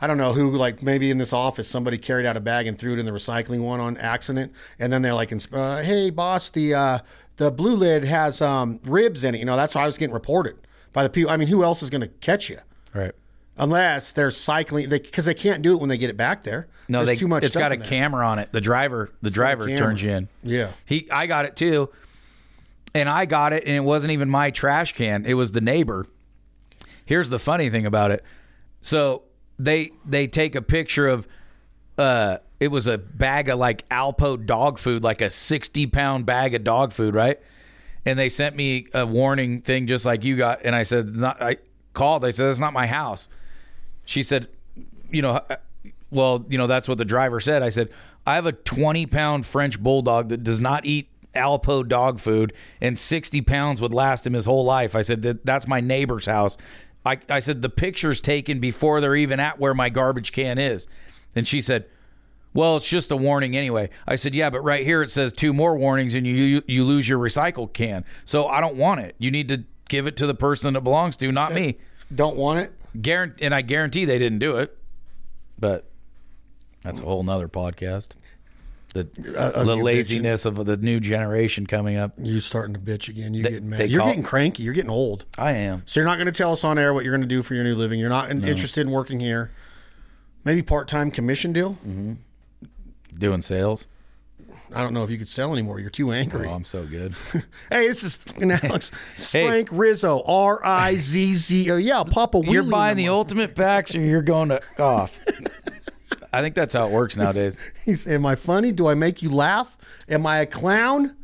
I 0.00 0.06
don't 0.06 0.18
know 0.18 0.32
who, 0.32 0.50
like 0.56 0.82
maybe 0.82 1.10
in 1.10 1.18
this 1.18 1.32
office, 1.32 1.68
somebody 1.68 1.96
carried 1.96 2.26
out 2.26 2.36
a 2.36 2.40
bag 2.40 2.66
and 2.66 2.76
threw 2.78 2.94
it 2.94 2.98
in 2.98 3.06
the 3.06 3.12
recycling 3.12 3.60
one 3.60 3.80
on 3.80 3.96
accident, 3.98 4.52
and 4.78 4.92
then 4.92 5.02
they're 5.02 5.14
like, 5.14 5.32
uh, 5.52 5.82
"Hey, 5.82 6.10
boss, 6.10 6.48
the 6.48 6.74
uh, 6.74 6.98
the 7.36 7.50
blue 7.50 7.76
lid 7.76 8.04
has 8.04 8.42
um, 8.42 8.80
ribs 8.84 9.22
in 9.22 9.34
it." 9.34 9.38
You 9.38 9.44
know, 9.44 9.56
that's 9.56 9.74
why 9.74 9.82
I 9.82 9.86
was 9.86 9.98
getting 9.98 10.14
reported 10.14 10.56
by 10.92 11.04
the 11.04 11.10
people. 11.10 11.30
I 11.30 11.36
mean, 11.36 11.48
who 11.48 11.62
else 11.62 11.82
is 11.82 11.90
going 11.90 12.00
to 12.00 12.08
catch 12.08 12.50
you? 12.50 12.58
Right. 12.92 13.12
Unless 13.56 14.12
they're 14.12 14.30
cycling, 14.30 14.88
because 14.88 15.26
they, 15.26 15.34
can't 15.34 15.62
do 15.62 15.74
it 15.74 15.80
when 15.80 15.90
they 15.90 15.98
get 15.98 16.08
it 16.08 16.16
back 16.16 16.42
there. 16.42 16.68
No, 16.88 16.98
There's 16.98 17.10
they, 17.10 17.16
too 17.16 17.28
much. 17.28 17.44
It's 17.44 17.54
got 17.54 17.70
a 17.70 17.76
camera 17.76 18.26
on 18.26 18.38
it. 18.38 18.50
The 18.50 18.62
driver, 18.62 19.10
the 19.20 19.30
driver 19.30 19.68
turns 19.76 20.02
you 20.02 20.10
in. 20.10 20.28
Yeah. 20.42 20.72
He, 20.86 21.08
I 21.10 21.26
got 21.26 21.44
it 21.44 21.54
too, 21.54 21.90
and 22.94 23.08
I 23.08 23.26
got 23.26 23.52
it, 23.52 23.64
and 23.66 23.76
it 23.76 23.80
wasn't 23.80 24.12
even 24.12 24.30
my 24.30 24.50
trash 24.50 24.94
can. 24.94 25.26
It 25.26 25.34
was 25.34 25.52
the 25.52 25.60
neighbor. 25.60 26.06
Here's 27.04 27.28
the 27.28 27.38
funny 27.38 27.68
thing 27.68 27.84
about 27.84 28.10
it. 28.10 28.24
So 28.80 29.22
they 29.58 29.92
they 30.04 30.26
take 30.26 30.54
a 30.54 30.62
picture 30.62 31.08
of, 31.08 31.26
uh, 31.98 32.38
it 32.60 32.68
was 32.68 32.86
a 32.86 32.98
bag 32.98 33.48
of 33.48 33.58
like 33.58 33.88
Alpo 33.88 34.44
dog 34.44 34.78
food, 34.78 35.02
like 35.02 35.20
a 35.20 35.30
sixty 35.30 35.86
pound 35.86 36.26
bag 36.26 36.54
of 36.54 36.64
dog 36.64 36.92
food, 36.92 37.14
right? 37.14 37.40
And 38.04 38.18
they 38.18 38.28
sent 38.28 38.56
me 38.56 38.86
a 38.92 39.06
warning 39.06 39.60
thing, 39.60 39.86
just 39.86 40.04
like 40.04 40.24
you 40.24 40.36
got, 40.36 40.62
and 40.64 40.74
I 40.74 40.82
said, 40.82 41.14
not, 41.14 41.40
I 41.40 41.58
called. 41.92 42.24
I 42.24 42.30
said, 42.30 42.50
it's 42.50 42.58
not 42.58 42.72
my 42.72 42.86
house. 42.86 43.28
She 44.04 44.24
said, 44.24 44.48
you 45.10 45.22
know, 45.22 45.40
uh, 45.48 45.56
well, 46.10 46.44
you 46.48 46.58
know, 46.58 46.66
that's 46.66 46.88
what 46.88 46.98
the 46.98 47.04
driver 47.04 47.38
said. 47.38 47.62
I 47.62 47.68
said, 47.68 47.90
I 48.26 48.34
have 48.34 48.46
a 48.46 48.52
20 48.52 49.06
pound 49.06 49.46
French 49.46 49.80
bulldog 49.80 50.28
that 50.30 50.42
does 50.42 50.60
not 50.60 50.84
eat 50.84 51.08
Alpo 51.34 51.86
dog 51.86 52.20
food, 52.20 52.52
and 52.80 52.98
60 52.98 53.40
pounds 53.42 53.80
would 53.80 53.94
last 53.94 54.26
him 54.26 54.34
his 54.34 54.46
whole 54.46 54.64
life. 54.64 54.94
I 54.94 55.02
said, 55.02 55.22
that, 55.22 55.46
that's 55.46 55.66
my 55.66 55.80
neighbor's 55.80 56.26
house. 56.26 56.56
I, 57.04 57.18
I 57.28 57.40
said, 57.40 57.62
the 57.62 57.68
picture's 57.68 58.20
taken 58.20 58.60
before 58.60 59.00
they're 59.00 59.16
even 59.16 59.40
at 59.40 59.58
where 59.58 59.74
my 59.74 59.88
garbage 59.88 60.32
can 60.32 60.58
is. 60.58 60.86
And 61.34 61.48
she 61.48 61.60
said, 61.60 61.86
well, 62.54 62.76
it's 62.76 62.88
just 62.88 63.10
a 63.10 63.16
warning 63.16 63.56
anyway. 63.56 63.90
I 64.06 64.16
said, 64.16 64.34
yeah, 64.34 64.50
but 64.50 64.60
right 64.60 64.84
here 64.84 65.02
it 65.02 65.10
says 65.10 65.32
two 65.32 65.52
more 65.52 65.76
warnings 65.76 66.14
and 66.14 66.26
you 66.26 66.34
you, 66.34 66.62
you 66.66 66.84
lose 66.84 67.08
your 67.08 67.18
recycle 67.18 67.72
can. 67.72 68.04
So 68.24 68.46
I 68.46 68.60
don't 68.60 68.76
want 68.76 69.00
it. 69.00 69.16
You 69.18 69.30
need 69.30 69.48
to 69.48 69.64
give 69.88 70.06
it 70.06 70.16
to 70.18 70.26
the 70.26 70.34
person 70.34 70.76
it 70.76 70.84
belongs 70.84 71.16
to, 71.18 71.32
not 71.32 71.54
me. 71.54 71.78
Don't 72.14 72.36
want 72.36 72.60
it. 72.60 72.72
Guarantee, 73.00 73.44
and 73.46 73.54
I 73.54 73.62
guarantee 73.62 74.04
they 74.04 74.18
didn't 74.18 74.38
do 74.38 74.58
it. 74.58 74.76
But 75.58 75.88
that's 76.82 77.00
a 77.00 77.04
whole 77.04 77.22
nother 77.22 77.48
podcast. 77.48 78.08
The 78.94 79.08
Uh, 79.36 79.64
the 79.64 79.76
you 79.76 79.82
laziness 79.82 80.44
of 80.44 80.64
the 80.66 80.76
new 80.76 81.00
generation 81.00 81.66
coming 81.66 81.96
up. 81.96 82.12
You 82.18 82.40
starting 82.40 82.74
to 82.74 82.80
bitch 82.80 83.08
again. 83.08 83.32
You're 83.34 83.50
getting 83.50 83.70
mad. 83.70 83.90
You're 83.90 84.00
call- 84.00 84.08
getting 84.08 84.22
cranky. 84.22 84.62
You're 84.62 84.74
getting 84.74 84.90
old. 84.90 85.24
I 85.38 85.52
am. 85.52 85.82
So 85.86 86.00
you're 86.00 86.08
not 86.08 86.16
going 86.16 86.26
to 86.26 86.32
tell 86.32 86.52
us 86.52 86.62
on 86.64 86.78
air 86.78 86.92
what 86.92 87.04
you're 87.04 87.12
going 87.16 87.26
to 87.28 87.34
do 87.34 87.42
for 87.42 87.54
your 87.54 87.64
new 87.64 87.74
living. 87.74 87.98
You're 87.98 88.10
not 88.10 88.30
in- 88.30 88.44
interested 88.44 88.82
in 88.82 88.90
working 88.90 89.20
here. 89.20 89.50
Maybe 90.44 90.62
part 90.62 90.88
time 90.88 91.10
commission 91.10 91.52
deal. 91.52 91.78
Doing 93.18 93.42
sales. 93.42 93.86
I 94.74 94.82
don't 94.82 94.94
know 94.94 95.04
if 95.04 95.10
you 95.10 95.18
could 95.18 95.28
sell 95.28 95.52
anymore. 95.52 95.78
You're 95.80 95.90
too 95.90 96.12
angry. 96.12 96.48
Oh, 96.48 96.54
I'm 96.54 96.64
so 96.64 96.86
good. 96.86 97.14
hey, 97.70 97.88
this 97.88 98.02
is 98.02 98.18
Alex. 98.40 98.90
Hey. 99.16 99.46
Frank 99.46 99.68
Rizzo. 99.70 100.22
R 100.26 100.64
I 100.64 100.96
Z 100.96 101.34
Z 101.34 101.70
O. 101.70 101.76
Yeah, 101.76 102.02
Papa. 102.04 102.40
You're 102.44 102.62
buying 102.62 102.96
the 102.96 103.08
ultimate 103.08 103.54
packs, 103.54 103.94
or 103.94 104.00
you're 104.00 104.22
going 104.22 104.48
to 104.48 104.60
off. 104.78 105.18
I 106.32 106.40
think 106.40 106.54
that's 106.54 106.74
how 106.74 106.86
it 106.86 106.92
works 106.92 107.16
nowadays. 107.16 107.56
He's, 107.84 108.06
am 108.06 108.24
I 108.24 108.36
funny? 108.36 108.72
Do 108.72 108.88
I 108.88 108.94
make 108.94 109.22
you 109.22 109.30
laugh? 109.30 109.76
Am 110.08 110.26
I 110.26 110.38
a 110.38 110.46
clown? 110.46 111.16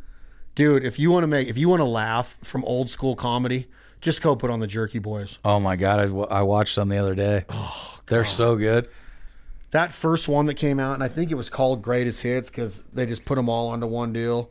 Dude, 0.55 0.85
if 0.85 0.99
you 0.99 1.11
want 1.11 1.23
to 1.23 1.29
make, 1.29 1.49
if 1.49 1.57
you 1.57 1.69
want 1.69 1.81
to 1.81 1.87
laugh 1.87 2.37
from 2.43 2.65
old 2.65 2.91
school 2.91 3.17
comedy, 3.17 3.69
just 4.01 4.23
go 4.23 4.37
put 4.37 4.51
on 4.51 4.61
the 4.61 4.67
Jerky 4.67 4.99
Boys. 4.99 5.39
Oh 5.45 5.61
my 5.61 5.77
god, 5.77 6.01
I, 6.01 6.39
I 6.39 6.43
watched 6.43 6.77
them 6.77 6.89
the 6.89 6.99
other 6.99 7.15
day. 7.15 7.45
Oh, 7.49 8.01
they're 8.07 8.25
so 8.25 8.57
good. 8.57 8.89
That 9.71 9.93
first 9.93 10.29
one 10.29 10.47
that 10.47 10.55
came 10.55 10.81
out, 10.81 10.95
and 10.95 11.03
I 11.03 11.09
think 11.09 11.31
it 11.31 11.35
was 11.35 11.51
called 11.51 11.83
Greatest 11.83 12.23
Hits 12.23 12.51
because 12.51 12.85
they 12.93 13.07
just 13.07 13.25
put 13.25 13.37
them 13.37 13.49
all 13.49 13.69
onto 13.69 13.87
one 13.87 14.13
deal. 14.13 14.51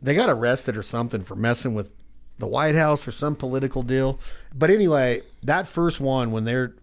They 0.00 0.14
got 0.14 0.28
arrested 0.30 0.76
or 0.76 0.82
something 0.82 1.22
for 1.22 1.34
messing 1.34 1.74
with 1.74 1.90
the 2.38 2.46
White 2.46 2.74
House 2.74 3.06
or 3.06 3.12
some 3.12 3.36
political 3.36 3.82
deal. 3.82 4.20
But 4.54 4.70
anyway, 4.70 5.22
that 5.42 5.66
first 5.66 6.00
one 6.00 6.30
when 6.30 6.44
they're 6.44 6.74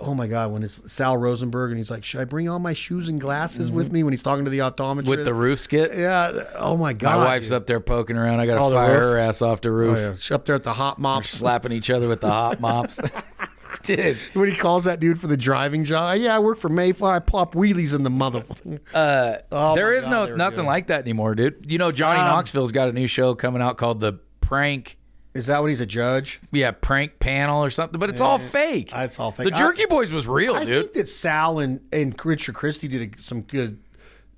oh 0.00 0.14
my 0.14 0.26
god, 0.26 0.52
when 0.52 0.62
it's 0.62 0.80
Sal 0.92 1.16
Rosenberg 1.16 1.70
and 1.70 1.78
he's 1.78 1.90
like, 1.90 2.04
"Should 2.04 2.20
I 2.20 2.24
bring 2.24 2.48
all 2.48 2.58
my 2.58 2.72
shoes 2.72 3.08
and 3.08 3.20
glasses 3.20 3.70
with 3.70 3.92
me?" 3.92 4.02
When 4.02 4.12
he's 4.12 4.22
talking 4.22 4.44
to 4.44 4.50
the 4.50 4.58
optometrist 4.58 5.00
Mm-hmm. 5.02 5.08
With 5.10 5.24
the 5.24 5.34
roof 5.34 5.60
skit, 5.60 5.92
yeah, 5.96 6.32
oh 6.56 6.76
my 6.76 6.92
god, 6.92 7.18
my 7.18 7.24
wife's 7.24 7.52
up 7.52 7.66
there 7.66 7.80
poking 7.80 8.16
around. 8.16 8.40
I 8.40 8.46
got 8.46 8.58
Oh, 8.58 8.68
to 8.68 8.74
the 8.74 8.76
fire 8.76 9.00
her 9.00 9.18
ass 9.18 9.42
off 9.42 9.60
the 9.60 9.70
roof. 9.70 9.96
Oh, 9.96 10.00
yeah. 10.00 10.14
She's 10.16 10.30
up 10.30 10.44
there 10.44 10.54
at 10.56 10.62
the 10.62 10.74
hot 10.74 10.98
mops. 10.98 11.30
slapping 11.30 11.72
each 11.72 11.90
other 11.90 12.08
with 12.08 12.20
the 12.20 12.28
hot 12.30 12.60
mops. 12.60 13.00
Dude, 13.82 14.16
when 14.32 14.48
he 14.50 14.56
calls 14.56 14.84
that 14.84 14.98
dude 14.98 15.20
for 15.20 15.26
the 15.26 15.36
driving 15.36 15.84
job, 15.84 16.16
yeah, 16.18 16.36
I 16.36 16.38
work 16.38 16.56
for 16.58 16.70
Mayfly. 16.70 17.10
I 17.10 17.18
pop 17.18 17.54
wheelies 17.54 17.94
in 17.94 18.02
the 18.02 18.10
motherfucker. 18.10 18.80
uh, 18.94 19.38
Oh 19.52 19.74
there 19.74 19.92
is 19.92 20.04
God, 20.04 20.30
no 20.30 20.36
nothing 20.36 20.60
good. 20.60 20.66
like 20.66 20.86
that 20.86 21.00
anymore, 21.02 21.34
dude. 21.34 21.66
You 21.70 21.76
know, 21.78 21.90
Johnny 21.90 22.20
Um, 22.20 22.28
Knoxville's 22.28 22.72
got 22.72 22.88
a 22.88 22.92
new 22.92 23.06
show 23.06 23.34
coming 23.34 23.60
out 23.60 23.76
called 23.76 24.00
the 24.00 24.14
Prank. 24.40 24.96
Is 25.34 25.46
that 25.46 25.60
what 25.60 25.70
he's 25.70 25.80
a 25.80 25.86
judge? 25.86 26.38
Yeah, 26.52 26.70
prank 26.70 27.18
panel 27.18 27.64
or 27.64 27.70
something, 27.70 27.98
but 27.98 28.08
it's 28.08 28.20
all 28.20 28.38
fake. 28.38 28.92
It's 28.94 29.18
all 29.18 29.32
fake. 29.32 29.44
The 29.46 29.50
Jerky 29.50 29.84
Boys 29.86 30.12
was 30.12 30.28
real, 30.28 30.54
I 30.54 30.64
dude. 30.64 30.78
I 30.78 30.80
think 30.82 30.92
that 30.94 31.08
Sal 31.08 31.58
and 31.58 31.80
and 31.92 32.14
Richard 32.24 32.54
Christy 32.54 32.86
did 32.88 33.18
a, 33.18 33.22
some 33.22 33.42
good. 33.42 33.80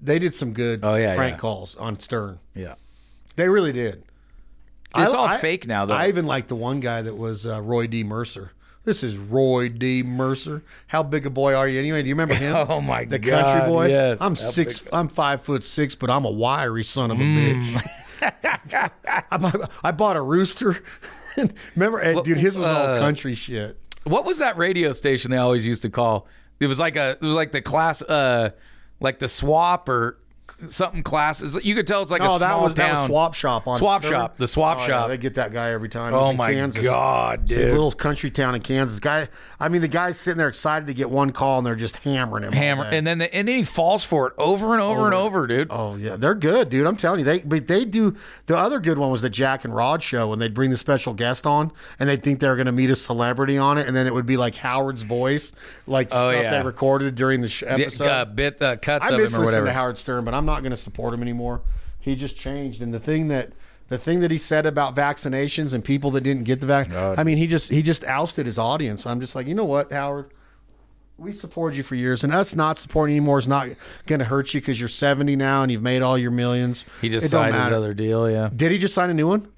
They 0.01 0.19
did 0.19 0.35
some 0.35 0.53
good 0.55 0.81
Oh, 0.83 0.95
yeah, 0.95 1.15
prank 1.15 1.35
yeah. 1.35 1.39
calls 1.39 1.75
on 1.77 1.99
Stern. 2.01 2.39
yeah, 2.55 2.75
They 3.37 3.49
really 3.49 3.73
did. 3.73 4.05
it's 4.95 5.15
I- 5.15 5.17
all 5.19 5.27
I- 5.27 5.37
fake 5.39 5.67
now, 5.67 5.85
though. 5.87 5.95
I 5.95 6.09
even 6.09 6.27
like 6.27 6.49
the 6.49 6.57
one 6.57 6.81
guy 6.81 7.03
that 7.03 7.15
was 7.17 7.47
uh, 7.47 7.61
Roy 7.63 7.87
D. 7.87 8.03
Mercer. 8.03 8.53
This 8.85 9.03
is 9.03 9.19
Roy 9.19 9.69
D. 9.69 10.03
Mercer. 10.05 10.63
How 10.87 11.03
big 11.03 11.27
a 11.27 11.31
boy 11.31 11.55
are 11.55 11.67
you 11.67 11.79
anyway? 11.81 12.03
Do 12.03 12.09
you 12.09 12.15
remember 12.15 12.35
him? 12.35 12.55
Oh, 12.71 12.81
my 12.81 13.05
the 13.05 13.19
God, 13.19 13.39
the 13.39 13.43
country 13.53 13.69
boy. 13.69 13.87
yes. 13.89 14.19
I'm 14.21 14.35
How 14.35 14.41
six. 14.41 14.87
I'm 14.93 15.09
five 15.09 15.43
foot 15.43 15.63
six, 15.65 15.95
but 15.95 16.09
I'm 16.09 16.25
a 16.25 16.31
wiry 16.31 16.85
son 16.85 17.11
of 17.11 17.19
a 17.19 17.23
Mm. 17.23 17.61
bitch. 17.63 17.91
I, 19.31 19.37
bought, 19.39 19.71
I 19.83 19.93
bought 19.93 20.17
a 20.17 20.23
rooster. 20.23 20.83
remember, 21.75 22.01
eh, 22.01 22.21
dude? 22.23 22.39
His 22.39 22.57
was 22.57 22.67
all 22.67 22.87
uh, 22.87 22.99
country 22.99 23.35
shit. 23.35 23.79
what 24.05 24.25
was 24.25 24.39
that 24.39 24.57
radio 24.57 24.93
station 24.93 25.31
they 25.31 25.37
always 25.37 25.67
used 25.67 25.83
to 25.83 25.91
call? 25.91 26.27
It 26.61 26.67
was 26.67 26.81
like 26.81 26.97
a, 26.97 27.11
it 27.11 27.23
was 27.23 27.35
like 27.35 27.53
the 27.53 27.63
class, 27.63 28.03
uh, 28.03 28.51
like 29.01 29.19
the 29.19 29.29
swap 29.29 29.89
or 29.89 30.19
something 30.69 31.03
class. 31.03 31.43
You 31.63 31.75
could 31.75 31.87
tell 31.87 32.03
it's 32.03 32.11
like 32.11 32.23
a 32.23 32.25
Oh, 32.29 32.39
that 32.39 32.49
small 32.53 32.63
was 32.65 32.75
that 32.77 32.87
town. 32.93 32.97
was 32.97 33.07
swap 33.07 33.35
shop 33.35 33.67
on 33.69 33.79
Swap 33.79 34.03
Stern. 34.03 34.13
shop, 34.13 34.37
the 34.37 34.47
swap 34.49 34.79
Oh, 34.79 34.81
yeah, 34.83 34.87
shop. 34.87 35.09
they 35.09 35.19
get 35.19 35.35
that 35.35 35.53
guy 35.53 35.71
every 35.73 35.89
time. 35.89 36.15
Oh 36.15 36.33
my 36.33 36.53
Kansas. 36.53 36.83
god, 36.83 37.45
a 37.45 37.47
dude! 37.47 37.71
little 37.71 37.93
country 37.93 38.31
town 38.31 38.55
in 38.55 38.63
Kansas. 38.63 38.99
Guy, 39.01 39.29
I 39.61 39.69
mean, 39.69 39.83
the 39.83 39.89
guy's 39.89 40.19
sitting 40.19 40.39
there 40.39 40.49
excited 40.49 40.87
to 40.87 40.95
get 40.95 41.11
one 41.11 41.31
call, 41.33 41.59
and 41.59 41.67
they're 41.67 41.75
just 41.75 41.97
hammering 41.99 42.45
him. 42.45 42.53
Hammer, 42.53 42.85
and 42.85 43.07
then 43.07 43.19
the, 43.19 43.35
and 43.35 43.49
then 43.49 43.59
he 43.59 43.65
falls 43.65 44.05
for 44.05 44.27
it 44.29 44.33
over 44.39 44.73
and 44.73 44.83
over, 44.83 45.05
and 45.07 45.15
over, 45.15 45.47
dude. 45.47 45.69
Oh 45.71 45.97
yeah, 45.97 46.17
they're 46.17 46.35
good, 46.35 46.71
dude. 46.71 46.87
I'm 46.87 46.97
telling 46.97 47.19
you, 47.21 47.25
they 47.25 47.41
but 47.41 47.67
they 47.67 47.85
do. 47.85 48.17
The 48.47 48.57
other 48.57 48.81
good 48.81 48.99
one 48.99 49.11
was 49.11 49.23
the 49.23 49.31
Jack 49.31 49.65
and 49.65 49.75
Rod 49.75 50.03
show 50.03 50.29
when 50.29 50.39
they'd 50.39 50.55
bring 50.55 50.71
the 50.71 50.77
special 50.77 51.13
guest 51.13 51.47
on, 51.47 51.71
and 51.99 52.09
they'd 52.09 52.23
think 52.23 52.41
they 52.41 52.49
were 52.49 52.57
going 52.57 52.67
to 52.67 52.73
meet 52.73 52.89
a 52.91 52.97
celebrity 52.97 53.59
on 53.59 53.77
it, 53.79 53.87
and 53.87 53.95
then 53.97 54.07
it 54.07 54.15
would 54.15 54.27
be 54.27 54.37
like 54.37 54.55
Howard's 54.55 55.03
voice, 55.03 55.53
like 55.87 56.09
stuff 56.09 56.25
Oh, 56.27 56.31
yeah. 56.31 56.51
they 56.59 56.65
recorded 56.65 57.15
during 57.15 57.43
the 57.43 57.49
sh- 57.49 57.63
episode. 57.67 58.07
uh, 58.09 58.25
bit 58.25 58.63
uh, 58.63 58.77
cuts 58.77 59.05
I 59.05 59.15
of 59.15 59.21
him 59.21 59.41
or 59.41 59.45
whatever. 59.45 59.67
to 59.67 59.73
Howard 59.73 59.99
Stern, 59.99 60.25
but 60.25 60.33
I'm 60.33 60.46
not 60.47 60.63
going 60.63 60.71
to 60.71 60.77
support 60.77 61.13
him 61.13 61.23
anymore. 61.23 61.63
He 62.01 62.15
just 62.17 62.37
changed, 62.37 62.81
and 62.81 62.95
the 62.95 63.01
thing 63.01 63.29
that 63.29 63.53
the 63.89 63.99
thing 63.99 64.21
that 64.21 64.31
he 64.31 64.39
said 64.39 64.65
about 64.67 64.97
vaccinations 64.97 65.73
and 65.75 65.85
people 65.85 66.11
that 66.13 66.23
didn't 66.23 66.45
get 66.45 66.61
the 66.61 66.67
vaccine, 66.67 66.97
I 66.97 67.23
mean, 67.25 67.37
he 67.37 67.47
just 67.47 67.71
he 67.73 67.83
just 67.83 68.05
ousted 68.05 68.47
his 68.47 68.59
audience. 68.59 69.05
I'm 69.07 69.21
just 69.21 69.35
like, 69.35 69.47
you 69.47 69.55
know 69.55 69.65
what, 69.65 69.93
Howard. 69.93 70.31
We 71.19 71.33
supported 71.33 71.79
you 71.79 71.83
for 71.83 71.95
years, 71.95 72.23
and 72.25 72.33
us 72.35 72.55
not 72.55 72.79
supporting 72.79 73.15
you 73.17 73.21
anymore 73.23 73.39
is 73.39 73.49
not 73.49 73.69
going 74.05 74.19
to 74.19 74.27
hurt 74.27 74.53
you 74.53 74.61
because 74.61 74.79
you're 74.79 74.89
70 74.89 75.35
now 75.35 75.63
and 75.63 75.73
you've 75.73 75.81
made 75.83 76.03
all 76.03 76.19
your 76.19 76.31
millions. 76.31 76.85
he 77.01 77.09
just 77.09 77.25
It 77.25 77.29
signed 77.31 77.55
another 77.57 77.95
deal. 77.95 78.31
Yeah, 78.31 78.51
Did 78.55 78.71
he 78.71 78.77
just 78.77 78.93
sign 78.93 79.09
a 79.09 79.15
new 79.15 79.27
one? 79.27 79.49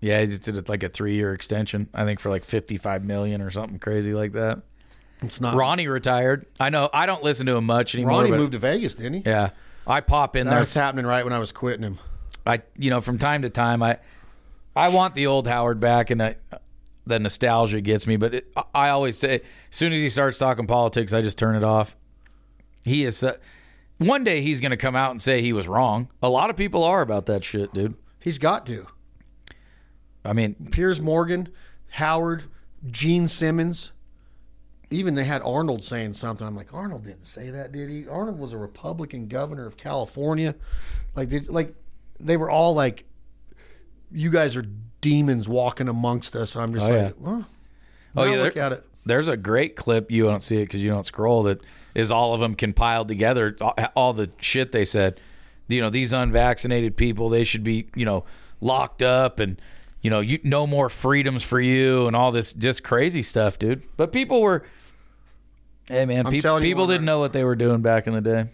yeah. 0.00 0.20
He 0.20 0.26
just 0.26 0.42
did 0.42 0.56
it 0.58 0.68
like 0.68 0.82
a 0.82 0.88
three 0.90 1.14
year 1.14 1.32
extension. 1.32 1.88
I 1.94 2.04
think 2.04 2.20
for 2.20 2.28
like 2.28 2.44
fifty 2.44 2.76
five 2.76 3.04
million 3.04 3.40
or 3.40 3.50
something 3.50 3.78
crazy 3.78 4.12
like 4.12 4.32
that. 4.32 4.60
It's 5.22 5.40
not. 5.40 5.54
Ronnie 5.54 5.88
retired. 5.88 6.44
I 6.60 6.68
know. 6.68 6.90
I 6.92 7.06
don't 7.06 7.22
listen 7.22 7.46
to 7.46 7.54
him 7.56 7.64
much 7.64 7.94
anymore. 7.94 8.18
Ronnie 8.18 8.30
but 8.30 8.40
moved 8.40 8.52
to 8.52 8.58
Vegas, 8.58 8.94
didn't 8.94 9.14
he? 9.14 9.22
Yeah, 9.24 9.50
I 9.86 10.00
pop 10.00 10.36
in 10.36 10.46
there. 10.46 10.58
That's 10.60 10.74
happening 10.74 11.06
right 11.06 11.24
when 11.24 11.32
I 11.32 11.38
was 11.38 11.52
quitting 11.52 11.82
him. 11.82 11.98
I 12.46 12.62
you 12.76 12.90
know 12.90 13.00
from 13.00 13.18
time 13.18 13.42
to 13.42 13.50
time 13.50 13.82
I 13.82 13.98
I 14.74 14.88
want 14.88 15.14
the 15.14 15.26
old 15.26 15.46
Howard 15.46 15.78
back 15.80 16.10
and 16.10 16.22
I, 16.22 16.36
the 17.06 17.18
nostalgia 17.18 17.80
gets 17.80 18.06
me 18.06 18.16
but 18.16 18.34
it, 18.34 18.52
I 18.74 18.88
always 18.88 19.16
say 19.16 19.36
as 19.36 19.40
soon 19.70 19.92
as 19.92 20.00
he 20.00 20.08
starts 20.08 20.38
talking 20.38 20.66
politics 20.66 21.12
I 21.12 21.22
just 21.22 21.38
turn 21.38 21.54
it 21.54 21.64
off. 21.64 21.96
He 22.84 23.04
is 23.04 23.22
uh, 23.22 23.36
one 23.98 24.24
day 24.24 24.40
he's 24.40 24.60
going 24.60 24.70
to 24.70 24.76
come 24.76 24.96
out 24.96 25.12
and 25.12 25.22
say 25.22 25.40
he 25.40 25.52
was 25.52 25.68
wrong. 25.68 26.08
A 26.22 26.28
lot 26.28 26.50
of 26.50 26.56
people 26.56 26.82
are 26.82 27.00
about 27.02 27.26
that 27.26 27.44
shit, 27.44 27.72
dude. 27.72 27.94
He's 28.18 28.38
got 28.38 28.66
to. 28.66 28.86
I 30.24 30.32
mean, 30.32 30.54
Piers 30.70 31.00
Morgan, 31.00 31.48
Howard, 31.90 32.44
Gene 32.90 33.28
Simmons. 33.28 33.92
Even 34.92 35.14
they 35.14 35.24
had 35.24 35.42
Arnold 35.42 35.84
saying 35.84 36.12
something. 36.14 36.46
I'm 36.46 36.54
like, 36.56 36.72
Arnold 36.74 37.04
didn't 37.04 37.26
say 37.26 37.50
that, 37.50 37.72
did 37.72 37.88
he? 37.88 38.06
Arnold 38.06 38.38
was 38.38 38.52
a 38.52 38.58
Republican 38.58 39.26
governor 39.28 39.66
of 39.66 39.76
California. 39.76 40.54
Like, 41.16 41.28
did, 41.30 41.48
like 41.48 41.74
they 42.20 42.36
were 42.36 42.50
all 42.50 42.74
like, 42.74 43.04
"You 44.10 44.30
guys 44.30 44.56
are 44.56 44.64
demons 45.00 45.48
walking 45.48 45.88
amongst 45.88 46.36
us." 46.36 46.54
And 46.54 46.64
I'm 46.64 46.74
just 46.74 46.90
Oh, 46.90 46.94
like, 46.94 47.06
yeah. 47.06 47.12
well, 47.18 47.46
Oh, 48.16 48.24
yeah, 48.24 48.42
look 48.42 48.54
there- 48.54 48.64
at 48.64 48.72
it. 48.72 48.84
there's 49.06 49.28
a 49.28 49.36
great 49.36 49.74
clip 49.76 50.10
you 50.10 50.24
don't 50.24 50.42
see 50.42 50.58
it 50.58 50.66
because 50.66 50.82
you 50.82 50.90
don't 50.90 51.06
scroll 51.06 51.42
that 51.44 51.60
is 51.94 52.10
all 52.10 52.34
of 52.34 52.40
them 52.40 52.54
compiled 52.54 53.08
together 53.08 53.56
all, 53.60 53.74
all 53.96 54.12
the 54.12 54.30
shit 54.38 54.70
they 54.72 54.84
said 54.84 55.18
you 55.68 55.80
know 55.80 55.88
these 55.90 56.12
unvaccinated 56.12 56.96
people 56.96 57.28
they 57.30 57.42
should 57.44 57.64
be 57.64 57.88
you 57.96 58.04
know 58.04 58.24
locked 58.60 59.02
up 59.02 59.40
and 59.40 59.60
you 60.02 60.10
know 60.10 60.20
you 60.20 60.38
no 60.44 60.66
more 60.66 60.88
freedoms 60.88 61.42
for 61.42 61.58
you 61.60 62.06
and 62.06 62.14
all 62.14 62.30
this 62.32 62.52
just 62.52 62.84
crazy 62.84 63.22
stuff 63.22 63.58
dude 63.58 63.82
but 63.96 64.12
people 64.12 64.40
were 64.42 64.62
hey 65.88 66.04
man 66.06 66.26
I'm 66.26 66.32
peop- 66.32 66.42
telling 66.42 66.62
you 66.62 66.70
people 66.70 66.86
what, 66.86 66.92
didn't 66.92 67.06
know 67.06 67.18
what 67.18 67.32
they 67.32 67.44
were 67.44 67.56
doing 67.56 67.82
back 67.82 68.06
in 68.06 68.12
the 68.12 68.20
day 68.20 68.46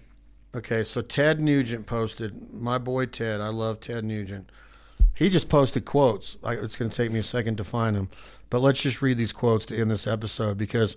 Okay, 0.55 0.83
so 0.83 1.03
Ted 1.03 1.41
Nugent 1.41 1.85
posted, 1.87 2.55
my 2.55 2.79
boy 2.79 3.05
Ted, 3.05 3.41
I 3.41 3.49
love 3.49 3.81
Ted 3.81 4.03
Nugent. 4.03 4.51
He 5.15 5.29
just 5.29 5.51
posted 5.51 5.85
quotes. 5.85 6.37
I, 6.43 6.55
it's 6.55 6.75
going 6.75 6.91
to 6.91 6.97
take 6.97 7.13
me 7.13 7.19
a 7.19 7.23
second 7.23 7.57
to 7.59 7.65
find 7.65 7.95
them, 7.95 8.09
but 8.49 8.61
let's 8.61 8.81
just 8.81 9.03
read 9.03 9.19
these 9.19 9.33
quotes 9.33 9.67
to 9.67 9.79
end 9.79 9.91
this 9.91 10.07
episode 10.07 10.57
because, 10.57 10.97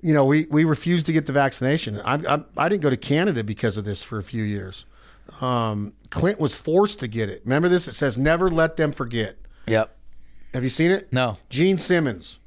you 0.00 0.14
know, 0.14 0.24
we, 0.24 0.46
we 0.50 0.62
refused 0.62 1.06
to 1.06 1.12
get 1.12 1.26
the 1.26 1.32
vaccination. 1.32 2.00
I, 2.02 2.14
I, 2.14 2.44
I 2.56 2.68
didn't 2.68 2.82
go 2.82 2.90
to 2.90 2.96
Canada 2.96 3.42
because 3.42 3.76
of 3.76 3.84
this 3.84 4.04
for 4.04 4.18
a 4.18 4.22
few 4.22 4.44
years. 4.44 4.84
Um, 5.40 5.94
Clint 6.10 6.38
was 6.38 6.56
forced 6.56 7.00
to 7.00 7.08
get 7.08 7.28
it. 7.28 7.42
Remember 7.44 7.68
this? 7.68 7.88
It 7.88 7.94
says, 7.94 8.16
never 8.16 8.48
let 8.50 8.76
them 8.76 8.92
forget. 8.92 9.36
yep 9.66 9.96
Have 10.54 10.62
you 10.62 10.70
seen 10.70 10.92
it? 10.92 11.12
no 11.12 11.38
Gene 11.48 11.76
Simmons, 11.76 12.38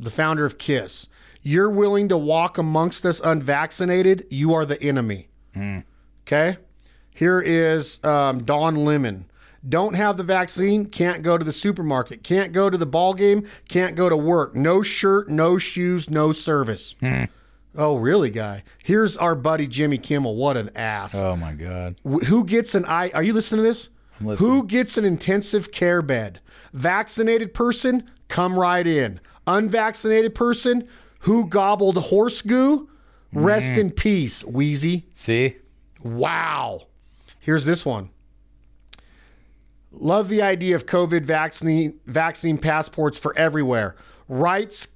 the 0.00 0.10
founder 0.10 0.44
of 0.44 0.58
KISS. 0.58 1.06
You're 1.42 1.70
willing 1.70 2.08
to 2.08 2.16
walk 2.16 2.58
amongst 2.58 3.04
us 3.04 3.20
unvaccinated, 3.20 4.26
you 4.30 4.54
are 4.54 4.64
the 4.64 4.80
enemy. 4.82 5.28
Okay? 6.26 6.56
Here 7.14 7.40
is 7.40 8.02
um, 8.04 8.44
Don 8.44 8.76
Lemon. 8.84 9.26
Don't 9.68 9.94
have 9.94 10.16
the 10.16 10.24
vaccine, 10.24 10.86
can't 10.86 11.22
go 11.22 11.38
to 11.38 11.44
the 11.44 11.52
supermarket, 11.52 12.24
can't 12.24 12.52
go 12.52 12.68
to 12.68 12.76
the 12.76 12.86
ball 12.86 13.14
game, 13.14 13.46
can't 13.68 13.94
go 13.94 14.08
to 14.08 14.16
work. 14.16 14.56
No 14.56 14.82
shirt, 14.82 15.28
no 15.28 15.56
shoes, 15.58 16.10
no 16.10 16.32
service. 16.32 16.94
Oh, 17.76 17.96
really, 17.96 18.30
guy? 18.30 18.64
Here's 18.82 19.16
our 19.16 19.34
buddy 19.34 19.66
Jimmy 19.66 19.98
Kimmel. 19.98 20.36
What 20.36 20.56
an 20.56 20.70
ass. 20.76 21.14
oh 21.14 21.36
my 21.36 21.52
god 21.52 21.96
Who 22.04 22.44
gets 22.44 22.74
an 22.74 22.84
I? 22.86 23.10
Are 23.14 23.22
you 23.22 23.32
listening 23.32 23.64
to 23.64 23.68
this? 23.68 23.88
Who 24.40 24.64
gets 24.66 24.98
an 24.98 25.04
intensive 25.04 25.72
care 25.72 26.02
bed? 26.02 26.40
Vaccinated 26.72 27.54
person, 27.54 28.10
come 28.28 28.58
right 28.58 28.86
in. 28.86 29.20
Unvaccinated 29.46 30.34
person, 30.34 30.86
who 31.22 31.46
gobbled 31.46 31.96
horse 31.96 32.42
goo? 32.42 32.88
Rest 33.32 33.72
mm. 33.72 33.78
in 33.78 33.90
peace, 33.90 34.44
Wheezy. 34.44 35.06
see 35.12 35.56
Wow. 36.02 36.86
Here's 37.40 37.64
this 37.64 37.84
one. 37.84 38.10
Love 39.90 40.28
the 40.28 40.42
idea 40.42 40.76
of 40.76 40.86
COVID 40.86 41.24
vaccine 41.24 42.00
vaccine 42.06 42.58
passports 42.58 43.18
for 43.18 43.36
everywhere. 43.38 43.96
Rights. 44.28 44.88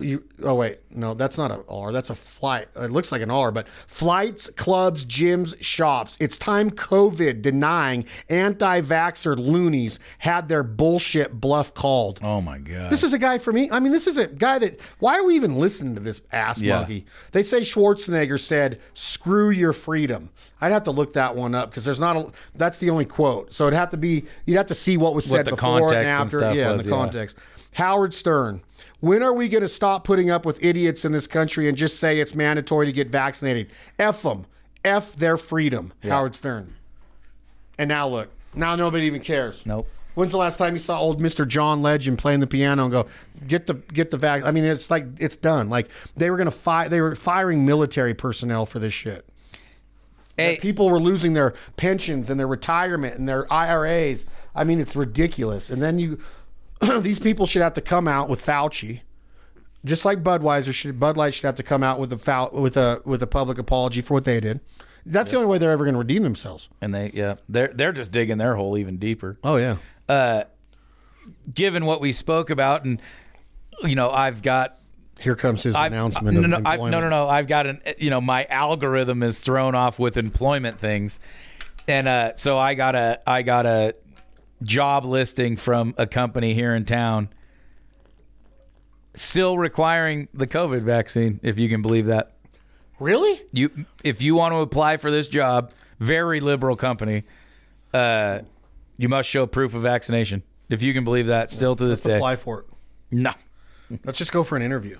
You, 0.00 0.22
oh 0.44 0.54
wait, 0.54 0.78
no, 0.90 1.14
that's 1.14 1.36
not 1.36 1.50
a 1.50 1.64
R. 1.68 1.90
That's 1.92 2.10
a 2.10 2.14
flight. 2.14 2.68
It 2.76 2.90
looks 2.92 3.10
like 3.10 3.20
an 3.20 3.30
R, 3.32 3.50
but 3.50 3.66
flights, 3.88 4.48
clubs, 4.50 5.04
gyms, 5.04 5.60
shops. 5.60 6.16
It's 6.20 6.36
time 6.36 6.70
COVID 6.70 7.42
denying 7.42 8.04
anti-vaxxer 8.28 9.36
loonies 9.38 9.98
had 10.18 10.48
their 10.48 10.62
bullshit 10.62 11.40
bluff 11.40 11.74
called. 11.74 12.20
Oh 12.22 12.40
my 12.40 12.58
god. 12.58 12.90
This 12.90 13.02
is 13.02 13.12
a 13.12 13.18
guy 13.18 13.38
for 13.38 13.52
me. 13.52 13.68
I 13.70 13.80
mean, 13.80 13.92
this 13.92 14.06
is 14.06 14.16
a 14.18 14.26
guy 14.26 14.58
that. 14.60 14.78
Why 14.98 15.18
are 15.18 15.24
we 15.24 15.34
even 15.34 15.56
listening 15.58 15.94
to 15.96 16.00
this 16.00 16.20
ass 16.32 16.60
Yeah. 16.60 16.78
monkey? 16.78 17.06
They 17.32 17.42
say 17.42 17.62
Schwarzenegger 17.62 18.38
said, 18.40 18.80
"Screw 18.94 19.50
your 19.50 19.72
freedom." 19.72 20.30
I'd 20.60 20.72
have 20.72 20.84
to 20.84 20.90
look 20.90 21.12
that 21.12 21.36
one 21.36 21.54
up 21.54 21.70
because 21.70 21.84
there's 21.84 22.00
not 22.00 22.16
a. 22.16 22.32
That's 22.54 22.78
the 22.78 22.90
only 22.90 23.04
quote. 23.04 23.54
So 23.54 23.66
it'd 23.66 23.78
have 23.78 23.90
to 23.90 23.96
be. 23.96 24.24
You'd 24.44 24.56
have 24.56 24.66
to 24.66 24.74
see 24.74 24.96
what 24.96 25.14
was 25.14 25.24
said 25.24 25.46
before 25.46 25.88
and 25.88 25.96
and 25.98 26.08
after. 26.08 26.38
stuff 26.38 26.56
yeah, 26.56 26.72
in 26.72 26.78
the 26.78 26.84
yeah. 26.84 26.90
context. 26.90 27.36
Howard 27.74 28.12
Stern. 28.12 28.62
When 29.00 29.22
are 29.22 29.32
we 29.32 29.48
going 29.48 29.62
to 29.62 29.68
stop 29.68 30.02
putting 30.02 30.30
up 30.30 30.44
with 30.44 30.64
idiots 30.64 31.04
in 31.04 31.12
this 31.12 31.28
country 31.28 31.68
and 31.68 31.76
just 31.76 32.00
say 32.00 32.18
it's 32.18 32.34
mandatory 32.34 32.86
to 32.86 32.92
get 32.92 33.08
vaccinated? 33.08 33.70
F 33.98 34.22
them. 34.22 34.46
F 34.84 35.14
their 35.14 35.36
freedom. 35.36 35.92
Howard 36.02 36.34
Stern. 36.34 36.74
And 37.78 37.88
now 37.88 38.08
look. 38.08 38.30
Now 38.54 38.74
nobody 38.74 39.06
even 39.06 39.20
cares. 39.20 39.64
Nope. 39.64 39.86
When's 40.14 40.32
the 40.32 40.38
last 40.38 40.56
time 40.56 40.72
you 40.72 40.80
saw 40.80 40.98
old 40.98 41.22
Mr. 41.22 41.46
John 41.46 41.80
Legend 41.80 42.18
playing 42.18 42.40
the 42.40 42.48
piano 42.48 42.82
and 42.82 42.90
go 42.90 43.06
get 43.46 43.68
the 43.68 43.74
get 43.74 44.10
the 44.10 44.16
vac? 44.16 44.42
I 44.42 44.50
mean, 44.50 44.64
it's 44.64 44.90
like 44.90 45.06
it's 45.20 45.36
done. 45.36 45.70
Like 45.70 45.88
they 46.16 46.28
were 46.28 46.36
gonna 46.36 46.50
fire. 46.50 46.88
They 46.88 47.00
were 47.00 47.14
firing 47.14 47.64
military 47.64 48.14
personnel 48.14 48.66
for 48.66 48.80
this 48.80 48.92
shit. 48.92 49.27
Hey, 50.38 50.56
People 50.56 50.88
were 50.90 51.00
losing 51.00 51.32
their 51.34 51.54
pensions 51.76 52.30
and 52.30 52.38
their 52.38 52.46
retirement 52.46 53.16
and 53.18 53.28
their 53.28 53.50
IRAs. 53.52 54.24
I 54.54 54.64
mean, 54.64 54.80
it's 54.80 54.96
ridiculous. 54.96 55.68
And 55.70 55.82
then 55.82 55.98
you, 55.98 56.18
these 57.00 57.18
people 57.18 57.46
should 57.46 57.62
have 57.62 57.74
to 57.74 57.80
come 57.80 58.08
out 58.08 58.28
with 58.28 58.44
Fauci, 58.44 59.00
just 59.84 60.04
like 60.04 60.22
Budweiser 60.22 60.72
should. 60.72 60.98
Bud 60.98 61.16
Light 61.16 61.34
should 61.34 61.44
have 61.46 61.54
to 61.56 61.62
come 61.62 61.82
out 61.82 61.98
with 62.00 62.12
a 62.12 62.18
fou- 62.18 62.50
with 62.58 62.76
a 62.76 63.00
with 63.04 63.22
a 63.22 63.26
public 63.26 63.58
apology 63.58 64.00
for 64.00 64.14
what 64.14 64.24
they 64.24 64.40
did. 64.40 64.60
That's 65.06 65.30
the 65.30 65.36
only 65.38 65.48
way 65.48 65.58
they're 65.58 65.70
ever 65.70 65.84
going 65.84 65.94
to 65.94 65.98
redeem 66.00 66.22
themselves. 66.22 66.68
and 66.80 66.94
they 66.94 67.10
yeah, 67.14 67.36
they're 67.48 67.68
they're 67.68 67.92
just 67.92 68.12
digging 68.12 68.38
their 68.38 68.56
hole 68.56 68.76
even 68.76 68.98
deeper. 68.98 69.38
Oh 69.44 69.56
yeah. 69.56 69.76
Uh, 70.08 70.44
Given 71.52 71.84
what 71.84 72.00
we 72.00 72.12
spoke 72.12 72.48
about 72.50 72.84
and 72.84 73.00
you 73.82 73.94
know, 73.94 74.10
I've 74.10 74.42
got 74.42 74.77
Here 75.20 75.34
comes 75.36 75.62
his 75.62 75.74
I've- 75.74 75.94
announcement. 75.94 76.36
no, 76.36 76.44
of 76.44 76.50
no, 76.50 76.56
I, 76.68 76.74
employment. 76.74 76.90
no, 76.92 77.00
no, 77.00 77.08
no. 77.08 77.28
I've 77.28 77.48
got 77.48 77.66
an, 77.66 77.80
you 77.98 78.10
know, 78.10 78.20
my 78.20 78.44
algorithm 78.44 79.22
is 79.22 79.40
thrown 79.40 79.74
off 79.74 79.98
with 79.98 80.16
employment 80.16 80.78
things, 80.78 81.18
and 81.88 82.06
uh, 82.06 82.32
so 82.36 82.56
I 82.58 82.74
got 82.74 82.94
a, 82.94 83.20
I 83.26 83.42
got 83.42 83.66
a 83.66 83.94
job 84.62 85.04
listing 85.04 85.56
from 85.56 85.94
a 85.98 86.06
company 86.06 86.54
here 86.54 86.74
in 86.74 86.84
town, 86.84 87.28
still 89.14 89.58
requiring 89.58 90.28
the 90.34 90.46
COVID 90.46 90.82
vaccine. 90.82 91.40
If 91.42 91.58
you 91.58 91.68
can 91.68 91.82
believe 91.82 92.06
that, 92.06 92.32
Really? 93.00 93.40
you, 93.52 93.70
if 94.04 94.22
you 94.22 94.34
want 94.34 94.52
to 94.52 94.58
apply 94.58 94.96
for 94.96 95.10
this 95.10 95.28
job, 95.28 95.72
very 96.00 96.40
liberal 96.40 96.76
company, 96.76 97.24
uh, 97.94 98.40
you 98.96 99.08
must 99.08 99.28
show 99.28 99.46
proof 99.46 99.74
of 99.74 99.82
vaccination. 99.82 100.42
If 100.68 100.82
you 100.82 100.92
can 100.92 101.04
believe 101.04 101.28
that, 101.28 101.50
still 101.50 101.74
to 101.76 101.84
this 101.84 102.04
Let's 102.04 102.12
day, 102.14 102.16
apply 102.16 102.36
for 102.36 102.60
it. 102.60 102.64
no, 103.10 103.32
Let's 104.04 104.18
just 104.18 104.32
go 104.32 104.44
for 104.44 104.56
an 104.56 104.62
interview. 104.62 104.98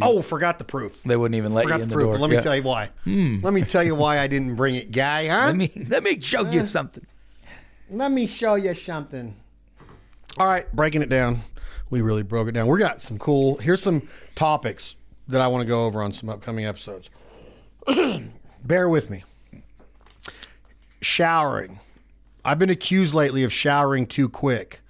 Oh, 0.00 0.22
forgot 0.22 0.58
the 0.58 0.64
proof. 0.64 1.02
they 1.04 1.16
wouldn't 1.16 1.36
even 1.36 1.52
let 1.52 1.62
Forgot 1.64 1.76
you 1.78 1.82
in 1.84 1.88
the 1.88 1.92
the 1.92 1.94
proof. 1.96 2.06
door. 2.06 2.14
But 2.14 2.20
let 2.20 2.30
me 2.30 2.36
Yeah. 2.36 2.40
Hmm. 2.40 2.44
tell 2.44 2.56
you 2.56 2.62
why. 2.62 2.90
Let 3.42 3.52
me 3.54 3.62
tell 3.62 3.82
you 3.84 3.94
why 3.94 4.18
I 4.20 4.26
didn't 4.26 4.54
bring 4.54 4.74
it, 4.76 4.92
guy. 4.92 5.26
Huh? 5.28 5.46
Let 5.46 5.56
me 5.56 5.86
let 5.88 6.02
me 6.02 6.20
show 6.20 6.48
you 6.50 6.62
something. 6.62 7.04
Let 7.90 8.12
me 8.12 8.26
show 8.26 8.54
you 8.56 8.74
something. 8.74 9.34
All 10.36 10.46
right, 10.46 10.70
breaking 10.74 11.02
it 11.02 11.08
down. 11.08 11.42
We 11.90 12.00
really 12.02 12.22
broke 12.22 12.48
it 12.48 12.52
down. 12.52 12.66
We 12.68 12.78
got 12.78 13.00
some 13.00 13.18
cool. 13.18 13.56
Here's 13.56 13.82
some 13.82 14.06
topics 14.34 14.94
that 15.26 15.40
I 15.40 15.48
want 15.48 15.62
to 15.62 15.66
go 15.68 15.86
over 15.86 16.02
on 16.02 16.12
some 16.12 16.28
upcoming 16.28 16.64
episodes. 16.66 17.08
Bear 18.64 18.88
with 18.88 19.10
me. 19.10 19.24
Showering. 21.00 21.80
I've 22.44 22.58
been 22.58 22.70
accused 22.70 23.14
lately 23.14 23.42
of 23.44 23.52
showering 23.52 24.06
too 24.06 24.28
quick. 24.28 24.80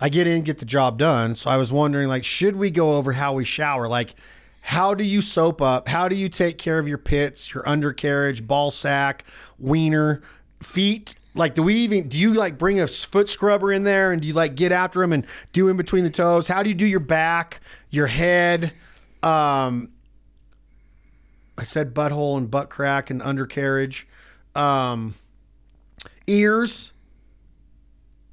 I 0.00 0.08
get 0.08 0.26
in, 0.26 0.42
get 0.42 0.58
the 0.58 0.66
job 0.66 0.98
done. 0.98 1.34
So 1.34 1.50
I 1.50 1.56
was 1.56 1.72
wondering, 1.72 2.08
like, 2.08 2.24
should 2.24 2.56
we 2.56 2.70
go 2.70 2.96
over 2.96 3.12
how 3.12 3.32
we 3.32 3.44
shower? 3.44 3.88
Like, 3.88 4.14
how 4.60 4.94
do 4.94 5.04
you 5.04 5.20
soap 5.20 5.62
up? 5.62 5.88
How 5.88 6.08
do 6.08 6.16
you 6.16 6.28
take 6.28 6.58
care 6.58 6.78
of 6.78 6.88
your 6.88 6.98
pits, 6.98 7.54
your 7.54 7.66
undercarriage, 7.68 8.46
ball 8.46 8.70
sack, 8.70 9.24
wiener, 9.58 10.22
feet? 10.60 11.14
Like, 11.34 11.54
do 11.54 11.62
we 11.62 11.74
even 11.76 12.08
do 12.08 12.18
you 12.18 12.34
like 12.34 12.58
bring 12.58 12.80
a 12.80 12.86
foot 12.86 13.30
scrubber 13.30 13.70
in 13.70 13.84
there 13.84 14.10
and 14.10 14.20
do 14.20 14.28
you 14.28 14.34
like 14.34 14.54
get 14.54 14.72
after 14.72 15.00
them 15.00 15.12
and 15.12 15.26
do 15.52 15.68
in 15.68 15.76
between 15.76 16.02
the 16.02 16.10
toes? 16.10 16.48
How 16.48 16.62
do 16.62 16.68
you 16.68 16.74
do 16.74 16.86
your 16.86 17.00
back, 17.00 17.60
your 17.90 18.06
head? 18.06 18.72
Um, 19.22 19.90
I 21.58 21.64
said 21.64 21.94
butthole 21.94 22.36
and 22.36 22.50
butt 22.50 22.68
crack 22.68 23.10
and 23.10 23.22
undercarriage, 23.22 24.08
um, 24.54 25.14
ears. 26.26 26.92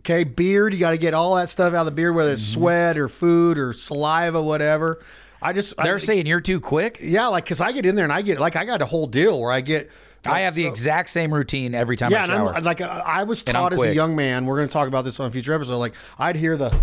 Okay, 0.05 0.25
beard. 0.25 0.73
You 0.73 0.79
got 0.81 0.91
to 0.91 0.97
get 0.97 1.13
all 1.13 1.35
that 1.35 1.49
stuff 1.49 1.73
out 1.73 1.79
of 1.81 1.85
the 1.85 1.91
beard, 1.91 2.13
whether 2.13 2.33
it's 2.33 2.45
sweat 2.45 2.97
or 2.97 3.07
food 3.07 3.57
or 3.57 3.71
saliva, 3.71 4.41
whatever. 4.41 4.99
I 5.41 5.53
just 5.53 5.75
They're 5.77 5.95
I, 5.95 5.99
saying 5.99 6.25
you're 6.27 6.41
too 6.41 6.59
quick. 6.59 6.99
yeah, 7.01 7.27
like 7.27 7.45
because 7.45 7.61
I 7.61 7.71
get 7.71 7.85
in 7.85 7.95
there 7.95 8.03
and 8.03 8.11
I 8.11 8.21
get 8.21 8.39
like 8.39 8.57
I 8.57 8.65
got 8.65 8.81
a 8.81 8.85
whole 8.85 9.07
deal 9.07 9.39
where 9.41 9.51
I 9.51 9.61
get. 9.61 9.89
I 10.25 10.41
have 10.41 10.55
the 10.55 10.63
so- 10.63 10.69
exact 10.69 11.09
same 11.09 11.33
routine 11.33 11.73
every 11.75 11.95
time 11.97 12.11
yeah, 12.11 12.21
I 12.21 12.23
and. 12.25 12.33
I'm 12.49 12.63
like 12.63 12.81
uh, 12.81 13.01
I 13.05 13.23
was 13.23 13.43
taught 13.43 13.73
as 13.73 13.81
a 13.81 13.93
young 13.93 14.15
man. 14.15 14.45
We're 14.45 14.57
going 14.57 14.67
to 14.69 14.73
talk 14.73 14.87
about 14.87 15.03
this 15.05 15.19
on 15.19 15.27
a 15.27 15.31
future 15.31 15.53
episode. 15.53 15.77
Like 15.77 15.93
I'd 16.19 16.35
hear 16.37 16.55
the, 16.57 16.77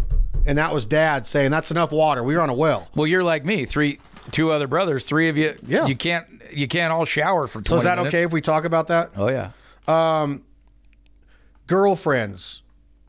and 0.47 0.57
that 0.59 0.73
was 0.75 0.85
Dad 0.87 1.27
saying 1.27 1.51
that's 1.51 1.71
enough 1.71 1.91
water. 1.93 2.23
We 2.23 2.35
were 2.37 2.43
on 2.43 2.51
a 2.51 2.55
well. 2.55 2.89
well, 2.95 3.07
you're 3.07 3.25
like 3.25 3.45
me. 3.45 3.65
Three, 3.67 3.99
two 4.31 4.51
other 4.51 4.67
brothers. 4.67 5.05
Three 5.05 5.29
of 5.31 5.37
you. 5.39 5.57
Yeah. 5.67 5.87
You 5.87 5.97
can't. 5.97 6.27
You 6.51 6.69
can't 6.69 6.93
all 6.93 7.05
shower 7.05 7.47
for. 7.47 7.61
20 7.63 7.69
So 7.69 7.77
is 7.77 7.83
that 7.85 7.97
minutes. 7.97 8.15
okay 8.15 8.25
if 8.25 8.33
we 8.33 8.41
talk 8.43 8.65
about 8.65 8.89
that? 8.89 9.11
Oh 9.17 9.29
yeah. 9.31 9.51
Um, 9.89 10.43
girlfriends 11.67 12.63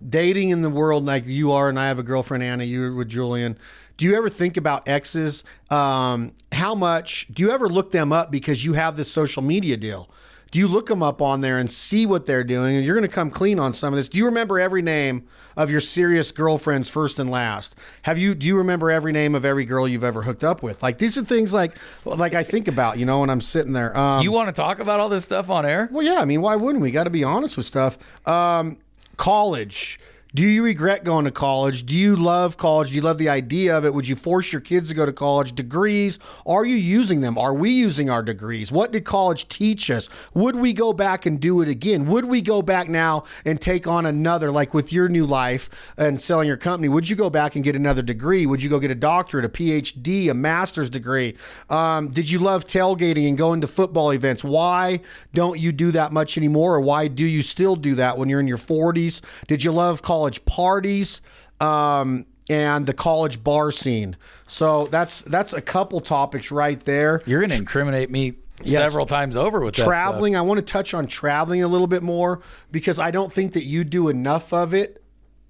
dating 0.09 0.49
in 0.49 0.61
the 0.61 0.69
world 0.69 1.05
like 1.05 1.25
you 1.25 1.51
are 1.51 1.69
and 1.69 1.79
i 1.79 1.87
have 1.87 1.99
a 1.99 2.03
girlfriend 2.03 2.43
anna 2.43 2.63
you're 2.63 2.93
with 2.93 3.09
julian 3.09 3.57
do 3.97 4.05
you 4.05 4.15
ever 4.15 4.29
think 4.29 4.57
about 4.57 4.87
exes 4.87 5.43
um, 5.69 6.31
how 6.53 6.73
much 6.73 7.27
do 7.31 7.43
you 7.43 7.51
ever 7.51 7.69
look 7.69 7.91
them 7.91 8.11
up 8.11 8.31
because 8.31 8.65
you 8.65 8.73
have 8.73 8.95
this 8.97 9.11
social 9.11 9.41
media 9.41 9.77
deal 9.77 10.09
do 10.49 10.59
you 10.59 10.67
look 10.67 10.87
them 10.87 11.01
up 11.01 11.21
on 11.21 11.39
there 11.39 11.57
and 11.57 11.71
see 11.71 12.05
what 12.05 12.25
they're 12.25 12.43
doing 12.43 12.75
and 12.75 12.83
you're 12.85 12.95
going 12.95 13.07
to 13.07 13.13
come 13.13 13.29
clean 13.29 13.57
on 13.57 13.73
some 13.73 13.93
of 13.93 13.97
this 13.97 14.09
do 14.09 14.17
you 14.17 14.25
remember 14.25 14.59
every 14.59 14.81
name 14.81 15.25
of 15.55 15.69
your 15.71 15.79
serious 15.79 16.31
girlfriends 16.31 16.89
first 16.89 17.19
and 17.19 17.29
last 17.29 17.73
have 18.01 18.17
you 18.17 18.33
do 18.35 18.45
you 18.45 18.57
remember 18.57 18.91
every 18.91 19.11
name 19.13 19.33
of 19.35 19.45
every 19.45 19.63
girl 19.65 19.87
you've 19.87 20.03
ever 20.03 20.23
hooked 20.23 20.43
up 20.43 20.61
with 20.63 20.81
like 20.83 20.97
these 20.97 21.17
are 21.17 21.23
things 21.23 21.53
like 21.53 21.77
like 22.03 22.33
i 22.33 22.43
think 22.43 22.67
about 22.67 22.97
you 22.99 23.05
know 23.05 23.19
when 23.21 23.29
i'm 23.29 23.39
sitting 23.41 23.71
there 23.71 23.95
um, 23.97 24.21
You 24.23 24.31
want 24.33 24.47
to 24.47 24.53
talk 24.53 24.79
about 24.79 24.99
all 24.99 25.07
this 25.09 25.23
stuff 25.23 25.49
on 25.49 25.65
air? 25.65 25.87
well, 25.91 26.03
yeah. 26.03 26.19
I 26.19 26.25
mean, 26.25 26.41
why 26.41 26.55
wouldn't 26.57 26.81
we? 26.81 26.91
Got 26.91 27.05
to 27.05 27.09
be 27.09 27.23
honest 27.23 27.55
with 27.55 27.65
stuff. 27.65 27.97
Um, 28.27 28.77
college. 29.17 29.99
Do 30.33 30.43
you 30.43 30.63
regret 30.63 31.03
going 31.03 31.25
to 31.25 31.31
college? 31.31 31.85
Do 31.85 31.93
you 31.93 32.15
love 32.15 32.55
college? 32.55 32.91
Do 32.91 32.95
you 32.95 33.01
love 33.01 33.17
the 33.17 33.27
idea 33.27 33.77
of 33.77 33.83
it? 33.83 33.93
Would 33.93 34.07
you 34.07 34.15
force 34.15 34.53
your 34.53 34.61
kids 34.61 34.87
to 34.87 34.95
go 34.95 35.05
to 35.05 35.11
college? 35.11 35.53
Degrees, 35.53 36.19
are 36.45 36.63
you 36.63 36.77
using 36.77 37.19
them? 37.19 37.37
Are 37.37 37.53
we 37.53 37.69
using 37.69 38.09
our 38.09 38.23
degrees? 38.23 38.71
What 38.71 38.93
did 38.93 39.03
college 39.03 39.49
teach 39.49 39.91
us? 39.91 40.07
Would 40.33 40.55
we 40.55 40.71
go 40.71 40.93
back 40.93 41.25
and 41.25 41.37
do 41.37 41.59
it 41.59 41.67
again? 41.67 42.05
Would 42.05 42.23
we 42.23 42.41
go 42.41 42.61
back 42.61 42.87
now 42.87 43.25
and 43.43 43.59
take 43.59 43.87
on 43.87 44.05
another, 44.05 44.51
like 44.51 44.73
with 44.73 44.93
your 44.93 45.09
new 45.09 45.25
life 45.25 45.69
and 45.97 46.21
selling 46.21 46.47
your 46.47 46.55
company? 46.55 46.87
Would 46.87 47.09
you 47.09 47.17
go 47.17 47.29
back 47.29 47.55
and 47.55 47.63
get 47.65 47.75
another 47.75 48.01
degree? 48.01 48.45
Would 48.45 48.63
you 48.63 48.69
go 48.69 48.79
get 48.79 48.89
a 48.89 48.95
doctorate, 48.95 49.43
a 49.43 49.49
PhD, 49.49 50.31
a 50.31 50.33
master's 50.33 50.89
degree? 50.89 51.35
Um, 51.69 52.07
did 52.07 52.31
you 52.31 52.39
love 52.39 52.63
tailgating 52.63 53.27
and 53.27 53.37
going 53.37 53.59
to 53.59 53.67
football 53.67 54.11
events? 54.13 54.45
Why 54.45 55.01
don't 55.33 55.59
you 55.59 55.73
do 55.73 55.91
that 55.91 56.13
much 56.13 56.37
anymore? 56.37 56.75
Or 56.75 56.79
why 56.79 57.09
do 57.09 57.25
you 57.25 57.41
still 57.41 57.75
do 57.75 57.95
that 57.95 58.17
when 58.17 58.29
you're 58.29 58.39
in 58.39 58.47
your 58.47 58.57
40s? 58.57 59.19
Did 59.47 59.65
you 59.65 59.73
love 59.73 60.01
college 60.01 60.20
parties? 60.45 61.21
Um, 61.59 62.25
and 62.49 62.85
the 62.85 62.93
college 62.93 63.43
bar 63.43 63.71
scene. 63.71 64.17
So 64.47 64.87
that's 64.87 65.21
that's 65.21 65.53
a 65.53 65.61
couple 65.61 66.01
topics 66.01 66.51
right 66.51 66.83
there. 66.83 67.21
You're 67.25 67.39
going 67.39 67.51
to 67.51 67.55
incriminate 67.55 68.09
me 68.11 68.33
several 68.65 69.05
times 69.05 69.37
over 69.37 69.61
with. 69.61 69.75
Traveling, 69.75 70.35
I 70.35 70.41
want 70.41 70.57
to 70.57 70.65
touch 70.65 70.93
on 70.93 71.07
traveling 71.07 71.63
a 71.63 71.67
little 71.67 71.87
bit 71.87 72.03
more 72.03 72.41
because 72.69 72.99
I 72.99 73.11
don't 73.11 73.31
think 73.31 73.53
that 73.53 73.63
you 73.63 73.83
do 73.83 74.09
enough 74.09 74.51
of 74.51 74.73
it. 74.73 75.01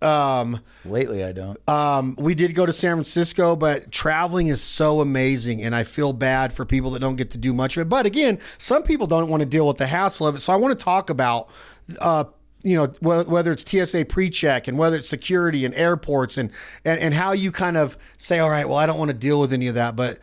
Um, 0.02 0.61
Lately, 0.84 1.23
I 1.23 1.31
don't. 1.31 1.57
um, 1.69 2.15
we 2.18 2.34
did 2.34 2.56
go 2.56 2.65
to 2.65 2.73
San 2.73 2.95
Francisco, 2.95 3.56
but 3.56 3.91
traveling 3.91 4.48
is 4.48 4.61
so 4.61 4.99
amazing, 4.99 5.61
and 5.61 5.76
I 5.76 5.84
feel 5.84 6.11
bad 6.11 6.53
for 6.53 6.65
people 6.65 6.91
that 6.91 6.99
don't 6.99 7.18
get 7.18 7.30
to 7.31 7.38
do 7.38 7.53
much 7.53 7.77
of 7.77 7.81
it. 7.81 7.89
But 7.89 8.07
again, 8.07 8.39
some 8.57 8.81
people 8.81 9.06
don't 9.06 9.30
want 9.30 9.41
to 9.41 9.45
deal 9.45 9.68
with 9.68 9.77
the 9.77 9.88
hassle 9.88 10.26
of 10.26 10.35
it. 10.35 10.39
So 10.39 10.53
I 10.53 10.56
want 10.56 10.77
to 10.77 10.84
talk 10.84 11.11
about, 11.11 11.49
uh, 11.99 12.23
you 12.64 12.76
know, 12.76 12.88
whether 13.02 13.52
it's 13.52 13.70
TSA 13.70 14.06
pre-check 14.06 14.68
and 14.68 14.78
whether 14.78 14.98
it's 14.98 15.10
security 15.10 15.66
and 15.66 15.74
airports 15.76 16.38
and, 16.38 16.52
and 16.86 17.00
and 17.00 17.14
how 17.14 17.32
you 17.32 17.52
kind 17.52 17.78
of 17.78 17.98
say, 18.18 18.40
all 18.40 18.50
right, 18.50 18.68
well, 18.68 18.78
I 18.78 18.86
don't 18.86 19.00
want 19.00 19.10
to 19.10 19.18
deal 19.18 19.40
with 19.40 19.54
any 19.54 19.68
of 19.68 19.76
that, 19.76 19.96
but 19.96 20.20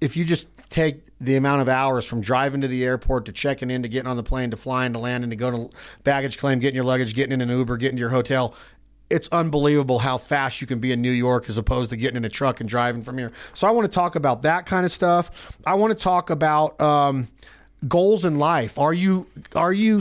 if 0.00 0.16
you 0.16 0.24
just 0.24 0.48
take 0.68 1.02
the 1.18 1.36
amount 1.36 1.62
of 1.62 1.68
hours 1.68 2.04
from 2.04 2.20
driving 2.20 2.60
to 2.60 2.68
the 2.68 2.84
airport 2.84 3.24
to 3.26 3.32
checking 3.32 3.70
in 3.70 3.82
to 3.82 3.88
getting 3.88 4.08
on 4.08 4.16
the 4.16 4.22
plane 4.22 4.50
to 4.50 4.56
flying 4.56 4.92
to 4.92 4.98
landing 4.98 5.30
to 5.30 5.36
go 5.36 5.50
to 5.50 5.70
baggage 6.02 6.38
claim, 6.38 6.58
getting 6.58 6.74
your 6.74 6.84
luggage, 6.84 7.14
getting 7.14 7.32
in 7.32 7.40
an 7.40 7.56
Uber, 7.56 7.76
getting 7.76 7.96
to 7.96 8.00
your 8.00 8.10
hotel. 8.10 8.54
It's 9.08 9.28
unbelievable 9.28 10.00
how 10.00 10.18
fast 10.18 10.60
you 10.60 10.66
can 10.66 10.80
be 10.80 10.90
in 10.90 11.00
New 11.00 11.12
York 11.12 11.48
as 11.48 11.58
opposed 11.58 11.90
to 11.90 11.96
getting 11.96 12.16
in 12.16 12.24
a 12.24 12.28
truck 12.28 12.58
and 12.58 12.68
driving 12.68 13.02
from 13.02 13.18
here. 13.18 13.30
So 13.54 13.68
I 13.68 13.70
want 13.70 13.90
to 13.90 13.94
talk 13.94 14.16
about 14.16 14.42
that 14.42 14.66
kind 14.66 14.84
of 14.84 14.90
stuff. 14.90 15.56
I 15.64 15.74
want 15.74 15.96
to 15.96 16.02
talk 16.02 16.30
about 16.30 16.80
um, 16.80 17.28
goals 17.86 18.24
in 18.24 18.38
life. 18.38 18.78
Are 18.78 18.92
you 18.92 19.26
are 19.54 19.72
you 19.72 20.00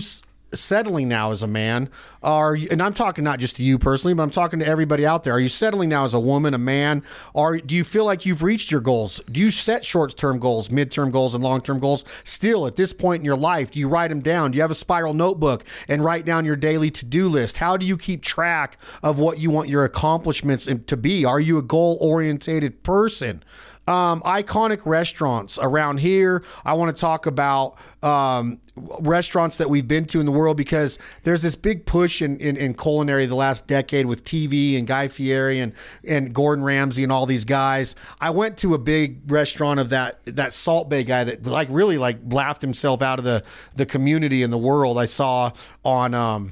settling 0.60 1.08
now 1.08 1.32
as 1.32 1.42
a 1.42 1.48
man? 1.48 1.90
Are 2.24 2.56
you, 2.56 2.68
and 2.72 2.82
I'm 2.82 2.94
talking 2.94 3.24
not 3.24 3.40
just 3.40 3.56
to 3.58 3.64
you 3.64 3.78
personally, 3.78 4.14
but 4.14 4.24
I'm 4.24 4.30
talking 4.32 4.60
to 4.60 4.68
everybody 4.68 5.06
out 5.06 5.24
there. 5.24 5.34
Are 5.34 5.40
you 5.40 5.50
settling 5.50 5.90
now 5.90 6.06
as 6.06 6.14
a 6.14 6.20
woman, 6.20 6.54
a 6.54 6.58
man? 6.58 7.04
Or 7.34 7.58
do 7.58 7.76
you 7.76 7.84
feel 7.84 8.06
like 8.06 8.26
you've 8.26 8.42
reached 8.42 8.72
your 8.72 8.82
goals? 8.82 9.22
Do 9.32 9.40
you 9.40 9.52
set 9.52 9.86
short-term 9.86 10.40
goals, 10.40 10.72
mid-term 10.72 11.12
goals, 11.12 11.36
and 11.36 11.44
long-term 11.44 11.80
goals? 11.80 12.04
Still, 12.24 12.66
at 12.66 12.76
this 12.76 12.94
point 12.94 13.22
in 13.22 13.26
your 13.26 13.36
life, 13.36 13.72
do 13.72 13.80
you 13.80 13.88
write 13.88 14.08
them 14.08 14.22
down? 14.22 14.52
Do 14.52 14.56
you 14.56 14.62
have 14.62 14.72
a 14.72 14.76
spiral 14.76 15.14
notebook 15.14 15.64
and 15.88 16.04
write 16.04 16.26
down 16.26 16.46
your 16.46 16.56
daily 16.56 16.90
to-do 16.90 17.30
list? 17.30 17.58
How 17.58 17.78
do 17.78 17.86
you 17.86 17.98
keep 17.98 18.24
track 18.24 18.78
of 19.04 19.20
what 19.20 19.40
you 19.40 19.52
want 19.52 19.70
your 19.70 19.86
accomplishments 19.86 20.66
to 20.66 20.98
be? 20.98 21.26
Are 21.26 21.40
you 21.40 21.58
a 21.58 21.62
goal-oriented 21.62 22.84
person? 22.84 23.44
Um, 23.88 24.22
iconic 24.22 24.86
restaurants 24.86 25.60
around 25.60 26.00
here. 26.00 26.44
I 26.64 26.74
want 26.74 26.96
to 26.96 27.00
talk 27.00 27.28
about 27.28 27.78
um, 28.02 28.60
restaurants 28.76 29.58
that 29.58 29.70
we've 29.70 29.88
been 29.88 30.06
to 30.06 30.20
in 30.20 30.26
the 30.26 30.32
world 30.32 30.58
because 30.58 30.98
there's 31.24 31.42
this 31.42 31.56
big 31.56 31.86
push 31.86 32.22
in, 32.22 32.38
in, 32.38 32.58
in 32.58 32.74
culinary 32.74 33.26
the 33.26 33.36
last 33.36 33.68
decade 33.68 34.06
with 34.06 34.24
TV 34.24 34.78
and 34.78 34.88
Guy 34.88 35.08
Fieri 35.08 35.60
and, 35.60 35.74
and 36.08 36.34
Gordon 36.34 36.64
Ramsay 36.64 37.04
and 37.04 37.12
all 37.12 37.26
these 37.26 37.46
guys. 37.46 37.96
I 38.20 38.32
went 38.32 38.58
to 38.60 38.74
a 38.74 38.80
big 38.80 39.32
restaurant 39.32 39.80
of 39.80 39.90
that 39.90 40.20
that 40.26 40.54
Salt 40.54 40.90
Bae 40.90 41.04
guy 41.04 41.24
that 41.24 41.46
like 41.46 41.68
really 41.72 41.98
like 41.98 42.18
laughed 42.30 42.62
himself 42.62 43.02
out 43.02 43.20
of 43.20 43.26
the 43.26 43.44
the 43.76 43.86
community 43.86 44.44
in 44.44 44.50
the 44.50 44.58
world. 44.58 44.98
I 44.98 45.06
saw 45.06 45.52
on. 45.84 46.14
Um, 46.14 46.52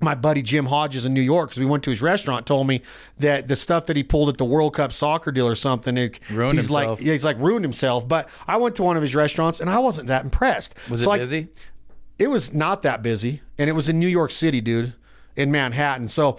my 0.00 0.14
buddy 0.14 0.42
Jim 0.42 0.66
Hodges 0.66 1.06
in 1.06 1.14
New 1.14 1.20
York, 1.22 1.50
because 1.50 1.60
we 1.60 1.66
went 1.66 1.82
to 1.84 1.90
his 1.90 2.02
restaurant, 2.02 2.46
told 2.46 2.66
me 2.66 2.82
that 3.18 3.48
the 3.48 3.56
stuff 3.56 3.86
that 3.86 3.96
he 3.96 4.02
pulled 4.02 4.28
at 4.28 4.36
the 4.38 4.44
World 4.44 4.74
Cup 4.74 4.92
soccer 4.92 5.32
deal 5.32 5.48
or 5.48 5.54
something, 5.54 5.96
it, 5.96 6.20
Ruined 6.30 6.58
he's 6.58 6.66
himself. 6.68 6.98
like, 6.98 7.06
yeah, 7.06 7.12
he's 7.14 7.24
like 7.24 7.38
ruined 7.38 7.64
himself. 7.64 8.06
But 8.06 8.28
I 8.46 8.56
went 8.58 8.76
to 8.76 8.82
one 8.82 8.96
of 8.96 9.02
his 9.02 9.14
restaurants 9.14 9.60
and 9.60 9.70
I 9.70 9.78
wasn't 9.78 10.08
that 10.08 10.24
impressed. 10.24 10.74
Was 10.90 11.02
So, 11.02 11.06
it 11.06 11.08
like, 11.10 11.20
busy? 11.22 11.48
It 12.18 12.28
was 12.28 12.52
not 12.54 12.82
that 12.82 13.02
busy, 13.02 13.42
and 13.58 13.68
it 13.68 13.74
was 13.74 13.88
in 13.88 13.98
New 13.98 14.08
York 14.08 14.30
City, 14.30 14.60
dude, 14.60 14.94
in 15.34 15.50
Manhattan. 15.50 16.08
So 16.08 16.38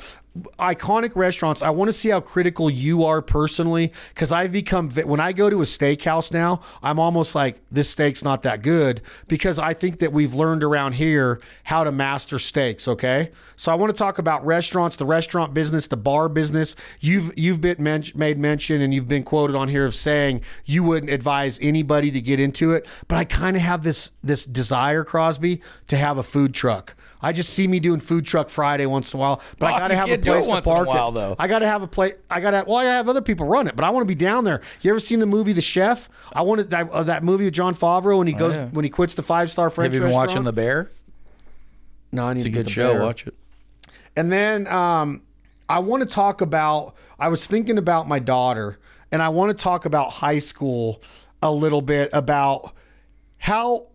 iconic 0.60 1.16
restaurants. 1.16 1.62
I 1.62 1.70
want 1.70 1.90
to 1.90 1.94
see 1.94 2.10
how 2.10 2.20
critical 2.20 2.70
you 2.70 3.04
are 3.04 3.22
personally, 3.22 3.92
because 4.10 4.32
I've 4.32 4.52
become 4.52 4.90
when 4.92 5.20
I 5.20 5.34
go 5.34 5.50
to 5.50 5.62
a 5.62 5.66
steakhouse 5.66 6.32
now, 6.32 6.62
I'm 6.82 7.00
almost 7.00 7.36
like 7.36 7.62
this 7.70 7.90
steak's 7.90 8.24
not 8.24 8.44
that 8.44 8.62
good 8.62 9.02
because 9.28 9.60
I 9.60 9.74
think 9.74 10.00
that 10.00 10.14
we've 10.14 10.34
learned 10.34 10.64
around 10.64 10.94
here 10.94 11.40
how 11.66 11.84
to 11.84 11.92
master 11.92 12.40
steaks. 12.40 12.88
Okay, 12.88 13.32
so 13.56 13.72
I 13.72 13.76
want 13.76 13.94
to 13.94 13.98
talk 13.98 14.18
about 14.18 14.46
restaurants, 14.46 14.96
the 14.96 15.06
restaurant 15.06 15.54
business, 15.54 15.88
the 15.88 15.98
bar 15.98 16.30
business. 16.30 16.76
You've 17.00 17.38
you've 17.38 17.62
been 17.62 17.82
men- 17.82 18.04
made 18.16 18.38
mention 18.38 18.82
and 18.82 18.94
you've 18.94 19.08
been 19.08 19.24
quoted 19.24 19.56
on 19.56 19.70
here 19.70 19.86
of 19.86 19.96
saying 19.96 20.42
you 20.66 20.84
wouldn't 20.84 21.12
advise 21.12 21.60
anybody 21.62 22.12
to 22.12 22.22
get 22.22 22.40
into 22.40 22.72
it, 22.72 22.86
but 23.08 23.18
I 23.18 23.24
kind 23.24 23.56
of 23.56 23.64
have 23.64 23.84
this 23.84 24.12
this 24.24 24.46
desire, 24.46 25.04
Crosby, 25.04 25.62
to 25.88 25.98
have 25.98 26.18
a 26.18 26.24
food 26.24 26.54
truck. 26.54 26.96
I 27.22 27.32
just 27.34 27.50
see 27.52 27.68
me 27.68 27.80
doing 27.80 28.00
food 28.00 28.26
truck 28.26 28.50
Friday 28.50 28.86
once 28.86 29.14
in 29.14 29.18
a 29.18 29.22
while, 29.22 29.42
but 29.58 29.74
I 29.74 29.80
got 29.80 29.88
to 29.88 29.96
have 29.96 30.10
a 30.12 30.18
place 30.20 30.46
to 30.46 30.50
once 30.52 30.66
in 30.68 30.72
a 30.72 30.76
park 30.76 30.88
while, 30.88 31.10
it. 31.10 31.14
though. 31.16 31.36
I 31.40 31.48
got 31.48 31.60
to 31.60 31.68
have 31.68 31.82
a 31.82 31.88
place. 31.88 32.14
I 32.30 32.40
got 32.42 32.52
to. 32.52 32.64
Well, 32.68 32.78
I 32.78 32.84
have 32.84 33.10
other 33.10 33.22
people 33.22 33.48
run 33.48 33.68
it, 33.68 33.76
but 33.76 33.84
I 33.84 33.90
want 33.90 34.04
to 34.04 34.08
be 34.08 34.16
down 34.16 34.44
there. 34.44 34.62
You 34.82 34.92
ever 34.92 35.00
seen 35.00 35.20
the 35.20 35.26
movie 35.26 35.54
The 35.54 35.62
Chef? 35.62 36.10
I 36.34 36.44
wanted 36.44 36.70
that, 36.70 36.90
uh, 36.92 37.04
that 37.04 37.24
movie 37.24 37.46
with 37.46 37.54
Jon 37.56 37.74
Favreau 37.74 38.20
when 38.20 38.28
he 38.28 38.34
goes 38.34 38.56
Oh, 38.56 38.60
yeah. 38.62 38.68
when 38.68 38.84
he 38.86 38.90
quits 38.92 39.16
the 39.16 39.24
five 39.24 39.50
star 39.50 39.70
French 39.70 39.88
Have 39.88 39.94
you 39.96 40.00
been 40.02 40.10
restaurant. 40.10 40.30
watching 40.30 40.44
The 40.44 40.54
Bear? 40.54 40.92
No, 42.12 42.26
I 42.28 42.34
need 42.34 42.38
It's 42.38 42.46
a 42.46 42.50
to 42.50 42.56
good 42.56 42.70
show. 42.70 42.94
Bear. 42.94 43.04
Watch 43.04 43.28
it. 43.28 43.34
And 44.16 44.32
then 44.32 44.68
um, 44.68 45.22
I 45.68 45.80
want 45.80 46.04
to 46.04 46.10
talk 46.10 46.42
about. 46.42 46.96
I 47.20 47.30
was 47.30 47.48
thinking 47.48 47.78
about 47.80 48.08
my 48.08 48.20
daughter, 48.20 48.78
and 49.12 49.22
I 49.24 49.30
want 49.30 49.50
to 49.56 49.64
talk 49.64 49.86
about 49.86 50.12
high 50.12 50.40
school 50.40 51.02
a 51.42 51.52
little 51.52 51.82
bit 51.82 52.10
about 52.14 52.74
how 53.40 53.88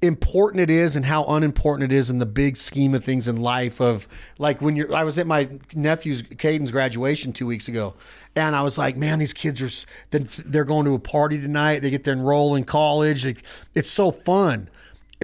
important 0.00 0.60
it 0.60 0.70
is 0.70 0.94
and 0.94 1.06
how 1.06 1.24
unimportant 1.24 1.90
it 1.90 1.94
is 1.94 2.08
in 2.08 2.18
the 2.18 2.26
big 2.26 2.56
scheme 2.56 2.94
of 2.94 3.02
things 3.02 3.26
in 3.26 3.36
life 3.36 3.80
of 3.80 4.06
like 4.38 4.60
when 4.60 4.76
you're 4.76 4.94
I 4.94 5.02
was 5.02 5.18
at 5.18 5.26
my 5.26 5.48
nephew's 5.74 6.22
Caden's 6.22 6.70
graduation 6.70 7.32
2 7.32 7.46
weeks 7.46 7.66
ago 7.66 7.94
and 8.36 8.54
I 8.54 8.62
was 8.62 8.78
like 8.78 8.96
man 8.96 9.18
these 9.18 9.32
kids 9.32 9.60
are 9.60 9.86
they're 10.10 10.64
going 10.64 10.84
to 10.84 10.94
a 10.94 10.98
party 11.00 11.40
tonight. 11.40 11.80
They 11.80 11.90
get 11.90 12.04
to 12.04 12.12
enroll 12.12 12.54
in 12.54 12.64
college. 12.64 13.26
It's 13.74 13.90
so 13.90 14.12
fun. 14.12 14.70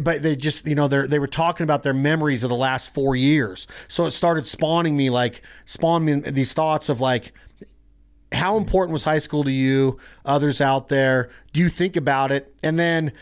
But 0.03 0.25
they 0.25 0.35
just 0.35 0.67
you 0.67 0.75
know 0.75 0.89
they 0.89 1.07
they 1.07 1.19
were 1.21 1.29
talking 1.29 1.63
about 1.63 1.85
their 1.85 1.95
memories 1.95 2.43
of 2.43 2.51
the 2.51 2.57
last 2.57 2.93
4 2.93 3.15
years. 3.15 3.69
So 3.87 4.07
it 4.07 4.11
started 4.11 4.45
spawning 4.45 4.97
me 4.97 5.09
like 5.09 5.41
spawning 5.67 6.23
me 6.23 6.31
these 6.31 6.53
thoughts 6.53 6.89
of 6.89 7.01
like 7.01 7.33
how 8.33 8.57
important 8.57 8.93
was 8.93 9.05
high 9.05 9.21
school 9.21 9.45
to 9.45 9.53
you 9.53 9.99
others 10.25 10.61
out 10.61 10.89
there? 10.89 11.31
Do 11.53 11.61
you 11.61 11.69
think 11.69 11.95
about 11.95 12.33
it? 12.33 12.53
And 12.63 12.77
then 12.77 13.13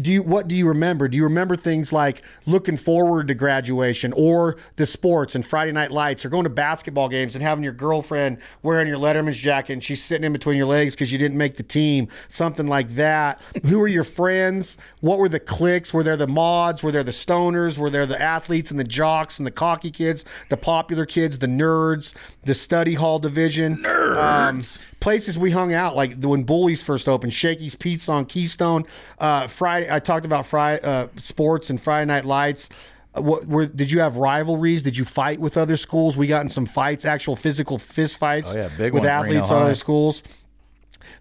do 0.00 0.12
you 0.12 0.22
what 0.22 0.48
do 0.48 0.54
you 0.54 0.68
remember? 0.68 1.08
Do 1.08 1.16
you 1.16 1.24
remember 1.24 1.56
things 1.56 1.92
like 1.92 2.22
looking 2.44 2.76
forward 2.76 3.28
to 3.28 3.34
graduation 3.34 4.12
or 4.12 4.56
the 4.76 4.84
sports 4.84 5.34
and 5.34 5.46
friday 5.46 5.72
night 5.72 5.90
lights 5.90 6.24
or 6.24 6.28
going 6.28 6.44
to 6.44 6.50
basketball 6.50 7.08
games 7.08 7.34
and 7.34 7.42
having 7.42 7.64
your 7.64 7.72
girlfriend 7.72 8.38
wearing 8.62 8.86
your 8.86 8.98
letterman's 8.98 9.38
jacket 9.38 9.72
and 9.72 9.84
she's 9.84 10.02
sitting 10.02 10.24
in 10.24 10.32
between 10.32 10.56
your 10.56 10.66
legs 10.66 10.94
because 10.94 11.10
you 11.10 11.18
didn't 11.18 11.38
make 11.38 11.56
the 11.56 11.62
team 11.62 12.08
something 12.28 12.66
like 12.66 12.94
that. 12.96 13.40
Who 13.66 13.78
were 13.78 13.88
your 13.88 14.04
friends? 14.04 14.76
What 15.00 15.18
were 15.18 15.28
the 15.28 15.40
cliques? 15.40 15.94
Were 15.94 16.02
there 16.02 16.16
the 16.16 16.26
mods? 16.26 16.82
Were 16.82 16.92
there 16.92 17.04
the 17.04 17.10
stoners? 17.10 17.78
Were 17.78 17.90
there 17.90 18.06
the 18.06 18.20
athletes 18.20 18.70
and 18.70 18.78
the 18.78 18.84
jocks 18.84 19.38
and 19.38 19.46
the 19.46 19.50
cocky 19.50 19.90
kids 19.90 20.24
the 20.50 20.56
popular 20.56 21.06
kids 21.06 21.38
the 21.38 21.46
nerds 21.46 22.14
the 22.44 22.54
study 22.54 22.94
hall 22.94 23.18
division? 23.18 23.84
Um, 23.86 24.62
places 25.00 25.38
we 25.38 25.50
hung 25.52 25.72
out, 25.72 25.94
like 25.96 26.22
when 26.22 26.42
Bullies 26.44 26.82
first 26.82 27.08
opened, 27.08 27.32
Shakey's 27.32 27.74
Pizza 27.74 28.12
on 28.12 28.24
Keystone. 28.26 28.84
Uh, 29.18 29.46
Friday, 29.46 29.88
I 29.92 29.98
talked 30.00 30.24
about 30.26 30.46
Friday 30.46 30.82
uh, 30.82 31.08
sports 31.20 31.70
and 31.70 31.80
Friday 31.80 32.06
Night 32.06 32.24
Lights. 32.24 32.68
Uh, 33.14 33.22
What 33.22 33.46
were 33.46 33.66
did 33.66 33.90
you 33.90 34.00
have 34.00 34.16
rivalries? 34.16 34.82
Did 34.82 34.96
you 34.96 35.04
fight 35.04 35.40
with 35.40 35.56
other 35.56 35.76
schools? 35.76 36.16
We 36.16 36.26
got 36.26 36.42
in 36.42 36.50
some 36.50 36.66
fights, 36.66 37.04
actual 37.04 37.36
physical 37.36 37.78
fist 37.78 38.18
fights 38.18 38.54
Oh, 38.54 38.58
yeah, 38.58 38.84
with 38.90 38.94
one, 38.94 39.06
athletes 39.06 39.50
on 39.50 39.62
other 39.62 39.74
schools. 39.74 40.22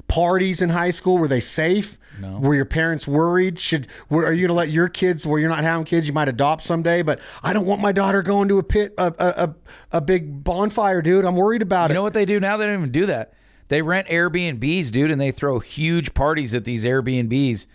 Parties 0.07 0.61
in 0.61 0.69
high 0.69 0.91
school 0.91 1.17
were 1.17 1.27
they 1.27 1.39
safe? 1.39 1.97
No. 2.19 2.39
Were 2.39 2.55
your 2.55 2.65
parents 2.65 3.07
worried? 3.07 3.59
Should 3.59 3.87
were, 4.09 4.25
are 4.25 4.31
you 4.33 4.41
going 4.47 4.49
to 4.49 4.53
let 4.55 4.69
your 4.69 4.87
kids, 4.89 5.25
where 5.25 5.39
you're 5.39 5.49
not 5.49 5.63
having 5.63 5.85
kids, 5.85 6.07
you 6.07 6.13
might 6.13 6.27
adopt 6.27 6.63
someday? 6.63 7.03
But 7.03 7.19
I 7.43 7.53
don't 7.53 7.65
want 7.65 7.79
my 7.79 7.91
daughter 7.91 8.21
going 8.23 8.47
to 8.49 8.57
a 8.57 8.63
pit, 8.63 8.93
a 8.97 9.13
a, 9.19 9.43
a, 9.43 9.55
a 9.97 10.01
big 10.01 10.43
bonfire, 10.43 11.01
dude. 11.01 11.25
I'm 11.25 11.35
worried 11.35 11.61
about 11.61 11.83
You 11.83 11.85
it. 11.85 11.89
You 11.89 11.93
know 11.95 12.03
what 12.03 12.13
they 12.13 12.25
do 12.25 12.39
now? 12.39 12.57
They 12.57 12.65
don't 12.65 12.73
even 12.75 12.91
do 12.91 13.05
that. 13.05 13.33
They 13.69 13.81
rent 13.81 14.07
Airbnbs, 14.07 14.91
dude, 14.91 15.11
and 15.11 15.19
they 15.19 15.31
throw 15.31 15.60
huge 15.60 16.14
parties 16.14 16.53
at 16.53 16.64
these 16.65 16.85
Airbnbs. 16.85 17.68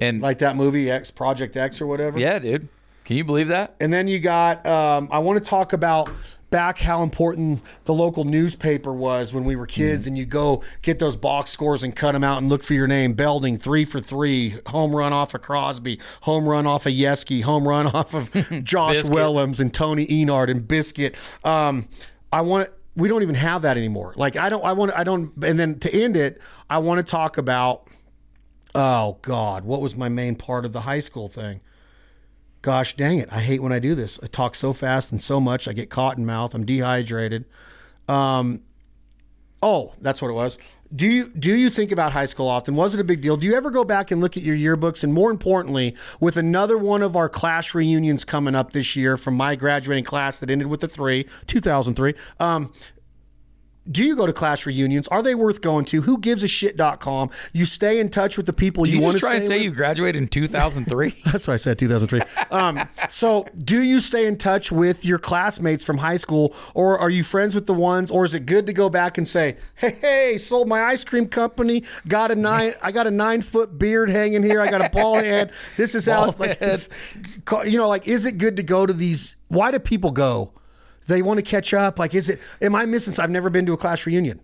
And 0.00 0.20
like 0.20 0.38
that 0.38 0.56
movie 0.56 0.90
X 0.90 1.10
Project 1.10 1.56
X 1.56 1.80
or 1.80 1.86
whatever. 1.86 2.18
yeah, 2.18 2.38
dude. 2.38 2.68
Can 3.04 3.16
you 3.16 3.24
believe 3.24 3.48
that? 3.48 3.76
And 3.80 3.92
then 3.92 4.08
you 4.08 4.18
got 4.18 4.66
um, 4.66 5.08
I 5.12 5.20
want 5.20 5.42
to 5.42 5.48
talk 5.48 5.72
about 5.72 6.10
back 6.50 6.78
how 6.78 7.02
important 7.02 7.60
the 7.84 7.94
local 7.94 8.24
newspaper 8.24 8.92
was 8.92 9.32
when 9.32 9.44
we 9.44 9.56
were 9.56 9.66
kids 9.66 10.06
and 10.06 10.16
you 10.16 10.24
go 10.24 10.62
get 10.82 10.98
those 10.98 11.16
box 11.16 11.50
scores 11.50 11.82
and 11.82 11.94
cut 11.94 12.12
them 12.12 12.22
out 12.22 12.38
and 12.38 12.48
look 12.48 12.62
for 12.62 12.74
your 12.74 12.86
name 12.86 13.14
Belding 13.14 13.58
3 13.58 13.84
for 13.84 14.00
3 14.00 14.54
home 14.68 14.94
run 14.94 15.12
off 15.12 15.34
of 15.34 15.42
Crosby 15.42 15.98
home 16.22 16.48
run 16.48 16.66
off 16.66 16.86
of 16.86 16.92
Yeski 16.92 17.42
home 17.42 17.66
run 17.66 17.86
off 17.94 18.14
of 18.14 18.32
Josh. 18.64 19.08
Willems 19.08 19.60
and 19.60 19.72
Tony 19.72 20.06
Enard 20.06 20.50
and 20.50 20.66
Biscuit 20.66 21.14
um, 21.44 21.88
I 22.32 22.40
want 22.42 22.70
we 22.96 23.08
don't 23.08 23.22
even 23.22 23.34
have 23.34 23.62
that 23.62 23.76
anymore 23.76 24.12
like 24.16 24.36
I 24.36 24.48
don't 24.48 24.64
I 24.64 24.72
want 24.72 24.92
I 24.96 25.04
don't 25.04 25.32
and 25.44 25.58
then 25.58 25.78
to 25.80 25.94
end 25.94 26.16
it 26.16 26.40
I 26.68 26.78
want 26.78 27.04
to 27.04 27.08
talk 27.08 27.38
about 27.38 27.88
oh 28.74 29.18
god 29.22 29.64
what 29.64 29.80
was 29.80 29.96
my 29.96 30.08
main 30.08 30.34
part 30.34 30.64
of 30.64 30.72
the 30.72 30.80
high 30.80 31.00
school 31.00 31.28
thing 31.28 31.60
Gosh 32.66 32.96
dang 32.96 33.18
it. 33.18 33.28
I 33.30 33.38
hate 33.38 33.62
when 33.62 33.72
I 33.72 33.78
do 33.78 33.94
this. 33.94 34.18
I 34.24 34.26
talk 34.26 34.56
so 34.56 34.72
fast 34.72 35.12
and 35.12 35.22
so 35.22 35.38
much. 35.38 35.68
I 35.68 35.72
get 35.72 35.88
caught 35.88 36.18
in 36.18 36.26
mouth. 36.26 36.52
I'm 36.52 36.66
dehydrated. 36.66 37.44
Um, 38.08 38.62
oh, 39.62 39.94
that's 40.00 40.20
what 40.20 40.32
it 40.32 40.34
was. 40.34 40.58
Do 40.96 41.06
you 41.06 41.28
do 41.28 41.54
you 41.54 41.68
think 41.68 41.92
about 41.92 42.12
high 42.12 42.24
school 42.24 42.48
often? 42.48 42.74
Was 42.74 42.94
it 42.94 43.00
a 43.00 43.04
big 43.04 43.20
deal? 43.20 43.36
Do 43.36 43.46
you 43.46 43.54
ever 43.54 43.70
go 43.70 43.84
back 43.84 44.10
and 44.10 44.20
look 44.20 44.36
at 44.36 44.42
your 44.42 44.56
yearbooks? 44.56 45.04
And 45.04 45.12
more 45.12 45.30
importantly, 45.30 45.94
with 46.20 46.38
another 46.38 46.78
one 46.78 47.02
of 47.02 47.14
our 47.14 47.28
class 47.28 47.74
reunions 47.74 48.24
coming 48.24 48.54
up 48.54 48.72
this 48.72 48.96
year 48.96 49.18
from 49.18 49.34
my 49.34 49.56
graduating 49.56 50.04
class 50.04 50.38
that 50.38 50.48
ended 50.48 50.68
with 50.68 50.80
the 50.80 50.88
three, 50.88 51.26
2003. 51.48 52.14
Um, 52.40 52.72
do 53.90 54.04
you 54.04 54.16
go 54.16 54.26
to 54.26 54.32
class 54.32 54.66
reunions? 54.66 55.08
Are 55.08 55.22
they 55.22 55.34
worth 55.34 55.60
going 55.60 55.84
to? 55.86 56.02
Who 56.02 56.18
gives 56.18 56.42
a 56.42 56.48
shit.com? 56.48 57.30
You 57.52 57.64
stay 57.64 57.98
in 57.98 58.10
touch 58.10 58.36
with 58.36 58.46
the 58.46 58.52
people 58.52 58.84
Do 58.84 58.90
you, 58.90 58.98
you 58.98 59.02
want 59.02 59.16
to 59.16 59.20
try 59.20 59.36
and 59.36 59.44
say 59.44 59.54
with. 59.56 59.62
you 59.62 59.70
graduated 59.70 60.22
in 60.22 60.28
2003? 60.28 61.14
That's 61.32 61.46
why 61.46 61.54
I 61.54 61.56
said 61.56 61.78
2003. 61.78 62.22
Um, 62.50 62.88
so, 63.08 63.46
do 63.62 63.82
you 63.82 64.00
stay 64.00 64.26
in 64.26 64.36
touch 64.36 64.72
with 64.72 65.04
your 65.04 65.18
classmates 65.18 65.84
from 65.84 65.98
high 65.98 66.16
school, 66.16 66.54
or 66.74 66.98
are 66.98 67.10
you 67.10 67.22
friends 67.24 67.54
with 67.54 67.66
the 67.66 67.74
ones, 67.74 68.10
or 68.10 68.24
is 68.24 68.34
it 68.34 68.46
good 68.46 68.66
to 68.66 68.72
go 68.72 68.88
back 68.90 69.18
and 69.18 69.26
say, 69.26 69.56
"Hey, 69.74 69.96
hey, 70.00 70.38
sold 70.38 70.68
my 70.68 70.82
ice 70.82 71.04
cream 71.04 71.26
company, 71.28 71.84
got 72.08 72.30
a 72.30 72.34
nine, 72.34 72.74
I 72.82 72.92
got 72.92 73.06
a 73.06 73.10
nine 73.10 73.42
foot 73.42 73.78
beard 73.78 74.10
hanging 74.10 74.42
here, 74.42 74.60
I 74.60 74.70
got 74.70 74.84
a 74.84 74.90
ball 74.90 75.16
head. 75.16 75.52
This 75.76 75.94
is 75.94 76.06
how, 76.06 76.34
like, 76.38 76.60
you 76.60 77.78
know, 77.78 77.88
like, 77.88 78.06
is 78.06 78.26
it 78.26 78.38
good 78.38 78.56
to 78.56 78.62
go 78.62 78.86
to 78.86 78.92
these? 78.92 79.36
Why 79.48 79.70
do 79.70 79.78
people 79.78 80.10
go? 80.10 80.52
They 81.06 81.22
want 81.22 81.38
to 81.38 81.42
catch 81.42 81.72
up. 81.74 81.98
Like, 81.98 82.14
is 82.14 82.28
it? 82.28 82.40
Am 82.60 82.74
I 82.74 82.86
missing? 82.86 83.14
I've 83.18 83.30
never 83.30 83.50
been 83.50 83.66
to 83.66 83.72
a 83.72 83.76
class 83.76 84.06
reunion. 84.06 84.40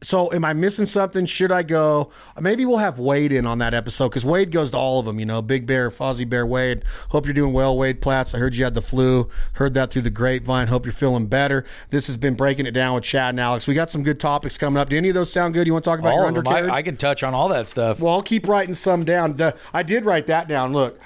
So, 0.00 0.32
am 0.32 0.44
I 0.44 0.52
missing 0.52 0.86
something? 0.86 1.26
Should 1.26 1.50
I 1.50 1.64
go? 1.64 2.10
Maybe 2.40 2.64
we'll 2.64 2.78
have 2.78 3.00
Wade 3.00 3.32
in 3.32 3.46
on 3.46 3.58
that 3.58 3.74
episode 3.74 4.10
because 4.10 4.24
Wade 4.24 4.52
goes 4.52 4.70
to 4.70 4.76
all 4.76 5.00
of 5.00 5.06
them. 5.06 5.18
You 5.18 5.26
know, 5.26 5.42
Big 5.42 5.66
Bear, 5.66 5.90
Fozzie 5.90 6.28
Bear, 6.28 6.46
Wade. 6.46 6.84
Hope 7.08 7.26
you're 7.26 7.34
doing 7.34 7.52
well, 7.52 7.76
Wade 7.76 8.00
Platts. 8.00 8.32
I 8.32 8.38
heard 8.38 8.54
you 8.54 8.62
had 8.62 8.74
the 8.74 8.82
flu. 8.82 9.28
Heard 9.54 9.74
that 9.74 9.90
through 9.90 10.02
the 10.02 10.10
grapevine. 10.10 10.68
Hope 10.68 10.86
you're 10.86 10.92
feeling 10.92 11.26
better. 11.26 11.64
This 11.90 12.06
has 12.06 12.16
been 12.16 12.34
breaking 12.34 12.64
it 12.66 12.70
down 12.70 12.94
with 12.94 13.02
Chad 13.02 13.30
and 13.30 13.40
Alex. 13.40 13.66
We 13.66 13.74
got 13.74 13.90
some 13.90 14.04
good 14.04 14.20
topics 14.20 14.56
coming 14.56 14.80
up. 14.80 14.88
Do 14.88 14.96
any 14.96 15.08
of 15.08 15.16
those 15.16 15.32
sound 15.32 15.54
good? 15.54 15.66
You 15.66 15.72
want 15.72 15.84
to 15.84 15.90
talk 15.90 15.98
about 15.98 16.10
all 16.12 16.18
your 16.18 16.26
undercarriage? 16.26 16.70
I, 16.70 16.76
I 16.76 16.82
can 16.82 16.96
touch 16.96 17.24
on 17.24 17.34
all 17.34 17.48
that 17.48 17.66
stuff. 17.66 17.98
well, 17.98 18.14
I'll 18.14 18.22
keep 18.22 18.46
writing 18.46 18.76
some 18.76 19.04
down. 19.04 19.36
The, 19.36 19.56
I 19.74 19.82
did 19.82 20.04
write 20.04 20.28
that 20.28 20.46
down. 20.46 20.72
Look, 20.72 21.00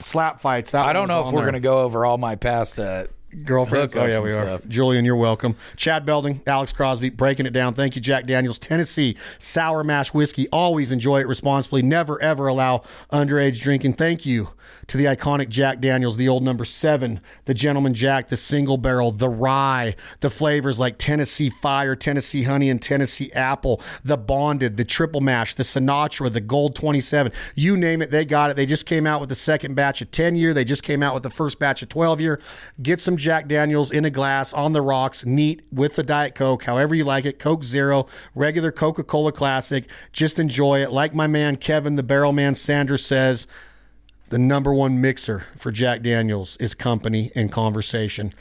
slap 0.00 0.40
fights. 0.40 0.72
That 0.72 0.84
I 0.86 0.92
don't 0.92 1.06
know 1.06 1.28
if 1.28 1.32
we're 1.32 1.42
going 1.42 1.52
to 1.52 1.60
go 1.60 1.82
over 1.82 2.04
all 2.04 2.18
my 2.18 2.34
past. 2.34 2.80
Uh, 2.80 3.06
girlfriends. 3.44 3.94
Oh 3.94 4.06
yeah, 4.06 4.20
we 4.20 4.32
are. 4.32 4.58
Julian, 4.68 5.04
you're 5.04 5.16
welcome. 5.16 5.56
Chad 5.76 6.06
Belding, 6.06 6.42
Alex 6.46 6.72
Crosby, 6.72 7.10
breaking 7.10 7.46
it 7.46 7.52
down. 7.52 7.74
Thank 7.74 7.96
you, 7.96 8.02
Jack 8.02 8.26
Daniels, 8.26 8.58
Tennessee 8.58 9.16
Sour 9.38 9.84
Mash 9.84 10.14
Whiskey. 10.14 10.48
Always 10.48 10.92
enjoy 10.92 11.20
it 11.20 11.26
responsibly. 11.26 11.82
Never 11.82 12.20
ever 12.22 12.46
allow 12.46 12.82
underage 13.12 13.60
drinking. 13.60 13.94
Thank 13.94 14.26
you 14.26 14.50
to 14.88 14.96
the 14.96 15.04
iconic 15.04 15.48
Jack 15.48 15.80
Daniels, 15.80 16.16
the 16.16 16.28
old 16.28 16.42
number 16.42 16.64
seven, 16.64 17.20
the 17.44 17.54
Gentleman 17.54 17.94
Jack, 17.94 18.28
the 18.28 18.36
single 18.36 18.78
barrel, 18.78 19.12
the 19.12 19.28
rye, 19.28 19.94
the 20.20 20.30
flavors 20.30 20.78
like 20.78 20.98
Tennessee 20.98 21.50
Fire, 21.50 21.94
Tennessee 21.94 22.44
Honey, 22.44 22.70
and 22.70 22.80
Tennessee 22.80 23.30
Apple, 23.32 23.82
the 24.02 24.16
Bonded, 24.16 24.76
the 24.76 24.84
Triple 24.84 25.20
Mash, 25.20 25.54
the 25.54 25.62
Sinatra, 25.62 26.32
the 26.32 26.40
Gold 26.40 26.74
27. 26.74 27.32
You 27.54 27.76
name 27.76 28.02
it, 28.02 28.10
they 28.10 28.24
got 28.24 28.50
it. 28.50 28.56
They 28.56 28.66
just 28.66 28.86
came 28.86 29.06
out 29.06 29.20
with 29.20 29.28
the 29.28 29.34
second 29.34 29.74
batch 29.74 30.00
of 30.00 30.10
10 30.10 30.36
year. 30.36 30.54
They 30.54 30.64
just 30.64 30.82
came 30.82 31.02
out 31.02 31.14
with 31.14 31.22
the 31.22 31.30
first 31.30 31.58
batch 31.58 31.82
of 31.82 31.88
12 31.88 32.20
year. 32.20 32.40
Get 32.80 33.00
some 33.00 33.16
Jack 33.16 33.46
Daniels 33.48 33.90
in 33.90 34.04
a 34.04 34.10
glass 34.10 34.52
on 34.52 34.72
the 34.72 34.82
rocks, 34.82 35.24
neat 35.24 35.62
with 35.70 35.96
the 35.96 36.02
Diet 36.02 36.34
Coke, 36.34 36.64
however 36.64 36.94
you 36.94 37.04
like 37.04 37.26
it. 37.26 37.38
Coke 37.38 37.64
Zero, 37.64 38.06
regular 38.34 38.72
Coca 38.72 39.02
Cola 39.02 39.32
Classic. 39.32 39.84
Just 40.12 40.38
enjoy 40.38 40.82
it. 40.82 40.90
Like 40.90 41.14
my 41.14 41.26
man 41.26 41.56
Kevin, 41.56 41.96
the 41.96 42.02
Barrel 42.02 42.32
Man 42.32 42.54
Sanders 42.54 43.04
says, 43.04 43.46
the 44.28 44.38
number 44.38 44.72
one 44.72 45.00
mixer 45.00 45.46
for 45.56 45.72
Jack 45.72 46.02
Daniels 46.02 46.56
is 46.56 46.74
company 46.74 47.32
and 47.34 47.50
conversation. 47.50 48.32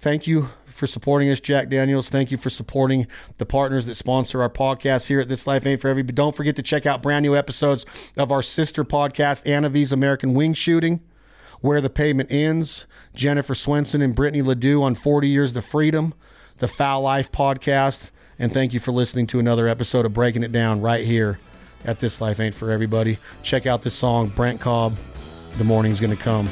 Thank 0.00 0.26
you 0.26 0.48
for 0.64 0.86
supporting 0.86 1.28
us, 1.28 1.40
Jack 1.40 1.68
Daniels. 1.68 2.08
Thank 2.08 2.30
you 2.30 2.38
for 2.38 2.48
supporting 2.48 3.06
the 3.38 3.44
partners 3.44 3.86
that 3.86 3.96
sponsor 3.96 4.40
our 4.40 4.48
podcast 4.48 5.08
here 5.08 5.20
at 5.20 5.28
This 5.28 5.46
Life 5.46 5.66
Ain't 5.66 5.80
For 5.80 5.88
Everybody. 5.88 6.14
Don't 6.14 6.34
forget 6.34 6.56
to 6.56 6.62
check 6.62 6.86
out 6.86 7.02
brand 7.02 7.24
new 7.24 7.36
episodes 7.36 7.84
of 8.16 8.32
our 8.32 8.42
sister 8.42 8.84
podcast, 8.84 9.46
Anna 9.46 9.68
V's 9.68 9.92
American 9.92 10.32
Wing 10.32 10.54
Shooting, 10.54 11.00
Where 11.60 11.80
the 11.80 11.90
Pavement 11.90 12.32
Ends, 12.32 12.86
Jennifer 13.14 13.54
Swenson 13.54 14.00
and 14.00 14.14
Brittany 14.14 14.42
Ledoux 14.42 14.82
on 14.82 14.94
40 14.94 15.28
Years 15.28 15.52
to 15.52 15.60
Freedom, 15.60 16.14
the 16.58 16.68
Fowl 16.68 17.02
Life 17.02 17.30
podcast. 17.30 18.10
And 18.38 18.54
thank 18.54 18.72
you 18.72 18.80
for 18.80 18.92
listening 18.92 19.26
to 19.28 19.38
another 19.38 19.68
episode 19.68 20.06
of 20.06 20.14
Breaking 20.14 20.42
It 20.42 20.52
Down 20.52 20.80
right 20.80 21.04
here 21.04 21.38
at 21.84 22.00
This 22.00 22.20
Life 22.20 22.40
Ain't 22.40 22.54
For 22.54 22.70
Everybody. 22.70 23.18
Check 23.42 23.66
out 23.66 23.82
this 23.82 23.94
song, 23.94 24.28
Brent 24.28 24.60
Cobb, 24.60 24.94
The 25.58 25.64
Morning's 25.64 26.00
Gonna 26.00 26.16
Come. 26.16 26.48